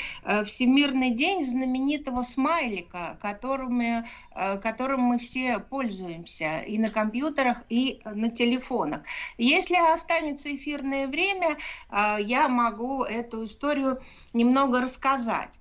Всемирный 0.46 1.10
день 1.10 1.44
знаменитого 1.44 2.22
смайлика, 2.22 3.18
которыми, 3.20 4.06
которым 4.62 5.00
мы 5.02 5.18
все 5.18 5.58
пользуемся 5.58 6.60
и 6.60 6.78
на 6.78 6.90
компьютерах, 6.90 7.58
и 7.68 8.00
на 8.04 8.30
телефонах. 8.30 9.02
Если 9.38 9.76
останется 9.92 10.54
эфирное 10.54 11.06
время, 11.06 11.56
я 12.18 12.48
могу 12.48 13.04
эту 13.04 13.44
историю 13.46 14.00
немного 14.32 14.80
рассказать. 14.80 15.58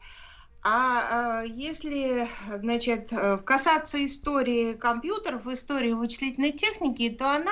А 0.64 1.44
э, 1.44 1.48
если, 1.48 2.28
значит, 2.60 3.12
э, 3.12 3.38
касаться 3.40 4.06
истории 4.06 4.74
компьютеров, 4.74 5.48
истории 5.48 5.94
вычислительной 5.94 6.52
техники, 6.52 7.10
то 7.10 7.32
она 7.32 7.52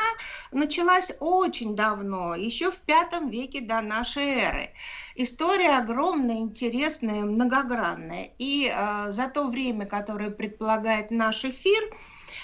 началась 0.51 1.11
очень 1.19 1.75
давно, 1.75 2.35
еще 2.35 2.69
в 2.69 2.77
пятом 2.77 3.29
веке 3.29 3.61
до 3.61 3.81
нашей 3.81 4.25
эры. 4.25 4.69
История 5.15 5.79
огромная, 5.79 6.37
интересная, 6.37 7.23
многогранная. 7.23 8.29
И 8.37 8.71
э, 8.71 9.11
за 9.11 9.27
то 9.27 9.47
время, 9.47 9.87
которое 9.87 10.29
предполагает 10.29 11.09
наш 11.09 11.43
эфир, 11.45 11.81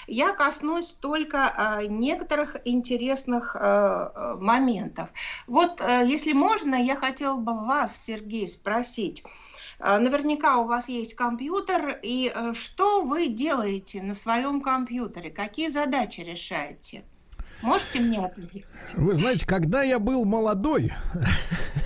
я 0.08 0.32
коснусь 0.32 0.94
только 0.94 1.52
э, 1.56 1.86
некоторых 1.86 2.56
интересных 2.64 3.54
э, 3.54 3.60
э, 3.60 4.34
моментов. 4.40 5.10
Вот, 5.46 5.80
э, 5.80 6.02
если 6.06 6.32
можно, 6.32 6.74
я 6.74 6.96
хотела 6.96 7.36
бы 7.36 7.54
вас, 7.54 8.04
Сергей, 8.04 8.48
спросить. 8.48 9.22
Э, 9.78 9.98
Наверняка 9.98 10.58
у 10.58 10.66
вас 10.66 10.88
есть 10.88 11.14
компьютер, 11.14 11.98
и 12.02 12.32
э, 12.34 12.54
что 12.54 13.02
вы 13.02 13.28
делаете 13.28 14.02
на 14.02 14.14
своем 14.14 14.60
компьютере? 14.60 15.30
Какие 15.30 15.68
задачи 15.68 16.20
решаете? 16.20 17.04
Можете 17.62 18.00
мне 18.00 18.24
ответить? 18.24 18.66
Вы 18.94 19.14
знаете, 19.14 19.46
когда 19.46 19.82
я 19.82 19.98
был 19.98 20.24
молодой, 20.24 20.92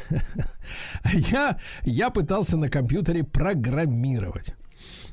я, 1.05 1.59
я 1.83 2.11
пытался 2.11 2.57
на 2.57 2.69
компьютере 2.69 3.23
программировать. 3.23 4.55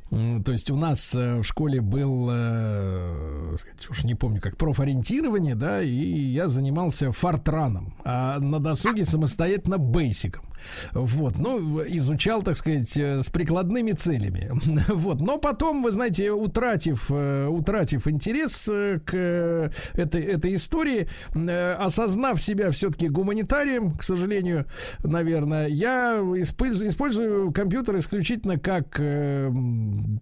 То 0.10 0.54
есть 0.54 0.72
у 0.72 0.78
нас 0.78 1.14
э, 1.16 1.36
в 1.40 1.44
школе 1.44 1.82
был, 1.82 2.30
э, 2.32 3.56
сказать, 3.58 3.90
уж 3.90 4.06
не 4.06 4.16
помню, 4.16 4.40
как 4.40 4.56
профориентирование, 4.56 5.54
да, 5.54 5.82
и 5.82 5.92
я 5.92 6.48
занимался 6.48 7.12
фортраном, 7.12 7.94
а 8.06 8.40
на 8.40 8.60
досуге 8.60 9.04
самостоятельно 9.04 9.78
бейсиком. 9.78 10.44
Вот, 10.94 11.38
ну, 11.38 11.82
изучал, 11.88 12.42
так 12.42 12.56
сказать, 12.56 12.96
э, 12.98 13.22
с 13.24 13.30
прикладными 13.30 13.92
целями. 13.92 14.52
Вот, 14.98 15.22
но 15.22 15.38
потом, 15.38 15.84
вы 15.84 15.92
знаете, 15.92 16.32
утратив, 16.32 17.08
э, 17.10 17.48
утратив 17.48 18.08
интерес 18.08 18.68
э, 18.68 19.00
к 19.06 19.72
этой, 19.94 20.24
этой 20.24 20.56
истории, 20.56 21.08
осознав 21.78 22.42
себя 22.42 22.72
все-таки 22.72 23.10
гуманитарием, 23.10 23.96
к 23.98 24.04
сожалению, 24.04 24.66
наверное, 25.04 25.68
я 25.68 26.20
использую, 26.36 26.90
использую 26.90 27.52
компьютер 27.52 27.98
исключительно 28.00 28.58
как 28.60 28.98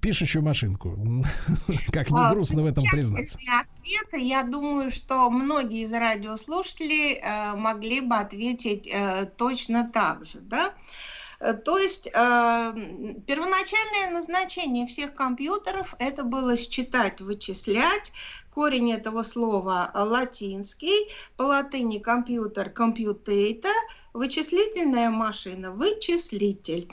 пишущую 0.01 0.43
машинку. 0.43 0.97
Как 1.91 2.09
не 2.11 2.29
грустно 2.29 2.63
в 2.63 2.65
этом 2.65 2.83
признаться. 2.91 3.37
Ответа, 3.85 4.17
я 4.17 4.41
думаю, 4.41 4.89
что 4.89 5.29
многие 5.29 5.83
из 5.83 5.93
радиослушателей 5.93 7.19
э, 7.21 7.55
могли 7.55 8.01
бы 8.01 8.15
ответить 8.15 8.87
э, 8.87 9.29
точно 9.37 9.87
так 9.93 10.25
же, 10.25 10.39
да? 10.39 10.73
Э, 11.39 11.53
то 11.53 11.77
есть 11.77 12.07
э, 12.07 12.11
первоначальное 12.11 14.09
назначение 14.11 14.87
всех 14.87 15.13
компьютеров 15.13 15.93
это 15.99 16.23
было 16.23 16.57
считать, 16.57 17.21
вычислять. 17.21 18.11
Корень 18.49 18.91
этого 18.91 19.21
слова 19.21 19.91
латинский, 19.93 21.11
по 21.37 21.43
латыни 21.43 21.99
компьютер, 21.99 22.71
компьютейта, 22.71 23.69
вычислительная 24.13 25.11
машина, 25.11 25.71
вычислитель. 25.71 26.91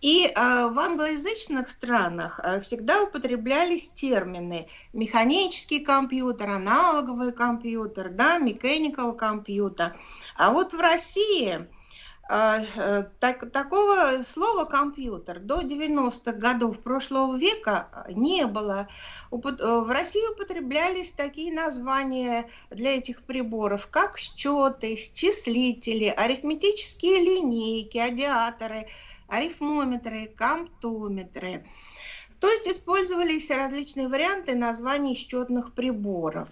И 0.00 0.26
э, 0.26 0.32
в 0.34 0.78
англоязычных 0.78 1.68
странах 1.68 2.40
э, 2.42 2.60
всегда 2.62 3.02
употреблялись 3.02 3.90
термины 3.90 4.66
механический 4.94 5.80
компьютер, 5.80 6.48
аналоговый 6.50 7.32
компьютер, 7.32 8.08
да, 8.08 8.38
mechanical 8.38 9.14
компьютер. 9.14 9.94
А 10.36 10.52
вот 10.52 10.72
в 10.72 10.80
России 10.80 11.68
э, 12.30 12.64
э 12.76 13.04
так, 13.18 13.50
такого 13.52 14.22
слова 14.26 14.64
компьютер 14.64 15.38
до 15.38 15.60
90-х 15.60 16.32
годов 16.32 16.78
прошлого 16.78 17.36
века 17.36 18.06
не 18.08 18.46
было. 18.46 18.88
Э, 19.30 19.36
в 19.36 19.90
России 19.90 20.32
употреблялись 20.32 21.12
такие 21.12 21.52
названия 21.52 22.48
для 22.70 22.96
этих 22.96 23.22
приборов, 23.24 23.86
как 23.88 24.16
счеты, 24.16 24.96
счислители, 24.96 26.06
арифметические 26.06 27.20
линейки, 27.20 27.98
адиаторы– 27.98 28.88
арифмометры, 29.30 30.26
камтометры. 30.26 31.64
То 32.40 32.48
есть 32.48 32.66
использовались 32.66 33.50
различные 33.50 34.08
варианты 34.08 34.54
названий 34.54 35.14
счетных 35.14 35.74
приборов. 35.74 36.48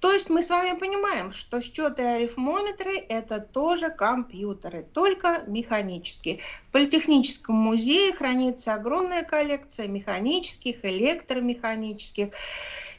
То 0.00 0.12
есть 0.12 0.30
мы 0.30 0.42
с 0.42 0.48
вами 0.48 0.78
понимаем, 0.78 1.32
что 1.32 1.60
счеты 1.60 2.02
и 2.02 2.06
арифмометры– 2.06 2.96
это 3.08 3.40
тоже 3.40 3.90
компьютеры, 3.90 4.86
только 4.94 5.42
механические. 5.48 6.38
В 6.68 6.72
Политехническом 6.72 7.56
музее 7.56 8.12
хранится 8.12 8.74
огромная 8.74 9.24
коллекция 9.24 9.88
механических, 9.88 10.84
электромеханических, 10.84 12.28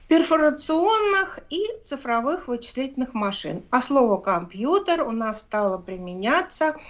перфорационных 0.10 1.40
и 1.50 1.64
цифровых 1.86 2.50
вычислительных 2.50 3.14
машин. 3.14 3.64
А 3.72 3.82
слово 3.82 4.18
«компьютер» 4.18 5.04
у 5.04 5.12
нас 5.12 5.40
стало 5.40 5.78
применяться– 5.78 6.76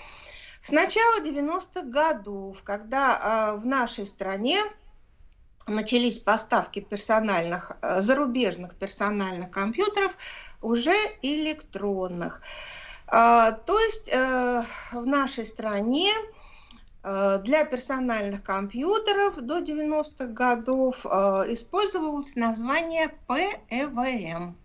с 0.62 0.72
начала 0.72 1.22
90-х 1.22 1.84
годов, 1.84 2.62
когда 2.64 3.54
э, 3.54 3.58
в 3.58 3.66
нашей 3.66 4.06
стране 4.06 4.60
начались 5.68 6.18
поставки 6.18 6.80
персональных, 6.80 7.72
э, 7.82 8.02
зарубежных 8.02 8.76
персональных 8.76 9.52
компьютеров, 9.52 10.14
уже 10.62 10.96
электронных. 11.22 12.42
Э, 13.12 13.54
то 13.66 13.80
есть 13.80 14.10
э, 14.12 14.64
в 14.92 15.06
нашей 15.06 15.46
стране 15.46 16.12
э, 17.04 17.40
для 17.44 17.66
персональных 17.66 18.44
компьютеров 18.44 19.38
до 19.38 19.60
90-х 19.60 20.28
годов 20.28 21.06
использовалось 21.06 22.36
название 22.36 23.14
ПЭВМ. 23.28 24.56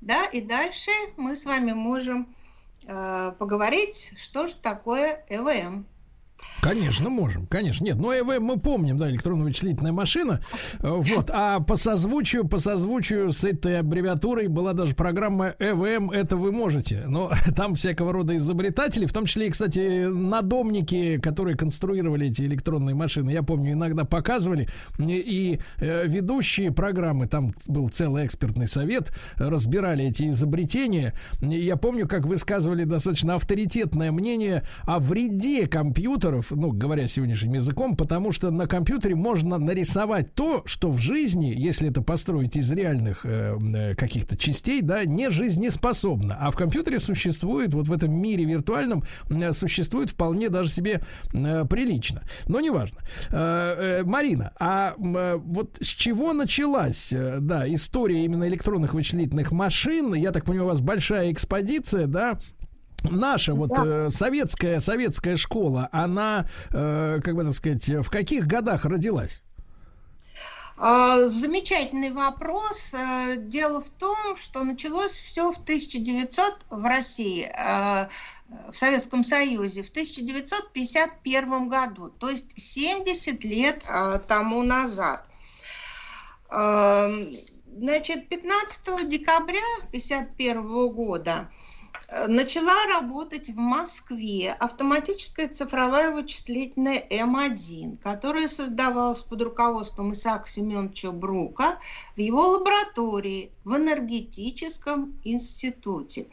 Да, 0.00 0.24
и 0.26 0.40
дальше 0.40 0.90
мы 1.16 1.36
с 1.36 1.44
вами 1.44 1.72
можем 1.72 2.34
поговорить, 2.86 4.12
что 4.18 4.46
же 4.48 4.56
такое 4.56 5.24
ЭВМ. 5.28 5.86
Конечно, 6.60 7.08
можем, 7.08 7.46
конечно. 7.46 7.84
Нет, 7.84 7.96
но 7.96 8.12
ЭВМ 8.12 8.42
мы 8.42 8.58
помним, 8.58 8.98
да, 8.98 9.10
электронная 9.10 9.44
вычислительная 9.44 9.92
машина. 9.92 10.40
Вот, 10.80 11.30
а 11.32 11.60
по 11.60 11.76
созвучию, 11.76 12.46
по 12.46 12.58
созвучию 12.58 13.32
с 13.32 13.44
этой 13.44 13.80
аббревиатурой 13.80 14.48
была 14.48 14.74
даже 14.74 14.94
программа 14.94 15.54
ЭВМ, 15.58 16.10
это 16.10 16.36
вы 16.36 16.52
можете. 16.52 17.04
Но 17.06 17.32
там 17.56 17.74
всякого 17.74 18.12
рода 18.12 18.36
изобретатели, 18.36 19.06
в 19.06 19.12
том 19.12 19.26
числе 19.26 19.50
кстати, 19.50 20.06
надомники, 20.06 21.18
которые 21.18 21.56
конструировали 21.56 22.28
эти 22.28 22.42
электронные 22.42 22.94
машины, 22.94 23.30
я 23.30 23.42
помню, 23.42 23.72
иногда 23.72 24.04
показывали, 24.04 24.68
и 24.98 25.60
э, 25.78 26.06
ведущие 26.06 26.72
программы, 26.72 27.26
там 27.26 27.52
был 27.66 27.88
целый 27.88 28.26
экспертный 28.26 28.68
совет, 28.68 29.12
разбирали 29.36 30.04
эти 30.04 30.28
изобретения. 30.28 31.14
Я 31.40 31.76
помню, 31.76 32.06
как 32.06 32.26
высказывали 32.26 32.84
достаточно 32.84 33.36
авторитетное 33.36 34.12
мнение 34.12 34.64
о 34.84 34.98
вреде 34.98 35.66
компьютеров 36.30 36.50
ну, 36.50 36.72
говоря 36.72 37.06
сегодняшним 37.08 37.54
языком, 37.54 37.96
потому 37.96 38.32
что 38.32 38.50
на 38.50 38.66
компьютере 38.66 39.14
можно 39.14 39.58
нарисовать 39.58 40.34
то, 40.34 40.62
что 40.66 40.90
в 40.90 40.98
жизни, 40.98 41.54
если 41.56 41.90
это 41.90 42.02
построить 42.02 42.56
из 42.56 42.70
реальных 42.70 43.24
э, 43.24 43.56
э, 43.58 43.94
каких-то 43.94 44.36
частей, 44.36 44.80
да, 44.82 45.04
не 45.04 45.30
жизнеспособно. 45.30 46.36
А 46.40 46.50
в 46.50 46.56
компьютере 46.56 47.00
существует, 47.00 47.74
вот 47.74 47.88
в 47.88 47.92
этом 47.92 48.12
мире 48.12 48.44
виртуальном, 48.44 49.04
э, 49.28 49.52
существует 49.52 50.10
вполне 50.10 50.48
даже 50.48 50.68
себе 50.68 51.00
э, 51.32 51.64
прилично. 51.68 52.22
Но 52.46 52.60
неважно. 52.60 52.98
Э, 53.30 54.00
э, 54.00 54.04
Марина, 54.04 54.52
а 54.58 54.94
э, 54.96 55.38
вот 55.42 55.78
с 55.80 55.86
чего 55.86 56.32
началась, 56.32 57.12
э, 57.12 57.38
да, 57.40 57.72
история 57.72 58.24
именно 58.24 58.46
электронных 58.48 58.94
вычислительных 58.94 59.52
машин? 59.52 60.14
Я 60.14 60.30
так 60.30 60.44
понимаю, 60.44 60.66
у 60.66 60.70
вас 60.70 60.80
большая 60.80 61.32
экспозиция, 61.32 62.06
да, 62.06 62.38
наша 63.04 63.54
вот 63.54 63.70
да. 63.70 63.82
э, 63.84 64.10
советская 64.10 64.80
советская 64.80 65.36
школа, 65.36 65.88
она, 65.92 66.46
э, 66.70 67.20
как 67.22 67.34
бы 67.34 67.44
так 67.44 67.54
сказать, 67.54 67.88
в 67.88 68.10
каких 68.10 68.46
годах 68.46 68.84
родилась? 68.84 69.42
А, 70.82 71.26
замечательный 71.26 72.10
вопрос. 72.10 72.94
Э, 72.94 73.36
дело 73.36 73.82
в 73.82 73.90
том, 73.90 74.34
что 74.36 74.64
началось 74.64 75.12
все 75.12 75.52
в 75.52 75.58
1900 75.58 76.56
в 76.70 76.86
России, 76.86 77.52
э, 77.54 78.08
в 78.72 78.74
Советском 78.74 79.22
Союзе, 79.22 79.82
в 79.82 79.90
1951 79.90 81.68
году, 81.68 82.08
то 82.08 82.30
есть 82.30 82.58
70 82.58 83.44
лет 83.44 83.84
э, 83.86 84.20
тому 84.26 84.62
назад. 84.62 85.26
Значит, 86.48 88.28
15 88.28 89.06
декабря 89.06 89.62
1951 89.90 90.88
года 90.88 91.48
начала 92.28 92.86
работать 92.86 93.48
в 93.48 93.56
Москве 93.56 94.52
автоматическая 94.52 95.48
цифровая 95.48 96.10
вычислительная 96.10 97.04
М1, 97.10 97.98
которая 98.02 98.48
создавалась 98.48 99.20
под 99.20 99.42
руководством 99.42 100.12
Исаака 100.12 100.48
Семеновича 100.48 101.12
Брука 101.12 101.78
в 102.16 102.20
его 102.20 102.48
лаборатории 102.48 103.52
в 103.64 103.76
энергетическом 103.76 105.18
институте. 105.24 106.26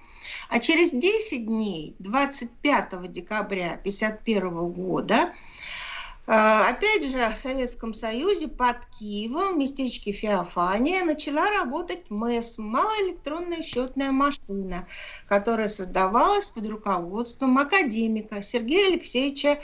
А 0.49 0.59
через 0.59 0.91
10 0.91 1.45
дней, 1.45 1.95
25 1.99 3.11
декабря 3.11 3.73
1951 3.73 4.71
года, 4.71 5.33
опять 6.27 7.09
же, 7.09 7.33
в 7.37 7.41
Советском 7.41 7.93
Союзе 7.93 8.49
под 8.49 8.77
Киевом, 8.99 9.53
в 9.53 9.57
местечке 9.57 10.11
Феофания, 10.11 11.05
начала 11.05 11.49
работать 11.49 12.09
МЭС, 12.09 12.57
малоэлектронная 12.57 13.61
счетная 13.61 14.11
машина, 14.11 14.87
которая 15.27 15.69
создавалась 15.69 16.49
под 16.49 16.67
руководством 16.67 17.57
академика 17.57 18.41
Сергея 18.41 18.87
Алексеевича 18.87 19.59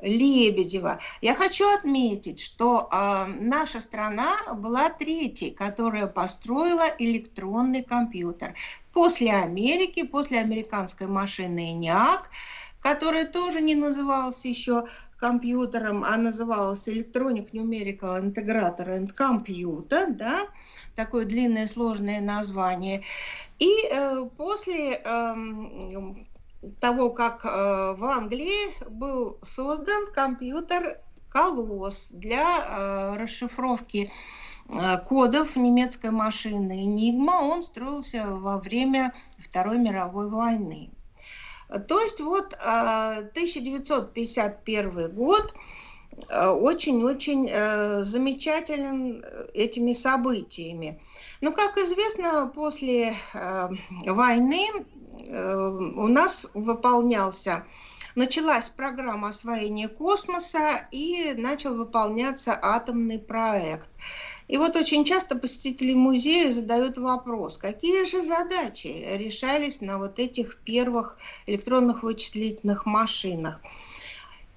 Лебедева. 0.00 1.00
Я 1.20 1.34
хочу 1.34 1.68
отметить, 1.72 2.40
что 2.40 2.88
э, 2.90 3.26
наша 3.40 3.80
страна 3.80 4.36
была 4.54 4.90
третьей, 4.90 5.50
которая 5.50 6.06
построила 6.06 6.84
электронный 6.98 7.82
компьютер. 7.82 8.54
После 8.92 9.32
Америки, 9.32 10.04
после 10.04 10.38
американской 10.40 11.08
машины 11.08 11.74
ENIAC, 11.74 12.22
которая 12.80 13.26
тоже 13.26 13.60
не 13.60 13.74
называлась 13.74 14.44
еще 14.44 14.86
компьютером, 15.18 16.04
а 16.04 16.16
называлась 16.16 16.88
Electronic 16.88 17.50
Numerical 17.52 18.22
Integrator 18.22 18.88
and 18.88 19.14
Computer, 19.14 20.10
да, 20.12 20.46
такое 20.94 21.24
длинное 21.24 21.66
сложное 21.66 22.20
название. 22.20 23.02
И 23.58 23.70
э, 23.90 24.24
после 24.36 25.02
э, 25.04 25.34
того, 26.80 27.10
как 27.10 27.44
э, 27.44 27.48
в 27.96 28.04
Англии 28.04 28.88
был 28.88 29.38
создан 29.42 30.06
компьютер 30.12 31.00
Колосс 31.30 32.08
для 32.10 32.44
э, 32.44 33.16
расшифровки 33.16 34.10
э, 34.68 34.98
кодов 34.98 35.56
немецкой 35.56 36.10
машины 36.10 36.84
Enigma, 36.84 37.40
он 37.42 37.62
строился 37.62 38.26
во 38.26 38.58
время 38.58 39.14
Второй 39.38 39.78
мировой 39.78 40.30
войны. 40.30 40.90
То 41.68 42.00
есть 42.00 42.20
вот 42.20 42.54
1951 42.54 45.14
год 45.14 45.54
очень-очень 46.30 47.48
замечателен 48.02 49.24
этими 49.54 49.92
событиями. 49.92 51.00
Ну, 51.40 51.52
как 51.52 51.78
известно, 51.78 52.50
после 52.52 53.14
войны 54.04 54.66
у 55.28 56.08
нас 56.08 56.44
выполнялся 56.54 57.66
началась 58.18 58.68
программа 58.68 59.28
освоения 59.28 59.88
космоса 59.88 60.88
и 60.90 61.34
начал 61.36 61.76
выполняться 61.76 62.58
атомный 62.60 63.18
проект. 63.18 63.88
И 64.48 64.56
вот 64.56 64.76
очень 64.76 65.04
часто 65.04 65.38
посетители 65.38 65.94
музея 65.94 66.50
задают 66.50 66.98
вопрос, 66.98 67.58
какие 67.58 68.04
же 68.06 68.24
задачи 68.24 68.88
решались 68.88 69.80
на 69.80 69.98
вот 69.98 70.18
этих 70.18 70.58
первых 70.58 71.16
электронных 71.46 72.02
вычислительных 72.02 72.86
машинах. 72.86 73.60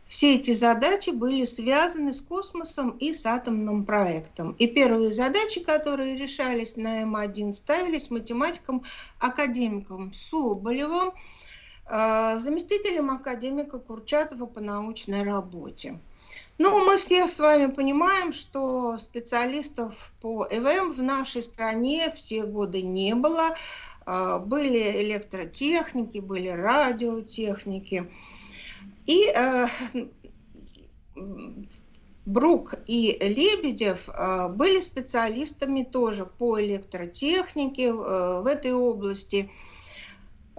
Все 0.07 0.35
эти 0.35 0.51
задачи 0.51 1.11
были 1.11 1.45
связаны 1.45 2.13
с 2.13 2.19
космосом 2.19 2.97
и 2.97 3.13
с 3.13 3.25
атомным 3.25 3.85
проектом. 3.85 4.53
И 4.59 4.67
первые 4.67 5.13
задачи, 5.13 5.61
которые 5.61 6.17
решались 6.17 6.75
на 6.75 7.03
М1, 7.03 7.53
ставились 7.53 8.09
математиком, 8.09 8.83
академиком 9.19 10.11
Соболевым, 10.11 11.13
заместителем 11.91 13.11
академика 13.11 13.77
Курчатова 13.80 14.45
по 14.45 14.61
научной 14.61 15.23
работе. 15.23 15.99
Ну, 16.57 16.85
мы 16.85 16.97
все 16.97 17.27
с 17.27 17.39
вами 17.39 17.72
понимаем, 17.72 18.34
что 18.34 18.97
специалистов 18.99 20.11
по 20.22 20.47
ЭВМ 20.49 20.93
в 20.93 21.01
нашей 21.01 21.41
стране 21.41 22.13
все 22.15 22.45
годы 22.45 22.81
не 22.81 23.15
было. 23.15 23.55
А, 24.05 24.39
были 24.39 25.01
электротехники, 25.01 26.19
были 26.19 26.49
радиотехники. 26.49 28.11
И 29.07 29.27
э, 29.27 29.68
Брук 32.26 32.76
и 32.85 33.18
Лебедев 33.19 34.07
э, 34.07 34.47
были 34.49 34.80
специалистами 34.81 35.84
тоже 35.84 36.26
по 36.26 36.61
электротехнике 36.61 37.88
э, 37.88 37.91
в 37.91 38.45
этой 38.45 38.73
области. 38.73 39.49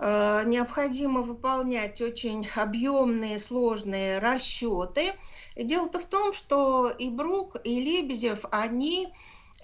Необходимо 0.03 1.23
выполнять 1.23 2.01
очень 2.01 2.49
объемные, 2.57 3.39
сложные 3.39 4.19
расчеты– 4.19 5.13
Дело-то 5.57 5.99
в 6.01 6.05
том, 6.05 6.33
что 6.33 6.89
и 6.89 7.09
Брук, 7.09 7.57
и 7.65 7.81
Лебедев, 7.81 8.45
они, 8.51 9.13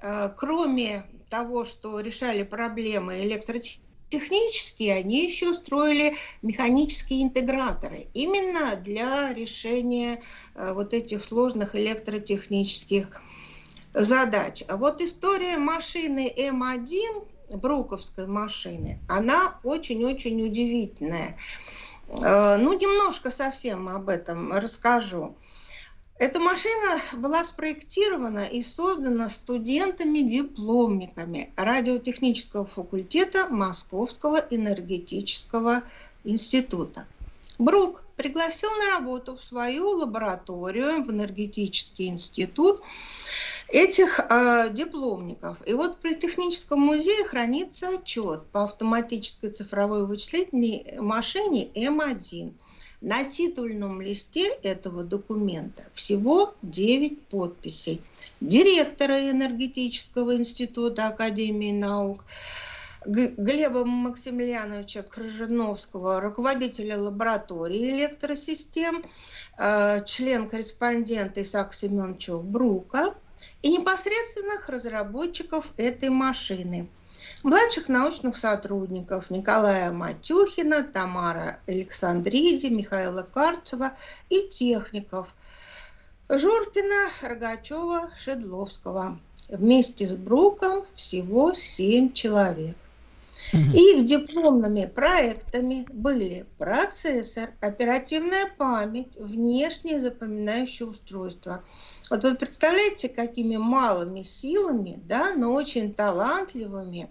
э, 0.02 0.30
кроме 0.36 1.08
того, 1.30 1.64
что 1.64 2.00
решали 2.00 2.42
проблемы 2.42 3.22
электротехнические, 3.22 4.94
они 4.96 5.24
еще 5.24 5.54
строили 5.54 6.14
механические 6.42 7.22
интеграторы 7.22 8.08
именно 8.12 8.76
для 8.76 9.32
решения 9.32 10.22
э, 10.54 10.74
вот 10.74 10.92
этих 10.92 11.24
сложных 11.24 11.74
электротехнических 11.74 13.22
задач. 13.94 14.62
А 14.68 14.76
вот 14.76 15.00
история 15.00 15.56
машины 15.56 16.32
М1, 16.36 17.28
бруковской 17.50 18.26
машины, 18.26 18.98
она 19.08 19.58
очень-очень 19.62 20.42
удивительная. 20.42 21.36
Э, 22.08 22.56
ну, 22.56 22.72
немножко 22.72 23.30
совсем 23.30 23.88
об 23.88 24.08
этом 24.08 24.52
расскажу. 24.52 25.36
Эта 26.18 26.40
машина 26.40 27.00
была 27.12 27.44
спроектирована 27.44 28.46
и 28.46 28.62
создана 28.62 29.28
студентами-дипломниками 29.28 31.52
радиотехнического 31.54 32.66
факультета 32.66 33.46
Московского 33.48 34.44
энергетического 34.50 35.82
института. 36.24 37.06
Брук 37.58 38.02
пригласил 38.18 38.68
на 38.84 38.98
работу 38.98 39.36
в 39.36 39.42
свою 39.42 39.88
лабораторию, 39.96 41.02
в 41.02 41.10
энергетический 41.10 42.08
институт, 42.08 42.82
этих 43.68 44.20
э, 44.20 44.68
дипломников. 44.70 45.56
И 45.64 45.72
вот 45.72 45.94
в 45.94 45.98
Политехническом 46.00 46.80
музее 46.80 47.24
хранится 47.24 47.88
отчет 47.88 48.44
по 48.52 48.64
автоматической 48.64 49.50
цифровой 49.50 50.04
вычислительной 50.04 50.98
машине 50.98 51.68
М1– 51.74 52.52
на 53.00 53.24
титульном 53.24 54.00
листе 54.00 54.48
этого 54.62 55.04
документа 55.04 55.84
всего 55.94 56.54
9 56.62 57.26
подписей. 57.28 58.00
Директора 58.40 59.30
энергетического 59.30 60.36
института 60.36 61.06
Академии 61.06 61.72
наук, 61.72 62.24
Глеба 63.08 63.84
Максимiliaновича 63.86 65.02
Крыжиновского, 65.02 66.20
руководителя 66.20 66.98
лаборатории 66.98 67.90
электросистем, 67.90 69.02
э, 69.58 70.04
член-корреспондент 70.04 71.38
Исаак 71.38 71.72
Семеновича 71.72 72.36
Брука 72.36 73.14
и 73.62 73.70
непосредственных 73.70 74.68
разработчиков 74.68 75.72
этой 75.78 76.10
машины– 76.10 76.88
младших 77.42 77.88
научных 77.88 78.36
сотрудников 78.36 79.30
Николая 79.30 79.90
Матюхина, 79.90 80.82
Тамара 80.82 81.60
Александриди, 81.66 82.66
Михаила 82.66 83.22
Карцева 83.22 83.92
и 84.28 84.48
техников 84.48 85.28
Журкина, 86.28 87.08
Рогачева, 87.22 88.10
Шедловского. 88.22 89.18
Вместе 89.48 90.06
с 90.06 90.14
Бруком 90.14 90.84
всего 90.94 91.54
семь 91.54 92.12
человек. 92.12 92.76
Их 93.52 94.04
дипломными 94.04 94.84
проектами 94.86 95.86
были 95.88 96.46
процессор, 96.58 97.50
оперативная 97.60 98.50
память, 98.58 99.16
внешнее 99.16 100.00
запоминающее 100.00 100.86
устройство. 100.86 101.64
Вот 102.10 102.24
вы 102.24 102.34
представляете, 102.34 103.08
какими 103.08 103.56
малыми 103.56 104.22
силами, 104.22 105.00
да, 105.04 105.34
но 105.34 105.52
очень 105.52 105.94
талантливыми 105.94 107.10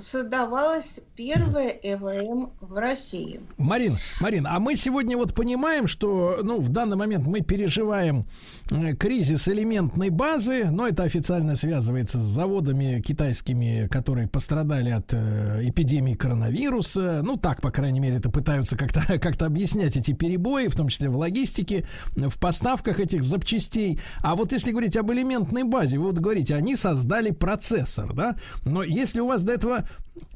создавалась 0.00 1.00
первая 1.16 1.70
ЭВМ 1.82 2.50
в 2.60 2.74
России. 2.74 3.40
Марин, 3.58 3.98
Марин, 4.20 4.46
а 4.46 4.58
мы 4.60 4.76
сегодня 4.76 5.16
вот 5.16 5.34
понимаем, 5.34 5.86
что 5.86 6.40
ну, 6.42 6.60
в 6.60 6.68
данный 6.68 6.96
момент 6.96 7.26
мы 7.26 7.40
переживаем 7.40 8.26
э, 8.70 8.94
кризис 8.94 9.48
элементной 9.48 10.10
базы, 10.10 10.66
но 10.70 10.86
это 10.86 11.04
официально 11.04 11.56
связывается 11.56 12.18
с 12.18 12.22
заводами 12.22 13.00
китайскими, 13.00 13.88
которые 13.90 14.28
пострадали 14.28 14.90
от 14.90 15.12
э, 15.12 15.60
эпидемии 15.62 16.14
коронавируса. 16.14 17.22
Ну, 17.24 17.36
так, 17.36 17.60
по 17.60 17.70
крайней 17.70 18.00
мере, 18.00 18.16
это 18.16 18.30
пытаются 18.30 18.76
как-то 18.76 19.00
как 19.18 19.40
объяснять 19.42 19.96
эти 19.96 20.12
перебои, 20.12 20.68
в 20.68 20.76
том 20.76 20.88
числе 20.88 21.08
в 21.08 21.16
логистике, 21.16 21.86
в 22.14 22.38
поставках 22.38 23.00
этих 23.00 23.22
запчастей. 23.22 24.00
А 24.22 24.34
вот 24.34 24.52
если 24.52 24.70
говорить 24.70 24.96
об 24.96 25.10
элементной 25.12 25.64
базе, 25.64 25.98
вы 25.98 26.06
вот 26.06 26.18
говорите, 26.18 26.54
они 26.54 26.76
создали 26.76 27.30
процессор, 27.30 28.12
да? 28.12 28.36
Но 28.64 28.82
если 28.82 29.20
у 29.26 29.28
вас 29.28 29.42
до 29.42 29.52
этого 29.52 29.88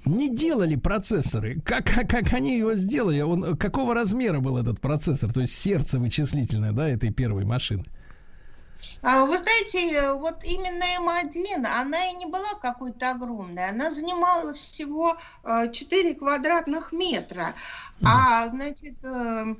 не 0.05 0.29
делали 0.29 0.77
процессоры, 0.77 1.61
как, 1.61 1.85
как, 1.85 2.09
как 2.09 2.33
они 2.33 2.59
его 2.59 2.75
сделали? 2.75 3.21
Он, 3.21 3.57
какого 3.57 3.95
размера 3.95 4.41
был 4.41 4.59
этот 4.59 4.81
процессор? 4.81 5.33
То 5.33 5.41
есть 5.41 5.57
сердце 5.57 5.99
вычислительное, 5.99 6.73
да, 6.73 6.89
этой 6.89 7.11
первой 7.11 7.45
машины? 7.45 7.85
А, 9.03 9.25
вы 9.25 9.39
знаете, 9.39 10.13
вот 10.13 10.45
именно 10.45 10.85
М1, 11.01 11.65
она 11.65 12.11
и 12.11 12.17
не 12.17 12.27
была 12.27 12.55
какой-то 12.61 13.13
огромной. 13.13 13.71
Она 13.71 13.91
занимала 13.91 14.53
всего 14.55 15.17
4 15.43 16.15
квадратных 16.15 16.93
метра. 16.93 17.55
А, 18.03 18.49
значит, 18.49 19.03
э, 19.03 19.55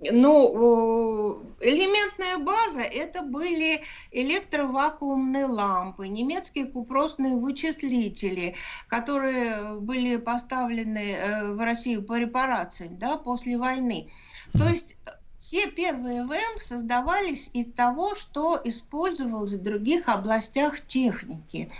ну, 0.00 1.42
элементная 1.60 2.38
база 2.38 2.80
это 2.80 3.22
были 3.22 3.82
электровакуумные 4.10 5.46
лампы, 5.46 6.08
немецкие 6.08 6.66
купросные 6.66 7.36
вычислители, 7.36 8.54
которые 8.88 9.78
были 9.80 10.16
поставлены 10.16 11.12
э, 11.12 11.52
в 11.52 11.58
Россию 11.58 12.02
по 12.04 12.18
репарациям 12.18 12.98
да, 12.98 13.16
после 13.16 13.58
войны. 13.58 14.10
То 14.52 14.68
есть 14.68 14.96
все 15.48 15.70
первые 15.70 16.24
ВМ 16.24 16.60
создавались 16.60 17.48
из 17.54 17.72
того, 17.72 18.14
что 18.14 18.60
использовалось 18.62 19.54
в 19.54 19.62
других 19.62 20.10
областях 20.10 20.78
техники. 20.86 21.70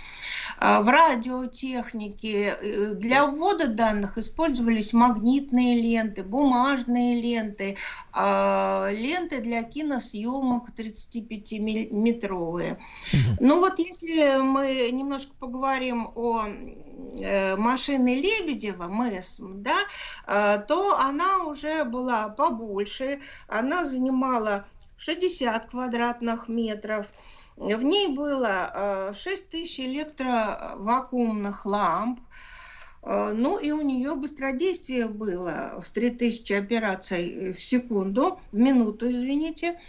А, 0.57 0.81
в 0.81 0.89
радиотехнике 0.89 2.57
э, 2.59 2.95
для 2.95 3.27
ввода 3.27 3.67
данных 3.67 4.17
использовались 4.17 4.91
магнитные 4.91 5.79
ленты, 5.79 6.23
бумажные 6.23 7.21
ленты, 7.21 7.77
а, 8.11 8.89
ленты 8.89 9.39
для 9.39 9.61
киносъемок 9.61 10.71
35-метровые. 10.75 12.79
Ну 13.39 13.59
вот 13.59 13.77
если 13.77 14.41
мы 14.41 14.89
немножко 14.91 15.31
поговорим 15.39 16.09
о 16.15 16.45
машины 17.57 18.21
Лебедева, 18.21 18.87
МЭСМ, 18.87 19.61
да, 19.61 19.77
э, 20.27 20.59
то 20.67 20.97
она 20.97 21.43
уже 21.45 21.83
была 21.83 22.29
побольше, 22.29 23.19
она 23.47 23.85
занимала 23.85 24.65
60 24.97 25.65
квадратных 25.67 26.47
метров. 26.47 27.07
В 27.55 27.83
ней 27.83 28.07
было 28.07 29.13
6 29.15 29.43
э, 29.43 29.45
тысяч 29.49 29.79
электровакуумных 29.79 31.65
ламп, 31.65 32.19
Э, 33.01 33.31
Ну 33.33 33.57
и 33.57 33.71
у 33.71 33.81
нее 33.81 34.15
быстродействие 34.15 35.07
было 35.07 35.81
в 35.81 35.89
3000 35.89 36.53
операций 36.53 37.53
в 37.53 37.63
секунду, 37.63 38.39
в 38.51 38.57
минуту, 38.57 39.09
извините. 39.09 39.79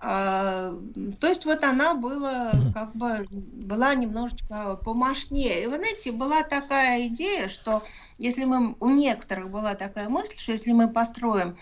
А, 0.00 0.72
То 1.20 1.26
есть 1.26 1.44
вот 1.44 1.64
она 1.64 1.94
была 1.94 2.52
как 2.72 2.94
бы 2.94 3.26
была 3.30 3.94
немножечко 3.94 4.76
помощнее. 4.76 5.64
И 5.64 5.66
вы 5.66 5.76
знаете, 5.76 6.12
была 6.12 6.42
такая 6.44 7.08
идея, 7.08 7.48
что 7.48 7.82
если 8.16 8.44
мы 8.44 8.76
у 8.78 8.90
некоторых 8.90 9.50
была 9.50 9.74
такая 9.74 10.08
мысль, 10.08 10.34
что 10.38 10.52
если 10.52 10.72
мы 10.72 10.88
построим 10.88 11.56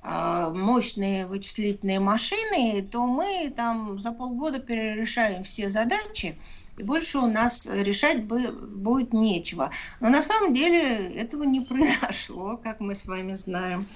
а, 0.00 0.50
мощные 0.50 1.26
вычислительные 1.26 2.00
машины, 2.00 2.82
то 2.90 3.06
мы 3.06 3.52
там 3.54 3.98
за 3.98 4.12
полгода 4.12 4.60
перерешаем 4.60 5.44
все 5.44 5.68
задачи, 5.68 6.38
и 6.76 6.82
больше 6.82 7.18
у 7.18 7.26
нас 7.26 7.66
решать 7.66 8.24
бы- 8.24 8.52
будет 8.52 9.12
нечего. 9.12 9.70
Но 10.00 10.08
на 10.08 10.22
самом 10.22 10.54
деле 10.54 11.08
этого 11.14 11.44
не 11.44 11.60
произошло, 11.64 12.56
как 12.56 12.80
мы 12.80 12.94
с 12.94 13.04
вами 13.04 13.34
знаем. 13.34 13.86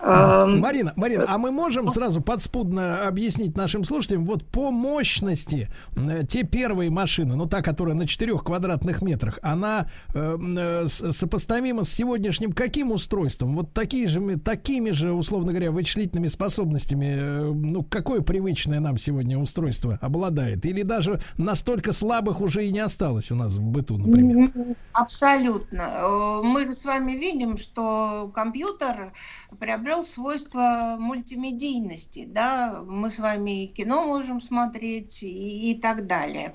Эм, 0.00 0.60
Марина, 0.60 0.92
Марина, 0.96 1.24
а 1.26 1.38
мы 1.38 1.50
можем 1.50 1.88
сразу 1.88 2.20
подспудно 2.20 3.06
объяснить 3.06 3.56
нашим 3.56 3.84
слушателям, 3.84 4.24
вот 4.24 4.44
по 4.46 4.70
мощности 4.70 5.68
э, 5.96 6.22
те 6.28 6.44
первые 6.44 6.90
машины, 6.90 7.34
ну 7.34 7.46
та, 7.46 7.62
которая 7.62 7.94
на 7.94 8.06
4 8.06 8.38
квадратных 8.38 9.02
метрах, 9.02 9.38
она 9.42 9.90
э, 10.14 10.38
э, 10.38 10.86
сопоставима 10.88 11.84
с 11.84 11.90
сегодняшним 11.90 12.52
каким 12.52 12.92
устройством? 12.92 13.56
Вот 13.56 13.72
такие 13.72 14.06
же, 14.06 14.38
такими 14.38 14.90
же, 14.90 15.12
условно 15.12 15.52
говоря, 15.52 15.70
вычислительными 15.70 16.28
способностями, 16.28 17.16
э, 17.18 17.52
ну 17.52 17.82
какое 17.82 18.20
привычное 18.20 18.80
нам 18.80 18.98
сегодня 18.98 19.38
устройство 19.38 19.98
обладает? 20.00 20.64
Или 20.66 20.82
даже 20.82 21.20
настолько 21.36 21.92
слабых 21.96 22.40
уже 22.40 22.66
и 22.66 22.72
не 22.72 22.80
осталось 22.80 23.30
у 23.30 23.34
нас 23.34 23.54
в 23.54 23.62
быту, 23.62 23.96
например? 23.98 24.52
Абсолютно. 24.92 25.82
Э, 25.82 26.40
Мы 26.42 26.66
же 26.66 26.74
с 26.74 26.84
вами 26.84 27.12
видим, 27.12 27.56
что 27.56 28.30
компьютер 28.34 29.12
приобрел 29.58 30.04
свойства 30.04 30.96
мультимедийности. 30.98 32.26
Да? 32.26 32.82
Мы 32.86 33.10
с 33.10 33.18
вами 33.18 33.64
и 33.64 33.66
кино 33.68 34.06
можем 34.06 34.40
смотреть 34.40 35.22
и, 35.22 35.72
и 35.72 35.80
так 35.80 36.06
далее. 36.06 36.54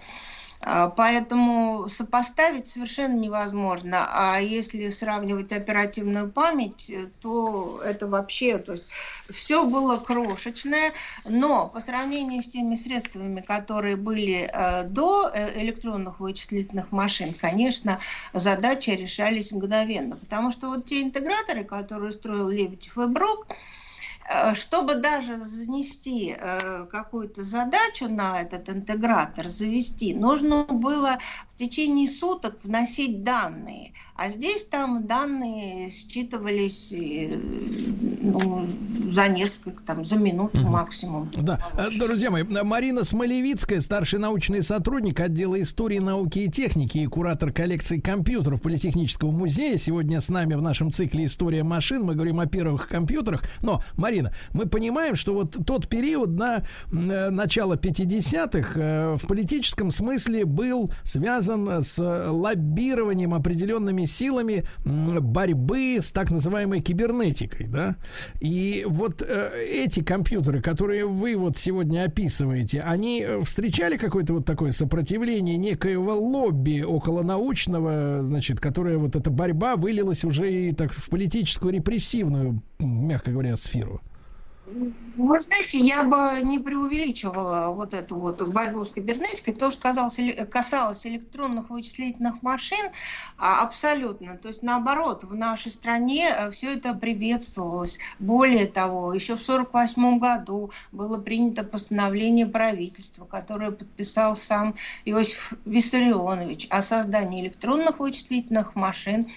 А, 0.64 0.90
Поэтому 0.90 1.90
сопоставить 1.90 2.68
совершенно 2.68 3.16
невозможно. 3.16 4.08
А 4.12 4.40
если 4.40 4.90
сравнивать 4.90 5.52
оперативную 5.52 6.32
память, 6.32 6.90
э, 6.90 7.08
то 7.20 7.82
это 7.84 8.08
вообще, 8.08 8.60
то 8.60 8.74
есть 8.74 8.86
все 9.30 9.66
было 9.66 9.98
крошечное, 9.98 10.94
но 11.26 11.68
по 11.68 11.82
сравнению 11.82 12.44
с 12.44 12.50
теми 12.50 12.76
средствами, 12.76 13.42
которые 13.42 13.96
были 13.96 14.50
э, 14.52 14.84
до 14.84 15.32
э, 15.34 15.60
электронных 15.62 16.20
вычислительных 16.20 16.92
машин, 16.92 17.34
конечно, 17.34 18.00
задачи 18.34 18.92
решались 18.92 19.52
мгновенно. 19.52 20.16
Потому 20.16 20.52
что 20.52 20.68
вот 20.68 20.86
те 20.86 21.02
интеграторы, 21.02 21.64
которые 21.64 22.12
строил 22.12 22.50
Лебедев 22.50 22.98
и 23.00 23.08
Брок, 23.08 23.48
чтобы 24.56 24.96
даже 24.96 25.38
занести 25.38 26.36
э, 26.38 26.86
какую-то 26.86 27.44
задачу 27.44 28.08
на 28.08 28.42
этот 28.42 28.70
интегратор, 28.70 29.48
завести, 29.48 30.14
нужно 30.14 30.66
было 30.66 31.18
в 31.48 31.56
течение 31.56 32.08
суток 32.10 32.58
вносить 32.64 33.24
данные. 33.24 33.94
А 34.16 34.30
здесь 34.30 34.66
там 34.66 35.08
данные 35.08 35.90
считывались 35.90 36.92
э, 36.94 37.40
ну, 38.22 38.68
за 39.10 39.28
несколько, 39.28 39.82
там, 39.84 40.06
за 40.06 40.18
минуту 40.18 40.60
максимум. 40.60 41.30
Да, 41.34 41.60
Э, 41.78 41.90
друзья 41.90 42.30
мои, 42.30 42.44
Марина 42.44 43.04
Смолевицкая, 43.04 43.80
старший 43.80 44.20
научный 44.20 44.62
сотрудник 44.62 45.20
отдела 45.20 45.60
истории, 45.62 46.00
науки 46.00 46.40
и 46.40 46.52
техники 46.52 47.00
и 47.00 47.08
куратор 47.08 47.52
коллекции 47.52 48.00
компьютеров 48.00 48.62
Политехнического 48.62 49.32
музея. 49.32 49.78
Сегодня 49.78 50.22
с 50.22 50.30
нами 50.30 50.54
в 50.56 50.62
нашем 50.62 50.92
цикле 50.92 51.26
«История 51.26 51.64
машин». 51.64 52.04
Мы 52.04 52.14
говорим 52.14 52.40
о 52.40 52.46
первых 52.46 52.88
компьютерах. 52.88 53.44
Но, 53.62 53.82
Марина, 53.98 54.21
мы 54.54 54.66
понимаем, 54.66 55.16
что 55.16 55.34
вот 55.34 55.58
тот 55.66 55.88
период 55.88 56.32
на 56.32 56.64
э, 56.92 57.30
начало 57.30 57.76
50-х 57.76 58.74
э, 58.76 59.18
в 59.18 59.28
политическом 59.28 59.92
смысле 59.92 60.46
был 60.46 60.92
связан 61.04 61.82
с 61.82 61.98
лоббированием 62.00 63.34
определенными 63.34 64.06
силами 64.06 64.66
борьбы 64.84 65.98
с 66.00 66.12
так 66.12 66.32
называемой 66.32 66.82
кибернетикой, 66.82 67.68
да? 67.68 67.96
И 68.40 68.86
вот 68.88 69.22
э, 69.22 69.52
эти 69.68 70.04
компьютеры, 70.04 70.62
которые 70.62 71.06
вы 71.06 71.36
вот 71.36 71.58
сегодня 71.58 72.04
описываете, 72.06 72.82
они 72.82 73.26
встречали 73.44 73.98
какое-то 73.98 74.34
вот 74.34 74.46
такое 74.46 74.72
сопротивление 74.72 75.58
некоего 75.58 76.14
лобби 76.14 76.82
околонаучного, 76.82 78.22
значит, 78.24 78.60
которое 78.60 78.98
вот 78.98 79.16
эта 79.16 79.30
борьба 79.30 79.76
вылилась 79.76 80.24
уже 80.26 80.52
и 80.52 80.72
так 80.72 80.92
в 80.94 81.10
политическую 81.10 81.74
репрессивную, 81.74 82.62
мягко 82.80 83.32
говоря, 83.32 83.56
сферу? 83.56 84.02
Вы 84.74 85.40
знаете, 85.40 85.78
я 85.78 86.04
бы 86.04 86.42
не 86.44 86.58
преувеличивала 86.58 87.74
вот 87.74 87.94
эту 87.94 88.16
вот 88.16 88.42
борьбу 88.42 88.86
с 88.86 88.94
кибернетикой. 88.94 89.54
То, 89.54 89.70
что 89.70 89.82
касалось, 89.82 90.18
эле- 90.20 90.46
касалось 90.46 91.06
электронных 91.06 91.70
вычислительных 91.70 92.42
машин, 92.42 92.92
а, 93.38 93.62
абсолютно. 93.64 94.38
То 94.38 94.48
есть, 94.48 94.64
наоборот, 94.64 95.26
в 95.26 95.36
нашей 95.36 95.72
стране 95.72 96.34
все 96.54 96.76
это 96.76 96.94
приветствовалось. 96.94 98.00
Более 98.20 98.66
того, 98.68 99.14
еще 99.14 99.36
в 99.36 99.42
1948 99.42 100.20
году 100.20 100.72
было 100.92 101.18
принято 101.18 101.64
постановление 101.64 102.48
правительства, 102.48 103.26
которое 103.26 103.72
подписал 103.72 104.38
сам 104.38 104.76
Иосиф 105.06 105.54
Виссарионович 105.66 106.68
о 106.70 106.82
создании 106.82 107.42
электронных 107.42 108.00
вычислительных 108.00 108.76
машин 108.76 109.30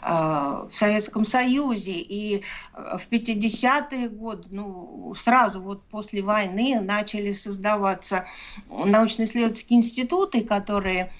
а, 0.00 0.66
в 0.70 0.74
Советском 0.74 1.24
Союзе. 1.24 1.98
И 1.98 2.44
а, 2.72 2.98
в 2.98 3.08
50-е 3.08 4.08
годы, 4.10 4.48
ну, 4.52 4.67
сразу 5.16 5.60
вот 5.60 5.82
после 5.84 6.22
войны 6.22 6.80
начали 6.80 7.32
создаваться 7.32 8.26
научно-исследовательские 8.68 9.78
институты, 9.78 10.44
которые 10.44 11.12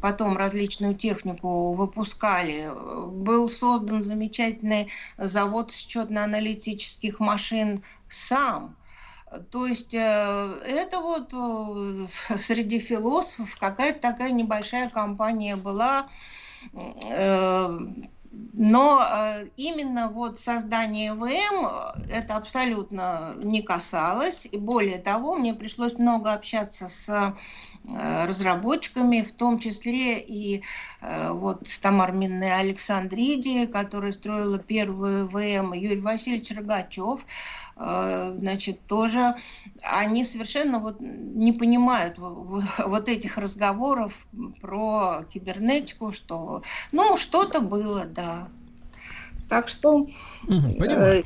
потом 0.00 0.36
различную 0.36 0.94
технику 0.94 1.74
выпускали. 1.74 2.70
Был 3.10 3.48
создан 3.48 4.02
замечательный 4.02 4.88
завод 5.18 5.72
счетно-аналитических 5.72 7.20
машин 7.20 7.82
«САМ», 8.08 8.76
то 9.50 9.66
есть 9.66 9.94
э, 9.94 10.60
это 10.64 11.00
вот 11.00 11.32
э, 11.32 12.36
среди 12.38 12.78
философов 12.78 13.56
какая-то 13.58 14.00
такая 14.00 14.30
небольшая 14.30 14.88
компания 14.88 15.56
была, 15.56 16.08
э, 16.72 17.78
но 18.52 19.02
э, 19.02 19.48
именно 19.56 20.08
вот 20.08 20.38
создание 20.38 21.14
ВМ 21.14 21.66
э, 21.66 21.92
это 22.08 22.36
абсолютно 22.36 23.34
не 23.36 23.62
касалось. 23.62 24.46
И 24.50 24.56
более 24.58 24.98
того, 24.98 25.34
мне 25.34 25.54
пришлось 25.54 25.98
много 25.98 26.32
общаться 26.32 26.88
с 26.88 27.36
разработчиками, 27.92 29.20
в 29.20 29.32
том 29.32 29.58
числе 29.58 30.18
и 30.18 30.62
э, 31.02 31.30
вот 31.30 31.68
Тамар 31.82 32.12
Минной 32.12 32.58
Александриди, 32.58 33.66
которая 33.66 34.12
строила 34.12 34.58
первую 34.58 35.28
ВМ, 35.28 35.74
Юрий 35.74 36.00
Васильевич 36.00 36.50
Рогачев, 36.52 37.26
э, 37.76 38.36
значит, 38.38 38.80
тоже 38.86 39.34
они 39.82 40.24
совершенно 40.24 40.78
вот 40.78 40.96
не 41.00 41.52
понимают 41.52 42.16
вот 42.18 43.08
этих 43.08 43.36
разговоров 43.36 44.26
про 44.62 45.24
кибернетику, 45.32 46.10
что, 46.10 46.62
ну, 46.90 47.18
что-то 47.18 47.60
было, 47.60 48.06
да. 48.06 48.48
Так 49.48 49.68
что... 49.68 50.06
Понимаю. 50.46 51.24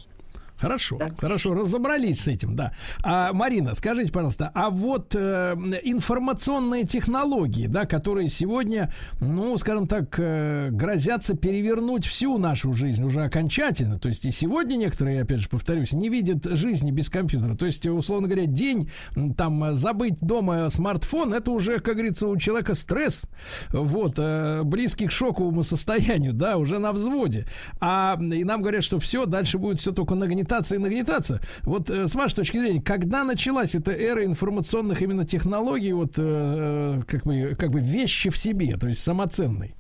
Хорошо, 0.59 0.99
хорошо, 1.19 1.55
разобрались 1.55 2.23
с 2.23 2.29
этим, 2.29 2.57
да. 2.57 2.73
А, 3.05 3.33
Марина, 3.33 3.75
скажите, 3.75 4.11
пожалуйста, 4.11 4.51
а 4.55 4.71
вот 4.71 5.15
э, 5.15 5.55
информационные 5.85 6.85
технологии, 6.85 7.69
да, 7.69 7.87
которые 7.87 8.29
сегодня, 8.29 8.93
ну, 9.21 9.57
скажем 9.59 9.87
так, 9.87 10.19
э, 10.19 10.71
грозятся 10.73 11.37
перевернуть 11.37 12.05
всю 12.05 12.39
нашу 12.39 12.75
жизнь 12.75 13.05
уже 13.05 13.23
окончательно. 13.23 14.01
То 14.01 14.09
есть 14.09 14.25
и 14.25 14.33
сегодня 14.33 14.75
некоторые, 14.75 15.23
опять 15.23 15.39
же, 15.39 15.49
повторюсь, 15.49 15.93
не 15.93 16.09
видят 16.09 16.45
жизни 16.45 16.91
без 16.91 17.09
компьютера. 17.09 17.55
То 17.57 17.67
есть, 17.67 17.87
условно 17.87 18.27
говоря, 18.27 18.47
день 18.47 18.91
там 19.37 19.63
э, 19.63 19.75
забыть 19.75 20.19
дома 20.21 20.71
смартфон, 20.71 21.35
это 21.35 21.53
уже, 21.53 21.79
как 21.79 21.95
говорится, 21.95 22.27
у 22.27 22.37
человека 22.37 22.75
стресс, 22.75 23.27
вот, 23.71 24.15
э, 24.19 24.63
близкий 24.65 25.07
к 25.07 25.13
шоковому 25.13 25.63
состоянию, 25.63 26.33
да, 26.33 26.57
уже 26.57 26.81
на 26.81 26.93
взводе. 26.93 27.47
А 27.81 28.19
и 28.21 28.43
нам 28.43 28.61
говорят, 28.61 28.83
что 28.83 28.99
все, 28.99 29.25
дальше 29.25 29.59
будет 29.59 29.79
все 29.79 29.93
только 29.93 30.17
нагнетаться 30.17 30.48
и 30.75 30.79
нагнетаться. 30.79 31.41
Вот 31.63 31.91
э, 31.91 32.07
с 32.07 32.15
вашей 32.15 32.37
точки 32.37 32.59
зрения, 32.59 32.83
когда 32.83 33.25
началась 33.25 33.75
эта 33.75 33.93
эра 33.93 34.25
информационных 34.25 35.03
именно 35.03 35.27
технологий, 35.27 35.93
вот 35.93 36.15
э, 36.17 37.01
как 37.07 37.25
бы, 37.25 37.57
как 37.59 37.71
бы 37.71 37.81
вещи 37.81 38.31
в 38.31 38.39
себе, 38.39 38.77
то 38.77 38.89
есть 38.89 39.03
самоценной? 39.03 39.75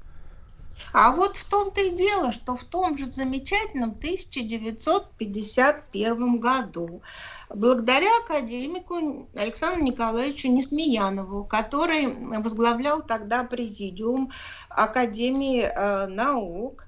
А 0.93 1.13
вот 1.13 1.37
в 1.37 1.49
том-то 1.49 1.81
и 1.81 1.91
дело, 1.91 2.33
что 2.33 2.57
в 2.57 2.65
том 2.65 2.97
же 2.97 3.07
замечательном 3.07 3.91
1951 3.91 6.39
году, 6.39 7.03
благодаря 7.51 8.11
академику 8.25 9.29
Александру 9.35 9.85
Николаевичу 9.85 10.49
Несмеянову, 10.49 11.45
который 11.45 12.07
возглавлял 12.07 13.03
тогда 13.03 13.45
президиум 13.45 14.33
Академии 14.71 15.63
э, 15.63 16.07
наук, 16.07 16.85
э, 16.85 16.88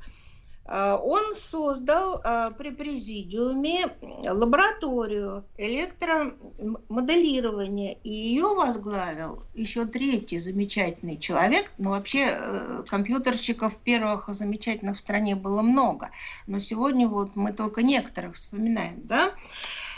он 0.70 1.34
создал 1.34 2.20
э, 2.22 2.52
при 2.56 2.70
президиуме 2.70 3.88
лабораторию 4.24 5.44
электромоделирования, 5.58 7.98
и 8.04 8.10
ее 8.10 8.54
возглавил 8.54 9.42
еще 9.52 9.84
третий 9.84 10.38
замечательный 10.38 11.18
человек. 11.18 11.72
Ну, 11.78 11.90
вообще, 11.90 12.38
э, 12.38 12.84
компьютерщиков 12.86 13.76
первых 13.78 14.28
замечательных 14.28 14.96
в 14.96 15.00
стране 15.00 15.34
было 15.34 15.62
много, 15.62 16.10
но 16.46 16.60
сегодня 16.60 17.08
вот 17.08 17.34
мы 17.34 17.52
только 17.52 17.82
некоторых 17.82 18.36
вспоминаем, 18.36 19.00
да? 19.02 19.34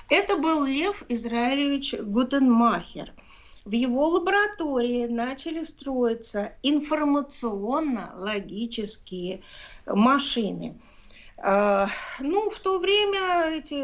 Это 0.08 0.38
был 0.38 0.64
Лев 0.64 1.04
Израилевич 1.08 1.96
Гутенмахер. 2.00 3.12
В 3.64 3.72
его 3.72 4.08
лаборатории 4.08 5.06
начали 5.06 5.62
строиться 5.64 6.54
информационно-логические 6.62 9.42
машины. 9.86 10.80
А, 11.38 11.88
Ну, 12.20 12.50
в 12.50 12.58
то 12.60 12.78
время 12.78 13.50
эти 13.50 13.82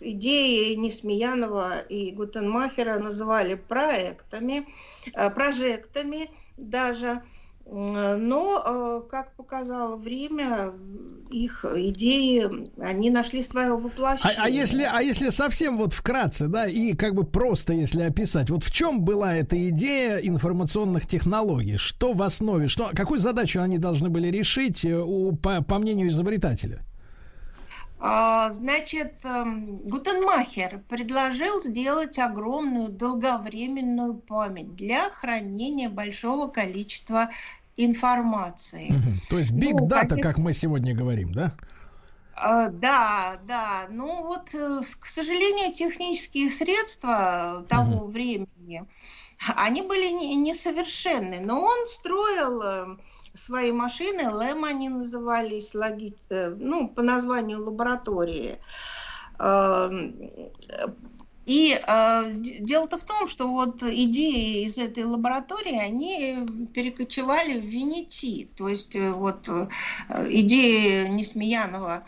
идеи 0.00 0.74
Несмеянова 0.74 1.80
и 1.80 2.12
Гутенмахера 2.12 2.98
называли 2.98 3.54
проектами, 3.54 4.68
э, 5.12 5.30
прожектами 5.30 6.30
даже. 6.56 7.22
М, 7.66 8.28
Но, 8.28 8.62
э, 9.04 9.08
как 9.10 9.34
показало 9.36 9.96
время, 9.96 10.72
их 11.30 11.64
идеи, 11.64 12.70
они 12.80 13.10
нашли 13.10 13.42
свое 13.42 13.72
А, 13.72 13.76
воплощение. 13.76 14.36
а 14.38 14.48
если, 14.48 14.82
а 14.82 15.00
если 15.00 15.30
совсем 15.30 15.76
вот 15.78 15.92
вкратце, 15.92 16.46
да, 16.48 16.66
и 16.66 16.92
как 16.94 17.14
бы 17.14 17.24
просто 17.24 17.72
если 17.72 18.02
описать, 18.02 18.50
вот 18.50 18.62
в 18.62 18.70
чем 18.70 19.00
была 19.00 19.34
эта 19.34 19.56
идея 19.70 20.18
информационных 20.18 21.06
технологий? 21.06 21.76
Что 21.78 22.12
в 22.12 22.22
основе, 22.22 22.68
что, 22.68 22.90
какую 22.94 23.18
задачу 23.18 23.60
они 23.60 23.78
должны 23.78 24.10
были 24.10 24.28
решить 24.28 24.84
э, 24.84 24.96
у, 24.96 25.32
по, 25.34 25.62
по 25.62 25.78
мнению 25.78 26.08
изобретателя? 26.08 26.84
А, 28.06 28.52
Значит, 28.52 29.14
эм, 29.24 29.78
Гутенмахер 29.78 30.82
предложил 30.90 31.62
сделать 31.62 32.18
огромную 32.18 32.90
долговременную 32.90 34.12
память 34.12 34.76
для 34.76 35.08
хранения 35.08 35.88
большого 35.88 36.48
количества 36.48 37.30
информации. 37.78 38.90
Мгм. 38.90 39.20
То 39.30 39.38
есть 39.38 39.52
big 39.52 39.70
Ну, 39.72 39.88
конечно. 39.88 40.20
как 40.20 40.36
мы 40.36 40.52
сегодня 40.52 40.94
говорим, 40.94 41.32
да? 41.32 41.54
А, 42.34 42.68
Да, 42.68 43.38
да. 43.48 43.86
Ну 43.88 44.22
вот, 44.22 44.54
э, 44.54 44.80
к 45.00 45.06
сожалению, 45.06 45.72
технические 45.72 46.50
средства 46.50 47.64
того 47.70 48.06
времени, 48.06 48.84
они 49.56 49.80
были 49.80 50.10
не- 50.10 50.34
несовершенны. 50.36 51.40
Но 51.40 51.62
он 51.62 51.86
строил 51.88 52.62
э, 52.62 52.86
свои 53.34 53.72
машины, 53.72 54.30
ЛЭМ 54.30 54.64
они 54.64 54.88
назывались, 54.88 55.74
логи- 55.74 56.16
э, 56.30 56.54
ну, 56.58 56.88
по 56.88 57.02
названию 57.02 57.62
лаборатории. 57.62 58.58
Эм, 59.38 60.14
И 61.46 61.78
э, 61.78 62.32
дело-то 62.60 62.96
в 62.96 63.04
том, 63.04 63.28
что 63.28 63.48
вот 63.48 63.82
идеи 63.82 64.64
из 64.64 64.78
этой 64.78 65.04
лаборатории, 65.04 65.76
они 65.76 66.46
перекочевали 66.72 67.60
в 67.60 67.64
Винити. 67.64 68.48
То 68.56 68.68
есть 68.68 68.96
э, 68.96 69.10
вот 69.10 69.46
э, 69.48 69.68
идеи 70.30 71.06
Несмеянова 71.08 72.04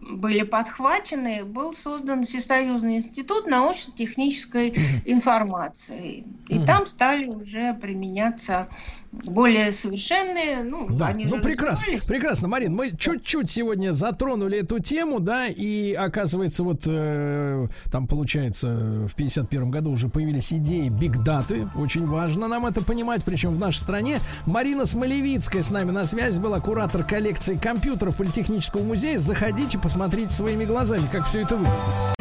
были 0.00 0.42
подхвачены, 0.42 1.44
был 1.44 1.74
создан 1.74 2.24
Всесоюзный 2.24 2.96
институт 2.96 3.46
научно-технической 3.46 4.70
информации. 5.04 6.24
И 6.48 6.58
там 6.64 6.86
стали 6.86 7.26
уже 7.26 7.74
применяться 7.74 8.68
более 9.12 9.72
совершенные, 9.72 10.62
ну, 10.62 10.86
Да, 10.90 11.06
они 11.08 11.24
ну 11.24 11.40
прекрасно, 11.40 11.94
прекрасно, 12.06 12.48
Марин, 12.48 12.74
мы 12.74 12.90
чуть-чуть 12.90 13.50
сегодня 13.50 13.92
затронули 13.92 14.60
эту 14.60 14.80
тему, 14.80 15.20
да, 15.20 15.46
и 15.46 15.92
оказывается, 15.94 16.62
вот 16.62 16.82
э, 16.86 17.68
там 17.90 18.06
получается 18.06 19.06
в 19.08 19.14
51 19.14 19.70
году 19.70 19.92
уже 19.92 20.08
появились 20.08 20.52
идеи 20.52 20.88
бигдаты, 20.88 21.68
очень 21.76 22.06
важно 22.06 22.48
нам 22.48 22.66
это 22.66 22.82
понимать, 22.82 23.24
причем 23.24 23.54
в 23.54 23.58
нашей 23.58 23.78
стране. 23.78 24.20
Марина 24.46 24.86
Смолевицкая 24.86 25.62
с 25.62 25.70
нами 25.70 25.90
на 25.90 26.06
связи 26.06 26.38
была, 26.38 26.60
куратор 26.60 27.02
коллекции 27.04 27.56
компьютеров 27.56 28.16
Политехнического 28.16 28.82
музея. 28.82 29.18
Заходите, 29.18 29.78
посмотрите 29.78 30.32
своими 30.32 30.64
глазами, 30.64 31.04
как 31.10 31.26
все 31.26 31.42
это 31.42 31.56
выглядит. 31.56 32.17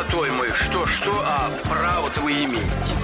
Золотой 0.00 0.30
мой, 0.30 0.48
что-что, 0.52 1.12
а 1.22 1.50
право-то 1.68 2.22
вы 2.22 2.32
имеете. 2.32 2.94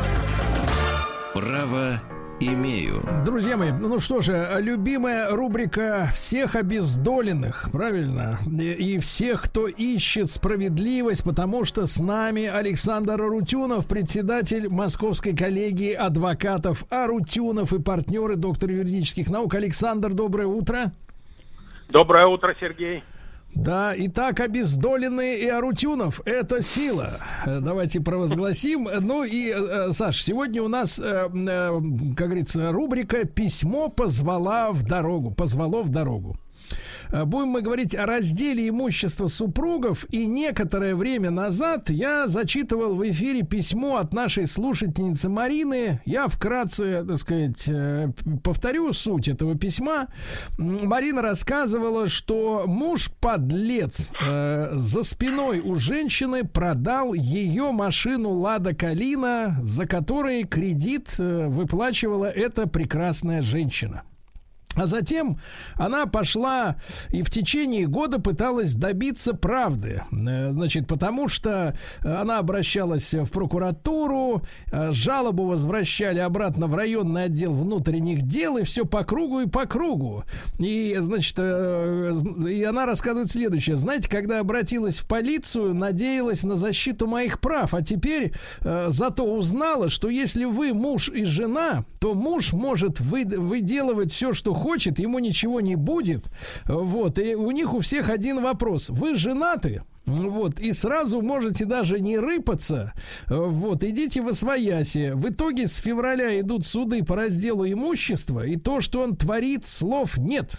Право 1.34 2.00
имею. 2.40 3.02
Друзья 3.26 3.58
мои, 3.58 3.70
ну 3.70 4.00
что 4.00 4.22
же, 4.22 4.48
любимая 4.60 5.30
рубрика 5.30 6.08
всех 6.14 6.54
обездоленных, 6.54 7.68
правильно? 7.70 8.38
И, 8.46 8.94
и 8.94 8.98
всех, 8.98 9.42
кто 9.42 9.66
ищет 9.68 10.30
справедливость, 10.30 11.22
потому 11.22 11.66
что 11.66 11.86
с 11.86 11.98
нами 11.98 12.46
Александр 12.46 13.20
Арутюнов, 13.20 13.86
председатель 13.86 14.70
Московской 14.70 15.36
коллегии 15.36 15.92
адвокатов 15.92 16.84
Арутюнов 16.88 17.74
и 17.74 17.82
партнеры, 17.82 18.36
доктор 18.36 18.70
юридических 18.70 19.28
наук. 19.28 19.54
Александр, 19.54 20.14
доброе 20.14 20.46
утро. 20.46 20.92
Доброе 21.90 22.26
утро, 22.26 22.56
Сергей. 22.58 23.04
Да, 23.56 23.94
итак, 23.96 24.40
обездоленные 24.40 25.40
и 25.40 25.48
Арутюнов– 25.48 26.20
это 26.26 26.62
сила. 26.62 27.16
Э, 27.46 27.60
Давайте 27.60 28.00
провозгласим. 28.00 28.86
Ну 29.00 29.24
и, 29.24 29.50
э, 29.50 29.92
Саш, 29.92 30.22
сегодня 30.22 30.62
у 30.62 30.68
нас, 30.68 30.98
э, 30.98 31.28
э, 31.32 31.80
как 32.16 32.26
говорится, 32.26 32.70
рубрика 32.70 33.24
«Письмо 33.24 33.88
позвала 33.88 34.70
в 34.72 34.82
дорогу». 34.84 35.30
Позвало 35.30 35.82
в 35.82 35.88
дорогу. 35.88 36.36
Э, 37.10 37.24
Будем 37.24 37.48
мы 37.48 37.62
говорить 37.62 37.94
о 37.94 38.06
разделе 38.06 38.68
имущества 38.68 39.28
супругов. 39.28 40.06
И 40.10 40.26
некоторое 40.26 40.94
время 40.94 41.30
назад 41.30 41.90
я 41.90 42.26
зачитывал 42.26 42.94
в 42.94 43.08
эфире 43.08 43.42
письмо 43.42 43.96
от 43.96 44.12
нашей 44.12 44.46
слушательницы 44.46 45.28
Марины. 45.28 46.00
Я 46.04 46.28
вкратце, 46.28 47.04
так 47.06 47.18
сказать, 47.18 47.68
э, 47.68 48.10
повторю 48.42 48.92
суть 48.92 49.28
этого 49.28 49.56
письма. 49.56 50.08
Марина 50.58 51.22
рассказывала, 51.22 52.08
что 52.08 52.64
муж 52.66 53.10
подлец 53.20 54.10
э, 54.20 54.70
за 54.74 55.02
спиной 55.02 55.60
у 55.60 55.76
женщины 55.76 56.44
продал 56.44 57.14
ее 57.14 57.72
машину 57.72 58.30
Лада 58.30 58.74
Калина, 58.74 59.58
за 59.62 59.86
которой 59.86 60.44
кредит 60.44 61.14
э, 61.18 61.46
выплачивала 61.48 62.26
эта 62.26 62.68
прекрасная 62.68 63.42
женщина. 63.42 64.02
А 64.76 64.86
затем 64.86 65.38
она 65.74 66.06
пошла 66.06 66.76
и 67.10 67.22
в 67.22 67.30
течение 67.30 67.86
года 67.86 68.20
пыталась 68.20 68.74
добиться 68.74 69.34
правды. 69.34 70.02
Э, 70.12 70.52
Значит, 70.52 70.86
потому 70.86 71.28
что 71.28 71.76
она 72.02 72.38
обращалась 72.38 73.12
в 73.12 73.26
прокуратуру, 73.30 74.42
э, 74.70 74.90
жалобу 74.92 75.44
возвращали 75.44 76.18
обратно 76.18 76.66
в 76.66 76.74
районный 76.74 77.24
отдел 77.24 77.52
внутренних 77.52 78.22
дел, 78.22 78.56
и 78.58 78.64
все 78.64 78.84
по 78.84 79.04
кругу 79.04 79.40
и 79.40 79.48
по 79.48 79.66
кругу. 79.66 80.24
И, 80.58 80.96
значит, 80.98 81.36
э, 81.38 82.14
и 82.48 82.62
она 82.64 82.86
рассказывает 82.86 83.30
следующее. 83.30 83.76
Знаете, 83.76 84.08
когда 84.08 84.40
обратилась 84.40 84.98
в 84.98 85.06
полицию, 85.06 85.74
надеялась 85.74 86.42
на 86.42 86.56
защиту 86.56 87.06
моих 87.06 87.40
прав, 87.40 87.74
а 87.74 87.82
теперь 87.82 88.32
э, 88.60 88.86
зато 88.88 89.24
узнала, 89.24 89.88
что 89.88 90.08
если 90.08 90.44
вы 90.44 90.74
муж 90.74 91.08
и 91.08 91.24
жена, 91.24 91.84
то 92.00 92.14
муж 92.14 92.52
может 92.52 93.00
вы, 93.00 93.24
выделывать 93.24 94.12
все, 94.12 94.32
что 94.32 94.54
хочет, 94.54 94.65
ему 94.98 95.18
ничего 95.18 95.60
не 95.60 95.76
будет. 95.76 96.26
Вот, 96.66 97.18
и 97.18 97.34
у 97.34 97.50
них 97.50 97.74
у 97.74 97.80
всех 97.80 98.10
один 98.10 98.42
вопрос. 98.42 98.90
Вы 98.90 99.16
женаты? 99.16 99.82
Вот, 100.06 100.60
и 100.60 100.72
сразу 100.72 101.20
можете 101.20 101.64
даже 101.64 101.98
не 101.98 102.18
рыпаться. 102.18 102.92
Вот, 103.26 103.82
идите 103.82 104.22
в 104.22 104.28
освояси. 104.28 105.12
В 105.14 105.30
итоге 105.30 105.66
с 105.66 105.76
февраля 105.76 106.38
идут 106.40 106.64
суды 106.64 107.02
по 107.02 107.16
разделу 107.16 107.66
имущества, 107.66 108.46
и 108.46 108.56
то, 108.56 108.80
что 108.80 109.02
он 109.02 109.16
творит, 109.16 109.66
слов 109.66 110.16
нет. 110.16 110.52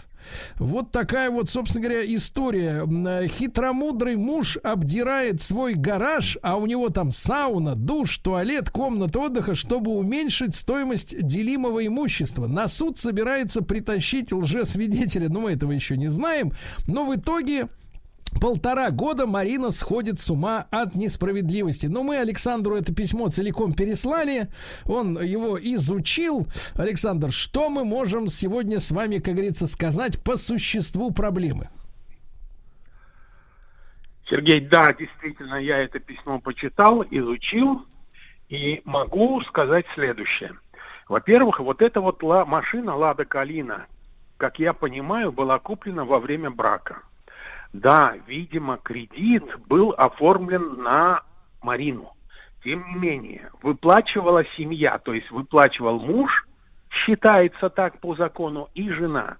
Вот 0.58 0.90
такая 0.90 1.30
вот, 1.30 1.48
собственно 1.48 1.84
говоря, 1.88 2.04
история. 2.04 2.86
Э, 2.86 3.26
Хитромудрый 3.26 4.16
муж 4.16 4.58
обдирает 4.62 5.40
свой 5.40 5.74
гараж, 5.74 6.38
а 6.42 6.56
у 6.56 6.66
него 6.66 6.88
там 6.88 7.12
сауна, 7.12 7.74
душ, 7.74 8.18
туалет, 8.18 8.70
комната 8.70 9.18
отдыха, 9.18 9.54
чтобы 9.54 9.92
уменьшить 9.92 10.54
стоимость 10.54 11.16
делимого 11.26 11.86
имущества. 11.86 12.46
На 12.46 12.68
суд 12.68 12.98
собирается 12.98 13.62
притащить 13.62 14.32
лжесвидетеля, 14.32 15.28
ну 15.28 15.40
мы 15.40 15.52
этого 15.52 15.72
еще 15.72 15.96
не 15.96 16.08
знаем, 16.08 16.52
но 16.86 17.06
в 17.06 17.14
итоге 17.14 17.68
полтора 18.30 18.90
года 18.90 19.26
Марина 19.26 19.70
сходит 19.70 20.20
с 20.20 20.30
ума 20.30 20.66
от 20.70 20.94
несправедливости. 20.94 21.86
Но 21.86 22.02
мы 22.02 22.16
Александру 22.16 22.76
это 22.76 22.94
письмо 22.94 23.28
целиком 23.28 23.72
переслали. 23.74 24.48
Он 24.86 25.22
его 25.22 25.58
изучил. 25.58 26.46
Александр, 26.74 27.32
что 27.32 27.70
мы 27.70 27.84
можем 27.84 28.28
сегодня 28.28 28.80
с 28.80 28.90
вами, 28.90 29.18
как 29.18 29.34
говорится, 29.34 29.66
сказать 29.66 30.22
по 30.22 30.36
существу 30.36 31.10
проблемы? 31.12 31.68
Сергей, 34.28 34.60
да, 34.60 34.92
действительно, 34.92 35.54
я 35.54 35.78
это 35.78 35.98
письмо 36.00 36.38
почитал, 36.38 37.02
изучил 37.10 37.86
и 38.48 38.82
могу 38.84 39.40
сказать 39.42 39.86
следующее. 39.94 40.52
Во-первых, 41.08 41.60
вот 41.60 41.80
эта 41.80 42.02
вот 42.02 42.22
машина 42.22 42.94
Лада 42.94 43.24
Калина, 43.24 43.86
как 44.36 44.58
я 44.58 44.74
понимаю, 44.74 45.32
была 45.32 45.58
куплена 45.58 46.04
во 46.04 46.18
время 46.18 46.50
брака. 46.50 47.02
Да, 47.72 48.14
видимо, 48.26 48.78
кредит 48.78 49.44
был 49.66 49.94
оформлен 49.96 50.82
на 50.82 51.22
Марину. 51.62 52.12
Тем 52.64 52.84
не 52.88 52.94
менее, 52.96 53.50
выплачивала 53.62 54.44
семья, 54.56 54.98
то 54.98 55.12
есть 55.12 55.30
выплачивал 55.30 56.00
муж, 56.00 56.46
считается 56.90 57.70
так 57.70 58.00
по 58.00 58.14
закону, 58.14 58.68
и 58.74 58.90
жена. 58.90 59.36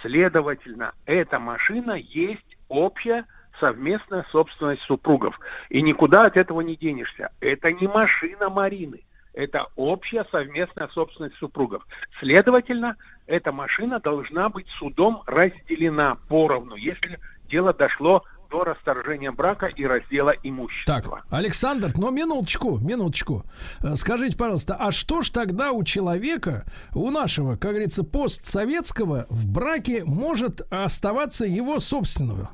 Следовательно, 0.00 0.92
эта 1.06 1.38
машина 1.38 1.92
есть 1.92 2.56
общая 2.68 3.26
совместная 3.60 4.24
собственность 4.32 4.82
супругов. 4.82 5.38
И 5.68 5.82
никуда 5.82 6.26
от 6.26 6.36
этого 6.36 6.60
не 6.62 6.76
денешься. 6.76 7.30
Это 7.40 7.72
не 7.72 7.86
машина 7.86 8.48
Марины. 8.48 9.00
Это 9.34 9.68
общая 9.76 10.24
совместная 10.30 10.88
собственность 10.88 11.36
супругов. 11.36 11.86
Следовательно, 12.20 12.96
эта 13.26 13.52
машина 13.52 13.98
должна 14.00 14.48
быть 14.48 14.68
судом 14.78 15.22
разделена 15.26 16.16
поровну, 16.28 16.74
если 16.74 17.18
дело 17.52 17.72
дошло 17.72 18.24
до 18.50 18.64
расторжения 18.64 19.30
брака 19.30 19.66
и 19.66 19.84
раздела 19.84 20.34
имущества. 20.42 21.00
Так, 21.00 21.24
Александр, 21.30 21.92
но 21.96 22.10
минуточку, 22.10 22.78
минуточку. 22.78 23.44
Э, 23.80 23.94
Скажите, 23.96 24.36
пожалуйста, 24.36 24.76
а 24.78 24.90
что 24.90 25.22
ж 25.22 25.30
тогда 25.30 25.72
у 25.72 25.84
человека, 25.84 26.64
у 26.94 27.10
нашего, 27.10 27.56
как 27.56 27.70
говорится, 27.70 28.04
постсоветского 28.04 29.26
в 29.30 29.48
браке 29.48 30.04
может 30.04 30.60
оставаться 30.70 31.46
его 31.46 31.80
собственного? 31.80 32.50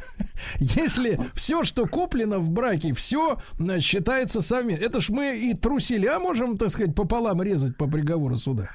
Если 0.58 1.20
все, 1.34 1.64
что 1.64 1.86
куплено 1.86 2.38
в 2.38 2.50
браке, 2.50 2.94
все 2.94 3.38
считается 3.80 4.40
совместно. 4.40 4.84
Это 4.84 5.00
ж 5.00 5.10
мы 5.10 5.36
и 5.36 5.52
труселя 5.54 6.18
можем, 6.18 6.56
так 6.56 6.70
сказать, 6.70 6.94
пополам 6.94 7.42
резать 7.42 7.76
по 7.76 7.86
приговору 7.86 8.36
суда. 8.36 8.70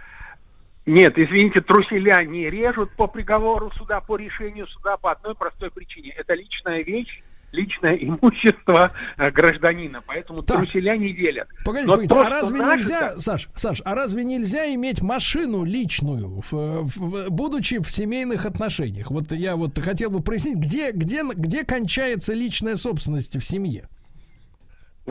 Нет, 0.85 1.17
извините, 1.17 1.61
труселя 1.61 2.23
не 2.23 2.49
режут 2.49 2.91
по 2.91 3.07
приговору 3.07 3.71
суда, 3.77 4.01
по 4.01 4.17
решению 4.17 4.67
суда 4.67 4.97
по 4.97 5.11
одной 5.11 5.35
простой 5.35 5.69
причине. 5.69 6.09
Это 6.17 6.33
личная 6.33 6.81
вещь, 6.83 7.21
личное 7.51 7.93
имущество 7.95 8.91
э, 9.17 9.29
гражданина, 9.29 10.01
поэтому 10.05 10.41
труселя 10.41 10.97
не 10.97 11.13
делят. 11.13 11.47
Погодите, 11.65 11.87
Но 11.87 11.93
погодите, 11.93 12.15
то, 12.15 12.21
а 12.25 12.29
разве 12.29 12.57
наше- 12.59 12.77
нельзя, 12.77 13.15
Саш, 13.19 13.49
Саш, 13.53 13.81
а 13.85 13.93
разве 13.93 14.23
нельзя 14.23 14.73
иметь 14.73 15.01
машину 15.03 15.63
личную, 15.63 16.41
в- 16.49 16.51
в- 16.51 17.29
будучи 17.29 17.79
в 17.79 17.91
семейных 17.91 18.45
отношениях? 18.47 19.11
Вот 19.11 19.31
я 19.33 19.55
вот 19.55 19.77
хотел 19.77 20.09
бы 20.09 20.21
прояснить, 20.23 20.57
где, 20.57 20.91
где, 20.91 21.21
где 21.35 21.63
кончается 21.63 22.33
личная 22.33 22.75
собственность 22.75 23.35
в 23.35 23.45
семье? 23.45 23.87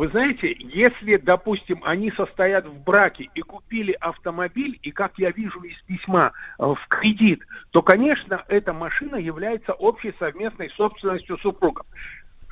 Вы 0.01 0.09
знаете, 0.09 0.57
если, 0.59 1.19
допустим, 1.19 1.83
они 1.85 2.11
состоят 2.13 2.65
в 2.65 2.83
браке 2.85 3.29
и 3.35 3.43
купили 3.43 3.93
автомобиль, 4.01 4.79
и, 4.83 4.93
как 4.93 5.19
я 5.19 5.31
вижу 5.31 5.61
из 5.61 5.79
письма, 5.83 6.33
э, 6.59 6.65
в 6.65 6.89
кредит, 6.89 7.43
то, 7.71 7.83
конечно, 7.83 8.43
эта 8.49 8.73
машина 8.73 9.17
является 9.17 9.75
общей 9.75 10.15
совместной 10.19 10.71
собственностью 10.71 11.37
супругов. 11.37 11.87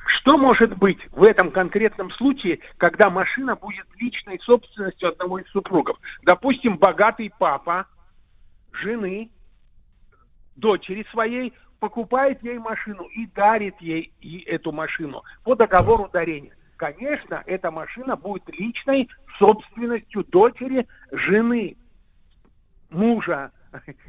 Что 0.05 0.37
может 0.37 0.77
быть 0.77 0.99
в 1.09 1.23
этом 1.23 1.49
конкретном 1.49 2.11
случае, 2.11 2.59
когда 2.77 3.09
машина 3.09 3.55
будет 3.55 3.87
личной 3.99 4.39
собственностью 4.41 5.09
одного 5.09 5.39
из 5.39 5.47
супругов? 5.47 5.97
Допустим, 6.21 6.77
богатый 6.77 7.33
папа 7.39 7.87
жены, 8.73 9.31
дочери 10.55 11.03
своей, 11.09 11.55
покупает 11.79 12.43
ей 12.43 12.59
машину 12.59 13.05
и 13.05 13.25
дарит 13.25 13.81
ей 13.81 14.13
эту 14.45 14.71
машину 14.71 15.23
по 15.43 15.55
договору 15.55 16.07
дарения. 16.13 16.53
Конечно, 16.79 17.43
эта 17.45 17.71
машина 17.71 18.15
будет 18.15 18.43
личной 18.57 19.09
собственностью 19.37 20.23
дочери, 20.23 20.87
жены, 21.11 21.75
мужа. 22.89 23.51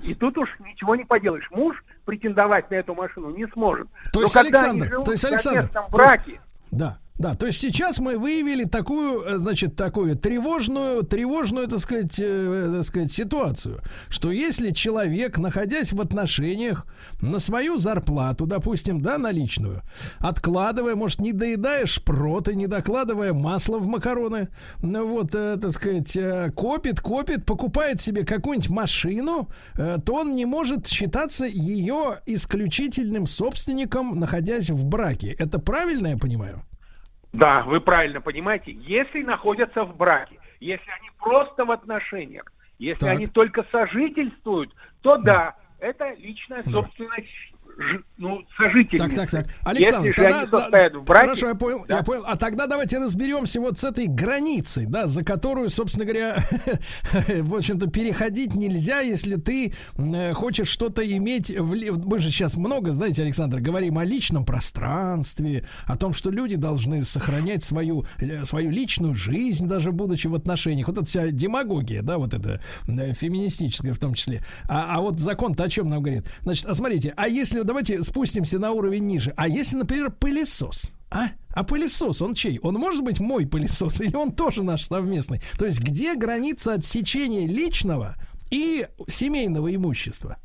И 0.04 0.14
тут 0.14 0.38
уж 0.38 0.48
ничего 0.60 0.94
не 0.94 1.04
поделаешь. 1.04 1.50
Муж 1.50 1.82
претендовать 2.04 2.70
на 2.70 2.76
эту 2.76 2.94
машину 2.94 3.30
не 3.30 3.48
сможет. 3.48 3.88
То 4.12 4.22
есть, 4.22 4.36
Александр, 4.36 4.86
живут 4.86 5.04
то 5.04 5.10
есть, 5.10 5.24
в 5.24 5.26
Александр, 5.26 5.62
совместном 5.62 5.84
то 5.90 6.02
есть- 6.02 6.24
браке, 6.24 6.40
Да, 6.70 6.98
да, 7.20 7.34
то 7.34 7.44
есть 7.44 7.60
сейчас 7.60 7.98
мы 7.98 8.16
выявили 8.16 8.64
такую, 8.64 9.22
э, 9.22 9.36
значит, 9.36 9.76
такую 9.76 10.16
тревожную, 10.16 11.02
тревожную, 11.02 11.68
так 11.68 11.80
сказать, 11.80 12.18
э, 12.18 12.72
так 12.76 12.84
сказать, 12.86 13.12
ситуацию, 13.12 13.80
что 14.08 14.30
если 14.30 14.70
человек, 14.70 15.36
находясь 15.36 15.92
в 15.92 16.00
отношениях 16.00 16.86
на 17.20 17.38
свою 17.38 17.76
зарплату, 17.76 18.46
допустим, 18.46 19.02
да, 19.02 19.18
наличную, 19.18 19.82
откладывая, 20.18 20.94
может, 20.94 21.20
не 21.20 21.32
доедая 21.32 21.84
шпроты, 21.84 22.54
не 22.54 22.66
докладывая 22.66 23.34
масло 23.34 23.78
в 23.78 23.86
макароны, 23.86 24.48
ну 24.80 25.06
вот, 25.06 25.34
э, 25.34 25.58
так 25.60 25.72
сказать, 25.72 26.16
э, 26.16 26.50
копит, 26.56 27.00
копит, 27.00 27.44
покупает 27.44 28.00
себе 28.00 28.24
какую-нибудь 28.24 28.70
машину, 28.70 29.50
э, 29.76 29.98
то 30.02 30.14
он 30.14 30.34
не 30.34 30.46
может 30.46 30.86
считаться 30.86 31.44
ее 31.44 32.20
исключительным 32.24 33.26
собственником, 33.26 34.18
находясь 34.18 34.70
в 34.70 34.86
браке. 34.86 35.36
Это 35.38 35.58
правильно 35.58 36.06
я 36.06 36.16
понимаю? 36.16 36.64
Да, 37.32 37.62
вы 37.62 37.80
правильно 37.80 38.20
понимаете. 38.20 38.72
Если 38.72 39.22
находятся 39.22 39.84
в 39.84 39.96
браке, 39.96 40.38
если 40.58 40.90
они 40.90 41.10
просто 41.18 41.64
в 41.64 41.70
отношениях, 41.70 42.44
если 42.78 43.06
Так. 43.06 43.10
они 43.10 43.26
только 43.26 43.64
сожительствуют, 43.70 44.74
то 45.02 45.16
да, 45.16 45.54
это 45.78 46.12
личная 46.14 46.62
собственность 46.64 47.28
ну, 48.18 48.42
сожительницы. 48.56 49.16
Так, 49.16 49.30
так, 49.30 49.30
так. 49.30 49.54
Александр, 49.64 50.08
Если 50.08 50.22
тогда, 50.22 50.40
они 50.40 50.50
да, 50.50 50.58
состоят 50.58 50.94
в 50.94 51.04
браке... 51.04 51.26
Хорошо, 51.26 51.48
я 51.48 51.54
понял, 51.54 51.84
я 51.88 52.02
понял. 52.02 52.22
А 52.26 52.36
тогда 52.36 52.66
давайте 52.66 52.98
разберемся 52.98 53.60
вот 53.60 53.78
с 53.78 53.84
этой 53.84 54.06
границей, 54.06 54.86
да, 54.86 55.06
за 55.06 55.24
которую, 55.24 55.70
собственно 55.70 56.04
говоря, 56.04 56.44
в 57.40 57.54
общем-то, 57.54 57.88
переходить 57.88 58.54
нельзя, 58.54 59.00
если 59.00 59.36
ты 59.36 59.72
э, 59.96 60.32
хочешь 60.34 60.68
что-то 60.68 61.02
иметь. 61.02 61.50
В... 61.50 62.06
Мы 62.06 62.18
же 62.18 62.30
сейчас 62.30 62.56
много, 62.56 62.90
знаете, 62.90 63.22
Александр, 63.22 63.60
говорим 63.60 63.96
о 63.96 64.04
личном 64.04 64.44
пространстве, 64.44 65.66
о 65.86 65.96
том, 65.96 66.12
что 66.12 66.30
люди 66.30 66.56
должны 66.56 67.02
сохранять 67.02 67.62
свою, 67.62 68.04
э, 68.18 68.44
свою 68.44 68.70
личную 68.70 69.14
жизнь, 69.14 69.66
даже 69.66 69.92
будучи 69.92 70.26
в 70.26 70.34
отношениях. 70.34 70.88
Вот 70.88 70.98
это 70.98 71.06
вся 71.06 71.30
демагогия, 71.30 72.02
да, 72.02 72.18
вот 72.18 72.34
это 72.34 72.60
э, 72.86 73.14
феминистическая 73.14 73.94
в 73.94 73.98
том 73.98 74.12
числе. 74.12 74.44
А, 74.68 74.96
а 74.96 75.00
вот 75.00 75.18
закон-то 75.18 75.64
о 75.64 75.68
чем 75.70 75.88
нам 75.88 76.02
говорит? 76.02 76.26
Значит, 76.42 76.66
а 76.66 76.74
смотрите, 76.74 77.14
а 77.16 77.26
если, 77.26 77.62
давайте 77.70 78.02
спустимся 78.02 78.58
на 78.58 78.72
уровень 78.72 79.06
ниже, 79.06 79.32
а 79.36 79.46
если, 79.46 79.76
например, 79.76 80.10
пылесос? 80.10 80.92
А? 81.08 81.28
А 81.54 81.62
пылесос, 81.62 82.20
он 82.20 82.34
чей? 82.34 82.58
Он 82.62 82.74
может 82.74 83.04
быть 83.04 83.20
мой 83.20 83.46
пылесос 83.46 84.00
или 84.00 84.14
он 84.16 84.32
тоже 84.32 84.64
наш 84.64 84.86
совместный? 84.86 85.40
То 85.56 85.66
есть 85.66 85.80
где 85.80 86.16
граница 86.16 86.74
отсечения 86.74 87.46
личного 87.46 88.16
и 88.50 88.86
семейного 89.06 89.72
имущества? 89.72 90.38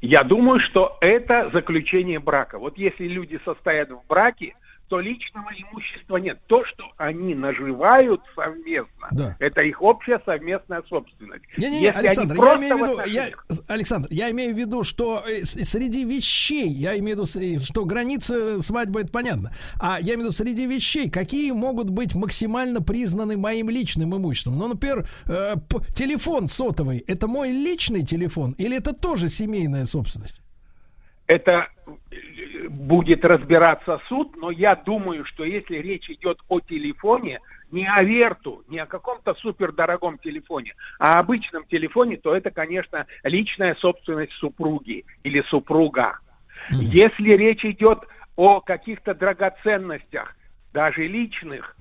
Я 0.00 0.22
думаю, 0.22 0.60
что 0.60 0.96
это 1.02 1.50
заключение 1.52 2.20
брака. 2.20 2.58
Вот 2.58 2.78
если 2.78 3.06
люди 3.06 3.38
состоят 3.44 3.90
в 3.90 4.00
браке, 4.08 4.54
то 4.88 5.00
личного 5.00 5.48
имущества 5.70 6.16
нет. 6.18 6.38
То, 6.46 6.64
что 6.66 6.84
они 6.98 7.34
наживают 7.34 8.20
совместно, 8.34 9.08
Да. 9.12 9.36
это 9.38 9.62
их 9.62 9.80
общая 9.82 10.20
совместная 10.24 10.82
собственность. 10.88 11.44
Не-не-не, 11.56 11.82
Если 11.84 11.98
они 11.98 12.06
Александр, 12.08 12.34
я 12.36 12.56
имею 12.56 12.76
в 12.76 12.80
виду, 12.82 12.92
отношениях- 12.98 13.46
я, 13.48 13.56
Александр, 13.74 14.08
я 14.10 14.30
имею 14.30 14.54
в 14.54 14.58
виду, 14.58 14.84
что 14.84 15.22
э, 15.26 15.44
среди 15.44 16.04
вещей, 16.04 16.68
я 16.68 16.92
имею 16.98 17.16
в 17.16 17.18
виду, 17.20 17.26
среди- 17.26 17.58
что 17.58 17.84
граница 17.84 18.60
свадьбы, 18.62 19.00
это 19.00 19.10
понятно, 19.10 19.54
а 19.80 19.98
я 20.00 20.14
имею 20.14 20.18
в 20.18 20.22
виду 20.22 20.32
среди 20.32 20.66
вещей, 20.66 21.10
какие 21.10 21.52
могут 21.52 21.90
быть 21.90 22.14
максимально 22.14 22.80
признаны 22.82 23.36
моим 23.36 23.70
личным 23.70 24.14
имуществом. 24.16 24.58
Ну, 24.58 24.68
например, 24.68 25.08
э, 25.26 25.54
телефон 25.94 26.46
сотовый, 26.46 26.98
это 27.06 27.26
мой 27.26 27.50
личный 27.50 28.04
телефон 28.04 28.52
или 28.58 28.76
это 28.76 28.92
тоже 28.92 29.28
семейная 29.28 29.84
собственность? 29.86 30.40
Это 31.26 31.68
э, 31.86 32.68
будет 32.68 33.24
разбираться 33.24 34.00
суд, 34.08 34.36
но 34.36 34.50
я 34.50 34.74
думаю, 34.76 35.24
что 35.24 35.44
если 35.44 35.76
речь 35.76 36.10
идет 36.10 36.38
о 36.48 36.60
телефоне, 36.60 37.40
не 37.70 37.86
о 37.86 38.02
Верту, 38.02 38.62
не 38.68 38.78
о 38.78 38.86
каком-то 38.86 39.34
супердорогом 39.34 40.18
телефоне, 40.18 40.74
а 40.98 41.18
обычном 41.18 41.64
телефоне, 41.64 42.16
то 42.16 42.34
это, 42.34 42.50
конечно, 42.50 43.06
личная 43.24 43.74
собственность 43.76 44.32
супруги 44.32 45.04
или 45.24 45.42
супруга. 45.48 46.18
Если 46.70 47.32
речь 47.32 47.64
идет 47.64 48.00
о 48.36 48.60
каких-то 48.60 49.14
драгоценностях, 49.14 50.36
даже 50.72 51.06
личных, 51.06 51.76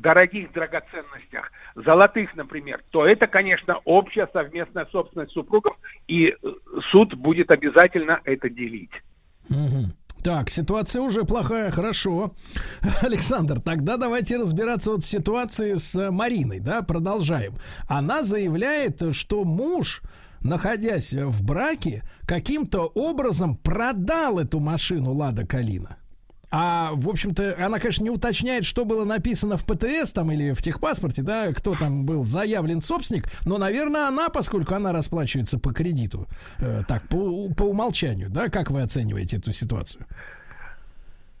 дорогих 0.00 0.52
драгоценностях, 0.52 1.50
золотых, 1.74 2.34
например, 2.36 2.82
то 2.90 3.06
это, 3.06 3.26
конечно, 3.26 3.78
общая 3.84 4.28
совместная 4.32 4.86
собственность 4.86 5.32
супругов, 5.32 5.76
и 6.06 6.28
э, 6.28 6.34
суд 6.90 7.14
будет 7.14 7.50
обязательно 7.50 8.20
это 8.24 8.48
делить. 8.48 8.92
Мгм. 9.48 9.92
Так, 10.22 10.50
ситуация 10.50 11.02
уже 11.02 11.24
плохая, 11.24 11.70
хорошо. 11.70 12.34
Александр, 13.02 13.60
тогда 13.60 13.96
давайте 13.96 14.36
разбираться 14.36 14.90
вот 14.90 15.04
в 15.04 15.08
ситуации 15.08 15.74
с 15.74 15.94
э, 15.94 16.10
Мариной, 16.10 16.60
да, 16.60 16.82
продолжаем. 16.82 17.54
Она 17.88 18.22
заявляет, 18.22 19.14
что 19.14 19.44
муж 19.44 20.02
находясь 20.42 21.12
в 21.12 21.44
браке, 21.44 22.02
каким-то 22.26 22.86
образом 22.94 23.56
продал 23.56 24.38
эту 24.38 24.60
машину 24.60 25.12
Лада 25.12 25.46
Калина. 25.46 25.96
А, 26.50 26.92
в 26.94 27.08
общем-то, 27.08 27.56
она, 27.58 27.78
конечно, 27.78 28.04
не 28.04 28.10
уточняет, 28.10 28.64
что 28.64 28.84
было 28.84 29.04
написано 29.04 29.56
в 29.56 29.64
ПТС 29.64 30.12
там 30.12 30.30
или 30.30 30.52
в 30.52 30.62
техпаспорте, 30.62 31.22
да, 31.22 31.52
кто 31.52 31.74
там 31.74 32.06
был 32.06 32.24
заявлен 32.24 32.80
собственник, 32.80 33.24
но, 33.44 33.58
наверное, 33.58 34.06
она, 34.06 34.28
поскольку 34.28 34.74
она 34.74 34.92
расплачивается 34.92 35.58
по 35.58 35.72
кредиту, 35.72 36.26
э, 36.58 36.82
так, 36.86 37.08
по, 37.08 37.48
по 37.54 37.64
умолчанию, 37.64 38.30
да, 38.30 38.48
как 38.48 38.70
вы 38.70 38.82
оцениваете 38.82 39.38
эту 39.38 39.52
ситуацию? 39.52 40.06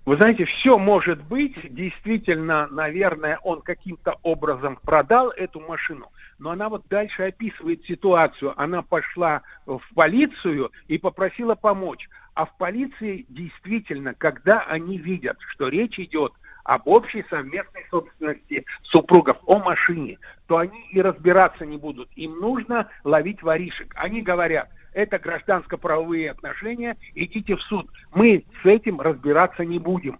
Вы 0.06 0.16
знаете, 0.16 0.44
все 0.44 0.78
может 0.78 1.20
быть. 1.24 1.56
Действительно, 1.74 2.68
наверное, 2.68 3.38
он 3.42 3.60
каким-то 3.60 4.14
образом 4.22 4.78
продал 4.80 5.30
эту 5.30 5.58
машину. 5.58 6.12
Но 6.38 6.50
она 6.50 6.68
вот 6.68 6.84
дальше 6.88 7.24
описывает 7.24 7.84
ситуацию. 7.86 8.54
Она 8.56 8.82
пошла 8.82 9.42
в 9.66 9.82
полицию 9.96 10.70
и 10.86 10.96
попросила 10.96 11.56
помочь. 11.56 12.08
А 12.36 12.44
в 12.44 12.54
полиции 12.58 13.24
действительно, 13.30 14.12
когда 14.12 14.60
они 14.60 14.98
видят, 14.98 15.38
что 15.48 15.68
речь 15.68 15.98
идет 15.98 16.34
об 16.64 16.86
общей 16.86 17.24
совместной 17.30 17.86
собственности 17.90 18.66
супругов, 18.82 19.38
о 19.46 19.58
машине, 19.58 20.18
то 20.46 20.58
они 20.58 20.86
и 20.92 21.00
разбираться 21.00 21.64
не 21.64 21.78
будут. 21.78 22.10
Им 22.14 22.38
нужно 22.38 22.90
ловить 23.04 23.42
воришек. 23.42 23.90
Они 23.96 24.20
говорят, 24.20 24.68
это 24.92 25.18
гражданско-правовые 25.18 26.30
отношения, 26.30 26.98
идите 27.14 27.56
в 27.56 27.62
суд. 27.62 27.90
Мы 28.14 28.44
с 28.62 28.66
этим 28.66 29.00
разбираться 29.00 29.64
не 29.64 29.78
будем. 29.78 30.18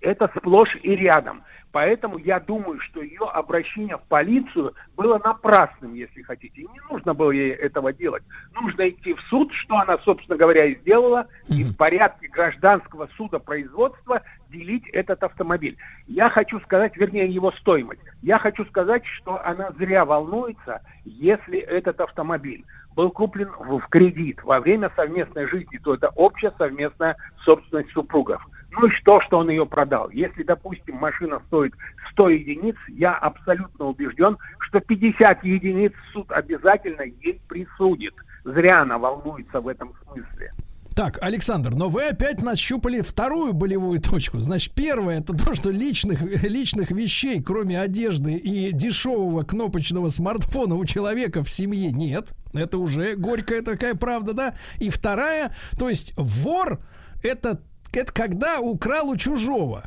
Это 0.00 0.30
сплошь 0.36 0.76
и 0.82 0.94
рядом. 0.94 1.42
Поэтому 1.70 2.16
я 2.18 2.40
думаю, 2.40 2.80
что 2.80 3.02
ее 3.02 3.28
обращение 3.32 3.98
в 3.98 4.02
полицию 4.04 4.74
было 4.96 5.20
напрасным, 5.22 5.94
если 5.94 6.22
хотите. 6.22 6.62
Не 6.62 6.80
нужно 6.90 7.12
было 7.12 7.30
ей 7.30 7.50
этого 7.52 7.92
делать. 7.92 8.22
Нужно 8.54 8.88
идти 8.88 9.12
в 9.12 9.20
суд, 9.28 9.52
что 9.52 9.76
она, 9.76 9.98
собственно 9.98 10.38
говоря, 10.38 10.64
и 10.64 10.76
сделала, 10.76 11.26
и 11.48 11.64
в 11.64 11.76
порядке 11.76 12.28
гражданского 12.28 13.08
суда 13.16 13.38
производства 13.38 14.22
делить 14.50 14.88
этот 14.88 15.22
автомобиль. 15.22 15.76
Я 16.06 16.30
хочу 16.30 16.58
сказать, 16.60 16.96
вернее, 16.96 17.26
его 17.26 17.52
стоимость. 17.52 18.00
Я 18.22 18.38
хочу 18.38 18.64
сказать, 18.66 19.04
что 19.04 19.44
она 19.44 19.70
зря 19.78 20.06
волнуется, 20.06 20.80
если 21.04 21.58
этот 21.58 22.00
автомобиль 22.00 22.64
был 22.96 23.10
куплен 23.10 23.50
в 23.58 23.80
кредит 23.90 24.42
во 24.42 24.58
время 24.58 24.90
совместной 24.96 25.46
жизни, 25.46 25.78
то 25.78 25.94
это 25.94 26.08
общая 26.16 26.52
совместная 26.58 27.16
собственность 27.44 27.92
супругов. 27.92 28.44
Ну 28.70 28.86
и 28.86 28.90
что, 28.90 29.20
что 29.22 29.38
он 29.38 29.50
ее 29.50 29.66
продал? 29.66 30.10
Если, 30.10 30.42
допустим, 30.42 30.96
машина 30.96 31.40
стоит 31.46 31.74
100 32.12 32.28
единиц, 32.30 32.76
я 32.88 33.14
абсолютно 33.14 33.86
убежден, 33.86 34.36
что 34.60 34.80
50 34.80 35.44
единиц 35.44 35.92
суд 36.12 36.30
обязательно 36.30 37.02
ей 37.02 37.40
присудит. 37.48 38.14
Зря 38.44 38.82
она 38.82 38.98
волнуется 38.98 39.60
в 39.60 39.68
этом 39.68 39.92
смысле. 40.04 40.50
Так, 40.98 41.16
Александр, 41.22 41.76
но 41.76 41.88
вы 41.88 42.08
опять 42.08 42.42
нащупали 42.42 43.02
вторую 43.02 43.52
болевую 43.52 44.00
точку. 44.00 44.40
Значит, 44.40 44.74
первое 44.74 45.20
это 45.20 45.32
то, 45.32 45.54
что 45.54 45.70
личных, 45.70 46.20
личных 46.42 46.90
вещей, 46.90 47.40
кроме 47.40 47.80
одежды 47.80 48.34
и 48.34 48.72
дешевого 48.72 49.44
кнопочного 49.44 50.08
смартфона 50.08 50.74
у 50.74 50.84
человека 50.84 51.44
в 51.44 51.50
семье 51.50 51.92
нет. 51.92 52.34
Это 52.52 52.78
уже 52.78 53.14
горькая 53.14 53.62
такая 53.62 53.94
правда, 53.94 54.32
да? 54.32 54.54
И 54.80 54.90
вторая, 54.90 55.54
то 55.78 55.88
есть 55.88 56.14
вор 56.16 56.80
это 57.22 57.60
это 57.92 58.12
когда 58.12 58.60
украл 58.60 59.10
у 59.10 59.16
чужого. 59.16 59.84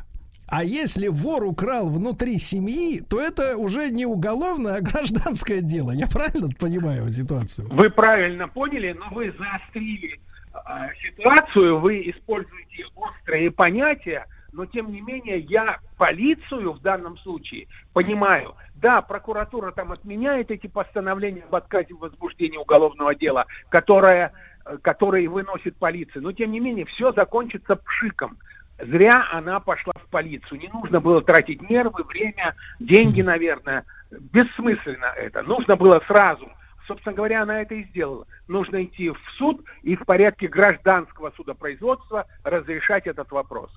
А 0.48 0.64
если 0.64 1.08
вор 1.08 1.44
украл 1.44 1.88
внутри 1.88 2.36
семьи, 2.36 3.00
то 3.00 3.18
это 3.18 3.56
уже 3.56 3.88
не 3.88 4.04
уголовное, 4.04 4.76
а 4.76 4.80
гражданское 4.82 5.62
дело. 5.62 5.92
Я 5.92 6.06
правильно 6.06 6.50
понимаю 6.60 7.10
ситуацию? 7.10 7.68
Вы 7.70 7.88
правильно 7.88 8.48
поняли, 8.48 8.92
но 8.92 9.08
вы 9.14 9.32
заострили 9.38 10.20
э, 10.52 10.58
ситуацию, 11.02 11.80
вы 11.80 12.10
используете 12.10 12.84
острые 12.94 13.50
понятия, 13.50 14.26
но 14.52 14.66
тем 14.66 14.92
не 14.92 15.00
менее 15.00 15.38
я 15.40 15.78
полицию 15.96 16.74
в 16.74 16.82
данном 16.82 17.16
случае 17.18 17.66
понимаю. 17.94 18.54
Да, 18.82 19.00
прокуратура 19.00 19.72
там 19.72 19.92
отменяет 19.92 20.50
эти 20.50 20.66
постановления 20.66 21.44
об 21.48 21.54
отказе 21.54 21.94
в 21.94 22.00
возбуждении 22.00 22.58
уголовного 22.58 23.14
дела, 23.14 23.46
которое 23.70 24.32
Э, 24.64 24.78
которые 24.80 25.28
выносит 25.28 25.76
полиция. 25.76 26.22
Но, 26.22 26.32
тем 26.32 26.52
не 26.52 26.60
менее, 26.60 26.84
все 26.86 27.12
закончится 27.12 27.76
пшиком. 27.76 28.38
Зря 28.78 29.26
она 29.32 29.60
пошла 29.60 29.92
в 29.96 30.08
полицию. 30.08 30.60
Не 30.60 30.68
нужно 30.68 31.00
было 31.00 31.20
тратить 31.22 31.68
нервы, 31.68 32.04
время, 32.04 32.54
деньги, 32.78 33.22
наверное. 33.22 33.84
Бессмысленно 34.10 35.12
это. 35.16 35.42
Нужно 35.42 35.76
было 35.76 36.00
сразу. 36.06 36.48
Собственно 36.86 37.14
говоря, 37.14 37.42
она 37.42 37.62
это 37.62 37.74
и 37.74 37.84
сделала. 37.84 38.26
Нужно 38.48 38.84
идти 38.84 39.10
в 39.10 39.18
суд 39.36 39.64
и 39.82 39.96
в 39.96 40.04
порядке 40.04 40.48
гражданского 40.48 41.32
судопроизводства 41.36 42.26
разрешать 42.44 43.06
этот 43.06 43.30
вопрос. 43.30 43.70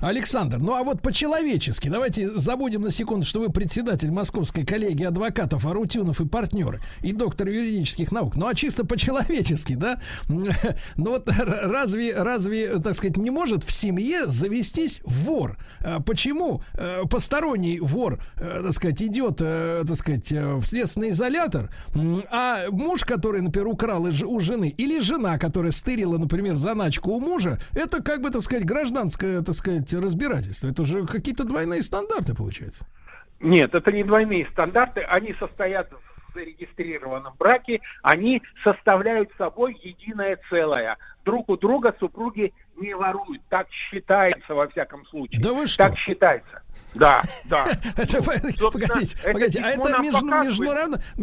Александр, 0.00 0.58
ну 0.58 0.74
а 0.74 0.82
вот 0.82 1.02
по-человечески, 1.02 1.88
давайте 1.88 2.30
забудем 2.38 2.82
на 2.82 2.90
секунду, 2.90 3.24
что 3.26 3.40
вы 3.40 3.50
председатель 3.50 4.10
Московской 4.10 4.64
коллегии 4.64 5.04
адвокатов 5.04 5.66
Арутюнов 5.66 6.20
и 6.20 6.26
партнеры 6.26 6.80
и 7.02 7.12
доктор 7.12 7.48
юридических 7.48 8.12
наук. 8.12 8.36
Ну 8.36 8.46
а 8.46 8.54
чисто 8.54 8.84
по-человечески, 8.84 9.74
да? 9.74 10.00
Ну 10.96 11.10
вот 11.10 11.28
разве, 11.28 12.14
разве, 12.16 12.78
так 12.78 12.94
сказать, 12.94 13.16
не 13.16 13.30
может 13.30 13.64
в 13.64 13.72
семье 13.72 14.26
завестись 14.26 15.00
вор? 15.04 15.58
А 15.80 16.00
почему 16.00 16.62
э, 16.74 17.02
посторонний 17.08 17.80
вор, 17.80 18.20
э, 18.36 18.60
так 18.62 18.72
сказать, 18.72 19.02
идет, 19.02 19.38
э, 19.40 19.82
так 19.86 19.96
сказать, 19.96 20.30
в 20.30 20.64
следственный 20.64 21.10
изолятор, 21.10 21.70
а 22.30 22.66
муж, 22.70 23.04
который, 23.04 23.40
например, 23.40 23.68
украл 23.68 24.04
у 24.04 24.40
жены, 24.40 24.74
или 24.76 25.00
жена, 25.00 25.38
которая 25.38 25.72
стырила, 25.72 26.18
например, 26.18 26.56
заначку 26.56 27.12
у 27.12 27.20
мужа, 27.20 27.60
это 27.72 28.02
как 28.02 28.20
бы, 28.20 28.30
так 28.30 28.42
сказать, 28.42 28.64
гражданская 28.64 29.42
так 29.44 29.54
сказать, 29.54 29.92
разбирательство. 29.94 30.68
Это 30.68 30.84
же 30.84 31.06
какие-то 31.06 31.44
двойные 31.44 31.82
стандарты, 31.82 32.34
получается. 32.34 32.86
Нет, 33.40 33.74
это 33.74 33.92
не 33.92 34.04
двойные 34.04 34.48
стандарты. 34.50 35.02
Они 35.02 35.34
состоят 35.34 35.90
в 35.92 36.34
зарегистрированном 36.34 37.34
браке. 37.38 37.80
Они 38.02 38.42
составляют 38.62 39.30
собой 39.38 39.78
единое 39.82 40.38
целое. 40.50 40.96
Друг 41.24 41.48
у 41.48 41.56
друга 41.56 41.94
супруги 41.98 42.52
не 42.76 42.94
воруют. 42.94 43.42
Так 43.48 43.68
считается 43.70 44.54
во 44.54 44.68
всяком 44.68 45.06
случае. 45.06 45.40
Да 45.40 45.52
вы 45.52 45.66
что? 45.66 45.84
Так 45.84 45.98
считается. 45.98 46.62
Да, 46.94 47.22
да. 47.46 47.66
Это, 47.96 48.22
погодите, 48.22 48.60
погодите, 48.60 49.60
а 49.60 49.70
это 49.70 49.98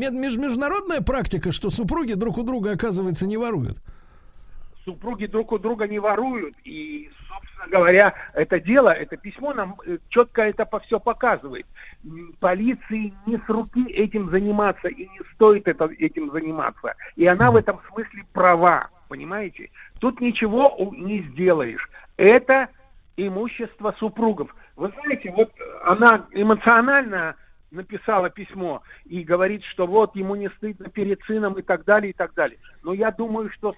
международная 0.01 1.01
практика, 1.01 1.51
что 1.51 1.69
супруги 1.69 2.13
друг 2.13 2.37
у 2.37 2.43
друга, 2.43 2.71
оказывается, 2.73 3.25
не 3.25 3.37
воруют? 3.37 3.77
Супруги 4.83 5.27
друг 5.27 5.51
у 5.51 5.59
друга 5.59 5.87
не 5.87 5.99
воруют, 5.99 6.55
и 6.65 7.09
собственно 7.61 7.77
говоря, 7.77 8.13
это 8.33 8.59
дело, 8.59 8.89
это 8.89 9.17
письмо 9.17 9.53
нам 9.53 9.75
э, 9.85 9.97
четко 10.09 10.43
это 10.43 10.65
по 10.65 10.79
все 10.79 10.99
показывает. 10.99 11.65
Полиции 12.39 13.13
не 13.25 13.37
с 13.37 13.49
руки 13.49 13.85
этим 13.91 14.29
заниматься 14.29 14.87
и 14.87 15.07
не 15.07 15.19
стоит 15.33 15.67
это, 15.67 15.85
этим 15.97 16.31
заниматься. 16.31 16.95
И 17.15 17.25
она 17.25 17.51
в 17.51 17.55
этом 17.55 17.79
смысле 17.91 18.23
права, 18.33 18.89
понимаете? 19.07 19.69
Тут 19.99 20.21
ничего 20.21 20.75
не 20.97 21.21
сделаешь. 21.31 21.89
Это 22.17 22.69
имущество 23.17 23.93
супругов. 23.99 24.53
Вы 24.75 24.91
знаете, 25.01 25.31
вот 25.35 25.51
она 25.83 26.25
эмоционально 26.31 27.35
написала 27.71 28.29
письмо 28.29 28.83
и 29.05 29.23
говорит, 29.23 29.63
что 29.63 29.87
вот 29.87 30.15
ему 30.15 30.35
не 30.35 30.49
стыдно 30.49 30.89
перед 30.89 31.21
сыном 31.23 31.53
и 31.53 31.61
так 31.61 31.85
далее, 31.85 32.11
и 32.11 32.13
так 32.13 32.33
далее. 32.33 32.59
Но 32.83 32.93
я 32.93 33.11
думаю, 33.11 33.49
что 33.51 33.75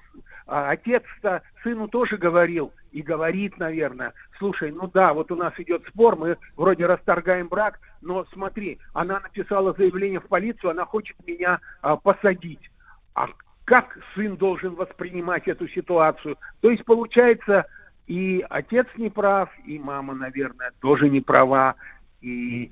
а, 0.47 0.71
отец-то 0.71 1.43
сыну 1.61 1.87
тоже 1.87 2.17
говорил 2.17 2.73
и 2.91 3.01
говорит, 3.01 3.57
наверное, 3.59 4.13
слушай, 4.39 4.71
ну 4.71 4.87
да, 4.87 5.13
вот 5.13 5.31
у 5.31 5.35
нас 5.35 5.53
идет 5.57 5.85
спор, 5.87 6.15
мы 6.15 6.37
вроде 6.57 6.85
расторгаем 6.85 7.47
брак, 7.47 7.79
но 8.01 8.25
смотри, 8.33 8.79
она 8.93 9.19
написала 9.19 9.73
заявление 9.73 10.19
в 10.19 10.27
полицию, 10.27 10.71
она 10.71 10.85
хочет 10.85 11.15
меня 11.25 11.59
а, 11.81 11.95
посадить. 11.95 12.71
А 13.13 13.27
как 13.65 13.97
сын 14.15 14.35
должен 14.35 14.75
воспринимать 14.75 15.47
эту 15.47 15.67
ситуацию? 15.67 16.37
То 16.61 16.71
есть 16.71 16.83
получается, 16.83 17.65
и 18.07 18.43
отец 18.49 18.87
не 18.97 19.09
прав, 19.09 19.49
и 19.65 19.77
мама, 19.77 20.13
наверное, 20.13 20.71
тоже 20.81 21.09
не 21.09 21.21
права, 21.21 21.75
и 22.21 22.71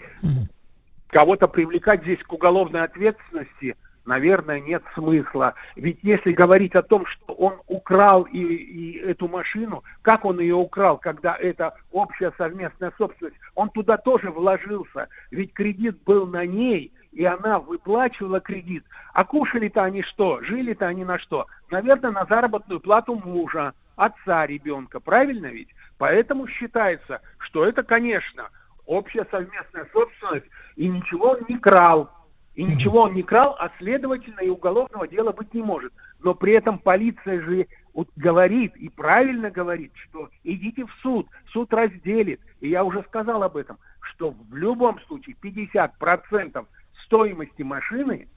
кого-то 1.11 1.47
привлекать 1.47 2.01
здесь 2.03 2.21
к 2.23 2.33
уголовной 2.33 2.83
ответственности, 2.83 3.75
наверное, 4.05 4.59
нет 4.59 4.83
смысла. 4.95 5.53
Ведь 5.75 5.99
если 6.01 6.31
говорить 6.31 6.75
о 6.75 6.81
том, 6.81 7.05
что 7.05 7.33
он 7.33 7.61
украл 7.67 8.23
и, 8.23 8.39
и 8.39 8.97
эту 8.99 9.27
машину, 9.27 9.83
как 10.01 10.25
он 10.25 10.39
ее 10.39 10.55
украл, 10.55 10.97
когда 10.97 11.35
это 11.35 11.75
общая 11.91 12.31
совместная 12.37 12.91
собственность, 12.97 13.37
он 13.55 13.69
туда 13.69 13.97
тоже 13.97 14.31
вложился. 14.31 15.07
Ведь 15.29 15.53
кредит 15.53 16.01
был 16.03 16.25
на 16.27 16.45
ней, 16.45 16.91
и 17.11 17.25
она 17.25 17.59
выплачивала 17.59 18.39
кредит. 18.39 18.83
А 19.13 19.25
кушали-то 19.25 19.83
они 19.83 20.01
что? 20.03 20.41
Жили-то 20.41 20.87
они 20.87 21.03
на 21.03 21.19
что? 21.19 21.45
Наверное, 21.69 22.11
на 22.11 22.25
заработную 22.25 22.79
плату 22.79 23.15
мужа. 23.15 23.73
отца 23.97 24.47
ребенка, 24.47 24.99
правильно 24.99 25.47
ведь? 25.47 25.69
Поэтому 25.97 26.47
считается, 26.47 27.21
что 27.37 27.65
это, 27.65 27.83
конечно, 27.83 28.49
общая 28.85 29.25
совместная 29.31 29.87
собственность, 29.93 30.45
и 30.75 30.87
ничего 30.87 31.31
он 31.31 31.45
не 31.47 31.57
крал. 31.57 32.09
И 32.53 32.63
ничего 32.63 33.03
он 33.03 33.13
не 33.13 33.23
крал, 33.23 33.55
а 33.57 33.71
следовательно 33.77 34.41
и 34.41 34.49
уголовного 34.49 35.07
дела 35.07 35.31
быть 35.31 35.53
не 35.53 35.61
может. 35.61 35.93
Но 36.19 36.33
при 36.35 36.53
этом 36.53 36.79
полиция 36.79 37.41
же 37.41 37.67
вот 37.93 38.09
говорит 38.17 38.75
и 38.75 38.89
правильно 38.89 39.49
говорит, 39.49 39.93
что 39.95 40.29
идите 40.43 40.85
в 40.85 40.91
суд, 41.01 41.27
суд 41.53 41.73
разделит. 41.73 42.41
И 42.59 42.69
я 42.69 42.83
уже 42.83 43.03
сказал 43.03 43.41
об 43.43 43.55
этом, 43.55 43.77
что 44.01 44.31
в 44.31 44.55
любом 44.55 44.99
случае 45.07 45.37
50% 45.41 46.65
стоимости 47.05 47.61
машины 47.61 48.27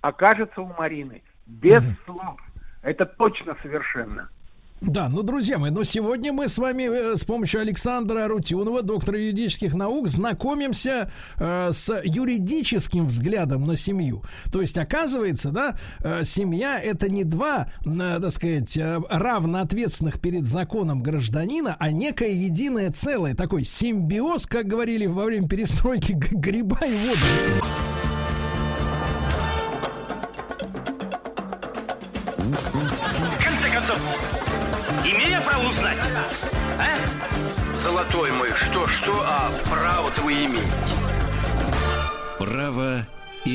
окажется 0.00 0.62
у 0.62 0.72
Марины. 0.74 1.22
Без 1.46 1.82
слов. 2.04 2.40
Это 2.82 3.04
точно 3.04 3.56
совершенно. 3.60 4.30
Да, 4.80 5.08
ну, 5.08 5.22
друзья 5.22 5.58
мои, 5.58 5.70
но 5.70 5.82
сегодня 5.82 6.32
мы 6.32 6.46
с 6.46 6.56
вами 6.56 6.82
э, 6.84 7.16
с 7.16 7.24
помощью 7.24 7.60
Александра 7.60 8.24
Арутюнова, 8.24 8.82
доктора 8.82 9.18
юридических 9.18 9.74
наук, 9.74 10.08
знакомимся 10.08 11.10
э, 11.36 11.72
с 11.72 12.00
юридическим 12.04 13.06
взглядом 13.06 13.66
на 13.66 13.76
семью. 13.76 14.22
То 14.52 14.60
есть, 14.60 14.78
оказывается, 14.78 15.50
да, 15.50 15.76
э, 15.98 16.22
семья 16.24 16.78
это 16.78 17.08
не 17.08 17.24
два, 17.24 17.68
э, 17.84 18.18
так 18.22 18.30
сказать, 18.30 18.76
э, 18.76 19.00
равноответственных 19.10 20.20
перед 20.20 20.46
законом 20.46 21.02
гражданина, 21.02 21.76
а 21.78 21.90
некое 21.90 22.30
единое 22.30 22.92
целое, 22.92 23.34
такой 23.34 23.64
симбиоз, 23.64 24.46
как 24.46 24.68
говорили 24.68 25.06
во 25.06 25.24
время 25.24 25.48
перестройки 25.48 26.12
гриба 26.12 26.78
и 26.86 26.94
водорослей. 26.94 27.87
Золотой 37.98 38.30
мой, 38.30 38.52
что-что, 38.52 39.12
а 39.26 39.50
право-то 39.68 40.20
вы 40.20 40.32
имеете. 40.34 40.72
Право 42.38 43.04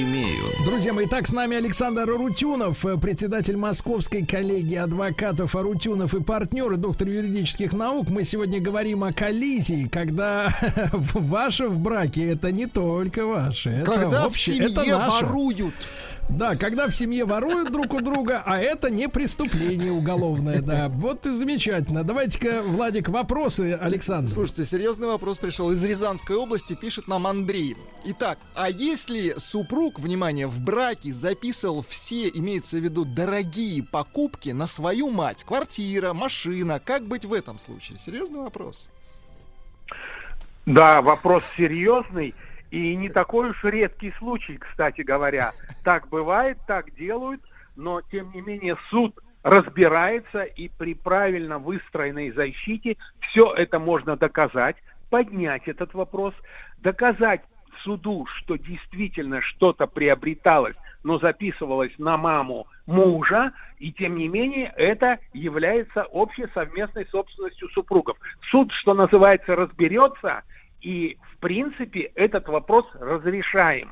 имею. 0.02 0.44
Друзья 0.66 0.94
мои, 0.94 1.06
так 1.06 1.28
с 1.28 1.32
нами 1.32 1.58
Александр 1.58 2.10
Арутюнов, 2.10 2.86
э, 2.86 2.98
председатель 2.98 3.58
Московской 3.58 4.26
коллегии 4.26 4.78
адвокатов 4.78 5.56
Арутюнов 5.56 6.14
и 6.14 6.24
партнеры, 6.24 6.78
доктор 6.78 7.08
юридических 7.08 7.74
наук. 7.74 8.10
Мы 8.10 8.24
сегодня 8.24 8.60
говорим 8.60 9.04
о 9.04 9.14
коллизии, 9.14 9.88
когда 9.88 10.48
ваше 10.94 11.68
в 11.68 11.80
браке 11.80 12.26
это 12.32 12.52
не 12.52 12.66
только 12.66 13.26
ваше, 13.26 13.70
это 13.70 13.92
Когда 13.92 14.24
в 14.24 14.28
общее, 14.28 14.56
семье 14.56 14.72
это 14.72 14.86
наше. 14.86 15.26
воруют. 15.26 15.76
Да, 16.30 16.56
когда 16.56 16.88
в 16.88 16.96
семье 16.96 17.26
воруют 17.26 17.72
друг 17.72 17.94
у 17.94 18.00
друга, 18.02 18.42
а 18.46 18.58
это 18.58 18.90
не 18.90 19.10
преступление 19.10 19.92
уголовное, 19.92 20.62
да. 20.62 20.88
Вот 20.90 21.26
и 21.26 21.30
замечательно. 21.30 22.04
Давайте-ка, 22.04 22.62
Владик, 22.66 23.10
вопросы, 23.10 23.78
Александр. 23.80 24.32
Слушайте, 24.32 24.64
серьезный 24.64 25.08
вопрос 25.08 25.38
пришел 25.38 25.70
из 25.72 25.84
Рязанской 25.84 26.38
области, 26.38 26.76
пишет 26.76 27.08
нам 27.10 27.28
Андрей. 27.28 27.76
Итак, 28.06 28.40
а 28.56 28.70
если 28.70 29.36
супруг, 29.38 29.83
внимание, 30.00 30.48
в 30.48 30.64
браке 30.64 31.12
записывал 31.12 31.82
все, 31.82 32.30
имеется 32.30 32.78
в 32.78 32.80
виду, 32.82 33.06
дорогие 33.06 33.84
покупки 33.84 34.50
на 34.50 34.68
свою 34.68 35.10
мать, 35.10 35.44
квартира, 35.44 36.14
машина, 36.14 36.80
как 36.80 37.04
быть 37.04 37.26
в 37.26 37.34
этом 37.34 37.60
случае? 37.60 37.98
Серьезный 37.98 38.40
вопрос. 38.40 38.90
Да, 40.66 41.02
вопрос 41.02 41.44
серьезный 41.58 42.34
и 42.72 42.96
не 42.96 43.10
такой 43.10 43.50
уж 43.50 43.64
редкий 43.64 44.12
случай, 44.18 44.58
кстати 44.58 45.02
говоря. 45.02 45.52
Так 45.84 46.08
бывает, 46.10 46.58
так 46.66 46.96
делают, 46.96 47.42
но 47.76 48.02
тем 48.02 48.32
не 48.34 48.42
менее 48.42 48.78
суд 48.90 49.20
разбирается 49.44 50.44
и 50.44 50.70
при 50.70 50.94
правильно 50.94 51.60
выстроенной 51.60 52.32
защите 52.32 52.98
все 53.20 53.54
это 53.54 53.78
можно 53.78 54.16
доказать, 54.16 54.78
поднять 55.10 55.68
этот 55.68 55.94
вопрос, 55.94 56.34
доказать 56.78 57.42
суду, 57.84 58.26
что 58.38 58.58
действительно 58.58 59.42
что-то 59.42 59.88
приобреталось, 59.88 60.76
но 61.04 61.20
записывалось 61.20 61.94
на 61.98 62.18
маму 62.18 62.68
мужа, 62.86 63.52
и 63.80 63.92
тем 63.92 64.16
не 64.16 64.28
менее 64.28 64.74
это 64.76 65.20
является 65.34 66.04
общей 66.06 66.46
совместной 66.54 67.06
собственностью 67.08 67.70
супругов. 67.70 68.18
Суд, 68.50 68.72
что 68.74 68.94
называется, 68.94 69.56
разберется, 69.56 70.44
и 70.82 71.18
в 71.34 71.38
принципе 71.38 72.12
этот 72.16 72.48
вопрос 72.48 72.86
разрешаем. 73.00 73.92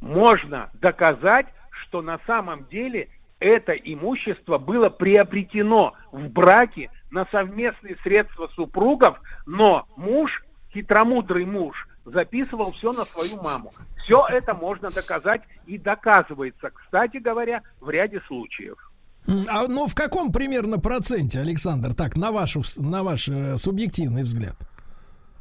Можно 0.00 0.70
доказать, 0.74 1.46
что 1.70 2.02
на 2.02 2.18
самом 2.26 2.66
деле 2.68 3.08
это 3.38 3.72
имущество 3.72 4.58
было 4.58 4.88
приобретено 4.88 5.94
в 6.12 6.28
браке 6.28 6.90
на 7.10 7.26
совместные 7.30 7.96
средства 8.02 8.48
супругов, 8.54 9.18
но 9.46 9.86
муж, 9.96 10.44
хитромудрый 10.72 11.44
муж, 11.44 11.86
записывал 12.06 12.72
все 12.72 12.92
на 12.92 13.04
свою 13.04 13.42
маму. 13.42 13.72
Все 14.04 14.24
это 14.30 14.54
можно 14.54 14.90
доказать 14.90 15.42
и 15.66 15.76
доказывается, 15.76 16.70
кстати 16.70 17.18
говоря, 17.18 17.62
в 17.80 17.90
ряде 17.90 18.22
случаев. 18.26 18.76
А 19.48 19.66
ну 19.66 19.88
в 19.88 19.94
каком 19.94 20.32
примерно 20.32 20.78
проценте, 20.78 21.40
Александр, 21.40 21.94
так, 21.94 22.16
на, 22.16 22.30
вашу, 22.30 22.62
на 22.78 23.02
ваш 23.02 23.28
э, 23.28 23.56
субъективный 23.56 24.22
взгляд? 24.22 24.54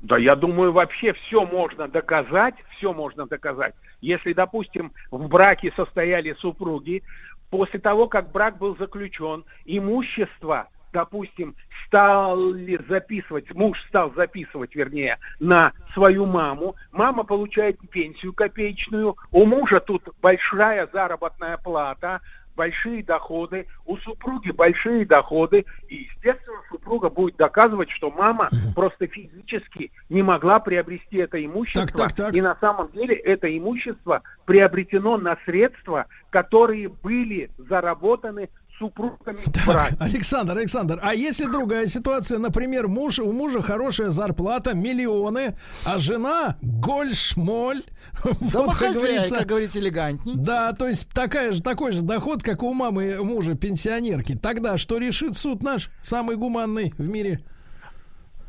Да, 0.01 0.17
я 0.17 0.35
думаю, 0.35 0.71
вообще 0.71 1.13
все 1.13 1.45
можно 1.45 1.87
доказать, 1.87 2.55
все 2.77 2.93
можно 2.93 3.27
доказать. 3.27 3.75
Если, 4.01 4.33
допустим, 4.33 4.91
в 5.11 5.27
браке 5.27 5.71
состояли 5.75 6.33
супруги, 6.39 7.03
после 7.51 7.79
того, 7.79 8.07
как 8.07 8.31
брак 8.31 8.57
был 8.57 8.75
заключен, 8.77 9.45
имущество, 9.65 10.67
допустим, 10.95 11.55
стали 11.85 12.79
записывать, 12.87 13.53
муж 13.53 13.77
стал 13.89 14.13
записывать, 14.15 14.73
вернее, 14.75 15.19
на 15.41 15.73
свою 15.93 16.25
маму, 16.25 16.75
мама 16.93 17.25
получает 17.25 17.77
пенсию 17.89 18.31
копеечную, 18.31 19.17
у 19.31 19.45
мужа 19.45 19.81
тут 19.81 20.07
большая 20.21 20.87
заработная 20.93 21.57
плата, 21.57 22.21
большие 22.55 23.03
доходы, 23.03 23.67
у 23.85 23.97
супруги 23.97 24.51
большие 24.51 25.05
доходы, 25.05 25.65
и, 25.89 26.07
естественно, 26.09 26.59
супруга 26.69 27.09
будет 27.09 27.35
доказывать, 27.35 27.89
что 27.91 28.09
мама 28.09 28.47
просто 28.73 29.07
физически 29.07 29.91
не 30.09 30.23
могла 30.23 30.59
приобрести 30.59 31.17
это 31.17 31.43
имущество, 31.43 31.85
Так, 31.85 31.91
так, 31.91 32.13
так. 32.13 32.33
и 32.33 32.41
на 32.41 32.55
самом 32.55 32.89
деле 32.93 33.15
это 33.15 33.55
имущество 33.55 34.21
приобретено 34.45 35.17
на 35.17 35.37
средства, 35.43 36.05
которые 36.29 36.87
были 36.87 37.49
заработаны 37.57 38.49
супругами 38.79 39.37
в 39.37 39.67
браке. 39.67 39.95
Александр, 39.99 40.57
Александр, 40.57 40.99
а 41.01 41.13
если 41.13 41.45
другая 41.45 41.87
ситуация, 41.87 42.39
например, 42.39 42.87
муж, 42.87 43.19
у 43.19 43.31
мужа 43.31 43.61
хорошая 43.61 44.09
зарплата, 44.09 44.73
миллионы, 44.73 45.57
а 45.83 45.99
жена 45.99 46.57
голь-шмоль, 46.61 47.81
вот, 48.23 48.75
как 48.75 48.93
говорится, 48.93 49.45
элегантней. 49.75 50.35
Да, 50.35 50.73
то 50.73 50.87
есть 50.87 51.07
такая 51.09 51.53
же, 51.53 51.61
такой 51.61 51.93
же 51.93 52.01
доход, 52.01 52.43
как 52.43 52.63
у 52.63 52.73
мамы 52.73 53.23
мужа 53.23 53.55
пенсионерки. 53.55 54.35
Тогда 54.35 54.77
что 54.77 54.97
решит 54.97 55.37
суд 55.37 55.63
наш, 55.63 55.89
самый 56.01 56.35
гуманный 56.35 56.93
в 56.97 57.07
мире? 57.07 57.41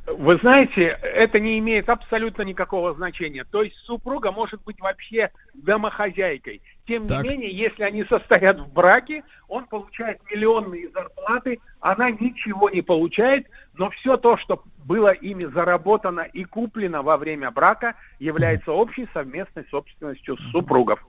Вы 0.07 0.39
знаете, 0.39 0.99
это 1.03 1.41
не 1.41 1.59
имеет 1.59 1.89
абсолютно 1.89 2.43
никакого 2.43 2.95
значения. 2.95 3.45
То 3.45 3.63
есть 3.63 3.77
супруга 3.85 4.31
может 4.31 4.63
быть 4.63 4.81
вообще 4.81 5.31
домохозяйкой. 5.55 6.63
Тем 6.87 7.09
Так. 7.09 7.25
не 7.25 7.31
менее, 7.31 7.51
если 7.57 7.83
они 7.83 8.05
состоят 8.05 8.61
в 8.61 8.73
браке, 8.73 9.25
он 9.49 9.67
получает 9.67 10.19
миллионные 10.31 10.89
зарплаты, 10.91 11.59
она 11.81 12.11
ничего 12.11 12.71
не 12.71 12.83
получает, 12.83 13.47
но 13.75 13.91
все 13.91 14.17
то, 14.17 14.37
что 14.39 14.63
было 14.85 15.11
ими 15.11 15.47
заработано 15.47 16.21
и 16.21 16.45
куплено 16.45 17.03
во 17.03 17.17
время 17.17 17.51
брака, 17.51 17.95
является 18.21 18.71
общей 18.71 19.09
совместной 19.13 19.67
собственностью 19.71 20.37
супругов. 20.53 21.05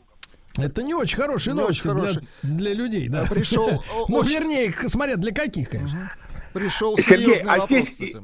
Это 0.58 0.82
не 0.82 0.96
очень 0.96 1.18
хорошие 1.18 1.54
Не 1.54 1.62
новости 1.62 1.88
очень 1.88 1.98
для, 1.98 2.08
хорошие. 2.08 2.28
для 2.42 2.74
людей, 2.74 3.10
да. 3.10 3.26
Пришел, 3.30 3.84
Ну, 4.08 4.24
вернее, 4.24 4.72
смотря 4.88 5.16
для 5.16 5.32
каких, 5.32 5.70
конечно. 5.70 6.12
Пришел 6.54 6.98
Сергей, 6.98 7.26
серьезный 7.36 7.52
а 7.54 7.58
вопрос, 7.60 7.88
здесь-. 7.90 8.16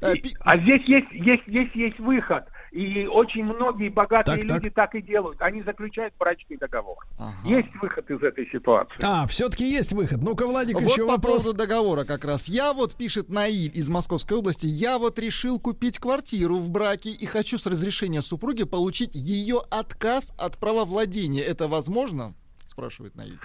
Э, 0.00 0.14
И- 0.14 0.20
пи- 0.20 0.36
а 0.40 0.58
здесь 0.58 0.82
есть, 0.86 1.08
есть, 1.12 1.42
здесь 1.46 1.70
есть 1.74 1.98
выход. 1.98 2.44
И 2.72 3.06
очень 3.06 3.44
многие 3.44 3.88
богатые 3.88 4.38
Так, 4.40 4.48
так. 4.48 4.56
люди 4.58 4.70
так 4.70 4.94
и 4.94 5.00
делают. 5.00 5.40
Они 5.40 5.62
заключают 5.62 6.12
брачный 6.18 6.58
договор. 6.58 6.98
Есть 7.44 7.68
выход 7.80 8.10
из 8.10 8.22
этой 8.22 8.46
ситуации. 8.50 8.96
А, 9.02 9.26
все-таки 9.28 9.64
есть 9.64 9.92
выход. 9.92 10.20
Ну-ка, 10.22 10.46
Владик, 10.46 10.74
Вот 10.74 10.82
еще 10.82 11.06
по 11.06 11.12
вопрос. 11.12 11.44
поводу 11.44 11.56
договора 11.58 12.04
как 12.04 12.24
раз. 12.26 12.48
Я 12.48 12.74
вот, 12.74 12.94
пишет 12.94 13.30
Наиль 13.30 13.70
из 13.74 13.88
Московской 13.88 14.36
области, 14.36 14.66
я 14.66 14.98
вот 14.98 15.18
решил 15.18 15.58
купить 15.58 15.98
квартиру 15.98 16.58
в 16.58 16.68
браке 16.70 17.10
и 17.10 17.24
хочу 17.24 17.56
с 17.56 17.66
разрешения 17.66 18.20
супруги 18.20 18.64
получить 18.64 19.14
ее 19.14 19.62
отказ 19.70 20.34
от 20.36 20.58
права 20.58 20.84
владения. 20.84 21.42
Это 21.42 21.68
возможно? 21.68 22.34
Спрашивает 22.66 23.14
Наиль. 23.14 23.38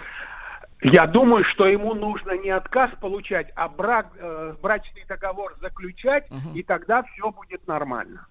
Я 0.81 1.05
думаю, 1.05 1.43
что 1.45 1.67
ему 1.67 1.93
нужно 1.93 2.37
не 2.37 2.49
отказ 2.49 2.89
получать, 2.99 3.51
а 3.55 3.69
брак, 3.69 4.07
э, 4.17 4.55
брачный 4.61 5.05
договор 5.07 5.55
заключать, 5.61 6.27
и 6.55 6.63
тогда 6.63 7.03
все 7.03 7.31
будет 7.31 7.67
нормально. 7.67 8.25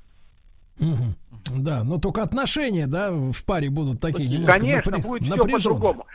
Мгм. 0.79 1.15
Да, 1.59 1.85
но 1.85 1.99
только 1.99 2.23
отношения, 2.23 2.87
да, 2.87 3.11
в 3.13 3.45
паре 3.45 3.71
будут 3.71 4.01
такие 4.01 4.45
Конечно, 4.47 4.91
напря- 4.91 5.03
будет 5.03 5.23
все 5.23 5.37
по-другому. 5.37 6.07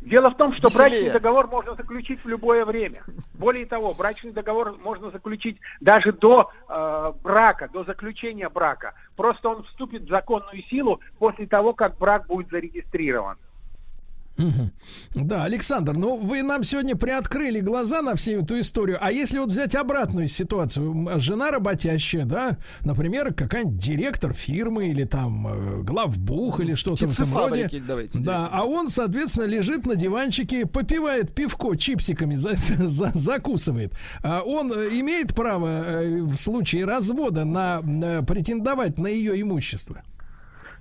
Дело 0.00 0.30
в 0.30 0.36
том, 0.36 0.54
что 0.54 0.68
Веселее. 0.68 0.90
брачный 0.90 1.10
договор 1.12 1.48
можно 1.48 1.74
заключить 1.74 2.24
в 2.24 2.28
любое 2.28 2.64
время. 2.64 3.02
Более 3.34 3.66
того, 3.66 3.92
брачный 3.94 4.30
договор 4.30 4.76
можно 4.82 5.10
заключить 5.10 5.58
даже 5.80 6.12
до 6.12 6.50
э, 6.68 7.12
брака, 7.22 7.68
до 7.72 7.82
заключения 7.84 8.48
брака. 8.48 8.94
Просто 9.16 9.48
он 9.48 9.64
вступит 9.64 10.02
в 10.02 10.08
законную 10.08 10.62
силу 10.70 11.00
после 11.18 11.46
того, 11.46 11.74
как 11.74 11.98
брак 11.98 12.26
будет 12.26 12.48
зарегистрирован. 12.50 13.36
Да, 15.14 15.44
Александр, 15.44 15.94
ну 15.94 16.16
вы 16.16 16.42
нам 16.42 16.64
сегодня 16.64 16.96
приоткрыли 16.96 17.60
глаза 17.60 18.02
на 18.02 18.14
всю 18.14 18.42
эту 18.42 18.60
историю. 18.60 18.98
А 19.00 19.10
если 19.10 19.38
вот 19.38 19.48
взять 19.50 19.74
обратную 19.74 20.28
ситуацию, 20.28 21.08
жена 21.20 21.50
работящая, 21.50 22.24
да, 22.24 22.58
например, 22.82 23.34
какая-нибудь 23.34 23.78
директор 23.78 24.32
фирмы 24.32 24.88
или 24.88 25.04
там 25.04 25.46
э, 25.48 25.82
главбух 25.82 26.60
или 26.60 26.74
что-то 26.74 27.08
в 27.08 27.12
этом 27.12 27.36
роде. 27.36 27.68
Давайте. 27.86 28.18
Да, 28.18 28.48
а 28.52 28.64
он, 28.64 28.88
соответственно, 28.88 29.44
лежит 29.46 29.86
на 29.86 29.96
диванчике, 29.96 30.66
попивает 30.66 31.34
пивко 31.34 31.74
чипсиками, 31.76 32.36
за- 32.36 32.54
за- 32.56 33.12
закусывает. 33.14 33.92
А 34.22 34.42
он 34.42 34.72
э, 34.72 34.88
имеет 35.00 35.34
право 35.34 35.66
э, 35.66 36.22
в 36.22 36.36
случае 36.36 36.84
развода 36.84 37.44
на 37.44 37.80
э, 37.82 38.22
претендовать 38.22 38.98
на 38.98 39.08
ее 39.08 39.40
имущество. 39.40 40.02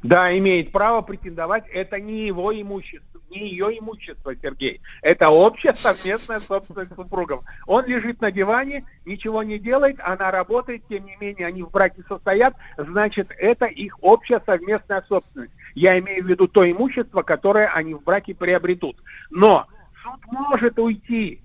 Да, 0.03 0.37
имеет 0.37 0.71
право 0.71 1.01
претендовать. 1.01 1.63
Это 1.73 1.99
не 1.99 2.27
его 2.27 2.53
имущество, 2.53 3.06
не 3.29 3.49
ее 3.49 3.77
имущество, 3.79 4.35
Сергей. 4.35 4.81
Это 5.01 5.29
общая 5.29 5.73
совместная 5.73 6.39
собственность 6.39 6.95
супругов. 6.95 7.43
Он 7.65 7.85
лежит 7.85 8.21
на 8.21 8.31
диване, 8.31 8.85
ничего 9.05 9.43
не 9.43 9.59
делает, 9.59 9.97
она 9.99 10.31
работает, 10.31 10.83
тем 10.87 11.05
не 11.05 11.15
менее 11.19 11.47
они 11.47 11.63
в 11.63 11.71
браке 11.71 12.03
состоят, 12.07 12.55
значит, 12.77 13.31
это 13.37 13.65
их 13.65 13.97
общая 14.01 14.41
совместная 14.45 15.03
собственность. 15.07 15.53
Я 15.75 15.99
имею 15.99 16.23
в 16.23 16.27
виду 16.27 16.47
то 16.47 16.69
имущество, 16.69 17.21
которое 17.21 17.67
они 17.67 17.93
в 17.93 18.03
браке 18.03 18.33
приобретут. 18.33 18.97
Но 19.29 19.67
суд 20.03 20.19
может 20.31 20.79
уйти 20.79 21.41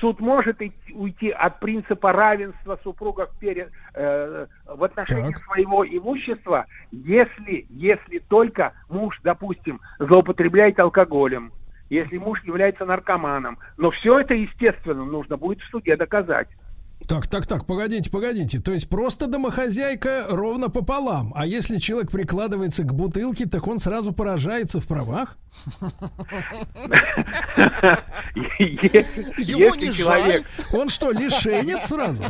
суд 0.00 0.20
может 0.20 0.60
уйти 0.92 1.30
от 1.30 1.60
принципа 1.60 2.12
равенства 2.12 2.78
супругов 2.82 3.30
перед, 3.38 3.70
э, 3.94 4.46
в 4.66 4.84
отношении 4.84 5.34
своего 5.44 5.86
имущества, 5.86 6.66
если, 6.92 7.66
если 7.70 8.18
только 8.18 8.72
муж, 8.88 9.18
допустим, 9.22 9.80
злоупотребляет 9.98 10.78
алкоголем, 10.78 11.52
если 11.88 12.18
муж 12.18 12.42
является 12.44 12.84
наркоманом. 12.84 13.58
Но 13.76 13.90
все 13.90 14.18
это, 14.20 14.34
естественно, 14.34 15.04
нужно 15.04 15.36
будет 15.36 15.60
в 15.60 15.70
суде 15.70 15.96
доказать. 15.96 16.48
Так, 17.06 17.28
так, 17.28 17.46
так, 17.46 17.66
погодите, 17.66 18.10
погодите. 18.10 18.58
То 18.58 18.72
есть 18.72 18.88
просто 18.88 19.28
домохозяйка 19.28 20.26
ровно 20.28 20.70
пополам. 20.70 21.32
А 21.36 21.46
если 21.46 21.76
человек 21.78 22.10
прикладывается 22.10 22.82
к 22.82 22.92
бутылке, 22.94 23.46
так 23.46 23.68
он 23.68 23.78
сразу 23.78 24.12
поражается 24.12 24.80
в 24.80 24.88
правах? 24.88 25.36
Если 28.58 29.90
человек... 29.90 30.46
Он 30.72 30.88
что, 30.88 31.12
лишенец 31.12 31.86
сразу? 31.86 32.24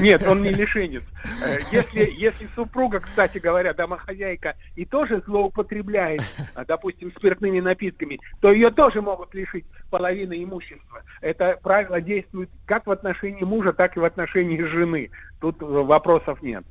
Нет, 0.00 0.22
он 0.22 0.42
не 0.42 0.50
лишенец. 0.50 1.02
Э, 1.44 1.58
Если, 1.72 2.10
если 2.16 2.48
супруга, 2.54 3.00
кстати 3.00 3.38
говоря, 3.38 3.74
домохозяйка, 3.74 4.54
и 4.76 4.84
тоже 4.84 5.22
злоупотребляет, 5.26 6.22
а, 6.54 6.64
допустим, 6.64 7.12
спиртными 7.16 7.60
напитками, 7.60 8.20
то 8.40 8.52
ее 8.52 8.70
тоже 8.70 9.02
могут 9.02 9.34
лишить 9.34 9.64
половины 9.90 10.42
имущества. 10.42 11.02
Это 11.20 11.58
правило 11.62 12.00
действует 12.00 12.48
как 12.66 12.86
в 12.86 12.90
отношении 12.90 13.13
мужа, 13.22 13.72
так 13.72 13.96
и 13.96 14.00
в 14.00 14.04
отношении 14.04 14.62
жены. 14.62 15.10
Тут 15.40 15.60
э, 15.62 15.64
вопросов 15.64 16.42
нет. 16.42 16.64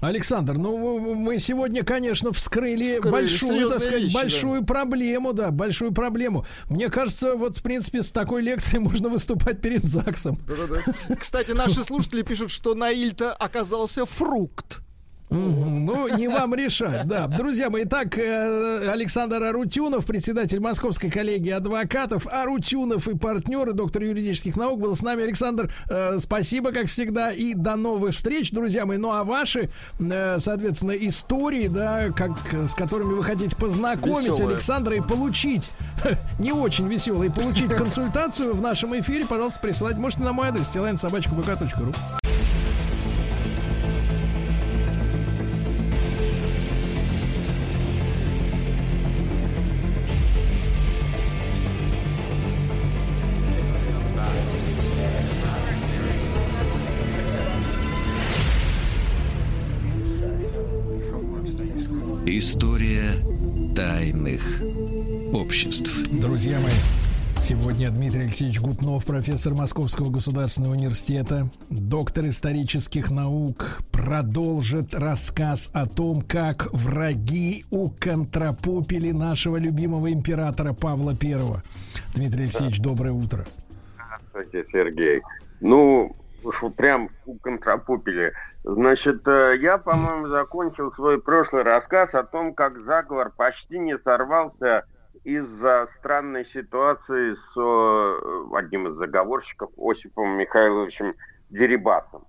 Александр, 0.00 0.54
ну 0.54 1.14
мы 1.14 1.38
сегодня, 1.38 1.84
конечно, 1.84 2.32
вскрыли, 2.32 2.96
Вскрыли 2.96 3.12
большую, 3.12 3.68
так 3.68 3.80
сказать, 3.80 4.02
вещи, 4.02 4.14
да. 4.14 4.22
большую 4.22 4.64
проблему, 4.64 5.32
да, 5.32 5.50
большую 5.50 5.92
проблему. 5.92 6.46
Мне 6.68 6.88
кажется, 6.88 7.36
вот 7.36 7.58
в 7.58 7.62
принципе 7.62 8.02
с 8.02 8.10
такой 8.10 8.42
лекцией 8.42 8.80
можно 8.82 9.08
выступать 9.08 9.60
перед 9.60 9.84
ЗАГСом. 9.84 10.36
Да-да-да. 10.48 11.14
Кстати, 11.16 11.52
наши 11.52 11.84
слушатели 11.84 12.22
пишут, 12.22 12.50
что 12.50 12.74
Наиль-то 12.74 13.32
оказался 13.32 14.04
фрукт. 14.04 14.80
Ну, 15.32 16.08
не 16.08 16.28
вам 16.28 16.54
решать, 16.62 17.06
да. 17.06 17.26
Друзья 17.26 17.70
мои, 17.70 17.84
итак, 17.84 18.18
э, 18.18 18.90
Александр 18.90 19.42
Арутюнов, 19.42 20.04
председатель 20.04 20.60
Московской 20.60 21.10
коллегии 21.10 21.50
адвокатов, 21.50 22.26
Арутюнов 22.26 23.08
и 23.08 23.16
партнеры, 23.16 23.72
доктор 23.72 24.02
юридических 24.02 24.56
наук, 24.56 24.80
был 24.80 24.94
с 24.94 25.02
нами. 25.02 25.24
Александр, 25.24 25.72
э, 25.88 26.18
спасибо, 26.18 26.72
как 26.72 26.86
всегда, 26.86 27.30
и 27.30 27.54
до 27.54 27.76
новых 27.76 28.14
встреч, 28.14 28.50
друзья 28.50 28.84
мои. 28.84 28.98
Ну, 28.98 29.10
а 29.10 29.24
ваши, 29.24 29.70
э, 29.98 30.38
соответственно, 30.38 30.92
истории, 30.92 31.68
да, 31.68 32.10
как, 32.10 32.32
с 32.52 32.74
которыми 32.74 33.14
вы 33.14 33.24
хотите 33.24 33.56
познакомить 33.56 34.32
Веселые. 34.32 34.48
Александра 34.48 34.96
и 34.96 35.00
получить, 35.00 35.70
не 36.38 36.52
очень 36.52 36.88
веселые, 36.88 37.30
получить 37.30 37.70
консультацию 37.74 38.54
в 38.54 38.60
нашем 38.60 38.98
эфире, 39.00 39.24
пожалуйста, 39.24 39.60
присылать 39.60 39.96
можете 39.96 40.22
на 40.24 40.32
мой 40.32 40.48
адрес, 40.48 40.66
стилайн.собачка.ру. 40.68 41.92
История 62.42 63.12
тайных 63.76 64.42
обществ. 65.32 66.10
Друзья 66.10 66.58
мои, 66.58 66.72
сегодня 67.40 67.88
Дмитрий 67.88 68.22
Алексеевич 68.22 68.60
Гутнов, 68.60 69.06
профессор 69.06 69.54
Московского 69.54 70.10
государственного 70.10 70.72
университета, 70.72 71.48
доктор 71.70 72.26
исторических 72.26 73.12
наук, 73.12 73.78
продолжит 73.92 74.92
рассказ 74.92 75.70
о 75.72 75.86
том, 75.86 76.20
как 76.20 76.66
враги 76.72 77.64
уконтропупили 77.70 79.12
нашего 79.12 79.56
любимого 79.56 80.12
императора 80.12 80.72
Павла 80.72 81.12
I. 81.12 81.62
Дмитрий 82.16 82.42
Алексеевич, 82.42 82.80
доброе 82.80 83.12
утро. 83.12 83.46
Здравствуйте, 83.94 84.68
Сергей. 84.72 85.22
Ну, 85.60 86.16
уж 86.44 86.60
вот 86.62 86.74
прям 86.76 87.10
контрапупили. 87.42 88.32
Значит, 88.64 89.26
э, 89.26 89.56
я, 89.60 89.78
по-моему, 89.78 90.28
закончил 90.28 90.92
свой 90.92 91.20
прошлый 91.20 91.62
рассказ 91.62 92.14
о 92.14 92.22
том, 92.22 92.54
как 92.54 92.84
заговор 92.84 93.32
почти 93.36 93.78
не 93.78 93.98
сорвался 93.98 94.84
из-за 95.24 95.88
странной 95.98 96.46
ситуации 96.46 97.34
с 97.34 97.56
э, 97.56 98.56
одним 98.56 98.88
из 98.88 98.94
заговорщиков 98.96 99.70
Осипом 99.76 100.36
Михайловичем 100.38 101.14
Дерибасом. 101.50 102.24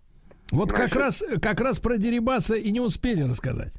Вот 0.52 0.70
как 0.72 0.94
Значит- 0.94 0.96
раз, 0.98 1.24
как 1.42 1.60
раз 1.62 1.80
про 1.80 1.98
Дерибаса 1.98 2.56
и 2.56 2.72
не 2.72 2.80
успели 2.80 3.22
рассказать. 3.28 3.74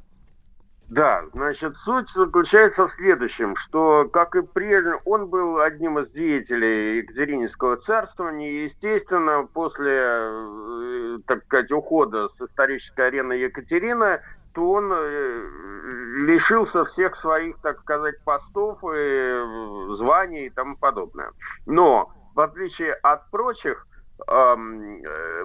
Да, 0.88 1.24
значит, 1.32 1.74
суть 1.78 2.10
заключается 2.14 2.86
в 2.86 2.92
следующем, 2.94 3.56
что, 3.56 4.06
как 4.12 4.36
и 4.36 4.42
прежде, 4.42 4.94
он 5.06 5.28
был 5.28 5.58
одним 5.60 5.98
из 5.98 6.10
деятелей 6.10 6.98
Екатерининского 6.98 7.78
царствования, 7.78 8.50
и, 8.50 8.64
естественно, 8.64 9.48
после, 9.52 9.92
э, 9.92 11.18
так 11.26 11.42
сказать, 11.44 11.72
ухода 11.72 12.28
с 12.28 12.40
исторической 12.40 13.08
арены 13.08 13.32
Екатерины, 13.32 14.20
то 14.52 14.72
он 14.72 14.92
э, 14.94 15.48
лишился 16.26 16.84
всех 16.84 17.16
своих, 17.16 17.56
так 17.62 17.80
сказать, 17.80 18.22
постов 18.22 18.78
и 18.84 18.88
э, 18.94 19.86
званий 19.96 20.46
и 20.46 20.50
тому 20.50 20.76
подобное. 20.76 21.30
Но, 21.64 22.12
в 22.34 22.40
отличие 22.40 22.92
от 22.92 23.30
прочих 23.30 23.86
эм, 24.28 25.02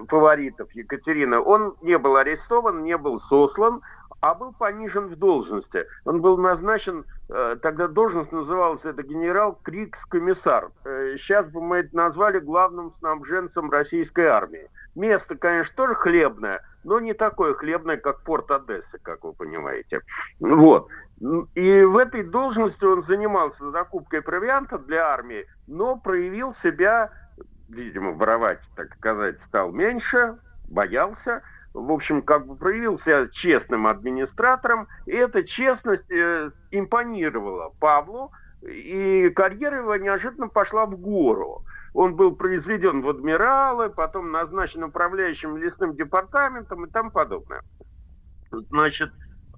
фаворитов 0.07 0.71
Екатерины, 0.73 1.39
он 1.39 1.75
не 1.81 1.97
был 1.97 2.17
арестован, 2.17 2.83
не 2.83 2.97
был 2.97 3.21
сослан, 3.21 3.81
а 4.21 4.35
был 4.35 4.53
понижен 4.53 5.07
в 5.07 5.15
должности. 5.15 5.85
Он 6.05 6.21
был 6.21 6.37
назначен, 6.37 7.05
э, 7.29 7.57
тогда 7.61 7.87
должность 7.87 8.31
называлась 8.31 8.83
это 8.83 9.01
генерал 9.03 9.59
Крикс-комиссар. 9.63 10.71
Э, 10.83 11.15
сейчас 11.17 11.47
бы 11.47 11.61
мы 11.61 11.77
это 11.77 11.95
назвали 11.95 12.39
главным 12.39 12.93
снабженцем 12.99 13.71
российской 13.71 14.25
армии. 14.25 14.69
Место, 14.95 15.35
конечно, 15.35 15.73
тоже 15.75 15.95
хлебное, 15.95 16.61
но 16.83 16.99
не 16.99 17.13
такое 17.13 17.53
хлебное, 17.53 17.97
как 17.97 18.21
порт 18.23 18.51
Одессы, 18.51 18.99
как 19.01 19.23
вы 19.23 19.33
понимаете. 19.33 20.01
Вот. 20.39 20.89
И 21.55 21.83
в 21.83 21.97
этой 21.97 22.23
должности 22.23 22.83
он 22.83 23.05
занимался 23.05 23.71
закупкой 23.71 24.21
провианта 24.21 24.77
для 24.79 25.05
армии, 25.05 25.45
но 25.67 25.97
проявил 25.97 26.55
себя, 26.63 27.11
видимо, 27.69 28.11
воровать, 28.11 28.59
так 28.75 28.93
сказать, 28.95 29.35
стал 29.47 29.71
меньше, 29.71 30.37
боялся, 30.69 31.41
в 31.79 31.91
общем, 31.91 32.21
как 32.21 32.47
бы 32.47 32.55
проявил 32.55 32.99
себя 32.99 33.27
честным 33.27 33.87
администратором, 33.87 34.87
и 35.05 35.13
эта 35.13 35.43
честность 35.43 36.09
э, 36.11 36.51
импонировала 36.71 37.73
Павлу, 37.79 38.31
и 38.61 39.29
карьера 39.29 39.77
его 39.77 39.95
неожиданно 39.95 40.47
пошла 40.47 40.85
в 40.85 40.97
гору. 40.97 41.63
Он 41.93 42.15
был 42.15 42.35
произведен 42.35 43.01
в 43.01 43.09
адмиралы, 43.09 43.89
потом 43.89 44.31
назначен 44.31 44.83
управляющим 44.83 45.57
лесным 45.57 45.95
департаментом 45.95 46.85
и 46.85 46.89
тому 46.89 47.11
подобное. 47.11 47.61
Значит, 48.51 49.11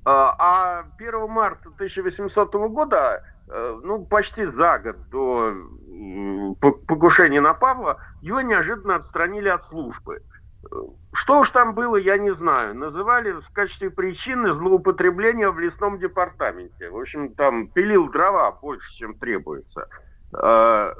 а 0.05 0.35
а 0.37 0.85
1 0.97 1.29
марта 1.29 1.69
1800 1.69 2.53
года 2.69 3.23
э, 3.47 3.79
ну, 3.83 4.05
почти 4.05 4.45
за 4.45 4.79
год 4.79 5.09
до 5.09 5.53
покушения 6.87 7.41
на 7.41 7.53
Павла, 7.53 7.97
его 8.21 8.41
неожиданно 8.41 8.95
отстранили 8.95 9.49
от 9.49 9.67
службы. 9.67 10.21
Что 11.13 11.39
уж 11.39 11.49
там 11.49 11.73
было, 11.73 11.97
я 11.97 12.17
не 12.17 12.33
знаю. 12.35 12.75
Называли 12.75 13.31
в 13.31 13.49
качестве 13.53 13.89
причины 13.89 14.53
злоупотребления 14.53 15.49
в 15.49 15.59
лесном 15.59 15.99
департаменте. 15.99 16.89
В 16.89 16.97
общем, 16.97 17.33
там 17.33 17.67
пилил 17.67 18.09
дрова 18.09 18.51
больше, 18.51 18.89
чем 18.95 19.13
требуется. 19.15 19.87
Э, 20.33 20.93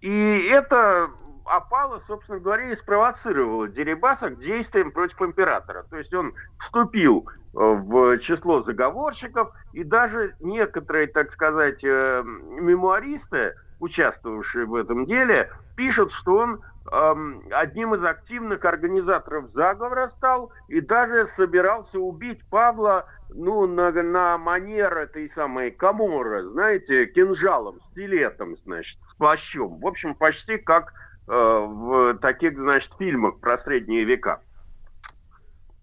И 0.00 0.48
это 0.50 1.10
опало, 1.44 2.02
собственно 2.06 2.38
говоря, 2.40 2.72
и 2.72 2.76
спровоцировало 2.76 3.68
Дерибаса 3.68 4.30
к 4.30 4.38
действиям 4.38 4.90
против 4.90 5.20
императора. 5.22 5.84
То 5.90 5.98
есть 5.98 6.12
он 6.14 6.34
вступил 6.58 7.28
э, 7.28 7.58
в 7.58 8.18
число 8.18 8.62
заговорщиков, 8.62 9.52
и 9.72 9.84
даже 9.84 10.34
некоторые, 10.40 11.06
так 11.06 11.32
сказать, 11.32 11.84
э, 11.84 12.22
мемуаристы, 12.24 13.54
участвовавшие 13.80 14.66
в 14.66 14.74
этом 14.74 15.06
деле, 15.06 15.50
пишут, 15.76 16.12
что 16.12 16.36
он 16.38 16.60
одним 16.90 17.94
из 17.94 18.04
активных 18.04 18.64
организаторов 18.64 19.50
заговора 19.50 20.12
стал 20.16 20.52
и 20.68 20.80
даже 20.80 21.28
собирался 21.36 21.98
убить 21.98 22.40
Павла 22.48 23.06
ну, 23.30 23.66
на, 23.66 23.90
на 23.90 24.38
манер 24.38 24.96
этой 24.96 25.30
самой 25.34 25.70
Каморы, 25.70 26.44
знаете, 26.50 27.06
кинжалом, 27.06 27.80
стилетом, 27.90 28.56
значит, 28.64 28.98
с 29.10 29.14
плащом. 29.14 29.80
В 29.80 29.86
общем, 29.86 30.14
почти 30.14 30.58
как 30.58 30.92
э, 31.28 31.32
в 31.32 32.18
таких, 32.18 32.56
значит, 32.56 32.92
фильмах 32.98 33.40
про 33.40 33.58
средние 33.58 34.04
века. 34.04 34.40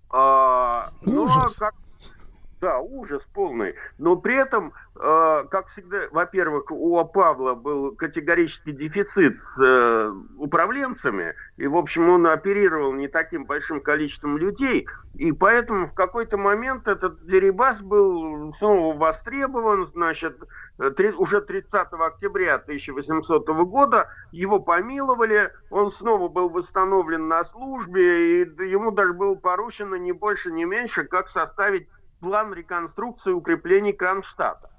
А, 0.10 0.92
ну, 1.02 1.26
а 1.26 1.48
как- 1.58 1.76
да, 2.64 2.80
ужас 2.80 3.22
полный. 3.34 3.76
Но 3.98 4.16
при 4.16 4.36
этом, 4.36 4.72
э, 4.96 5.46
как 5.52 5.68
всегда, 5.72 6.04
во-первых, 6.12 6.72
у 6.72 7.04
Павла 7.04 7.56
был 7.56 7.94
категорический 7.94 8.72
дефицит 8.72 9.38
с 9.56 9.62
э, 9.62 10.14
управленцами, 10.38 11.36
и, 11.58 11.68
в 11.68 11.76
общем, 11.76 12.10
он 12.10 12.26
оперировал 12.26 12.94
не 12.94 13.10
таким 13.10 13.44
большим 13.44 13.82
количеством 13.82 14.38
людей, 14.38 14.88
и 15.16 15.34
поэтому 15.34 15.88
в 15.88 15.94
какой-то 15.94 16.38
момент 16.38 16.88
этот 16.88 17.26
Дерибас 17.26 17.82
был 17.82 18.56
снова 18.60 18.96
востребован, 18.98 19.92
значит, 19.94 20.38
э, 20.80 21.12
уже 21.18 21.42
30 21.42 21.92
октября 21.92 22.56
1800 22.56 23.46
года 23.66 24.08
его 24.32 24.62
помиловали, 24.62 25.52
он 25.70 25.92
снова 25.92 26.30
был 26.30 26.48
восстановлен 26.48 27.28
на 27.28 27.44
службе, 27.44 28.44
и 28.44 28.70
ему 28.70 28.92
даже 28.92 29.12
было 29.12 29.36
поручено 29.36 29.96
не 29.96 30.14
больше, 30.14 30.50
не 30.50 30.64
меньше, 30.64 31.04
как 31.04 31.28
составить 31.28 31.90
план 32.24 32.54
реконструкции 32.54 33.32
укреплений 33.32 33.92
Кронштадта. 33.92 34.70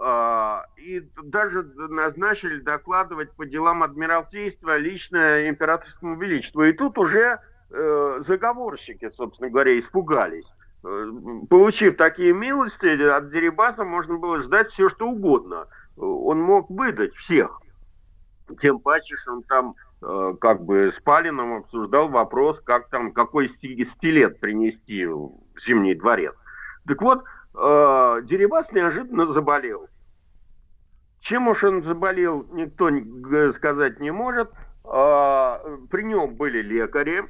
А, 0.00 0.64
И 0.78 1.00
даже 1.22 1.62
назначили 1.76 2.60
докладывать 2.60 3.30
по 3.36 3.44
делам 3.44 3.82
Адмиралтейства 3.82 4.78
лично 4.78 5.46
императорскому 5.48 6.16
величеству. 6.16 6.62
И 6.64 6.72
тут 6.72 6.96
уже 6.96 7.38
э, 7.70 8.22
заговорщики, 8.26 9.10
собственно 9.14 9.50
говоря, 9.50 9.78
испугались. 9.78 10.46
Э, 10.84 11.06
Получив 11.50 11.98
такие 11.98 12.32
милости, 12.32 13.02
от 13.02 13.30
Дерибаса 13.30 13.84
можно 13.84 14.16
было 14.16 14.42
ждать 14.42 14.70
все, 14.70 14.88
что 14.88 15.06
угодно. 15.06 15.66
Он 15.98 16.40
мог 16.40 16.70
выдать 16.70 17.14
всех. 17.16 17.60
Тем 18.62 18.78
паче, 18.80 19.16
что 19.16 19.32
он 19.34 19.42
там 19.42 19.74
э, 20.02 20.34
как 20.40 20.64
бы 20.64 20.94
с 20.96 21.02
Палином 21.02 21.58
обсуждал 21.58 22.08
вопрос, 22.08 22.58
как 22.64 22.88
там, 22.88 23.12
какой 23.12 23.48
сти- 23.50 23.86
стилет 23.96 24.40
принести 24.40 25.04
в 25.04 25.32
Зимний 25.66 25.94
дворец. 25.94 26.34
Так 26.90 27.00
вот, 27.02 27.22
э, 27.54 28.20
Дерибас 28.24 28.66
неожиданно 28.72 29.32
заболел. 29.32 29.88
Чем 31.20 31.46
уж 31.46 31.62
он 31.62 31.84
заболел, 31.84 32.44
никто 32.50 32.90
сказать 33.52 34.00
не 34.00 34.10
может. 34.10 34.50
А, 34.82 35.62
При 35.88 36.02
нем 36.02 36.34
были 36.34 36.60
лекари, 36.62 37.22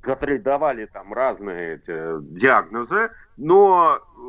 которые 0.00 0.38
давали 0.38 0.86
там 0.86 1.12
разные 1.12 1.74
эти 1.74 2.22
диагнозы, 2.40 3.10
но 3.36 3.98
э, 3.98 4.20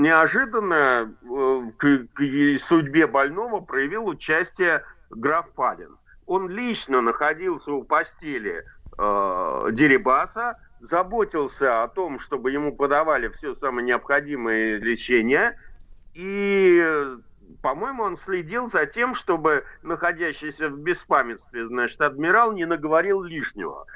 неожиданно 0.00 1.14
э, 1.22 1.70
к, 1.76 2.06
к 2.14 2.58
судьбе 2.66 3.06
больного 3.06 3.60
проявил 3.60 4.06
участие 4.06 4.82
граф 5.10 5.50
Палин. 5.50 5.98
Он 6.24 6.48
лично 6.48 7.02
находился 7.02 7.70
у 7.70 7.84
постели 7.84 8.64
э, 8.96 9.68
Дерибаса, 9.72 10.58
заботился 10.90 11.82
о 11.82 11.88
том, 11.88 12.20
чтобы 12.20 12.50
ему 12.50 12.74
подавали 12.74 13.28
все 13.28 13.54
самое 13.56 13.86
необходимое 13.86 14.78
лечение, 14.78 15.58
и, 16.14 16.82
по-моему, 17.62 18.02
он 18.04 18.18
следил 18.24 18.70
за 18.70 18.86
тем, 18.86 19.14
чтобы 19.14 19.64
находящийся 19.82 20.68
в 20.68 20.78
беспамятстве, 20.78 21.66
значит, 21.66 22.00
адмирал 22.00 22.52
не 22.52 22.64
наговорил 22.64 23.22
лишнего. 23.22 23.86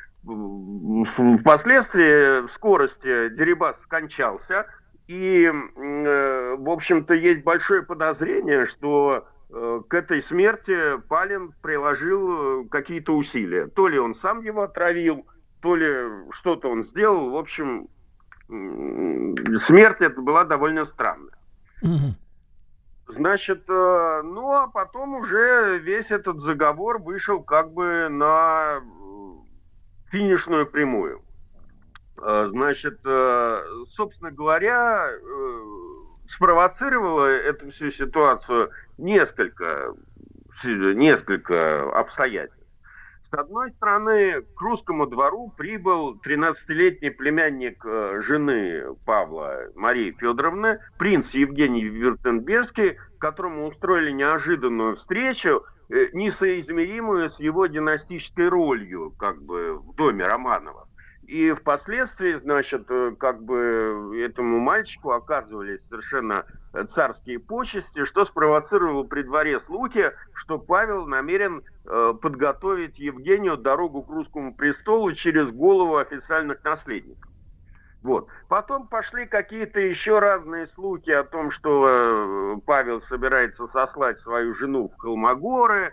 Впоследствии 1.40 2.46
в 2.46 2.52
скорости 2.52 3.28
Дерибас 3.30 3.76
скончался, 3.84 4.66
и, 5.06 5.50
э, 5.50 6.56
в 6.58 6.68
общем-то, 6.68 7.14
есть 7.14 7.42
большое 7.42 7.82
подозрение, 7.82 8.66
что 8.66 9.26
э, 9.48 9.80
к 9.88 9.94
этой 9.94 10.22
смерти 10.24 10.98
Палин 11.08 11.54
приложил 11.62 12.64
э, 12.64 12.68
какие-то 12.68 13.16
усилия. 13.16 13.68
То 13.68 13.88
ли 13.88 13.98
он 13.98 14.16
сам 14.16 14.42
его 14.42 14.62
отравил, 14.62 15.26
то 15.60 15.76
ли 15.76 15.94
что-то 16.32 16.70
он 16.70 16.84
сделал. 16.84 17.30
В 17.30 17.36
общем, 17.36 17.88
смерть 18.48 20.00
эта 20.00 20.20
была 20.20 20.44
довольно 20.44 20.86
странная. 20.86 21.38
Значит, 23.08 23.64
э, 23.68 24.22
ну 24.22 24.52
а 24.52 24.68
потом 24.68 25.14
уже 25.14 25.78
весь 25.78 26.10
этот 26.10 26.40
заговор 26.40 26.98
вышел 26.98 27.42
как 27.42 27.72
бы 27.72 28.08
на 28.10 28.80
э, 28.80 28.82
финишную 30.10 30.66
прямую. 30.66 31.22
Э, 32.20 32.48
Значит, 32.50 33.00
собственно 33.94 34.30
говоря, 34.30 35.10
спровоцировало 36.30 37.24
эту 37.24 37.70
всю 37.70 37.90
ситуацию 37.90 38.70
несколько, 38.98 39.94
несколько 40.64 41.90
обстоятельств. 41.98 42.57
С 43.30 43.38
одной 43.38 43.72
стороны, 43.72 44.40
к 44.40 44.60
русскому 44.60 45.06
двору 45.06 45.52
прибыл 45.54 46.18
13-летний 46.24 47.10
племянник 47.10 47.84
э, 47.84 48.22
жены 48.24 48.94
Павла 49.04 49.64
Марии 49.74 50.16
Федоровны, 50.18 50.78
принц 50.96 51.28
Евгений 51.32 51.84
Вюртемберский, 51.84 52.96
которому 53.18 53.66
устроили 53.66 54.12
неожиданную 54.12 54.96
встречу, 54.96 55.62
э, 55.90 56.06
несоизмеримую 56.14 57.30
с 57.30 57.38
его 57.38 57.66
династической 57.66 58.48
ролью 58.48 59.12
как 59.18 59.42
бы 59.42 59.74
в 59.74 59.94
доме 59.94 60.26
Романовых. 60.26 60.87
И 61.28 61.52
впоследствии, 61.52 62.40
значит, 62.42 62.86
э, 62.88 63.14
как 63.18 63.42
бы 63.42 64.18
этому 64.18 64.60
мальчику 64.60 65.10
оказывались 65.10 65.80
совершенно 65.90 66.46
э, 66.72 66.86
царские 66.94 67.38
почести, 67.38 68.06
что 68.06 68.24
спровоцировало 68.24 69.02
при 69.02 69.20
дворе 69.20 69.60
слухи, 69.66 70.10
что 70.32 70.58
Павел 70.58 71.06
намерен 71.06 71.62
э, 71.84 72.14
подготовить 72.22 72.98
Евгению 72.98 73.58
дорогу 73.58 74.04
к 74.04 74.08
русскому 74.08 74.54
престолу 74.54 75.12
через 75.12 75.50
голову 75.50 75.98
официальных 75.98 76.64
наследников. 76.64 77.30
Вот. 78.02 78.28
Потом 78.48 78.86
пошли 78.86 79.26
какие-то 79.26 79.80
еще 79.80 80.20
разные 80.20 80.66
слухи 80.68 81.10
о 81.10 81.24
том, 81.24 81.50
что 81.50 82.58
Павел 82.64 83.02
собирается 83.02 83.68
сослать 83.68 84.18
свою 84.20 84.54
жену 84.54 84.88
в 84.88 84.98
Холмогоры, 84.98 85.92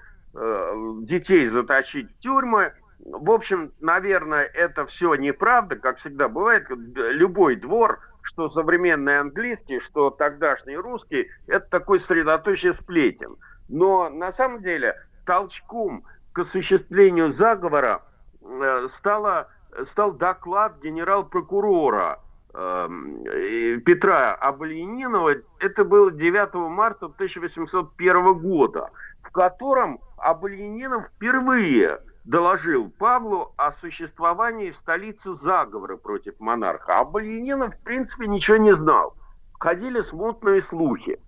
детей 1.02 1.49
заточить 1.49 2.10
в 2.10 2.20
тюрьмы. 2.20 2.72
В 2.99 3.30
общем, 3.31 3.72
наверное, 3.80 4.43
это 4.43 4.85
все 4.88 5.15
неправда, 5.15 5.76
как 5.76 5.99
всегда 5.99 6.30
бывает. 6.30 6.67
Любой 6.69 7.55
двор, 7.55 7.99
что 8.22 8.49
современный 8.49 9.19
английский, 9.19 9.80
что 9.81 10.09
тогдашний 10.09 10.77
русский, 10.77 11.30
это 11.47 11.67
такой 11.69 11.99
средоточие 12.01 12.73
сплетен. 12.73 13.35
Но 13.69 14.09
на 14.09 14.34
самом 14.34 14.61
деле 14.61 14.95
толчком 15.26 16.03
к 16.34 16.39
осуществлению 16.39 17.34
заговора 17.34 18.01
э, 18.41 18.89
стало, 18.99 19.49
стал 19.91 20.13
доклад 20.13 20.80
генерал-прокурора 20.81 22.19
э, 22.53 23.80
Петра 23.85 24.34
Абальянинова. 24.35 25.35
Это 25.59 25.85
было 25.85 26.11
9 26.11 26.53
марта 26.69 27.05
1801 27.05 28.34
года, 28.39 28.89
в 29.22 29.31
котором 29.31 29.99
Абальянинов 30.17 31.05
впервые 31.15 31.99
доложил 32.26 32.89
Павлу 32.89 33.53
о 33.56 33.72
существовании 33.73 34.72
в 34.72 34.77
столице 34.77 35.35
заговора 35.43 35.95
против 35.97 36.39
монарха. 36.39 36.99
А 36.99 37.06
Бальянинов, 37.06 37.76
в 37.76 37.84
принципе, 37.84 38.27
ничего 38.27 38.57
не 38.57 38.76
знал. 38.76 39.15
Ходили 39.60 40.02
смутные 40.03 40.64
слухи. 40.64 41.19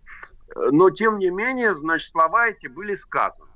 Но, 0.56 0.90
тем 0.90 1.20
не 1.20 1.30
менее, 1.30 1.76
значит, 1.76 2.12
слова 2.12 2.48
эти 2.48 2.68
были 2.68 2.96
сказаны. 2.96 3.52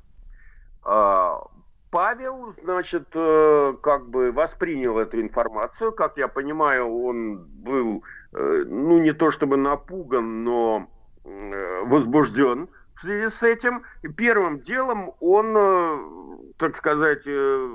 А, 0.84 1.42
Павел, 1.90 2.54
значит, 2.64 3.08
э, 3.14 3.74
как 3.82 4.10
бы 4.10 4.32
воспринял 4.32 4.98
эту 5.00 5.20
информацию. 5.20 5.92
Как 5.92 6.18
я 6.18 6.28
понимаю, 6.28 6.88
он 6.88 7.46
был, 7.46 8.04
э, 8.34 8.64
ну, 8.66 9.00
не 9.00 9.14
то 9.14 9.32
чтобы 9.32 9.58
напуган, 9.58 10.44
но 10.44 10.88
э, 11.26 11.84
возбужден 11.86 12.70
в 13.02 13.06
связи 13.06 13.34
с 13.40 13.44
этим. 13.44 13.84
Первым 14.16 14.62
делом 14.62 15.14
он, 15.20 15.56
э, 15.58 16.54
так 16.58 16.78
сказать, 16.78 17.22
э, 17.26 17.68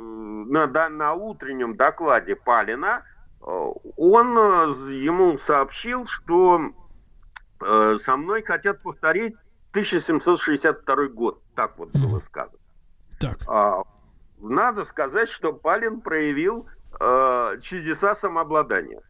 на, 0.49 0.89
на 0.89 1.15
утреннем 1.15 1.77
докладе 1.77 2.37
Палина, 2.37 3.03
э, 3.41 3.45
он 3.97 4.29
ему 4.91 5.39
сообщил, 5.47 6.07
что 6.07 6.73
со 7.59 8.17
мной 8.19 8.43
хотят 8.43 8.83
повторить 8.83 9.35
1762 9.71 11.07
год. 11.09 11.43
Так 11.55 11.79
вот 11.79 11.91
было 11.93 12.21
сказано. 12.29 12.59
Так. 13.19 13.39
А, 13.49 13.83
надо 14.37 14.85
сказать, 14.85 15.31
что 15.31 15.55
Палин 15.55 16.03
проявил 16.03 16.69
чудеса 17.63 18.17
самообладания. 18.21 19.01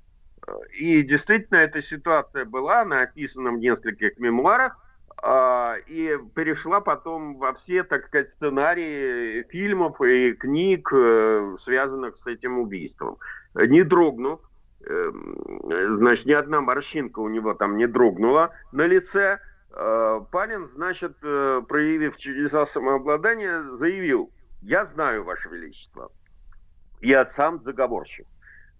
И 0.78 1.02
действительно 1.02 1.56
эта 1.56 1.82
ситуация 1.82 2.44
была, 2.44 2.82
она 2.82 3.02
описана 3.02 3.50
в 3.50 3.58
нескольких 3.58 4.16
мемуарах, 4.18 4.78
и 5.24 6.18
перешла 6.34 6.80
потом 6.80 7.36
во 7.38 7.54
все, 7.54 7.84
так 7.84 8.06
сказать, 8.06 8.30
сценарии 8.36 9.42
фильмов 9.50 10.00
и 10.00 10.32
книг, 10.32 10.90
э, 10.92 11.56
связанных 11.64 12.16
с 12.22 12.26
этим 12.26 12.58
убийством. 12.58 13.18
Не 13.54 13.82
дрогнув, 13.82 14.40
э, 14.84 15.12
значит, 15.96 16.26
ни 16.26 16.32
одна 16.32 16.60
морщинка 16.60 17.20
у 17.20 17.28
него 17.28 17.54
там 17.54 17.76
не 17.76 17.86
дрогнула 17.86 18.50
на 18.72 18.86
лице, 18.86 19.38
э, 19.72 20.20
Палин, 20.30 20.68
значит, 20.74 21.16
э, 21.22 21.62
проявив 21.66 22.18
чудеса 22.18 22.66
самообладания, 22.66 23.62
заявил, 23.78 24.30
я 24.62 24.86
знаю, 24.94 25.24
Ваше 25.24 25.48
Величество, 25.48 26.12
я 27.00 27.30
сам 27.36 27.62
заговорщик. 27.64 28.26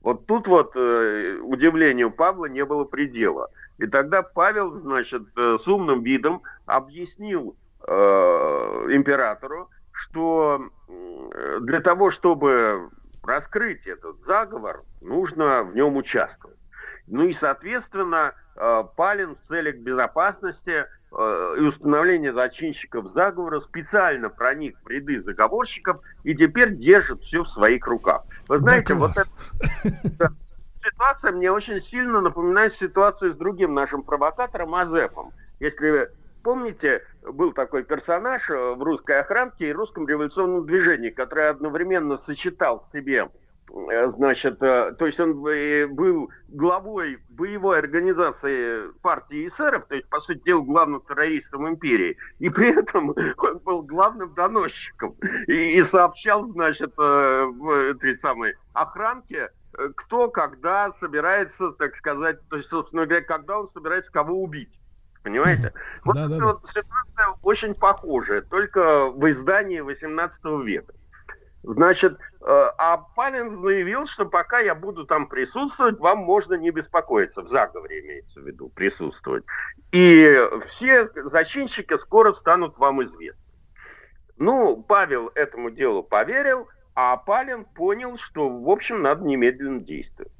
Вот 0.03 0.27
тут 0.27 0.47
вот 0.47 0.77
удивлению 0.77 2.13
Павла 2.13 2.47
не 2.47 2.65
было 2.65 2.85
предела. 2.85 3.51
И 3.79 3.87
тогда 3.87 4.23
Павел, 4.23 4.81
значит, 4.81 5.23
э, 5.37 5.59
с 5.63 5.69
умным 5.69 6.03
видом 6.03 6.43
объяснил 6.67 7.57
э, 7.87 7.93
императору, 8.91 9.71
что 9.93 10.71
для 11.61 11.81
того, 11.81 12.11
чтобы 12.11 12.91
раскрыть 13.27 13.87
этот 13.87 14.17
заговор, 14.25 14.83
нужно 15.01 15.65
в 15.65 15.75
нем 15.75 15.97
участвовать. 15.97 16.57
Ну 17.07 17.25
и, 17.25 17.35
соответственно, 17.35 18.35
э, 18.57 18.85
Палин 18.97 19.37
в 19.37 19.49
целях 19.49 19.77
безопасности 19.77 20.85
э, 21.13 21.55
и 21.59 21.61
установления 21.61 22.33
зачинщиков 22.33 23.13
заговора 23.15 23.61
специально 23.61 24.29
проник 24.29 24.77
в 24.83 24.89
ряды 24.89 25.23
заговорщиков 25.23 26.01
и 26.25 26.35
теперь 26.35 26.75
держит 26.77 27.23
все 27.23 27.45
в 27.45 27.49
своих 27.49 27.87
руках. 27.87 28.25
Вы 28.49 28.59
знаете, 28.59 28.95
вот 28.95 29.13
класс. 29.13 29.31
это 29.85 30.33
ситуация 30.89 31.33
мне 31.33 31.51
очень 31.51 31.83
сильно 31.83 32.21
напоминает 32.21 32.75
ситуацию 32.75 33.35
с 33.35 33.37
другим 33.37 33.75
нашим 33.75 34.03
провокатором 34.03 34.75
Азефом. 34.75 35.33
Если 35.61 36.11
помните, 36.47 37.03
был 37.23 37.53
такой 37.53 37.83
персонаж 37.83 38.49
э, 38.51 38.75
в 38.75 38.81
русской 38.81 39.19
охранке 39.19 39.69
и 39.69 39.73
русском 39.73 40.07
революционном 40.07 40.65
движении, 40.65 41.11
который 41.11 41.49
одновременно 41.49 42.21
сочетал 42.25 42.87
в 42.87 42.97
себе 42.97 43.29
э, 43.69 44.11
Значит, 44.13 44.63
э, 44.63 44.95
то 44.97 45.07
есть 45.07 45.19
он 45.19 45.41
был 45.41 46.31
главой 46.47 47.19
боевой 47.31 47.81
организации 47.81 48.93
партии 49.03 49.49
эсеров, 49.49 49.87
то 49.89 49.97
есть, 49.97 50.09
по 50.09 50.21
сути 50.21 50.41
дела, 50.45 50.61
главным 50.61 51.01
террористом 51.01 51.69
империи, 51.69 52.17
и 52.39 52.49
при 52.49 52.79
этом 52.79 53.13
он 53.39 53.59
был 53.65 53.83
главным 53.83 54.33
доносчиком 54.35 55.17
и, 55.49 55.81
и 55.81 55.85
сообщал, 55.87 56.47
значит, 56.53 56.93
этой 56.93 58.19
самой 58.23 58.55
охранке, 58.73 59.51
кто 59.97 60.29
когда 60.29 60.93
собирается, 61.01 61.73
так 61.73 61.97
сказать, 61.97 62.39
то 62.49 62.57
есть, 62.57 62.69
собственно 62.69 63.07
говоря, 63.07 63.25
когда 63.25 63.59
он 63.59 63.71
собирается 63.73 64.11
кого 64.13 64.43
убить. 64.43 64.73
Понимаете? 65.23 65.73
Вот 66.05 66.17
эта 66.17 66.45
вот 66.45 66.61
ситуация 66.69 67.35
очень 67.43 67.75
похожая, 67.75 68.43
только 68.43 69.11
в 69.11 69.29
издании 69.29 69.81
18 69.81 70.39
века. 70.65 70.95
Значит, 71.65 72.13
э, 72.13 72.45
а 72.47 72.99
Палин 73.17 73.61
заявил, 73.61 74.07
что 74.07 74.27
пока 74.27 74.61
я 74.61 74.77
буду 74.77 75.05
там 75.05 75.27
присутствовать, 75.27 75.99
вам 75.99 76.19
можно 76.19 76.55
не 76.55 76.71
беспокоиться. 76.71 77.43
В 77.43 77.49
заговоре 77.49 78.03
имеется 78.03 78.41
в 78.41 78.47
виду 78.47 78.69
присутствовать. 78.69 79.45
И 79.91 80.41
все 80.69 81.11
зачинщики 81.13 81.99
скоро 81.99 82.35
станут 82.35 82.79
вам 82.79 83.03
известны. 83.03 83.43
Ну, 84.37 84.85
Павел 84.87 85.33
этому 85.35 85.71
делу 85.71 86.05
поверил, 86.05 86.69
а 86.97 87.17
Палин 87.19 87.65
понял, 87.67 88.17
что, 88.19 88.49
в 88.49 88.69
общем, 88.71 89.03
надо 89.03 89.23
немедленно 89.25 89.81
действовать. 89.81 90.33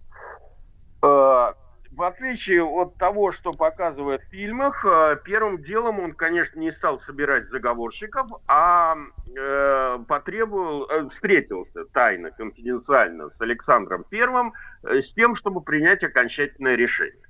Э, 1.03 1.53
В 1.93 2.03
отличие 2.03 2.63
от 2.63 2.97
того, 2.97 3.33
что 3.33 3.53
показывают 3.53 4.23
в 4.23 4.31
фильмах, 4.31 4.85
э, 4.85 5.17
первым 5.25 5.63
делом 5.63 6.01
он, 6.01 6.13
конечно, 6.13 6.59
не 6.59 6.73
стал 6.73 7.01
собирать 7.03 7.49
заговорщиков, 7.49 8.27
а 8.49 8.97
э, 9.35 9.99
потребовал, 10.09 10.89
встретился 11.11 11.85
тайно, 11.93 12.31
конфиденциально 12.33 13.31
с 13.31 13.41
Александром 13.41 14.05
Первым 14.11 14.53
с 14.83 15.13
тем, 15.15 15.37
чтобы 15.37 15.61
принять 15.63 16.03
окончательное 16.03 16.75
решение. 16.75 17.23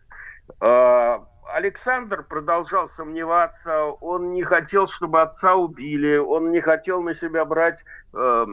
Э, 1.46 1.56
Александр 1.56 2.22
продолжал 2.22 2.90
сомневаться, 2.96 3.84
он 4.00 4.32
не 4.32 4.42
хотел, 4.42 4.88
чтобы 4.88 5.22
отца 5.22 5.54
убили, 5.54 6.16
он 6.16 6.50
не 6.50 6.60
хотел 6.60 7.02
на 7.02 7.14
себя 7.16 7.44
брать 7.44 7.78
э, 8.12 8.46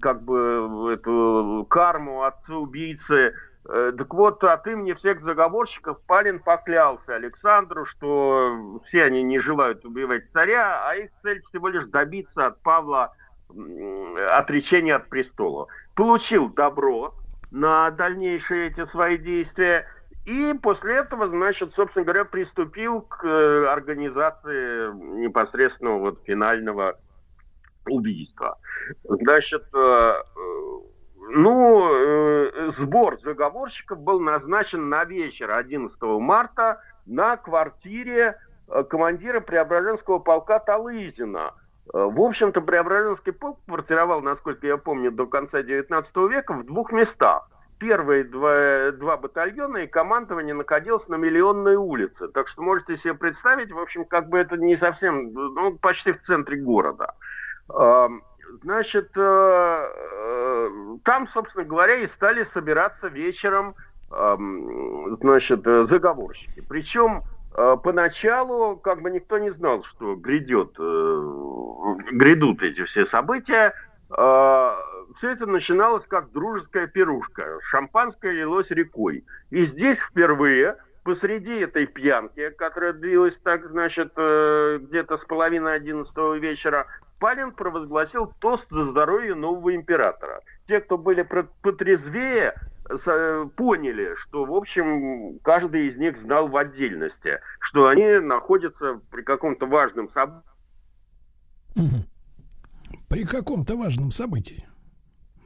как 0.00 0.22
бы 0.22 0.92
эту 0.92 1.66
карму 1.68 2.22
отца-убийцы. 2.24 3.34
Э, 3.68 3.92
Так 3.96 4.12
вот, 4.14 4.42
от 4.44 4.66
имени 4.66 4.92
всех 4.94 5.22
заговорщиков 5.22 6.00
Палин 6.06 6.38
поклялся 6.40 7.14
Александру, 7.16 7.86
что 7.86 8.80
все 8.86 9.04
они 9.04 9.22
не 9.22 9.38
желают 9.38 9.84
убивать 9.84 10.24
царя, 10.32 10.82
а 10.88 10.96
их 10.96 11.10
цель 11.22 11.42
всего 11.48 11.68
лишь 11.68 11.86
добиться 11.86 12.46
от 12.46 12.60
Павла 12.62 13.12
м, 13.50 14.16
отречения 14.32 14.96
от 14.96 15.08
престола. 15.08 15.66
Получил 15.94 16.48
добро 16.48 17.14
на 17.50 17.90
дальнейшие 17.90 18.68
эти 18.68 18.86
свои 18.90 19.18
действия, 19.18 19.84
и 20.30 20.54
после 20.54 20.98
этого, 20.98 21.26
значит, 21.26 21.74
собственно 21.74 22.04
говоря, 22.04 22.24
приступил 22.24 23.00
к 23.00 23.24
э, 23.24 23.66
организации 23.66 24.92
непосредственного 25.20 25.98
вот 25.98 26.20
финального 26.24 27.00
убийства. 27.88 28.56
Значит, 29.02 29.64
э, 29.74 29.78
э, 29.78 30.14
ну, 31.32 32.72
сбор 32.78 33.18
заговорщиков 33.24 33.98
был 33.98 34.20
назначен 34.20 34.88
на 34.88 35.04
вечер 35.04 35.50
11 35.50 36.00
марта 36.00 36.80
на 37.06 37.36
квартире 37.36 38.38
командира 38.88 39.40
Преображенского 39.40 40.20
полка 40.20 40.60
Талызина. 40.60 41.54
В 41.92 42.20
общем-то, 42.20 42.60
Преображенский 42.60 43.32
полк 43.32 43.58
квартировал, 43.66 44.22
насколько 44.22 44.64
я 44.68 44.76
помню, 44.76 45.10
до 45.10 45.26
конца 45.26 45.64
19 45.64 46.16
века 46.30 46.54
в 46.54 46.66
двух 46.66 46.92
местах. 46.92 47.49
Первые 47.80 48.24
два, 48.24 48.92
два 48.92 49.16
батальона 49.16 49.78
и 49.78 49.86
командование 49.86 50.54
находилось 50.54 51.08
на 51.08 51.16
Миллионной 51.16 51.76
улице. 51.76 52.28
Так 52.28 52.46
что 52.46 52.62
можете 52.62 52.98
себе 52.98 53.14
представить, 53.14 53.72
в 53.72 53.78
общем, 53.78 54.04
как 54.04 54.28
бы 54.28 54.38
это 54.38 54.56
не 54.56 54.76
совсем, 54.76 55.32
ну, 55.32 55.78
почти 55.78 56.12
в 56.12 56.22
центре 56.22 56.58
города. 56.58 57.14
Значит, 58.62 59.10
э, 59.16 59.20
э, 59.20 60.70
там, 61.04 61.28
собственно 61.28 61.64
говоря, 61.64 61.94
и 61.94 62.08
стали 62.08 62.46
собираться 62.52 63.08
вечером, 63.08 63.74
значит, 64.10 65.66
э, 65.66 65.86
заговорщики. 65.88 66.62
Причем 66.68 67.22
поначалу 67.52 68.76
как 68.76 69.02
бы 69.02 69.10
никто 69.10 69.38
не 69.38 69.50
знал, 69.50 69.84
что 69.84 70.14
грядет, 70.16 70.76
грядут 72.12 72.62
эти 72.62 72.84
все 72.84 73.06
события. 73.06 73.74
Все 75.20 75.32
это 75.32 75.44
начиналось 75.44 76.06
как 76.08 76.32
дружеская 76.32 76.86
пирушка. 76.86 77.58
Шампанское 77.64 78.32
лилось 78.32 78.70
рекой. 78.70 79.26
И 79.50 79.66
здесь 79.66 79.98
впервые 79.98 80.78
посреди 81.04 81.58
этой 81.58 81.84
пьянки, 81.86 82.48
которая 82.48 82.94
длилась 82.94 83.34
так, 83.44 83.68
значит, 83.68 84.14
э, 84.16 84.78
где-то 84.80 85.18
с 85.18 85.24
половины 85.26 85.68
одиннадцатого 85.68 86.38
вечера, 86.38 86.86
Палин 87.18 87.52
провозгласил 87.52 88.32
тост 88.38 88.64
за 88.70 88.86
здоровье 88.86 89.34
нового 89.34 89.74
императора. 89.74 90.40
Те, 90.66 90.80
кто 90.80 90.96
были 90.96 91.20
потрезвее, 91.60 92.54
поняли, 93.56 94.14
что, 94.22 94.46
в 94.46 94.54
общем, 94.54 95.38
каждый 95.40 95.88
из 95.88 95.98
них 95.98 96.18
знал 96.22 96.48
в 96.48 96.56
отдельности, 96.56 97.40
что 97.58 97.88
они 97.88 98.20
находятся 98.20 99.02
при 99.10 99.20
каком-то 99.20 99.66
важном 99.66 100.10
событии. 100.14 100.48
При 103.10 103.24
каком-то 103.24 103.76
важном 103.76 104.12
событии 104.12 104.64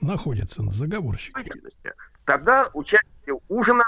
находятся 0.04 0.62
заговорщики. 0.70 1.52
Тогда 2.24 2.70
участники 2.72 3.32
ужина, 3.48 3.84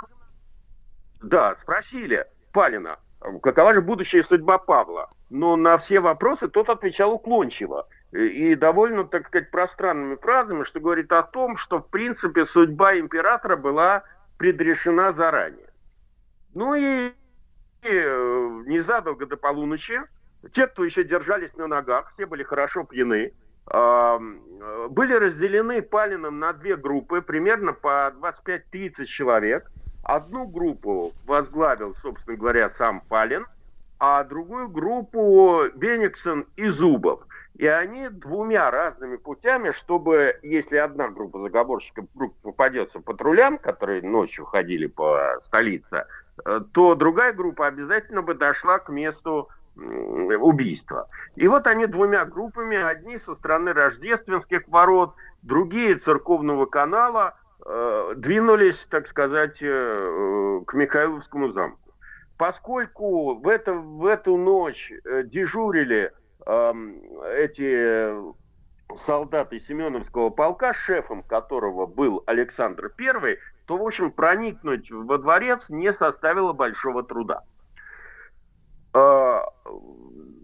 да, 1.22 1.56
спросили 1.62 2.26
Палина, 2.52 2.98
какова 3.42 3.74
же 3.74 3.80
будущая 3.80 4.24
судьба 4.24 4.58
Павла. 4.58 5.10
Но 5.30 5.56
на 5.56 5.78
все 5.78 6.00
вопросы 6.00 6.48
тот 6.48 6.68
отвечал 6.68 7.12
уклончиво. 7.12 7.88
И 8.12 8.52
и 8.52 8.54
довольно, 8.54 9.04
так 9.04 9.26
сказать, 9.26 9.50
пространными 9.50 10.16
фразами, 10.16 10.64
что 10.64 10.80
говорит 10.80 11.10
о 11.12 11.22
том, 11.22 11.56
что, 11.56 11.80
в 11.80 11.88
принципе, 11.88 12.46
судьба 12.46 12.98
императора 12.98 13.56
была 13.56 14.04
предрешена 14.38 15.12
заранее. 15.12 15.70
Ну 16.54 16.74
и, 16.74 17.12
э, 17.82 18.62
незадолго 18.66 19.26
до 19.26 19.36
полуночи, 19.36 20.00
те, 20.54 20.66
кто 20.66 20.84
еще 20.84 21.04
держались 21.04 21.54
на 21.56 21.66
ногах, 21.66 22.12
все 22.14 22.26
были 22.26 22.42
хорошо 22.42 22.84
пьяны, 22.84 23.32
были 23.68 25.12
разделены 25.12 25.82
Палиным 25.82 26.38
на 26.38 26.52
две 26.52 26.76
группы, 26.76 27.20
примерно 27.20 27.72
по 27.72 28.12
25-30 28.20 29.06
человек. 29.06 29.70
Одну 30.04 30.46
группу 30.46 31.12
возглавил, 31.26 31.96
собственно 32.00 32.36
говоря, 32.36 32.70
сам 32.78 33.00
Палин, 33.00 33.46
а 33.98 34.22
другую 34.24 34.68
группу 34.68 35.64
Бениксон 35.74 36.46
и 36.56 36.68
Зубов. 36.68 37.26
И 37.56 37.66
они 37.66 38.08
двумя 38.10 38.70
разными 38.70 39.16
путями, 39.16 39.72
чтобы, 39.72 40.38
если 40.42 40.76
одна 40.76 41.08
группа 41.08 41.40
заговорщиков 41.40 42.04
вдруг 42.14 42.36
попадется 42.42 43.00
патрулям, 43.00 43.56
которые 43.56 44.02
ночью 44.02 44.44
ходили 44.44 44.86
по 44.86 45.40
столице, 45.46 46.04
э, 46.44 46.60
то 46.72 46.94
другая 46.94 47.32
группа 47.32 47.66
обязательно 47.66 48.20
бы 48.20 48.34
дошла 48.34 48.78
к 48.78 48.90
месту 48.90 49.48
убийства. 49.76 51.08
И 51.34 51.46
вот 51.48 51.66
они 51.66 51.86
двумя 51.86 52.24
группами, 52.24 52.76
одни 52.76 53.18
со 53.26 53.34
стороны 53.36 53.72
рождественских 53.72 54.66
ворот, 54.68 55.14
другие 55.42 55.96
церковного 55.96 56.66
канала, 56.66 57.34
э, 57.64 58.14
двинулись, 58.16 58.78
так 58.90 59.06
сказать, 59.08 59.58
э, 59.60 60.60
к 60.66 60.74
Михайловскому 60.74 61.52
замку. 61.52 61.92
Поскольку 62.38 63.34
в, 63.34 63.48
это, 63.48 63.74
в 63.74 64.06
эту 64.06 64.36
ночь 64.36 64.92
э, 65.04 65.22
дежурили 65.24 66.12
э, 66.46 66.72
эти 67.36 68.14
солдаты 69.06 69.60
Семеновского 69.66 70.30
полка, 70.30 70.74
шефом 70.74 71.22
которого 71.22 71.86
был 71.86 72.22
Александр 72.26 72.92
I, 72.98 73.38
то, 73.66 73.76
в 73.76 73.82
общем, 73.82 74.12
проникнуть 74.12 74.90
во 74.90 75.18
дворец 75.18 75.60
не 75.68 75.92
составило 75.92 76.52
большого 76.52 77.02
труда. 77.02 77.42
А, 78.96 79.44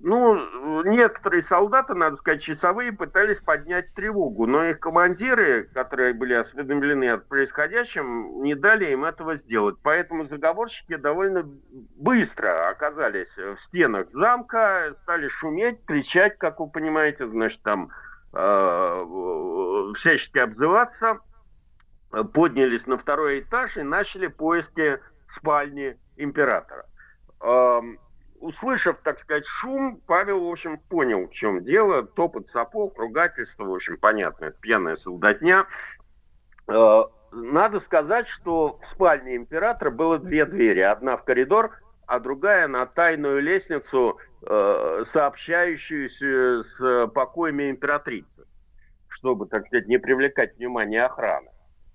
ну, 0.03 0.83
некоторые 0.83 1.43
солдаты, 1.45 1.95
надо 1.95 2.19
сказать, 2.19 2.43
часовые 2.43 2.93
пытались 2.93 3.39
поднять 3.39 3.87
тревогу, 3.95 4.47
но 4.47 4.65
их 4.65 4.79
командиры, 4.79 5.71
которые 5.73 6.13
были 6.13 6.35
осведомлены 6.35 7.09
о 7.09 7.19
происходящем, 7.19 8.43
не 8.43 8.55
дали 8.55 8.93
им 8.93 9.07
этого 9.07 9.37
сделать. 9.37 9.77
Поэтому 9.83 10.27
заговорщики 10.27 10.97
довольно 10.97 11.49
быстро 11.97 12.69
оказались 12.69 13.35
в 13.37 13.57
стенах 13.69 14.09
замка, 14.13 14.97
стали 15.05 15.29
шуметь, 15.29 15.83
кричать, 15.87 16.37
как 16.37 16.61
вы 16.61 16.69
понимаете, 16.69 17.27
значит, 17.27 17.63
там 17.63 17.89
э, 18.35 19.05
всячески 19.97 20.37
обзываться, 20.37 21.21
поднялись 22.35 22.87
на 22.87 22.99
второй 22.99 23.41
этаж 23.41 23.79
и 23.79 23.83
начали 23.83 24.27
поиски 24.27 25.01
спальни 25.39 25.97
императора 26.19 26.85
услышав, 28.43 28.99
так 29.03 29.21
сказать, 29.21 29.47
шум, 29.47 30.01
Павел, 30.07 30.45
в 30.45 30.51
общем, 30.51 30.79
понял, 30.89 31.29
в 31.29 31.33
чем 31.33 31.65
дело. 31.65 32.03
Топот 32.03 32.51
сапог, 32.51 32.99
ругательство, 32.99 33.65
в 33.65 33.75
общем, 33.75 33.97
понятно, 33.97 34.47
это 34.47 34.59
пьяная 34.61 34.97
солдатня. 34.97 35.67
Э, 36.67 37.05
надо 37.31 37.81
сказать, 37.81 38.27
что 38.29 38.81
в 38.83 38.87
спальне 38.89 39.37
императора 39.37 39.91
было 39.91 40.19
две 40.19 40.45
двери. 40.45 40.81
Одна 40.81 41.17
в 41.17 41.25
коридор, 41.25 41.79
а 42.07 42.19
другая 42.19 42.67
на 42.67 42.85
тайную 42.85 43.41
лестницу, 43.41 44.19
э, 44.43 45.05
сообщающуюся 45.13 46.65
с 46.65 47.07
покоями 47.15 47.71
императрицы, 47.71 48.47
чтобы, 49.07 49.47
так 49.47 49.67
сказать, 49.69 49.87
не 49.87 49.99
привлекать 49.99 50.57
внимание 50.57 51.05
охраны. 51.05 51.52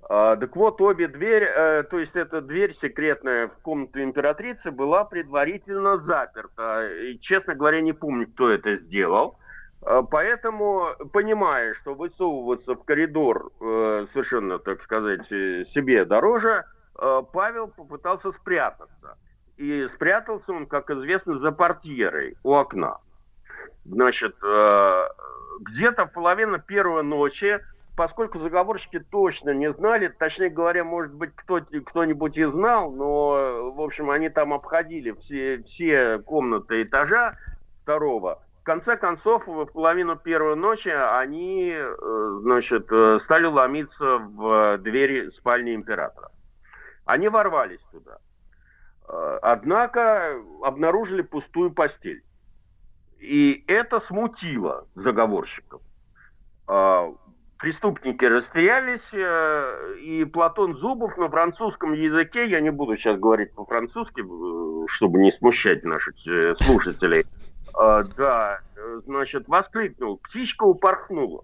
А, 0.10 0.38
так 0.38 0.56
вот, 0.56 0.80
обе 0.80 1.10
двери, 1.10 1.46
э, 1.54 1.84
то 1.84 2.00
есть 2.00 2.16
эта 2.16 2.40
дверь 2.40 2.78
секретная 2.82 3.50
в 3.50 3.58
комнату 3.62 4.02
императрицы 4.02 4.72
была 4.72 5.04
предварительно 5.04 5.98
заперта. 5.98 6.90
И, 7.02 7.20
честно 7.20 7.56
говоря, 7.56 7.82
не 7.82 7.92
помню, 7.92 8.28
кто 8.28 8.50
это 8.50 8.78
сделал. 8.78 9.38
А, 9.82 10.04
поэтому, 10.04 10.92
понимая, 11.12 11.74
что 11.82 11.94
высовываться 11.94 12.76
в 12.76 12.86
коридор 12.86 13.52
э, 13.60 14.08
совершенно, 14.14 14.60
так 14.60 14.82
сказать, 14.84 15.30
э, 15.30 15.66
себе 15.74 16.06
дороже, 16.06 16.64
Павел 16.96 17.68
попытался 17.68 18.32
спрятаться. 18.32 19.18
И 19.58 19.88
спрятался 19.94 20.52
он, 20.52 20.66
как 20.66 20.90
известно, 20.90 21.38
за 21.38 21.52
портьерой 21.52 22.38
у 22.42 22.56
окна. 22.56 22.98
Значит, 23.86 24.36
где-то 25.60 26.08
в 26.08 26.12
половина 26.12 26.58
первой 26.58 27.04
ночи 27.04 27.60
поскольку 27.98 28.40
заговорщики 28.40 29.00
точно 29.00 29.50
не 29.50 29.74
знали, 29.74 30.08
точнее 30.08 30.50
говоря, 30.50 30.84
может 30.84 31.14
быть, 31.14 31.32
кто, 31.36 31.62
кто-нибудь 31.62 32.38
и 32.38 32.44
знал, 32.44 32.92
но, 32.92 33.72
в 33.72 33.82
общем, 33.82 34.12
они 34.12 34.30
там 34.30 34.54
обходили 34.54 35.12
все, 35.14 35.64
все 35.64 36.20
комнаты 36.20 36.84
этажа 36.84 37.36
второго. 37.82 38.44
В 38.62 38.64
конце 38.64 38.98
концов, 38.98 39.48
в 39.48 39.66
половину 39.66 40.16
первой 40.16 40.56
ночи 40.56 40.90
они, 40.90 41.74
э, 41.74 42.40
значит, 42.42 42.86
э, 42.92 43.20
стали 43.24 43.46
ломиться 43.46 44.20
в 44.20 44.78
двери 44.78 45.32
спальни 45.32 45.74
императора. 45.74 46.30
Они 47.06 47.30
ворвались 47.30 47.82
туда. 47.92 48.20
Э, 49.08 49.40
однако 49.42 50.36
обнаружили 50.62 51.24
пустую 51.24 51.72
постель. 51.72 52.24
И 53.18 53.64
это 53.68 54.02
смутило 54.02 54.86
заговорщиков 54.94 55.82
преступники 57.58 58.24
расстрелялись, 58.26 59.02
э, 59.12 59.96
и 60.00 60.26
Платон 60.26 60.78
Зубов 60.78 61.18
на 61.18 61.30
французском 61.30 61.94
языке, 61.94 62.48
я 62.48 62.62
не 62.62 62.70
буду 62.70 62.98
сейчас 62.98 63.20
говорить 63.20 63.54
по-французски, 63.54 64.22
э, 64.22 64.88
чтобы 64.90 65.20
не 65.20 65.32
смущать 65.32 65.84
наших 65.84 66.16
э, 66.28 66.56
слушателей, 66.62 67.26
да, 67.74 68.62
значит, 69.06 69.48
воскликнул, 69.48 70.18
птичка 70.18 70.64
упорхнула. 70.64 71.44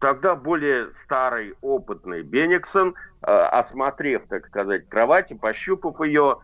Тогда 0.00 0.34
более 0.34 0.88
старый, 1.04 1.54
опытный 1.60 2.22
Бениксон, 2.22 2.94
осмотрев, 3.20 4.22
так 4.28 4.46
сказать, 4.46 4.88
кровать 4.88 5.30
и 5.30 5.34
пощупав 5.34 6.00
ее, 6.00 6.38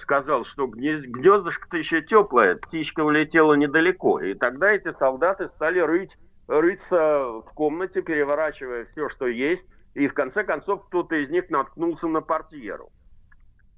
сказал, 0.00 0.44
что 0.46 0.68
гнездышко-то 0.68 1.76
еще 1.76 2.00
теплое, 2.02 2.54
птичка 2.54 3.00
улетела 3.00 3.54
недалеко. 3.54 4.20
И 4.20 4.34
тогда 4.34 4.72
эти 4.72 4.94
солдаты 4.98 5.48
стали 5.56 5.80
рыть 5.80 6.16
рыться 6.46 7.40
в 7.40 7.50
комнате, 7.54 8.02
переворачивая 8.02 8.86
все, 8.92 9.08
что 9.08 9.26
есть, 9.26 9.62
и 9.94 10.08
в 10.08 10.14
конце 10.14 10.44
концов 10.44 10.86
кто-то 10.86 11.14
из 11.14 11.30
них 11.30 11.50
наткнулся 11.50 12.06
на 12.06 12.20
портьеру. 12.20 12.90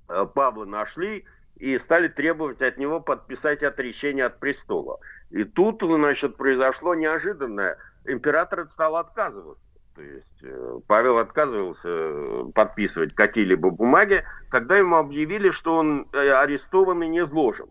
Э, 0.08 0.26
Павла 0.32 0.64
нашли 0.64 1.24
и 1.56 1.78
стали 1.78 2.08
требовать 2.08 2.60
от 2.60 2.76
него 2.78 3.00
подписать 3.00 3.62
отречение 3.62 4.26
от 4.26 4.40
престола. 4.40 4.98
И 5.30 5.44
тут, 5.44 5.82
значит, 5.82 6.36
произошло 6.36 6.94
неожиданное. 6.94 7.78
Император 8.04 8.68
стал 8.72 8.96
отказываться. 8.96 9.62
То 9.94 10.02
есть 10.02 10.42
э, 10.42 10.80
Павел 10.86 11.18
отказывался 11.18 12.50
подписывать 12.54 13.14
какие-либо 13.14 13.70
бумаги, 13.70 14.24
когда 14.50 14.76
ему 14.76 14.96
объявили, 14.96 15.50
что 15.50 15.76
он 15.76 16.08
э, 16.12 16.30
арестован 16.30 17.02
и 17.02 17.08
не 17.08 17.20
изложен. 17.20 17.68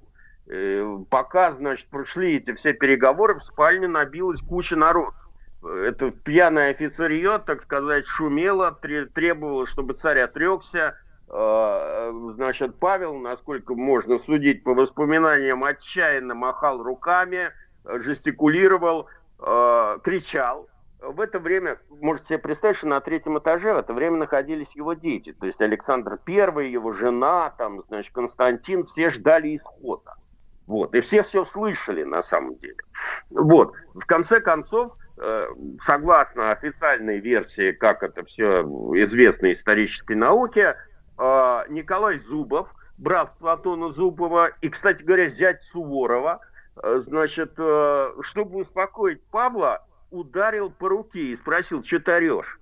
Э, 0.47 0.97
пока, 1.09 1.53
значит, 1.53 1.87
прошли 1.89 2.37
эти 2.37 2.53
все 2.53 2.73
переговоры, 2.73 3.35
в 3.35 3.43
спальне 3.43 3.87
набилась 3.87 4.41
куча 4.41 4.75
народа. 4.75 5.15
Это 5.63 6.11
пьяное 6.11 6.71
офицерье, 6.71 7.39
так 7.39 7.63
сказать, 7.63 8.05
шумело, 8.05 8.71
требовало, 8.71 9.65
чтобы 9.65 9.95
царь 9.95 10.19
отрекся. 10.19 10.95
А, 11.27 12.11
значит, 12.35 12.77
Павел, 12.77 13.15
насколько 13.15 13.73
можно 13.73 14.19
судить 14.19 14.63
по 14.63 14.75
воспоминаниям, 14.75 15.63
отчаянно 15.63 16.35
махал 16.35 16.83
руками, 16.83 17.49
жестикулировал, 17.83 19.07
а, 19.39 19.97
кричал. 19.99 20.69
В 21.01 21.19
это 21.19 21.39
время, 21.39 21.79
можете 21.89 22.27
себе 22.27 22.39
представить, 22.39 22.77
что 22.77 22.87
на 22.87 22.99
третьем 22.99 23.39
этаже 23.39 23.73
в 23.73 23.77
это 23.77 23.93
время 23.93 24.17
находились 24.17 24.69
его 24.75 24.93
дети. 24.93 25.33
То 25.33 25.47
есть 25.47 25.59
Александр 25.61 26.19
I, 26.27 26.69
его 26.69 26.93
жена, 26.93 27.51
там, 27.57 27.83
значит, 27.87 28.13
Константин, 28.13 28.85
все 28.85 29.09
ждали 29.09 29.57
исхода. 29.57 30.15
Вот. 30.67 30.95
И 30.95 31.01
все 31.01 31.23
все 31.23 31.45
слышали 31.47 32.03
на 32.03 32.23
самом 32.23 32.55
деле. 32.55 32.77
Вот. 33.29 33.73
В 33.93 34.05
конце 34.05 34.39
концов, 34.41 34.93
э, 35.17 35.47
согласно 35.85 36.51
официальной 36.51 37.19
версии, 37.19 37.71
как 37.71 38.03
это 38.03 38.25
все 38.25 38.61
известно 38.95 39.53
исторической 39.53 40.15
науке, 40.15 40.75
э, 41.17 41.63
Николай 41.69 42.19
Зубов, 42.19 42.67
брат 42.97 43.37
Платона 43.37 43.91
Зубова 43.93 44.49
и, 44.61 44.69
кстати 44.69 45.03
говоря, 45.03 45.29
зять 45.29 45.61
Суворова, 45.71 46.39
э, 46.81 47.03
значит, 47.05 47.53
чтобы 47.53 48.61
успокоить 48.61 49.23
Павла, 49.25 49.85
ударил 50.11 50.71
по 50.71 50.89
руке 50.89 51.19
и 51.19 51.37
спросил, 51.37 51.83
что 51.83 51.99
ты 51.99 52.11
орешь? 52.11 52.59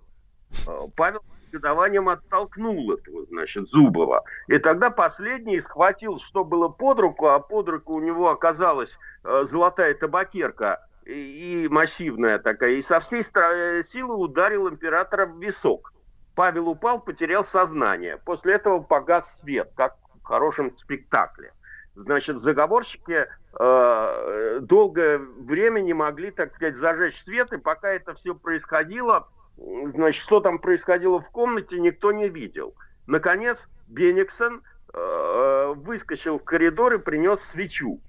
Павел 0.95 1.21
негодованием 1.53 2.09
оттолкнул 2.09 2.91
этого, 2.91 3.25
значит, 3.27 3.67
Зубова. 3.69 4.23
И 4.47 4.57
тогда 4.57 4.89
последний 4.89 5.61
схватил, 5.61 6.19
что 6.19 6.43
было 6.43 6.67
под 6.67 6.99
руку, 6.99 7.27
а 7.27 7.39
под 7.39 7.69
руку 7.69 7.93
у 7.93 7.99
него 7.99 8.29
оказалась 8.29 8.89
э, 9.23 9.45
золотая 9.51 9.93
табакерка 9.93 10.85
и, 11.05 11.65
и 11.65 11.67
массивная 11.69 12.39
такая, 12.39 12.71
и 12.71 12.83
со 12.83 12.99
всей 13.01 13.25
э, 13.33 13.83
силы 13.91 14.15
ударил 14.15 14.69
императора 14.69 15.25
в 15.25 15.39
висок. 15.39 15.93
Павел 16.35 16.69
упал, 16.69 16.99
потерял 16.99 17.45
сознание. 17.51 18.17
После 18.25 18.53
этого 18.53 18.79
погас 18.79 19.23
свет, 19.41 19.71
как 19.75 19.95
хорошем 20.23 20.75
спектакле. 20.77 21.53
Значит, 21.95 22.41
заговорщики 22.41 23.27
э, 23.59 24.59
долгое 24.61 25.19
время 25.19 25.81
не 25.81 25.93
могли, 25.93 26.31
так 26.31 26.55
сказать, 26.55 26.75
зажечь 26.77 27.21
свет, 27.23 27.53
и 27.53 27.57
пока 27.57 27.89
это 27.89 28.15
все 28.15 28.33
происходило, 28.33 29.27
значит, 29.57 30.21
что 30.23 30.39
там 30.39 30.59
происходило 30.59 31.21
в 31.21 31.29
комнате, 31.29 31.79
никто 31.79 32.11
не 32.11 32.29
видел. 32.29 32.75
Наконец, 33.07 33.57
Бениксон 33.87 34.63
э, 34.93 35.73
выскочил 35.75 36.39
в 36.39 36.43
коридор 36.43 36.93
и 36.93 36.97
принес 36.97 37.39
свечу. 37.51 37.99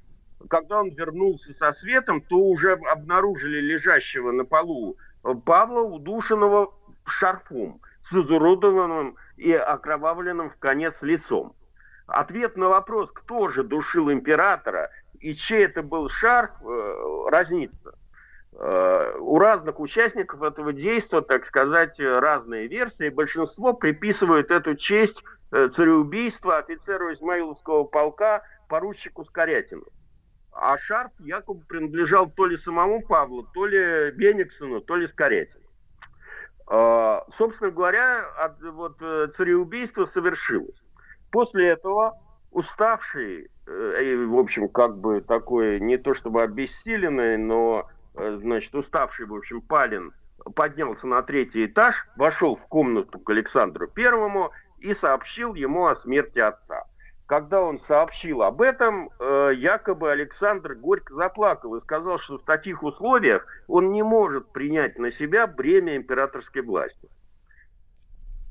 Когда 0.48 0.80
он 0.80 0.90
вернулся 0.90 1.54
со 1.58 1.72
светом, 1.74 2.20
то 2.20 2.36
уже 2.36 2.72
обнаружили 2.72 3.60
лежащего 3.60 4.30
на 4.30 4.44
полу 4.44 4.96
Павла, 5.46 5.80
удушенного 5.80 6.74
шарфом, 7.06 7.80
с 8.10 8.12
изуродованным 8.12 9.16
и 9.36 9.52
окровавленным 9.52 10.50
в 10.50 10.56
конец 10.56 10.94
лицом. 11.00 11.54
Ответ 12.06 12.56
на 12.56 12.68
вопрос, 12.68 13.10
кто 13.12 13.48
же 13.48 13.64
душил 13.64 14.12
императора 14.12 14.90
и 15.20 15.34
чей 15.34 15.64
это 15.64 15.82
был 15.82 16.10
шарф, 16.10 16.50
э, 16.62 17.28
разнится. 17.30 17.94
Э, 18.56 19.16
у 19.18 19.38
разных 19.38 19.80
участников 19.80 20.42
этого 20.42 20.72
действия, 20.72 21.22
так 21.22 21.46
сказать, 21.46 21.98
разные 21.98 22.68
версии. 22.68 23.08
Большинство 23.08 23.72
приписывают 23.72 24.50
эту 24.50 24.76
честь 24.76 25.16
э, 25.50 25.68
цареубийства 25.74 26.58
офицеру 26.58 27.12
Измаиловского 27.12 27.84
полка 27.84 28.42
поручику 28.68 29.24
Скорятину. 29.24 29.84
А 30.52 30.78
шарф 30.78 31.10
якобы 31.18 31.64
принадлежал 31.66 32.30
то 32.30 32.46
ли 32.46 32.56
самому 32.58 33.02
Павлу, 33.02 33.42
то 33.54 33.66
ли 33.66 34.12
Бениксону, 34.12 34.80
то 34.80 34.94
ли 34.94 35.08
Скорятину. 35.08 35.64
Э, 36.70 37.20
собственно 37.36 37.72
говоря, 37.72 38.24
от, 38.38 38.62
вот, 38.62 38.98
цареубийство 39.36 40.08
совершилось. 40.14 40.80
После 41.32 41.70
этого 41.70 42.20
уставший, 42.52 43.50
э, 43.66 44.24
в 44.26 44.38
общем, 44.38 44.68
как 44.68 44.96
бы 44.96 45.20
такой, 45.22 45.80
не 45.80 45.96
то 45.96 46.14
чтобы 46.14 46.42
обессиленный, 46.42 47.36
но 47.36 47.88
значит, 48.14 48.74
уставший, 48.74 49.26
в 49.26 49.34
общем, 49.34 49.60
Палин 49.60 50.12
поднялся 50.54 51.06
на 51.06 51.22
третий 51.22 51.66
этаж, 51.66 51.94
вошел 52.16 52.56
в 52.56 52.66
комнату 52.66 53.18
к 53.18 53.30
Александру 53.30 53.88
Первому 53.88 54.50
и 54.78 54.94
сообщил 54.94 55.54
ему 55.54 55.86
о 55.86 55.96
смерти 55.96 56.38
отца. 56.38 56.84
Когда 57.26 57.62
он 57.62 57.80
сообщил 57.88 58.42
об 58.42 58.60
этом, 58.60 59.10
э, 59.18 59.52
якобы 59.56 60.12
Александр 60.12 60.74
горько 60.74 61.14
заплакал 61.14 61.74
и 61.76 61.80
сказал, 61.80 62.18
что 62.18 62.36
в 62.36 62.44
таких 62.44 62.82
условиях 62.82 63.46
он 63.66 63.92
не 63.92 64.02
может 64.02 64.52
принять 64.52 64.98
на 64.98 65.10
себя 65.12 65.46
бремя 65.46 65.96
императорской 65.96 66.60
власти. 66.60 67.08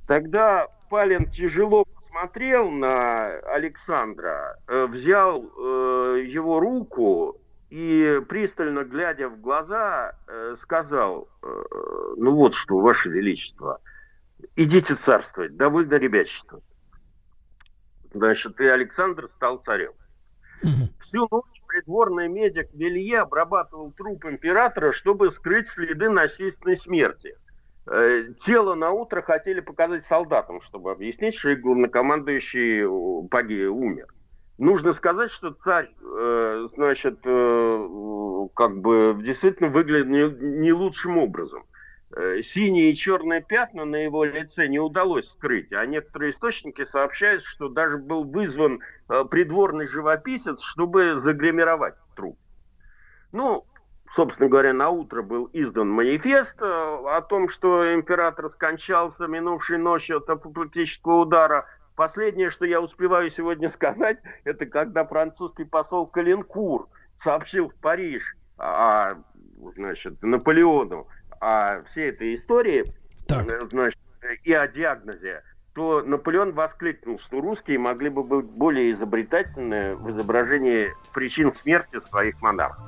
Тогда 0.07 0.67
Палин 0.89 1.29
тяжело 1.29 1.85
посмотрел 1.85 2.71
на 2.71 3.27
Александра, 3.41 4.57
э, 4.67 4.87
взял 4.87 5.43
его 6.17 6.59
руку 6.59 7.39
и 7.73 8.21
пристально 8.29 8.83
глядя 8.83 9.29
в 9.29 9.41
глаза, 9.41 10.13
э, 10.27 10.57
сказал, 10.61 11.27
э, 11.41 11.63
ну 12.17 12.35
вот 12.35 12.53
что, 12.53 12.77
Ваше 12.77 13.09
Величество, 13.09 13.81
идите 14.55 14.95
царствовать, 15.03 15.57
довольно 15.57 15.95
ребячество. 15.95 16.61
Значит, 18.13 18.59
и 18.59 18.65
Александр 18.65 19.27
стал 19.37 19.57
царем. 19.65 19.93
Всю 20.61 21.27
ночь 21.31 21.63
придворный 21.67 22.27
медик 22.27 22.71
Вилье 22.73 23.21
обрабатывал 23.21 23.91
труп 23.93 24.25
императора, 24.25 24.91
чтобы 24.91 25.31
скрыть 25.31 25.67
следы 25.69 26.11
насильственной 26.11 26.77
смерти. 26.77 27.35
Э, 27.87 28.25
тело 28.45 28.75
на 28.75 28.91
утро 28.91 29.23
хотели 29.23 29.61
показать 29.61 30.05
солдатам, 30.07 30.61
чтобы 30.61 30.91
объяснить, 30.91 31.39
что 31.39 31.49
их 31.49 31.61
главнокомандующий 31.61 33.27
погиб, 33.29 33.71
умер. 33.71 34.13
Нужно 34.57 34.93
сказать, 34.93 35.31
что 35.31 35.51
царь, 35.63 35.89
э, 35.99 36.67
значит, 36.75 37.19
э, 37.23 37.87
как 38.55 38.77
бы 38.77 39.19
действительно 39.23 39.69
выглядит 39.69 40.07
не, 40.07 40.61
не 40.61 40.71
лучшим 40.71 41.17
образом. 41.17 41.63
Э, 42.15 42.41
синие 42.53 42.91
и 42.91 42.95
черные 42.95 43.41
пятна 43.41 43.85
на 43.85 43.95
его 43.95 44.23
лице 44.23 44.67
не 44.67 44.77
удалось 44.77 45.27
скрыть, 45.31 45.73
а 45.73 45.83
некоторые 45.87 46.33
источники 46.33 46.85
сообщают, 46.85 47.43
что 47.45 47.67
даже 47.67 47.97
был 47.97 48.25
вызван 48.25 48.81
э, 49.09 49.25
придворный 49.25 49.87
живописец, 49.87 50.61
чтобы 50.61 51.19
загримировать 51.23 51.95
труп. 52.15 52.37
Ну, 53.31 53.65
собственно 54.15 54.49
говоря, 54.49 54.73
на 54.73 54.89
утро 54.89 55.23
был 55.23 55.49
издан 55.51 55.89
манифест 55.89 56.61
э, 56.61 56.65
о 56.65 57.21
том, 57.21 57.49
что 57.49 57.91
император 57.91 58.51
скончался 58.51 59.25
минувшей 59.25 59.79
ночью 59.79 60.17
от 60.17 60.29
апоплектического 60.29 61.21
удара– 61.21 61.65
Последнее, 61.95 62.49
что 62.51 62.65
я 62.65 62.81
успеваю 62.81 63.31
сегодня 63.31 63.71
сказать, 63.71 64.17
это 64.43 64.65
когда 64.65 65.05
французский 65.05 65.65
посол 65.65 66.07
Калинкур 66.07 66.89
сообщил 67.23 67.69
в 67.69 67.75
Париж 67.75 68.23
о, 68.57 69.15
значит, 69.75 70.21
Наполеону 70.21 71.07
о 71.39 71.83
всей 71.91 72.09
этой 72.09 72.35
истории, 72.35 72.93
так. 73.27 73.47
Э, 73.47 73.67
значит, 73.69 73.99
и 74.43 74.53
о 74.53 74.67
диагнозе, 74.67 75.43
то 75.73 76.01
Наполеон 76.01 76.53
воскликнул, 76.53 77.19
что 77.19 77.41
русские 77.41 77.79
могли 77.79 78.09
бы 78.09 78.23
быть 78.23 78.45
более 78.45 78.93
изобретательны 78.93 79.95
в 79.95 80.11
изображении 80.11 80.89
причин 81.13 81.53
смерти 81.61 81.99
своих 82.09 82.41
монархов. 82.41 82.85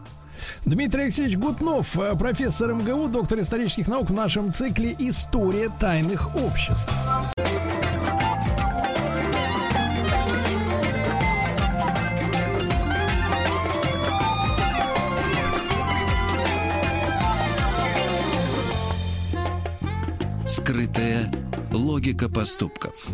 Дмитрий 0.66 1.04
Алексеевич 1.04 1.38
Гутнов, 1.38 1.98
э, 1.98 2.16
профессор 2.18 2.74
МГУ, 2.74 3.08
доктор 3.08 3.40
исторических 3.40 3.88
наук 3.88 4.10
в 4.10 4.14
нашем 4.14 4.52
цикле 4.52 4.96
«История 5.00 5.70
тайных 5.80 6.36
обществ». 6.36 6.92
Скрытая 20.76 21.32
логика 21.96 22.28
поступков. 22.28 23.08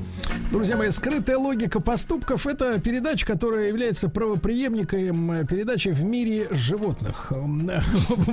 Друзья 0.51 0.75
мои, 0.75 0.89
скрытая 0.89 1.37
логика 1.37 1.79
поступков 1.79 2.47
это 2.47 2.79
передача, 2.79 3.27
которая 3.27 3.67
является 3.67 4.09
правоприемником 4.09 5.45
передачи 5.45 5.89
в 5.89 6.03
мире 6.03 6.47
животных. 6.49 7.31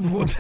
Вот. 0.08 0.30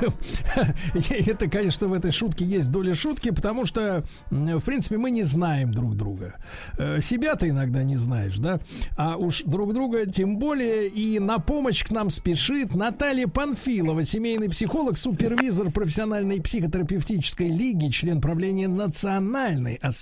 Это, 1.10 1.48
конечно, 1.48 1.88
в 1.88 1.92
этой 1.92 2.10
шутке 2.10 2.44
есть 2.46 2.70
доля 2.70 2.94
шутки, 2.94 3.30
потому 3.30 3.66
что, 3.66 4.02
в 4.30 4.60
принципе, 4.60 4.96
мы 4.96 5.10
не 5.10 5.24
знаем 5.24 5.72
друг 5.74 5.96
друга. 5.96 6.36
Э, 6.78 7.00
себя 7.00 7.34
ты 7.34 7.48
иногда 7.48 7.82
не 7.82 7.96
знаешь, 7.96 8.38
да? 8.38 8.60
А 8.96 9.16
уж 9.16 9.42
друг 9.44 9.74
друга 9.74 10.06
тем 10.06 10.38
более. 10.38 10.88
И 10.88 11.18
на 11.18 11.38
помощь 11.38 11.84
к 11.84 11.90
нам 11.90 12.10
спешит 12.10 12.74
Наталья 12.74 13.26
Панфилова, 13.26 14.04
семейный 14.04 14.48
психолог, 14.48 14.96
супервизор 14.96 15.70
профессиональной 15.70 16.40
психотерапевтической 16.40 17.48
лиги, 17.48 17.90
член 17.90 18.20
правления 18.20 18.68
Национальной 18.68 19.74
ассоциации 19.74 19.97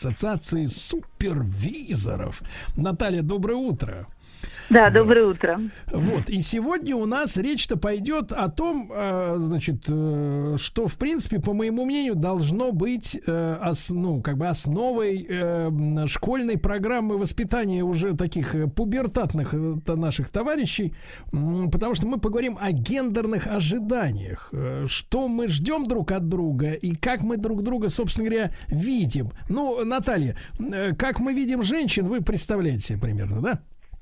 супервизоров 0.69 1.87
телевизоров. 1.97 2.43
Наталья, 2.77 3.23
доброе 3.23 3.57
утро. 3.57 4.07
Да, 4.69 4.91
доброе 4.91 5.27
утро. 5.27 5.61
Вот, 5.93 6.29
и 6.29 6.41
сегодня 6.41 6.97
у 6.97 7.07
нас 7.07 7.37
речь-то 7.37 7.77
пойдет 7.77 8.33
о 8.33 8.49
том, 8.49 8.91
э, 8.93 9.35
значит, 9.37 9.85
э, 9.89 10.57
что, 10.59 10.89
в 10.89 10.97
принципе, 10.97 11.39
по 11.39 11.53
моему 11.53 11.85
мнению, 11.85 12.17
должно 12.17 12.73
быть, 12.73 13.19
э, 13.27 13.73
ну, 13.91 14.21
как 14.23 14.39
бы 14.39 14.49
основой 14.49 15.29
школьной 16.09 16.59
программы 16.59 17.17
воспитания 17.17 17.83
уже 17.83 18.17
таких 18.17 18.55
пубертатных 18.75 19.53
наших 19.53 20.31
товарищей, 20.31 20.95
потому 21.31 21.95
что 21.95 22.07
мы 22.07 22.19
поговорим 22.19 22.59
о 22.61 22.73
гендерных 22.73 23.47
ожиданиях, 23.47 24.53
что 24.87 25.29
мы 25.29 25.49
ждем 25.49 25.87
друг 25.87 26.13
от 26.13 26.29
друга 26.29 26.73
и 26.73 26.95
как 26.95 27.23
мы 27.23 27.37
друг 27.37 27.63
друга, 27.63 27.89
собственно 27.89 28.29
говоря, 28.29 28.51
видим. 28.69 29.31
Ну, 29.49 29.85
Наталья, 29.85 30.37
как 30.99 31.21
мы 31.21 31.33
видим 31.33 31.63
женщин, 31.63 32.07
вы 32.07 32.21
представляете 32.21 32.81
себе 32.81 32.99
примерно, 32.99 33.41
да? 33.41 33.61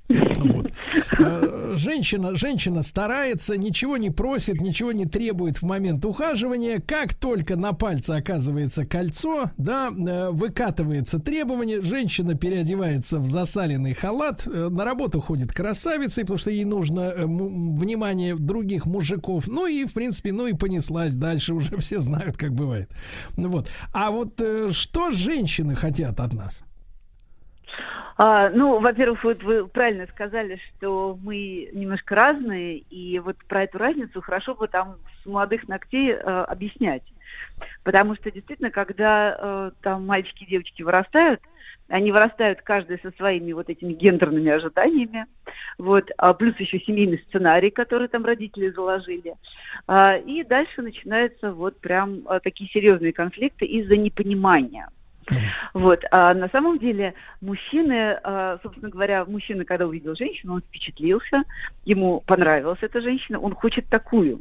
Вот. 0.08 0.70
Э, 1.18 1.72
женщина, 1.76 2.34
женщина 2.34 2.82
старается, 2.82 3.56
ничего 3.56 3.96
не 3.96 4.10
просит, 4.10 4.60
ничего 4.60 4.92
не 4.92 5.06
требует 5.06 5.58
в 5.58 5.62
момент 5.62 6.04
ухаживания. 6.04 6.80
Как 6.80 7.14
только 7.14 7.56
на 7.56 7.72
пальце 7.72 8.10
оказывается 8.10 8.84
кольцо, 8.84 9.50
да, 9.56 9.88
э, 9.88 10.30
выкатывается 10.30 11.20
требование, 11.20 11.80
женщина 11.80 12.34
переодевается 12.34 13.18
в 13.18 13.26
засаленный 13.26 13.94
халат, 13.94 14.46
э, 14.46 14.68
на 14.68 14.84
работу 14.84 15.22
ходит 15.22 15.52
красавицей, 15.52 16.24
потому 16.24 16.38
что 16.38 16.50
ей 16.50 16.64
нужно 16.64 17.14
внимание 17.16 18.34
других 18.36 18.84
мужиков. 18.84 19.48
Ну 19.48 19.66
и, 19.66 19.86
в 19.86 19.94
принципе, 19.94 20.32
ну 20.32 20.46
и 20.46 20.52
понеслась 20.52 21.14
дальше, 21.14 21.54
уже 21.54 21.76
все 21.78 21.98
знают, 21.98 22.36
как 22.36 22.52
бывает. 22.52 22.90
Вот. 23.36 23.70
А 23.92 24.10
вот 24.10 24.42
что 24.72 25.12
женщины 25.12 25.74
хотят 25.74 26.20
от 26.20 26.34
нас? 26.34 26.62
А, 28.16 28.48
ну, 28.50 28.78
во-первых, 28.78 29.24
вот 29.24 29.42
вы 29.42 29.66
правильно 29.66 30.06
сказали, 30.06 30.60
что 30.76 31.18
мы 31.22 31.68
немножко 31.72 32.14
разные, 32.14 32.78
и 32.78 33.18
вот 33.18 33.36
про 33.48 33.64
эту 33.64 33.78
разницу 33.78 34.20
хорошо 34.20 34.54
бы 34.54 34.68
там 34.68 34.96
с 35.22 35.26
молодых 35.26 35.66
ногтей 35.66 36.12
э, 36.12 36.16
объяснять. 36.16 37.02
Потому 37.82 38.14
что 38.14 38.30
действительно, 38.30 38.70
когда 38.70 39.36
э, 39.36 39.70
там 39.82 40.06
мальчики 40.06 40.44
и 40.44 40.48
девочки 40.48 40.82
вырастают, 40.82 41.40
они 41.88 42.12
вырастают 42.12 42.62
каждый 42.62 42.98
со 43.00 43.10
своими 43.12 43.52
вот 43.52 43.68
этими 43.68 43.92
гендерными 43.92 44.50
ожиданиями, 44.50 45.26
вот, 45.76 46.10
а 46.16 46.32
плюс 46.32 46.56
еще 46.58 46.78
семейный 46.80 47.22
сценарий, 47.28 47.70
который 47.70 48.08
там 48.08 48.24
родители 48.24 48.70
заложили, 48.70 49.34
а, 49.86 50.16
и 50.16 50.44
дальше 50.44 50.80
начинаются 50.80 51.52
вот 51.52 51.78
прям 51.80 52.22
а, 52.26 52.40
такие 52.40 52.70
серьезные 52.70 53.12
конфликты 53.12 53.66
из-за 53.66 53.96
непонимания. 53.96 54.88
Вот. 55.72 56.04
А 56.10 56.34
на 56.34 56.48
самом 56.48 56.78
деле 56.78 57.14
мужчины, 57.40 58.18
а, 58.22 58.58
собственно 58.62 58.90
говоря, 58.90 59.24
мужчина, 59.24 59.64
когда 59.64 59.86
увидел 59.86 60.14
женщину, 60.14 60.54
он 60.54 60.60
впечатлился, 60.60 61.42
ему 61.84 62.22
понравилась 62.26 62.78
эта 62.82 63.00
женщина, 63.00 63.38
он 63.40 63.54
хочет 63.54 63.88
такую. 63.88 64.40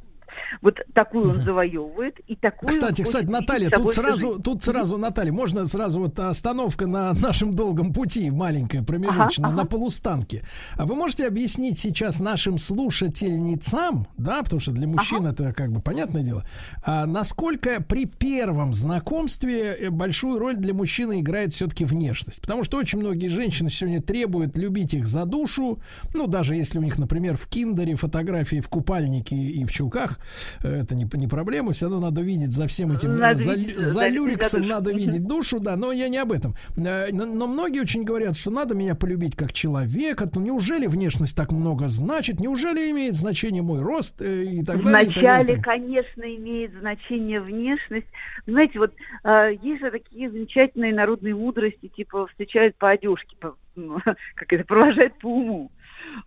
Вот 0.61 0.79
такую 0.93 1.31
он 1.31 1.43
завоевывает 1.43 2.19
и 2.27 2.35
такую. 2.35 2.69
Кстати, 2.69 3.01
кстати, 3.03 3.25
Наталья, 3.25 3.69
тут 3.69 3.93
сразу, 3.93 4.41
тут 4.41 4.63
сразу, 4.63 4.97
Наталья, 4.97 5.31
можно 5.31 5.65
сразу 5.65 5.99
вот 5.99 6.19
остановка 6.19 6.87
на 6.87 7.13
нашем 7.13 7.55
долгом 7.55 7.93
пути, 7.93 8.29
маленькая, 8.31 8.83
промежуточная, 8.83 9.47
Ага, 9.47 9.55
на 9.55 9.61
ага. 9.63 9.69
полустанке. 9.69 10.43
А 10.75 10.85
вы 10.85 10.95
можете 10.95 11.27
объяснить 11.27 11.79
сейчас 11.79 12.19
нашим 12.19 12.59
слушательницам, 12.59 14.07
да, 14.17 14.43
потому 14.43 14.59
что 14.59 14.71
для 14.71 14.87
мужчин 14.87 15.25
это 15.25 15.51
как 15.53 15.71
бы 15.71 15.81
понятное 15.81 16.23
дело, 16.23 16.45
а 16.83 17.05
насколько 17.05 17.81
при 17.81 18.05
первом 18.05 18.73
знакомстве 18.73 19.75
э, 19.75 19.89
большую 19.89 20.39
роль 20.39 20.55
для 20.55 20.73
мужчины 20.73 21.21
играет 21.21 21.53
все-таки 21.53 21.85
внешность? 21.85 22.41
Потому 22.41 22.63
что 22.63 22.77
очень 22.77 22.99
многие 22.99 23.27
женщины 23.27 23.69
сегодня 23.69 24.01
требуют 24.01 24.57
любить 24.57 24.93
их 24.93 25.05
за 25.05 25.25
душу, 25.25 25.79
ну, 26.13 26.27
даже 26.27 26.55
если 26.55 26.79
у 26.79 26.81
них, 26.81 26.97
например, 26.97 27.37
в 27.37 27.47
киндере 27.47 27.95
фотографии 27.95 28.59
в 28.59 28.69
купальнике 28.69 29.35
и 29.35 29.65
в 29.65 29.71
чулках, 29.71 30.19
это 30.63 30.95
не, 30.95 31.07
не 31.13 31.27
проблема, 31.27 31.73
все 31.73 31.85
равно 31.85 31.99
надо 32.01 32.21
видеть 32.21 32.53
за 32.53 32.67
всем 32.67 32.91
этим, 32.91 33.15
Надо 33.17 33.39
за, 33.43 33.53
видеть, 33.55 33.77
за 33.77 34.07
люриксом 34.07 34.61
за 34.63 34.67
надо 34.67 34.91
видеть 34.93 35.25
душу, 35.27 35.59
да, 35.59 35.75
но 35.75 35.91
я 35.91 36.09
не 36.09 36.17
об 36.17 36.31
этом. 36.31 36.55
Э, 36.77 37.09
Но, 37.11 37.25
но 37.25 37.47
многие 37.47 37.81
очень 37.81 38.03
говорят, 38.03 38.35
что 38.37 38.51
надо 38.51 38.75
меня 38.75 38.95
полюбить 38.95 39.35
как 39.35 39.53
человека. 39.53 40.29
Ну, 40.33 40.41
неужели 40.41 40.87
внешность 40.87 41.35
так 41.35 41.51
много 41.51 41.87
значит? 41.87 42.39
Неужели 42.39 42.91
имеет 42.91 43.15
значение 43.15 43.61
мой 43.61 43.81
рост 43.81 44.21
э, 44.21 44.43
и 44.43 44.63
так 44.63 44.83
далее? 44.83 45.03
и 45.03 45.13
так 45.13 45.15
Вначале, 45.15 45.47
далее? 45.47 45.63
конечно, 45.63 46.21
имеет 46.23 46.73
значение 46.79 47.41
внешность. 47.41 48.07
Знаете, 48.47 48.79
вот 48.79 48.93
э, 49.23 49.51
есть 49.61 49.81
же 49.81 49.91
такие 49.91 50.29
замечательные 50.29 50.93
народные 50.93 51.35
мудрости, 51.35 51.87
типа 51.95 52.27
встречают 52.27 52.75
по 52.75 52.89
одежке, 52.89 53.35
по- 53.39 53.55
ну, 53.75 53.99
как 54.35 54.51
это, 54.53 54.63
провожают 54.65 55.17
по 55.19 55.27
уму. 55.27 55.71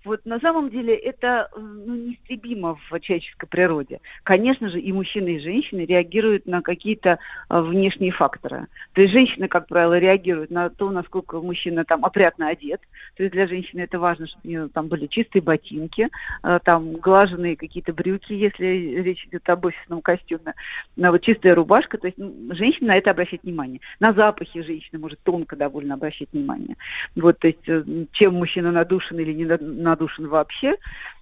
Вот 0.04 0.24
на 0.24 0.38
самом 0.40 0.70
деле 0.70 0.94
это 0.94 1.48
э, 1.54 1.60
ну, 1.60 1.94
неистребимо 1.94 2.78
в 2.90 3.00
человеческой 3.00 3.46
природе. 3.46 4.00
Конечно 4.22 4.70
же, 4.70 4.80
и 4.80 4.92
мужчины, 4.92 5.36
и 5.36 5.40
женщины 5.40 5.80
реагируют 5.84 6.46
на 6.46 6.62
какие-то 6.62 7.18
э, 7.48 7.60
внешние 7.60 8.12
факторы. 8.12 8.66
То 8.92 9.00
есть 9.00 9.12
женщины, 9.12 9.48
как 9.48 9.68
правило, 9.68 9.98
реагируют 9.98 10.50
на 10.50 10.70
то, 10.70 10.90
насколько 10.90 11.40
мужчина 11.40 11.84
там 11.84 12.04
опрятно 12.04 12.48
одет. 12.48 12.80
То 13.16 13.22
есть 13.22 13.32
для 13.32 13.46
женщины 13.46 13.80
это 13.80 13.98
важно, 13.98 14.26
чтобы 14.26 14.42
у 14.44 14.48
нее 14.48 14.68
там 14.68 14.88
были 14.88 15.06
чистые 15.06 15.42
ботинки, 15.42 16.08
э, 16.42 16.58
там 16.64 16.92
глаженные 16.92 17.56
какие-то 17.56 17.92
брюки, 17.92 18.32
если 18.32 18.66
речь 19.02 19.24
идет 19.26 19.48
об 19.48 19.64
офисном 19.64 20.00
костюме, 20.02 20.54
вот 20.96 21.22
чистая 21.22 21.54
рубашка. 21.54 21.98
То 21.98 22.06
есть 22.06 22.18
ну, 22.18 22.32
женщина 22.54 22.88
на 22.88 22.96
это 22.96 23.10
обращает 23.10 23.42
внимание. 23.42 23.80
На 24.00 24.12
запахи 24.12 24.62
женщина 24.62 24.98
может 24.98 25.20
тонко 25.22 25.56
довольно 25.56 25.94
обращать 25.94 26.28
внимание. 26.32 26.76
Вот, 27.14 27.38
то 27.38 27.48
есть 27.48 27.64
чем 28.12 28.34
мужчина 28.34 28.72
надушен 28.72 29.18
или 29.18 29.32
не 29.32 29.44
на- 29.44 29.58
надушен 29.82 30.28
вообще. 30.28 30.76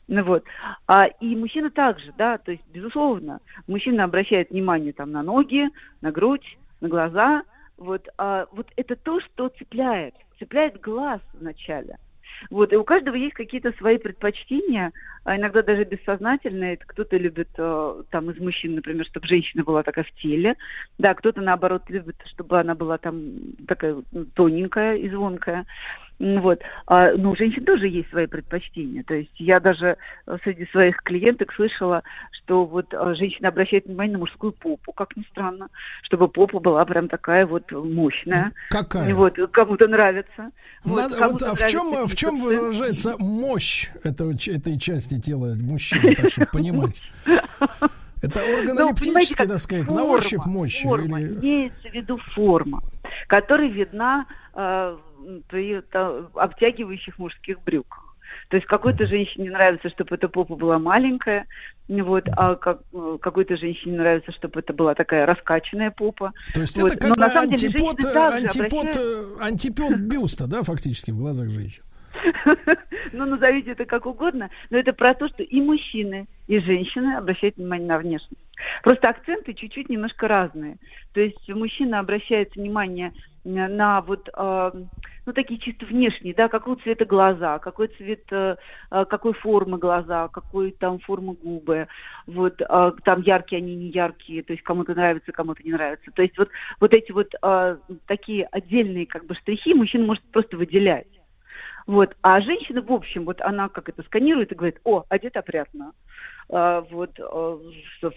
Ну 0.07 0.23
вот. 0.25 0.45
А, 0.87 1.07
и 1.07 1.35
мужчина 1.37 1.71
также, 1.71 2.13
да, 2.19 2.39
то 2.39 2.53
есть, 2.53 2.65
безусловно, 2.73 3.41
мужчина 3.67 4.05
обращает 4.05 4.51
внимание 4.51 4.93
там 4.93 5.13
на 5.13 5.23
ноги, 5.23 5.69
на 6.01 6.13
грудь, 6.13 6.59
на 6.81 6.89
глаза. 6.89 7.43
Вот, 7.77 8.09
а, 8.19 8.47
вот 8.53 8.69
это 8.77 8.97
то, 8.97 9.21
что 9.21 9.49
цепляет, 9.49 10.15
цепляет 10.39 10.81
глаз 10.81 11.21
вначале. 11.33 11.97
Вот, 12.51 12.73
и 12.73 12.77
у 12.77 12.85
каждого 12.85 13.15
есть 13.15 13.35
какие-то 13.35 13.73
свои 13.73 13.97
предпочтения, 13.97 14.93
а 15.25 15.37
иногда 15.37 15.63
даже 15.63 15.85
бессознательные. 15.85 16.75
Это 16.75 16.85
кто-то 16.87 17.17
любит 17.17 17.49
э, 17.57 18.03
там 18.11 18.31
из 18.31 18.39
мужчин, 18.39 18.75
например, 18.75 19.07
чтобы 19.07 19.27
женщина 19.27 19.63
была 19.63 19.83
такая 19.83 20.05
в 20.05 20.11
теле, 20.21 20.57
да, 20.99 21.15
кто-то 21.15 21.41
наоборот 21.41 21.83
любит, 21.89 22.17
чтобы 22.27 22.61
она 22.61 22.75
была 22.75 22.99
там 22.99 23.33
такая 23.67 23.97
ну, 24.13 24.25
тоненькая 24.35 24.97
и 24.97 25.09
звонкая. 25.09 25.65
М, 26.21 26.41
Вот. 26.41 26.61
А, 26.87 27.11
ну, 27.17 27.33
у 27.33 27.37
женщин 27.37 27.65
тоже 27.65 27.89
есть 27.89 28.09
свои 28.11 28.27
предпочтения. 28.27 29.03
То 29.03 29.15
есть 29.15 29.33
я 29.37 29.59
даже 29.61 29.97
э, 30.27 30.37
среди 30.45 30.67
своих 30.67 31.03
клиенток 31.03 31.53
слышала, 31.55 32.03
что 32.31 32.65
вот 32.65 32.87
э, 32.93 33.15
женщина 33.17 33.49
обращает 33.49 33.87
внимание 33.87 34.13
на 34.15 34.19
мужскую 34.21 34.53
попу, 34.53 34.93
как 34.93 35.17
ни 35.17 35.23
странно, 35.31 35.69
чтобы 36.03 36.29
попа 36.29 36.61
была 36.61 36.85
прям 36.85 37.09
такая 37.09 37.47
вот 37.47 37.71
мощная. 37.73 38.53
Какая? 38.71 39.09
И 39.11 39.13
Вот, 39.13 39.37
кому-то 39.53 39.89
нравится. 39.89 40.51
Вот, 40.85 40.97
Надо- 40.97 41.15
вот, 41.17 41.19
кому-то 41.19 41.51
а 41.51 41.55
в 41.55 41.67
чем, 41.69 42.07
в 42.07 42.15
чем 42.15 42.39
выражается 42.39 43.17
мощь 43.19 43.91
этого, 44.05 44.33
этой 44.33 44.79
части 44.79 45.21
тела 45.21 45.55
мужчины, 45.61 46.15
так 46.15 46.31
чтобы 46.31 46.47
понимать? 46.53 47.03
Это 48.23 48.41
Ну, 48.41 48.59
органолептический, 48.59 49.35
как 49.37 49.49
так 49.49 49.59
сказать, 49.59 49.85
форма, 49.85 50.01
на 50.01 50.07
ощупь 50.13 50.47
мощь. 50.47 50.83
Форма, 50.83 51.21
или- 51.21 51.35
имеется 51.35 51.89
в 51.89 51.93
виду 51.93 52.17
форма, 52.19 52.83
которая 53.27 53.69
видна 53.69 54.27
э, 54.55 54.97
при 55.49 55.81
та- 55.83 56.27
обтягивающих 56.35 57.19
мужских 57.19 57.63
брюках. 57.63 58.15
То 58.49 58.57
есть 58.57 58.67
какой-то 58.67 59.07
женщине 59.07 59.51
нравится, 59.51 59.89
чтобы 59.91 60.17
эта 60.17 60.29
попа 60.29 60.57
была 60.57 60.79
маленькая, 60.79 61.47
вот, 61.89 62.25
а 62.37 62.57
как, 62.57 62.81
э, 62.93 63.19
какой-то 63.21 63.57
женщине 63.57 63.99
нравится, 63.99 64.33
чтобы 64.33 64.61
это 64.61 64.73
была 64.73 64.95
такая 64.95 65.25
раскачанная 65.27 65.91
попа. 65.91 66.33
То 66.53 66.61
есть 66.61 66.77
Вот. 66.81 66.93
это 66.93 66.99
как 67.09 67.17
бы 67.17 67.25
антипод, 67.25 68.01
женщины 68.01 68.11
э, 68.15 68.35
антипод, 68.37 68.85
обращают- 68.85 69.41
антипод 69.41 69.93
бюста, 69.99 70.47
да, 70.47 70.63
фактически 70.63 71.11
в 71.11 71.19
глазах 71.19 71.49
женщин. 71.51 71.83
ну, 73.13 73.27
назовите 73.27 73.73
это 73.73 73.85
как 73.85 74.07
угодно, 74.07 74.51
но 74.71 74.79
это 74.79 74.93
про 74.93 75.15
то, 75.15 75.29
что 75.29 75.43
и 75.43 75.61
мужчины, 75.61 76.27
и 76.47 76.59
женщины 76.61 77.17
обращают 77.17 77.57
внимание 77.57 77.89
на 77.89 77.99
внешность. 77.99 78.41
Просто 78.83 79.09
акценты 79.11 79.53
чуть-чуть 79.53 79.89
немножко 79.89 80.29
разные. 80.29 80.77
То 81.13 81.21
есть 81.21 81.49
мужчина 81.49 81.99
обращает 82.01 82.55
внимание 82.55 83.13
на, 83.45 84.01
вот, 84.01 84.29
ну, 85.27 85.33
такие 85.33 85.59
чисто 85.59 85.87
внешние, 85.87 86.35
да, 86.35 86.49
какого 86.49 86.77
цвета 86.77 87.05
глаза, 87.05 87.59
какой 87.59 87.89
цвет, 87.89 88.25
э, 88.31 88.57
э, 88.91 89.05
какой 89.07 89.33
формы 89.33 89.79
глаза, 89.79 90.29
какой 90.29 90.73
там 90.73 90.99
формы 90.99 91.35
губы, 91.35 91.89
вот, 92.27 92.61
э, 92.61 92.93
там 93.05 93.23
яркие 93.23 93.63
они, 93.63 93.75
не 93.75 93.89
яркие, 93.89 94.43
то 94.43 94.53
есть 94.53 94.63
кому-то 94.63 94.95
нравится, 94.95 95.33
кому-то 95.33 95.63
не 95.63 95.73
нравится. 95.73 96.11
То 96.13 96.23
есть 96.23 96.37
вот, 96.37 96.51
вот 96.81 96.95
эти 96.95 97.13
вот 97.13 97.35
э, 97.41 97.77
такие 98.07 98.45
отдельные 98.47 99.07
как 99.07 99.25
бы 99.27 99.35
штрихи 99.35 99.75
мужчина 99.75 100.05
может 100.07 100.25
просто 100.25 100.57
выделять. 100.57 101.07
Вот. 101.87 102.17
А 102.23 102.41
женщина, 102.41 102.83
в 102.83 102.93
общем, 102.93 103.25
вот 103.25 103.41
она 103.43 103.69
как 103.69 103.89
это 103.89 104.03
сканирует 104.05 104.53
и 104.53 104.55
говорит, 104.55 104.81
о, 104.85 105.05
одет 105.09 105.37
опрятно, 105.37 105.93
а, 105.93 105.95
вот, 106.49 107.11
а, 107.19 107.59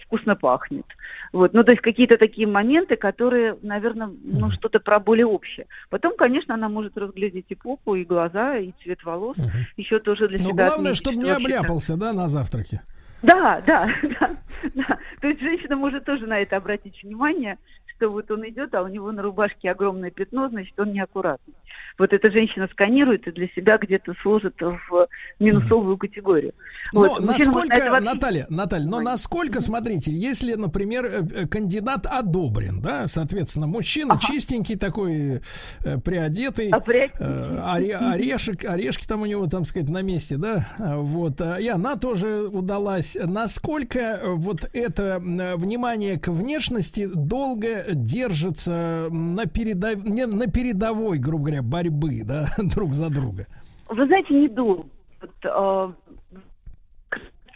вкусно 0.04 0.36
пахнет. 0.36 0.86
Вот. 1.32 1.54
Ну, 1.54 1.64
то 1.64 1.72
есть 1.72 1.82
какие-то 1.82 2.18
такие 2.18 2.46
моменты, 2.46 2.96
которые, 2.96 3.56
наверное, 3.62 4.10
ну, 4.22 4.50
что-то 4.50 4.80
про 4.80 5.00
более 5.00 5.26
общее. 5.26 5.66
Потом, 5.90 6.14
конечно, 6.16 6.54
она 6.54 6.68
может 6.68 6.96
разглядеть 6.96 7.46
и 7.48 7.54
попу, 7.54 7.94
и 7.94 8.04
глаза, 8.04 8.56
и 8.56 8.72
цвет 8.82 9.02
волос. 9.04 9.36
Еще 9.76 9.98
тоже 9.98 10.28
для 10.28 10.38
Но 10.38 10.50
себя 10.50 10.66
главное, 10.68 10.92
отметить, 10.92 10.96
чтобы 10.98 11.22
что 11.22 11.24
не 11.24 11.30
обляпался, 11.30 11.96
да, 11.96 12.12
на 12.12 12.28
завтраке. 12.28 12.82
да, 13.22 13.62
да, 13.66 13.88
да, 14.20 14.30
да. 14.74 14.98
То 15.20 15.28
есть 15.28 15.40
женщина 15.40 15.76
может 15.76 16.04
тоже 16.04 16.26
на 16.26 16.38
это 16.38 16.56
обратить 16.56 17.02
внимание, 17.02 17.58
что 17.98 18.08
вот 18.10 18.30
он 18.30 18.48
идет, 18.48 18.74
а 18.74 18.82
у 18.82 18.88
него 18.88 19.10
на 19.12 19.22
рубашке 19.22 19.70
огромное 19.70 20.10
пятно, 20.10 20.48
значит, 20.48 20.78
он 20.78 20.92
неаккуратный. 20.92 21.54
Вот 21.98 22.12
эта 22.12 22.30
женщина 22.30 22.68
сканирует 22.70 23.26
и 23.26 23.32
для 23.32 23.48
себя 23.48 23.76
где-то 23.76 24.14
сложит 24.22 24.54
в 24.60 25.08
минусовую 25.40 25.96
категорию. 25.98 26.52
Но 26.92 27.00
Вот. 27.00 27.24
Насколько, 27.24 27.74
это 27.74 27.90
вообще- 27.90 28.04
Наталья, 28.14 28.46
Наталья, 28.48 28.86
но 28.86 29.00
насколько, 29.00 29.60
смотрите, 29.60 30.12
если, 30.12 30.54
например, 30.54 31.04
э, 31.06 31.22
э, 31.34 31.46
кандидат 31.48 32.06
одобрен, 32.06 32.80
да, 32.80 33.08
соответственно, 33.08 33.66
мужчина 33.66 34.18
чистенький 34.20 34.76
такой, 34.76 35.40
э, 35.84 35.98
приодетый, 36.04 36.70
э, 37.18 37.60
оре- 37.74 37.96
орешек, 37.96 38.64
орешки 38.64 39.06
там 39.06 39.22
у 39.22 39.26
него, 39.26 39.46
там 39.48 39.64
сказать, 39.64 39.88
на 39.88 40.02
месте, 40.02 40.36
да, 40.36 40.68
а, 40.78 40.98
вот, 40.98 41.40
а, 41.40 41.56
и 41.56 41.66
она 41.66 41.96
тоже 41.96 42.48
удалась. 42.48 43.16
Насколько 43.20 44.20
вот 44.24 44.70
это 44.72 45.18
внимание 45.20 46.18
к 46.18 46.28
внешности 46.28 47.06
долго 47.12 47.87
держится 47.94 49.08
на, 49.10 49.46
передов- 49.46 50.04
не- 50.04 50.26
на 50.26 50.46
передовой, 50.46 51.18
грубо 51.18 51.44
говоря, 51.44 51.62
борьбы, 51.62 52.22
да, 52.24 52.46
друг 52.58 52.94
за 52.94 53.10
друга? 53.10 53.46
Вы 53.88 54.06
знаете, 54.06 54.34
недолго. 54.34 54.88
Вот, 55.20 55.30
э, 55.44 55.92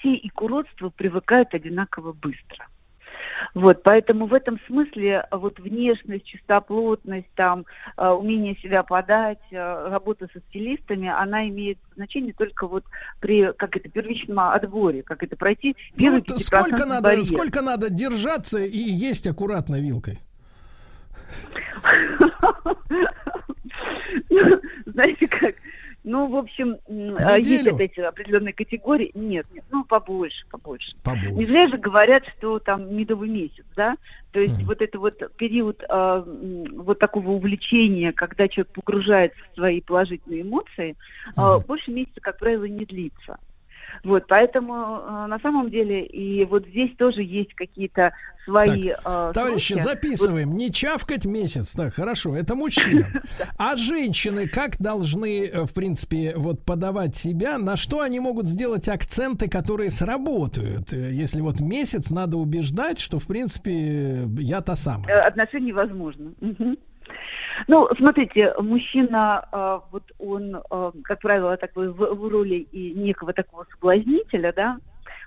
и 0.04 0.28
к 0.30 0.42
уродству 0.42 0.90
привыкают 0.90 1.54
одинаково 1.54 2.12
быстро. 2.12 2.66
Вот, 3.54 3.82
поэтому 3.82 4.26
в 4.26 4.34
этом 4.34 4.58
смысле 4.66 5.26
а, 5.30 5.38
вот 5.38 5.58
внешность, 5.58 6.24
чистоплотность, 6.24 7.28
там, 7.34 7.64
а, 7.96 8.14
умение 8.14 8.56
себя 8.56 8.82
подать, 8.82 9.38
а, 9.52 9.88
работа 9.90 10.28
со 10.32 10.40
стилистами, 10.48 11.08
она 11.08 11.48
имеет 11.48 11.78
значение 11.94 12.32
только 12.32 12.66
вот 12.66 12.84
при, 13.20 13.52
как 13.52 13.76
это, 13.76 13.88
первичном 13.88 14.40
отборе, 14.40 15.02
как 15.02 15.22
это 15.22 15.36
пройти 15.36 15.76
Ну, 15.98 16.16
вот 16.16 16.40
сколько 16.40 16.86
надо, 16.86 17.02
барьер. 17.02 17.24
сколько 17.24 17.62
надо 17.62 17.90
держаться 17.90 18.58
и 18.58 18.78
есть 18.78 19.26
аккуратно 19.26 19.80
вилкой? 19.80 20.18
Знаете 24.86 25.28
как? 25.28 25.54
Ну, 26.04 26.26
в 26.26 26.36
общем, 26.36 26.78
а, 27.18 27.38
есть 27.38 27.48
Неделю? 27.48 27.76
опять 27.76 27.96
определенные 27.98 28.52
категории. 28.52 29.12
Нет, 29.14 29.46
нет, 29.52 29.64
ну, 29.70 29.84
побольше, 29.84 30.44
побольше. 30.50 30.96
Побольше. 31.04 31.30
Не 31.30 31.46
зря 31.46 31.68
же 31.68 31.78
говорят, 31.78 32.24
что 32.38 32.58
там 32.58 32.94
медовый 32.94 33.28
месяц, 33.28 33.64
да? 33.76 33.96
То 34.32 34.40
есть 34.40 34.62
вот 34.64 34.82
это 34.82 34.98
вот 34.98 35.22
период 35.36 35.82
м, 35.88 36.64
вот 36.82 36.98
такого 36.98 37.30
увлечения, 37.30 38.12
когда 38.12 38.48
человек 38.48 38.72
погружается 38.72 39.38
в 39.52 39.54
свои 39.54 39.80
положительные 39.80 40.42
эмоции, 40.42 40.96
а, 41.36 41.60
больше 41.60 41.92
месяца, 41.92 42.20
как 42.20 42.38
правило, 42.38 42.64
не 42.64 42.84
длится. 42.84 43.38
Вот, 44.04 44.26
поэтому 44.28 44.74
э, 44.74 45.26
на 45.26 45.38
самом 45.40 45.70
деле 45.70 46.04
и 46.04 46.44
вот 46.44 46.66
здесь 46.66 46.90
тоже 46.96 47.22
есть 47.22 47.54
какие-то 47.54 48.12
свои 48.44 48.90
э, 48.90 49.30
Товарищи, 49.34 49.74
сроки. 49.74 49.82
записываем. 49.82 50.52
Не 50.56 50.72
чавкать 50.72 51.24
месяц. 51.24 51.72
Так, 51.72 51.94
хорошо, 51.94 52.36
это 52.36 52.54
мужчина. 52.54 53.06
А 53.58 53.76
женщины 53.76 54.48
как 54.48 54.78
должны, 54.78 55.46
э, 55.46 55.64
в 55.64 55.74
принципе, 55.74 56.34
вот 56.36 56.64
подавать 56.64 57.14
себя? 57.14 57.58
На 57.58 57.76
что 57.76 58.00
они 58.00 58.20
могут 58.20 58.46
сделать 58.46 58.88
акценты, 58.88 59.48
которые 59.48 59.90
сработают? 59.90 60.92
Э, 60.92 61.12
Если 61.12 61.40
вот 61.40 61.60
месяц 61.60 62.10
надо 62.10 62.36
убеждать, 62.36 62.98
что, 62.98 63.18
в 63.18 63.26
принципе, 63.26 64.24
я 64.38 64.60
та 64.60 64.76
самая. 64.76 65.08
Э, 65.08 65.20
отношений 65.20 65.66
невозможно. 65.66 66.32
Ну, 67.68 67.88
смотрите, 67.96 68.54
мужчина, 68.58 69.46
э, 69.52 69.80
вот 69.90 70.02
он, 70.18 70.56
э, 70.56 70.92
как 71.04 71.20
правило, 71.20 71.56
такой 71.56 71.88
в, 71.88 71.96
в 71.96 72.28
роли 72.28 72.66
и 72.72 72.92
некого 72.94 73.32
такого 73.32 73.66
соблазнителя, 73.70 74.52
да, 74.52 74.78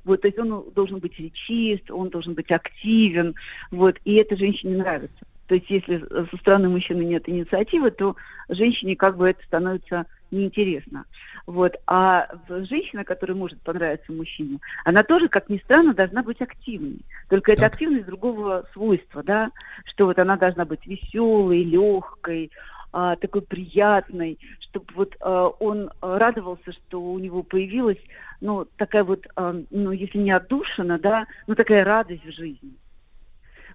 вот, 0.04 0.22
то 0.22 0.28
есть 0.28 0.40
он 0.40 0.66
должен 0.74 1.00
быть 1.00 1.18
речист, 1.20 1.90
он 1.90 2.10
должен 2.10 2.34
быть 2.34 2.52
активен, 2.52 3.36
вот, 3.72 3.98
и 4.06 4.16
это 4.16 4.36
женщине 4.36 4.78
нравится. 4.78 5.26
То 5.48 5.56
есть 5.56 5.70
если 5.70 6.00
со 6.00 6.38
стороны 6.38 6.70
мужчины 6.70 7.04
нет 7.04 7.28
инициативы, 7.30 7.92
то 7.92 8.16
женщине 8.50 8.96
как 8.96 9.18
бы 9.18 9.30
это 9.30 9.44
становится 9.46 10.06
неинтересно. 10.32 11.06
Вот. 11.46 11.76
А 11.88 12.28
женщина, 12.50 13.04
которая 13.04 13.38
может 13.38 13.62
понравиться 13.62 14.12
мужчине, 14.12 14.60
она 14.84 15.04
тоже, 15.04 15.28
как 15.28 15.50
ни 15.50 15.58
странно, 15.58 15.94
должна 15.94 16.24
быть 16.24 16.42
активной. 16.42 17.00
Только 17.30 17.54
это 17.54 17.66
активность 17.68 18.08
другого 18.08 18.66
свойства, 18.74 19.24
да, 19.24 19.52
что 19.86 20.06
вот 20.06 20.18
она 20.20 20.38
должна 20.38 20.66
быть 20.66 20.86
веселой, 20.86 21.64
легкой, 21.64 22.52
а, 22.92 23.16
такой 23.18 23.42
приятной, 23.42 24.40
чтобы 24.60 24.86
вот 24.96 25.16
а, 25.20 25.48
он 25.48 25.92
радовался, 26.02 26.72
что 26.72 27.02
у 27.02 27.20
него 27.20 27.44
появилась, 27.44 28.00
ну, 28.42 28.66
такая 28.78 29.04
вот, 29.04 29.28
а, 29.36 29.56
ну, 29.70 29.92
если 29.92 30.18
не 30.18 30.32
отдушина, 30.32 30.98
да, 30.98 31.28
ну, 31.46 31.56
такая 31.56 31.84
радость 31.84 32.26
в 32.26 32.32
жизни. 32.32 32.74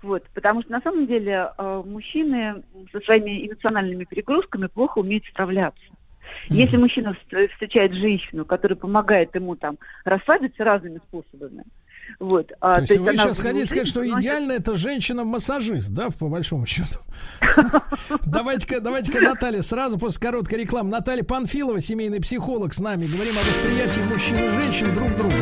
Вот, 0.03 0.23
потому 0.35 0.63
что 0.63 0.73
на 0.73 0.81
самом 0.81 1.07
деле 1.07 1.51
э, 1.59 1.83
мужчины 1.85 2.63
со 2.91 3.01
своими 3.01 3.47
эмоциональными 3.47 4.05
перегрузками 4.05 4.67
плохо 4.67 4.99
умеют 4.99 5.25
справляться. 5.27 5.83
Если 6.49 6.77
мужчина 6.77 7.15
вст- 7.31 7.49
встречает 7.49 7.93
женщину, 7.93 8.45
которая 8.45 8.77
помогает 8.77 9.35
ему 9.35 9.57
там 9.57 9.79
расслабиться 10.05 10.65
разными 10.65 11.01
способами, 11.09 11.65
вот, 12.19 12.51
а, 12.61 12.77
То 12.77 12.81
есть 12.83 12.97
вы 12.99 13.11
она 13.11 13.19
сейчас 13.19 13.41
хотите 13.41 13.67
сказать, 13.67 13.89
что 13.89 14.01
вносит- 14.01 14.21
идеально 14.21 14.53
это 14.53 14.75
женщина-массажист, 14.75 15.91
да, 15.93 16.09
по 16.19 16.29
большому 16.29 16.67
счету? 16.67 16.99
Давайте-ка, 18.27 18.81
давайте-ка, 18.81 19.21
Наталья, 19.21 19.63
сразу 19.63 19.99
после 19.99 20.21
короткой 20.21 20.61
рекламы. 20.61 20.91
Наталья 20.91 21.25
Панфилова, 21.25 21.81
семейный 21.81 22.21
психолог 22.21 22.73
с 22.75 22.81
нами. 22.81 23.07
Говорим 23.07 23.35
о 23.35 23.47
восприятии 23.47 24.01
мужчин 24.13 24.37
и 24.37 24.63
женщин 24.63 24.95
друг 24.95 25.15
друга. 25.17 25.35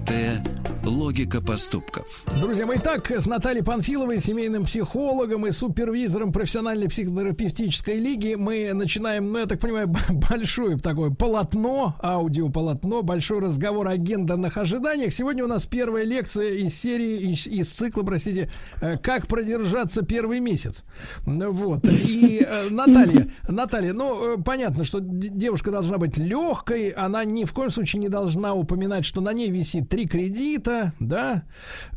Скрытая 0.00 0.59
логика 0.84 1.42
поступков. 1.42 2.24
Друзья 2.40 2.66
мои, 2.66 2.78
так, 2.78 3.10
с 3.10 3.26
Натальей 3.26 3.62
Панфиловой, 3.62 4.18
семейным 4.18 4.64
психологом 4.64 5.46
и 5.46 5.50
супервизором 5.50 6.32
профессиональной 6.32 6.88
психотерапевтической 6.88 7.98
лиги 7.98 8.34
мы 8.34 8.72
начинаем, 8.72 9.30
ну, 9.30 9.38
я 9.38 9.46
так 9.46 9.60
понимаю, 9.60 9.88
большое 10.30 10.78
такое 10.78 11.10
полотно, 11.10 11.96
аудиополотно, 12.02 13.02
большой 13.02 13.40
разговор 13.40 13.88
о 13.88 13.96
гендерных 13.96 14.56
ожиданиях. 14.56 15.12
Сегодня 15.12 15.44
у 15.44 15.48
нас 15.48 15.66
первая 15.66 16.04
лекция 16.04 16.54
из 16.54 16.74
серии, 16.74 17.32
из, 17.32 17.46
из 17.46 17.70
цикла, 17.70 18.02
простите, 18.02 18.50
э, 18.80 18.96
«Как 18.98 19.26
продержаться 19.26 20.02
первый 20.02 20.40
месяц». 20.40 20.84
Ну, 21.26 21.52
Вот. 21.52 21.86
И 21.88 22.44
э, 22.46 22.68
Наталья, 22.70 23.30
Наталья, 23.48 23.92
ну, 23.92 24.36
э, 24.36 24.42
понятно, 24.42 24.84
что 24.84 25.00
девушка 25.00 25.70
должна 25.70 25.98
быть 25.98 26.16
легкой, 26.16 26.90
она 26.90 27.24
ни 27.24 27.44
в 27.44 27.52
коем 27.52 27.70
случае 27.70 28.00
не 28.00 28.08
должна 28.08 28.54
упоминать, 28.54 29.04
что 29.04 29.20
на 29.20 29.32
ней 29.32 29.50
висит 29.50 29.88
три 29.88 30.06
кредита, 30.06 30.69
да, 30.98 31.42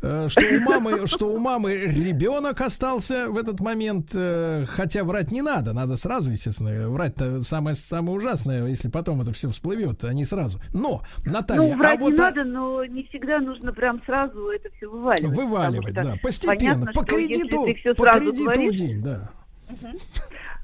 Э, 0.01 0.27
что 0.27 0.41
у 0.41 0.59
мамы, 0.59 1.07
что 1.07 1.27
у 1.27 1.39
мамы 1.39 1.75
ребенок 1.75 2.59
остался 2.59 3.29
в 3.29 3.37
этот 3.37 3.61
момент, 3.61 4.09
э, 4.13 4.65
хотя 4.67 5.05
врать 5.05 5.31
не 5.31 5.41
надо, 5.41 5.71
надо 5.71 5.95
сразу, 5.95 6.29
естественно, 6.29 6.89
врать-то 6.89 7.41
самое, 7.41 7.75
самое 7.75 8.17
ужасное, 8.17 8.67
если 8.67 8.89
потом 8.89 9.21
это 9.21 9.31
все 9.31 9.49
всплывет, 9.49 10.03
а 10.03 10.13
не 10.13 10.25
сразу. 10.25 10.59
Но, 10.73 11.01
Наталья, 11.25 11.61
ну, 11.61 11.77
врать 11.77 11.99
а 11.99 12.01
вот 12.01 12.11
не 12.11 12.17
надо, 12.17 12.43
но 12.43 12.83
не 12.85 13.03
всегда 13.03 13.39
нужно 13.39 13.71
прям 13.71 14.03
сразу 14.05 14.49
это 14.49 14.69
все 14.75 14.89
вываливать. 14.89 15.35
Вываливать, 15.37 15.93
да, 15.93 16.15
постепенно, 16.21 16.85
понятно, 16.85 16.91
по 16.93 17.05
кредиту, 17.05 17.65
по 17.95 18.09
кредиту 18.09 18.43
в 18.43 18.53
говоришь, 18.53 18.79
день, 18.79 19.01
да. 19.01 19.31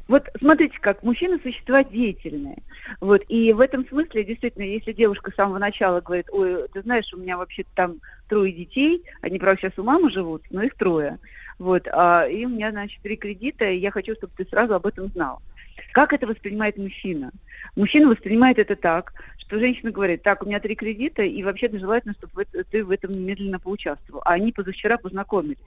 Вот 0.10 0.28
смотрите, 0.40 0.76
как 0.82 1.04
мужчины 1.04 1.40
существа 1.40 1.84
деятельные. 1.84 2.58
Вот, 3.00 3.22
и 3.30 3.54
в 3.54 3.60
этом 3.60 3.88
смысле, 3.88 4.24
действительно, 4.24 4.64
если 4.64 4.92
девушка 4.92 5.30
с 5.30 5.36
самого 5.36 5.60
начала 5.60 6.02
говорит, 6.02 6.26
ой, 6.32 6.68
ты 6.74 6.82
знаешь, 6.82 7.14
у 7.14 7.18
меня 7.18 7.38
вообще 7.38 7.64
там 7.76 7.98
трое 8.28 8.52
детей, 8.52 9.04
они, 9.22 9.38
правда, 9.38 9.62
сейчас 9.62 9.78
у 9.78 9.84
мамы 9.84 10.10
живут, 10.10 10.42
но 10.50 10.64
их 10.64 10.74
трое. 10.74 11.20
Вот, 11.60 11.88
а, 11.92 12.26
и 12.28 12.44
у 12.44 12.50
меня, 12.50 12.72
значит, 12.72 13.00
три 13.04 13.18
кредита, 13.18 13.66
и 13.70 13.78
я 13.78 13.92
хочу, 13.92 14.16
чтобы 14.16 14.34
ты 14.36 14.46
сразу 14.46 14.74
об 14.74 14.88
этом 14.88 15.10
знал. 15.10 15.44
Как 15.92 16.12
это 16.12 16.26
воспринимает 16.26 16.78
мужчина? 16.78 17.30
Мужчина 17.76 18.08
воспринимает 18.10 18.58
это 18.58 18.76
так, 18.76 19.14
что 19.38 19.60
женщина 19.60 19.92
говорит, 19.92 20.24
так, 20.24 20.42
у 20.42 20.48
меня 20.48 20.60
три 20.60 20.74
кредита, 20.74 21.22
и 21.22 21.44
вообще-то 21.44 21.78
желательно, 21.78 22.16
чтобы 22.16 22.46
ты 22.46 22.84
в 22.84 22.90
этом 22.90 23.12
немедленно 23.12 23.60
поучаствовал. 23.60 24.24
А 24.26 24.34
они 24.34 24.52
позавчера 24.54 24.98
познакомились. 24.98 25.58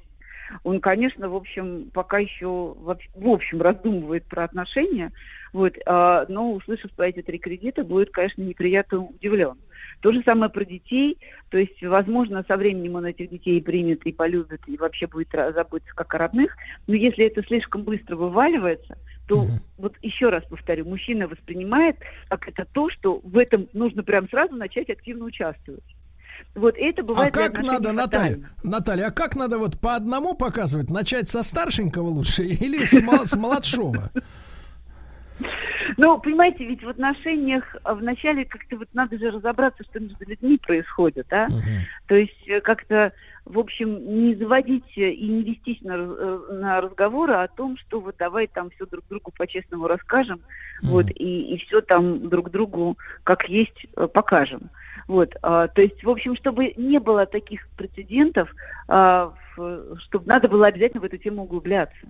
Он, 0.65 0.81
конечно, 0.81 1.29
в 1.29 1.37
общем, 1.37 1.91
пока 1.93 2.19
еще 2.19 2.47
в, 2.47 2.91
об- 2.91 3.01
в 3.15 3.29
общем 3.29 3.61
раздумывает 3.61 4.27
про 4.27 4.45
отношения, 4.45 5.13
вот, 5.53 5.75
а, 5.87 6.27
но 6.29 6.53
услышав 6.53 6.91
про 6.93 7.09
эти 7.09 7.23
три 7.23 7.39
кредита, 7.39 7.85
будет, 7.85 8.11
конечно, 8.11 8.43
неприятно 8.43 9.01
удивлен. 9.01 9.55
То 10.01 10.13
же 10.13 10.23
самое 10.25 10.51
про 10.51 10.65
детей, 10.65 11.19
то 11.51 11.59
есть, 11.59 11.81
возможно, 11.83 12.45
со 12.49 12.57
временем 12.57 12.97
он 12.97 13.07
этих 13.07 13.31
детей 13.31 13.61
примет 13.63 14.05
и 14.05 14.13
полюбит, 14.13 14.61
и 14.67 14.77
вообще 14.77 15.07
будет 15.07 15.29
заботиться 15.33 15.95
как 15.95 16.15
о 16.15 16.19
родных, 16.19 16.57
но 16.87 16.95
если 16.95 17.27
это 17.27 17.43
слишком 17.43 17.83
быстро 17.83 18.17
вываливается, 18.17 18.97
то, 19.27 19.47
вот 19.79 19.95
еще 20.03 20.29
раз 20.31 20.43
повторю, 20.49 20.87
мужчина 20.87 21.29
воспринимает 21.29 21.97
как 22.29 22.49
это 22.49 22.67
то, 22.73 22.91
что 22.91 23.21
в 23.23 23.39
этом 23.39 23.69
нужно 23.73 24.03
прям 24.03 24.29
сразу 24.29 24.57
начать 24.57 24.91
активно 24.91 25.27
участвовать. 25.27 25.85
Вот 26.55 26.75
это 26.77 27.03
А 27.03 27.05
бывает 27.05 27.33
для 27.33 27.49
как 27.49 27.59
надо, 27.59 27.89
фатально. 27.91 28.03
Наталья, 28.03 28.51
Наталья, 28.63 29.07
а 29.07 29.11
как 29.11 29.37
надо 29.37 29.59
вот 29.59 29.81
по 29.81 29.95
одному 29.95 30.35
показывать? 30.35 30.91
Начать 30.91 31.29
со 31.29 31.43
старшенького 31.43 32.09
лучше 32.09 32.45
или 32.45 32.85
с, 32.85 33.01
с 33.29 33.37
младшего? 33.37 34.11
Ну, 35.97 36.19
понимаете, 36.19 36.65
ведь 36.65 36.83
в 36.83 36.89
отношениях 36.89 37.65
а, 37.83 37.95
вначале 37.95 38.45
как-то 38.45 38.77
вот 38.77 38.89
надо 38.93 39.19
же 39.19 39.31
разобраться, 39.31 39.85
что 39.85 40.01
между 40.01 40.25
людьми 40.25 40.59
происходит, 40.59 41.27
да? 41.29 41.49
То 42.07 42.15
есть 42.15 42.49
э, 42.49 42.61
как-то, 42.61 43.13
в 43.45 43.59
общем, 43.59 44.25
не 44.25 44.35
заводить 44.37 44.97
э, 44.97 45.11
и 45.11 45.27
не 45.27 45.43
вестись 45.43 45.81
на, 45.83 45.95
э, 45.95 46.39
на 46.53 46.81
разговоры 46.81 47.35
о 47.35 47.49
том, 47.49 47.77
что 47.79 48.01
вот 48.01 48.17
давай 48.19 48.47
там 48.47 48.71
все 48.71 48.87
друг 48.87 49.05
другу 49.09 49.33
по-честному 49.37 49.87
расскажем, 49.89 50.41
вот, 50.83 51.07
и, 51.11 51.55
и 51.55 51.59
все 51.59 51.81
там 51.81 52.29
друг 52.29 52.51
другу 52.51 52.97
как 53.25 53.49
есть 53.49 53.87
э, 53.97 54.07
покажем. 54.07 54.71
Вот, 55.09 55.35
а, 55.43 55.67
то 55.69 55.83
есть, 55.83 56.03
в 56.05 56.09
общем, 56.11 56.37
чтобы 56.37 56.73
не 56.77 57.01
было 57.01 57.27
таких 57.27 57.67
прецедентов, 57.77 58.49
а, 58.89 59.33
в- 59.57 59.99
чтобы 60.07 60.27
надо 60.27 60.49
было 60.49 60.67
обязательно 60.69 61.01
в 61.01 61.05
эту 61.05 61.19
тему 61.19 61.43
углубляться. 61.43 62.07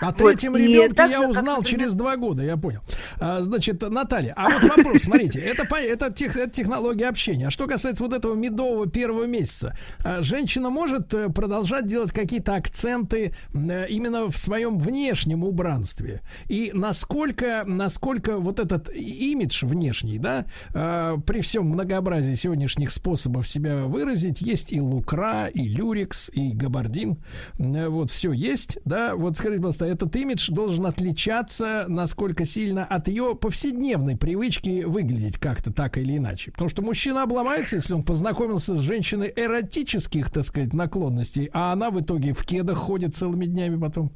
О 0.00 0.06
Вот, 0.06 0.16
третьем 0.16 0.56
и 0.56 0.62
ребенке 0.62 0.94
так 0.94 1.10
я 1.10 1.20
как, 1.20 1.30
узнал 1.30 1.58
например, 1.58 1.64
через 1.80 1.94
два 1.94 2.16
года, 2.16 2.42
я 2.42 2.56
понял. 2.56 2.80
А, 3.18 3.42
значит, 3.42 3.82
Наталья, 3.82 4.34
а 4.36 4.50
вот 4.50 4.64
вопрос, 4.64 5.02
смотрите, 5.02 5.40
это, 5.40 5.66
это, 5.76 6.12
тех- 6.12 6.36
это 6.36 6.50
технология 6.50 7.08
общения. 7.08 7.48
А 7.48 7.50
что 7.50 7.66
касается 7.66 8.04
вот 8.04 8.12
этого 8.12 8.34
медового 8.34 8.86
первого 8.86 9.24
месяца, 9.26 9.76
а, 10.04 10.22
женщина 10.22 10.70
может 10.70 11.12
э, 11.14 11.28
продолжать 11.28 11.86
делать 11.86 12.12
какие-то 12.12 12.54
акценты 12.54 13.34
э, 13.54 13.86
именно 13.88 14.30
в 14.30 14.36
своем 14.36 14.78
внешнем 14.78 15.44
убранстве? 15.44 16.22
И 16.48 16.70
насколько, 16.74 17.64
насколько 17.66 18.38
вот 18.38 18.58
этот 18.58 18.90
имидж 18.90 19.64
внешний, 19.64 20.18
да, 20.18 20.44
э, 20.74 21.16
при 21.26 21.40
всем 21.40 21.66
многообразии 21.66 22.34
сегодняшних 22.34 22.90
способов 22.90 23.48
себя 23.48 23.84
выразить, 23.84 24.40
есть 24.40 24.72
и 24.72 24.80
лукра, 24.80 25.46
и 25.46 25.68
люрикс, 25.68 26.30
и 26.32 26.52
габардин, 26.52 27.18
Э, 27.58 27.88
вот 27.88 28.10
все 28.10 28.32
есть, 28.32 28.78
да, 28.84 29.14
вот 29.16 29.36
скажите, 29.36 29.58
пожалуйста, 29.60 29.85
этот 29.86 30.14
имидж 30.16 30.50
должен 30.50 30.86
отличаться 30.86 31.86
насколько 31.88 32.44
сильно 32.44 32.84
от 32.84 33.08
ее 33.08 33.34
повседневной 33.34 34.16
привычки 34.16 34.84
выглядеть 34.84 35.38
как-то 35.38 35.72
так 35.72 35.98
или 35.98 36.16
иначе, 36.16 36.52
потому 36.52 36.68
что 36.68 36.82
мужчина 36.82 37.22
обломается, 37.22 37.76
если 37.76 37.94
он 37.94 38.02
познакомился 38.02 38.74
с 38.74 38.80
женщиной 38.80 39.32
эротических, 39.34 40.30
так 40.30 40.44
сказать, 40.44 40.72
наклонностей, 40.72 41.50
а 41.52 41.72
она 41.72 41.90
в 41.90 42.00
итоге 42.00 42.34
в 42.34 42.44
кедах 42.44 42.78
ходит 42.78 43.14
целыми 43.14 43.46
днями 43.46 43.78
потом. 43.80 44.10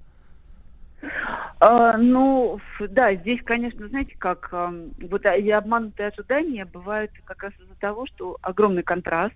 А, 1.63 1.99
ну, 1.99 2.59
да, 2.81 3.15
здесь, 3.15 3.41
конечно, 3.45 3.87
знаете, 3.89 4.15
как 4.19 4.49
ам, 4.51 4.93
вот 5.11 5.27
а, 5.27 5.37
и 5.37 5.51
обманутые 5.51 6.09
ожидания 6.09 6.65
бывают 6.65 7.11
как 7.27 7.43
раз 7.43 7.53
из-за 7.61 7.75
того, 7.79 8.07
что 8.07 8.39
огромный 8.41 8.83
контраст. 8.83 9.35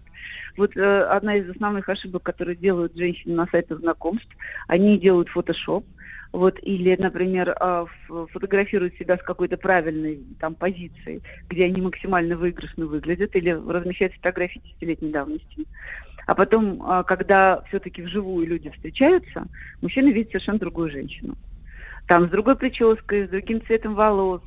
Вот 0.57 0.75
э, 0.75 1.03
одна 1.03 1.37
из 1.37 1.51
основных 1.51 1.87
ошибок, 1.87 2.23
которые 2.23 2.57
делают 2.57 2.97
женщины 2.97 3.35
на 3.35 3.47
сайтах 3.49 3.81
знакомств, 3.81 4.31
они 4.69 4.99
делают 4.99 5.29
фотошоп. 5.29 5.85
Вот, 6.35 6.59
или, 6.63 6.97
например, 7.01 7.55
а, 7.61 7.87
фотографируют 8.09 8.97
себя 8.97 9.17
с 9.17 9.23
какой-то 9.23 9.57
правильной 9.57 10.19
там 10.41 10.57
позицией, 10.57 11.23
где 11.49 11.67
они 11.67 11.81
максимально 11.81 12.37
выигрышно 12.37 12.87
выглядят, 12.87 13.37
или 13.37 13.51
размещают 13.51 14.15
фотографии 14.15 14.61
десятилетней 14.65 15.13
давности. 15.13 15.65
А 16.27 16.35
потом, 16.35 16.83
а, 16.83 17.05
когда 17.05 17.63
все-таки 17.69 18.03
вживую 18.03 18.49
люди 18.49 18.69
встречаются, 18.71 19.47
мужчина 19.81 20.09
видит 20.09 20.33
совершенно 20.33 20.59
другую 20.59 20.91
женщину 20.91 21.37
там 22.09 22.27
с 22.27 22.31
другой 22.31 22.57
прической, 22.57 23.29
с 23.29 23.31
другим 23.31 23.65
цветом 23.65 23.95
волос, 23.95 24.43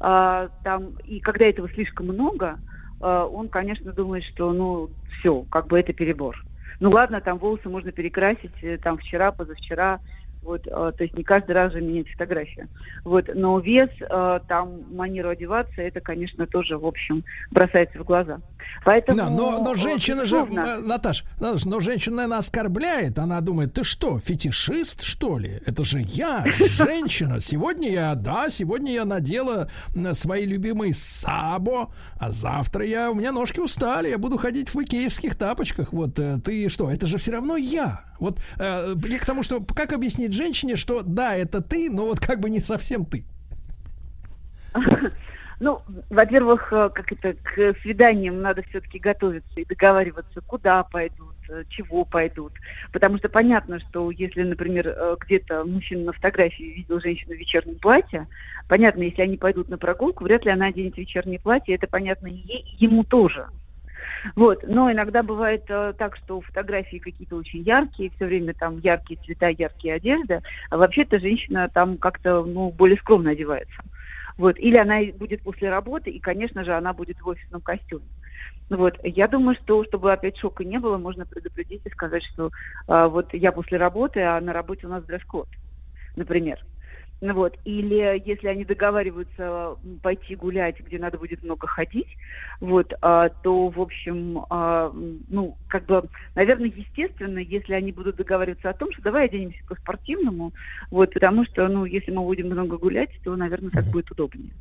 а, 0.00 0.48
там 0.64 0.88
и 1.04 1.20
когда 1.20 1.46
этого 1.46 1.68
слишком 1.70 2.06
много, 2.06 2.58
он, 3.00 3.48
конечно, 3.48 3.92
думает, 3.92 4.24
что 4.24 4.52
ну 4.52 4.90
все, 5.20 5.42
как 5.50 5.68
бы 5.68 5.78
это 5.78 5.92
перебор. 5.92 6.36
Ну 6.80 6.90
ладно, 6.90 7.20
там 7.20 7.38
волосы 7.38 7.68
можно 7.68 7.92
перекрасить, 7.92 8.54
э, 8.62 8.76
там 8.78 8.98
вчера, 8.98 9.30
позавчера, 9.30 10.00
вот, 10.48 10.66
а, 10.70 10.92
то 10.92 11.04
есть 11.04 11.14
не 11.14 11.22
каждый 11.22 11.52
раз 11.52 11.72
же 11.72 11.82
менять 11.82 12.08
фотографию. 12.08 12.68
Вот, 13.04 13.28
но 13.34 13.58
вес, 13.60 13.90
а, 14.08 14.40
там 14.40 14.82
манеру 14.90 15.28
одеваться, 15.28 15.82
это, 15.82 16.00
конечно, 16.00 16.46
тоже, 16.46 16.78
в 16.78 16.86
общем, 16.86 17.22
бросается 17.50 17.98
в 17.98 18.04
глаза. 18.04 18.40
Поэтому. 18.84 19.18
Да, 19.18 19.30
но, 19.30 19.62
но 19.62 19.74
женщина 19.74 20.24
же, 20.24 20.38
э, 20.38 20.78
Наташ, 20.78 21.24
Наташ, 21.40 21.64
но 21.64 21.80
женщина, 21.80 22.16
наверное, 22.16 22.38
оскорбляет. 22.38 23.18
Она 23.18 23.40
думает, 23.40 23.74
ты 23.74 23.84
что, 23.84 24.18
фетишист, 24.18 25.02
что 25.02 25.38
ли? 25.38 25.60
Это 25.66 25.84
же 25.84 26.00
я, 26.00 26.44
женщина. 26.46 27.40
Сегодня 27.40 27.90
я, 27.90 28.14
да, 28.14 28.48
сегодня 28.50 28.92
я 28.92 29.04
надела 29.04 29.70
свои 30.12 30.46
любимые 30.46 30.94
сабо, 30.94 31.92
а 32.18 32.30
завтра 32.30 32.84
я, 32.84 33.10
у 33.10 33.14
меня 33.14 33.32
ножки 33.32 33.60
устали, 33.60 34.08
я 34.08 34.18
буду 34.18 34.38
ходить 34.38 34.72
в 34.72 34.82
икеевских 34.82 35.36
тапочках. 35.36 35.92
Вот 35.92 36.18
э, 36.18 36.38
ты 36.42 36.68
что, 36.68 36.90
это 36.90 37.06
же 37.06 37.18
все 37.18 37.32
равно 37.32 37.56
я. 37.56 38.04
Вот 38.18 38.38
э, 38.58 38.94
к 38.94 39.26
тому, 39.26 39.42
что 39.42 39.60
как 39.60 39.92
объяснить 39.92 40.32
женщине, 40.32 40.76
что 40.76 41.02
да, 41.02 41.34
это 41.34 41.60
ты, 41.60 41.90
но 41.90 42.06
вот 42.06 42.20
как 42.20 42.40
бы 42.40 42.50
не 42.50 42.60
совсем 42.60 43.04
ты. 43.04 43.24
Ну, 45.60 45.82
во-первых, 46.08 46.72
э, 46.72 46.88
как 46.94 47.10
это, 47.10 47.34
к 47.34 47.74
свиданиям 47.82 48.40
надо 48.40 48.62
все-таки 48.68 49.00
готовиться 49.00 49.60
и 49.60 49.64
договариваться, 49.64 50.40
куда 50.46 50.84
пойдут, 50.84 51.34
э, 51.48 51.64
чего 51.68 52.04
пойдут. 52.04 52.52
Потому 52.92 53.18
что 53.18 53.28
понятно, 53.28 53.80
что 53.80 54.12
если, 54.12 54.44
например, 54.44 54.86
э, 54.86 55.16
где-то 55.18 55.64
мужчина 55.64 56.04
на 56.04 56.12
фотографии 56.12 56.62
видел 56.62 57.00
женщину 57.00 57.34
в 57.34 57.38
вечернем 57.38 57.76
платье, 57.80 58.28
понятно, 58.68 59.02
если 59.02 59.22
они 59.22 59.36
пойдут 59.36 59.68
на 59.68 59.78
прогулку, 59.78 60.22
вряд 60.22 60.44
ли 60.44 60.52
она 60.52 60.66
оденет 60.66 60.96
вечернее 60.96 61.40
платье, 61.40 61.74
это 61.74 61.88
понятно 61.88 62.28
и 62.28 62.34
ей, 62.34 62.76
ему 62.78 63.02
тоже. 63.02 63.48
Вот, 64.36 64.62
но 64.66 64.90
иногда 64.92 65.24
бывает 65.24 65.64
э, 65.68 65.92
так, 65.98 66.16
что 66.16 66.40
фотографии 66.40 66.98
какие-то 66.98 67.36
очень 67.36 67.62
яркие, 67.62 68.10
все 68.14 68.26
время 68.26 68.54
там 68.54 68.78
яркие 68.78 69.18
цвета, 69.24 69.48
яркие 69.48 69.94
одежды, 69.94 70.40
а 70.70 70.76
вообще-то 70.76 71.18
женщина 71.18 71.68
там 71.68 71.98
как-то, 71.98 72.44
ну, 72.44 72.70
более 72.70 72.98
скромно 72.98 73.30
одевается. 73.30 73.82
Вот. 74.38 74.58
Или 74.58 74.78
она 74.78 75.00
будет 75.14 75.42
после 75.42 75.68
работы, 75.68 76.10
и, 76.10 76.20
конечно 76.20 76.64
же, 76.64 76.74
она 76.74 76.92
будет 76.92 77.20
в 77.20 77.28
офисном 77.28 77.60
костюме. 77.60 78.06
Вот. 78.70 78.96
Я 79.02 79.26
думаю, 79.28 79.56
что, 79.62 79.84
чтобы 79.84 80.12
опять 80.12 80.38
шока 80.38 80.64
не 80.64 80.78
было, 80.78 80.96
можно 80.96 81.26
предупредить 81.26 81.82
и 81.84 81.90
сказать, 81.90 82.22
что 82.24 82.50
а, 82.86 83.08
вот 83.08 83.34
я 83.34 83.50
после 83.50 83.78
работы, 83.78 84.20
а 84.20 84.40
на 84.40 84.52
работе 84.52 84.86
у 84.86 84.90
нас 84.90 85.04
дресс-код, 85.04 85.48
например. 86.16 86.64
Ну 87.20 87.34
вот. 87.34 87.56
Или 87.64 88.22
если 88.24 88.46
они 88.46 88.64
договариваются 88.64 89.76
пойти 90.02 90.36
гулять, 90.36 90.78
где 90.78 90.98
надо 90.98 91.18
будет 91.18 91.42
много 91.42 91.66
ходить, 91.66 92.08
вот, 92.60 92.92
а, 93.02 93.28
то, 93.28 93.68
в 93.68 93.80
общем, 93.80 94.44
а, 94.50 94.92
ну, 95.28 95.56
как 95.66 95.86
бы, 95.86 96.04
наверное, 96.36 96.72
естественно, 96.74 97.38
если 97.38 97.72
они 97.74 97.90
будут 97.90 98.16
договариваться 98.16 98.70
о 98.70 98.74
том, 98.74 98.92
что 98.92 99.02
давай 99.02 99.24
оденемся 99.24 99.58
по-спортивному, 99.66 100.52
вот, 100.90 101.12
потому 101.12 101.44
что, 101.44 101.66
ну, 101.66 101.84
если 101.84 102.12
мы 102.12 102.22
будем 102.22 102.46
много 102.46 102.78
гулять, 102.78 103.10
то, 103.24 103.34
наверное, 103.34 103.70
так 103.70 103.84
будет 103.86 104.10
удобнее. 104.12 104.52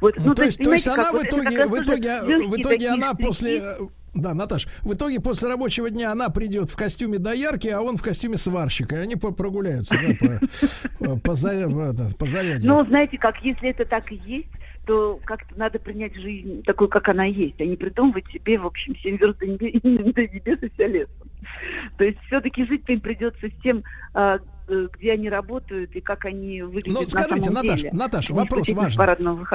Вот, 0.00 0.14
Ну, 0.18 0.34
то, 0.34 0.44
есть, 0.44 0.62
то 0.62 0.72
есть 0.72 0.86
она 0.88 1.12
в 1.12 1.22
итоге, 1.22 1.66
в 1.66 1.76
итоге, 1.76 2.20
в 2.22 2.56
итоге 2.56 2.88
она 2.88 3.12
штрихи. 3.12 3.26
после, 3.26 3.58
э, 3.58 3.76
да, 4.14 4.34
Наташ, 4.34 4.66
в 4.82 4.92
итоге 4.92 5.20
после 5.20 5.48
рабочего 5.48 5.90
дня 5.90 6.12
она 6.12 6.28
придет 6.30 6.70
в 6.70 6.76
костюме 6.76 7.18
доярки, 7.18 7.68
а 7.68 7.80
он 7.80 7.96
в 7.96 8.02
костюме 8.02 8.36
сварщика, 8.36 8.96
и 8.96 9.00
они 9.00 9.16
прогуляются, 9.16 9.96
да, 9.96 11.16
по, 11.16 11.16
по 11.16 11.34
заряде. 12.26 12.66
Ну, 12.68 12.84
знаете, 12.86 13.18
как 13.18 13.36
если 13.42 13.70
это 13.70 13.84
так 13.84 14.10
и 14.10 14.20
есть, 14.24 14.48
то 14.86 15.18
как-то 15.24 15.58
надо 15.58 15.78
принять 15.78 16.14
жизнь 16.14 16.62
такой, 16.64 16.88
как 16.88 17.08
она 17.08 17.24
есть, 17.24 17.60
а 17.60 17.64
не 17.64 17.76
придумывать 17.76 18.26
себе, 18.28 18.58
в 18.58 18.66
общем, 18.66 18.94
семь 18.96 19.16
верст 19.16 19.38
до 19.38 19.46
небе- 19.46 19.80
до 20.12 20.22
небес 20.22 20.62
и 20.62 20.68
вся 20.74 20.86
лесом. 20.86 21.30
То 21.96 22.04
есть 22.04 22.18
все-таки 22.26 22.64
жить 22.66 22.84
им 22.88 23.00
придется 23.00 23.48
с 23.48 23.62
тем, 23.62 23.82
а, 24.12 24.36
э, 24.36 24.38
где 24.66 25.12
они 25.12 25.28
работают 25.28 25.94
и 25.94 26.00
как 26.00 26.24
они 26.24 26.62
выглядят 26.62 26.88
Ну, 26.88 27.00
на 27.02 27.06
скажите, 27.06 27.42
самом 27.44 27.62
Наташ, 27.62 27.80
деле. 27.80 27.92
Наташ, 27.92 28.30
Не 28.30 28.36
вопрос 28.36 28.68
важный. 28.70 29.04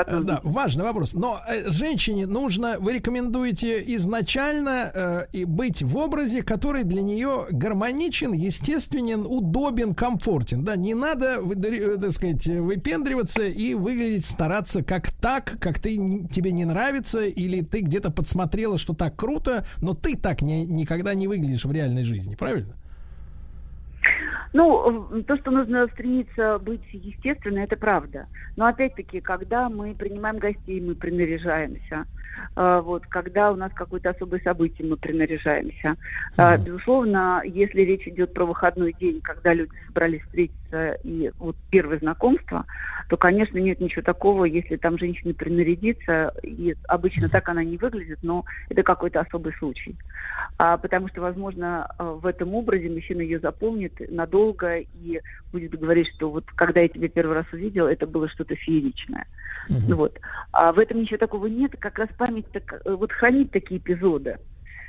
Э, 0.07 0.19
Да, 0.21 0.39
важный 0.43 0.83
вопрос. 0.83 1.13
Но 1.13 1.39
э, 1.47 1.69
женщине 1.69 2.27
нужно, 2.27 2.77
вы 2.79 2.93
рекомендуете 2.93 3.83
изначально 3.95 4.91
э, 4.93 5.25
и 5.33 5.45
быть 5.45 5.81
в 5.81 5.97
образе, 5.97 6.43
который 6.43 6.83
для 6.83 7.01
нее 7.01 7.47
гармоничен, 7.49 8.33
естественен, 8.33 9.25
удобен, 9.25 9.95
комфортен. 9.95 10.63
Да, 10.63 10.75
не 10.75 10.93
надо, 10.93 11.39
э, 11.39 11.97
так 11.97 12.11
сказать, 12.11 12.45
выпендриваться 12.45 13.43
и 13.43 13.73
выглядеть, 13.73 14.25
стараться 14.25 14.83
как 14.83 15.11
так, 15.11 15.57
как 15.59 15.79
ты 15.79 15.97
тебе 16.31 16.51
не 16.51 16.65
нравится, 16.65 17.25
или 17.25 17.61
ты 17.61 17.79
где-то 17.81 18.11
подсмотрела, 18.11 18.77
что 18.77 18.93
так 18.93 19.15
круто, 19.15 19.65
но 19.81 19.93
ты 19.93 20.15
так 20.15 20.41
не, 20.41 20.65
никогда 20.65 21.13
не 21.13 21.27
выглядишь 21.27 21.65
в 21.65 21.71
реальной 21.71 22.03
жизни, 22.03 22.35
правильно? 22.35 22.75
Ну, 24.53 25.23
то, 25.27 25.37
что 25.37 25.51
нужно 25.51 25.87
стремиться 25.87 26.57
быть 26.59 26.81
естественно, 26.91 27.59
это 27.59 27.75
правда. 27.75 28.25
Но 28.55 28.65
опять-таки, 28.65 29.21
когда 29.21 29.69
мы 29.69 29.93
принимаем 29.93 30.37
гостей, 30.37 30.81
мы 30.81 30.95
принаряжаемся. 30.95 32.05
Э, 32.55 32.81
Вот, 32.83 33.05
когда 33.07 33.51
у 33.51 33.55
нас 33.55 33.71
какое-то 33.73 34.09
особое 34.09 34.39
событие, 34.43 34.87
мы 34.87 34.97
принаряжаемся. 34.97 35.95
Э, 36.37 36.57
Безусловно, 36.57 37.41
если 37.45 37.81
речь 37.81 38.07
идет 38.07 38.33
про 38.33 38.45
выходной 38.45 38.93
день, 38.99 39.21
когда 39.21 39.53
люди 39.53 39.71
собрались 39.87 40.21
встретиться 40.23 40.58
и 41.03 41.31
вот 41.39 41.55
первое 41.69 41.99
знакомство, 41.99 42.65
то, 43.09 43.17
конечно, 43.17 43.57
нет 43.57 43.79
ничего 43.79 44.01
такого, 44.01 44.45
если 44.45 44.77
там 44.77 44.97
женщина 44.97 45.33
принарядится, 45.33 46.33
и 46.43 46.75
обычно 46.87 47.29
так 47.29 47.49
она 47.49 47.63
не 47.63 47.77
выглядит, 47.77 48.19
но 48.21 48.45
это 48.69 48.83
какой-то 48.83 49.21
особый 49.21 49.53
случай. 49.53 49.95
А, 50.57 50.77
потому 50.77 51.07
что, 51.07 51.21
возможно, 51.21 51.89
э, 51.97 52.03
в 52.03 52.25
этом 52.25 52.53
образе 52.53 52.89
мужчина 52.89 53.21
ее 53.21 53.39
запомнит 53.39 53.93
надолго 54.11 54.77
и 54.77 55.21
будет 55.51 55.71
говорить, 55.71 56.09
что 56.15 56.29
вот 56.29 56.45
когда 56.55 56.81
я 56.81 56.87
тебя 56.87 57.07
первый 57.07 57.35
раз 57.35 57.45
увидел, 57.51 57.87
это 57.87 58.05
было 58.05 58.29
что-то 58.29 58.55
фееричное. 58.55 59.25
Вот. 59.69 60.19
А 60.51 60.71
в 60.71 60.79
этом 60.79 61.01
ничего 61.01 61.17
такого 61.17 61.47
нет, 61.47 61.75
как 61.79 61.99
раз 61.99 62.09
память 62.17 62.45
так, 62.51 62.81
э, 62.85 62.91
вот 62.91 63.11
хранит 63.11 63.51
такие 63.51 63.79
эпизоды. 63.79 64.37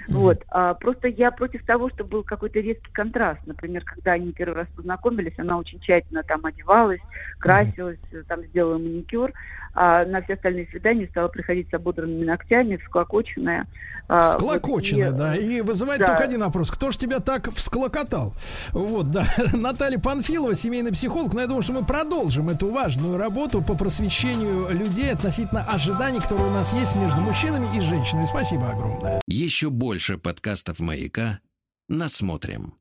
Вот. 0.08 0.42
А, 0.48 0.74
просто 0.74 1.08
я 1.08 1.30
против 1.30 1.64
того, 1.64 1.88
чтобы 1.90 2.10
был 2.10 2.22
какой-то 2.24 2.58
резкий 2.60 2.90
контраст. 2.92 3.40
Например, 3.46 3.84
когда 3.84 4.12
они 4.12 4.32
первый 4.32 4.54
раз 4.54 4.66
познакомились, 4.74 5.34
она 5.38 5.58
очень 5.58 5.78
тщательно 5.80 6.22
там 6.22 6.44
одевалась, 6.46 7.00
красилась, 7.38 7.98
там 8.28 8.42
сделала 8.46 8.78
маникюр, 8.78 9.32
а 9.74 10.04
на 10.04 10.20
все 10.22 10.34
остальные 10.34 10.66
свидания 10.68 11.06
стала 11.08 11.28
приходить 11.28 11.68
с 11.70 11.74
ободранными 11.74 12.24
ногтями, 12.24 12.76
всклокоченная. 12.76 13.66
А, 14.08 14.30
Всклокоченная, 14.32 15.10
вот, 15.12 15.14
и- 15.14 15.18
да. 15.18 15.36
И 15.36 15.60
вызывает 15.60 16.00
Да. 16.00 16.06
только 16.06 16.24
один 16.24 16.40
вопрос. 16.40 16.70
Кто 16.72 16.90
ж 16.90 16.96
тебя 16.96 17.20
так 17.20 17.52
всклокотал? 17.54 18.34
Вот, 18.72 19.10
да. 19.12 19.22
Наталья 19.54 19.98
Панфилова, 20.00 20.56
семейный 20.56 20.90
психолог. 20.92 21.32
Но 21.34 21.42
я 21.42 21.46
думаю, 21.46 21.62
что 21.62 21.72
мы 21.72 21.84
продолжим 21.84 22.48
эту 22.48 22.68
важную 22.72 23.16
работу 23.18 23.62
по 23.62 23.76
просвещению 23.76 24.68
людей 24.70 25.12
относительно 25.12 25.62
ожиданий, 25.62 26.18
которые 26.18 26.48
у 26.48 26.52
нас 26.52 26.72
есть 26.72 26.96
между 26.96 27.20
мужчинами 27.20 27.68
и 27.76 27.80
женщинами. 27.80 28.24
Спасибо 28.24 28.70
огромное. 28.70 29.20
Еще 29.28 29.70
больше 29.90 30.18
подкастов 30.18 30.78
«Маяка» 30.78 31.40
насмотрим. 31.88 32.78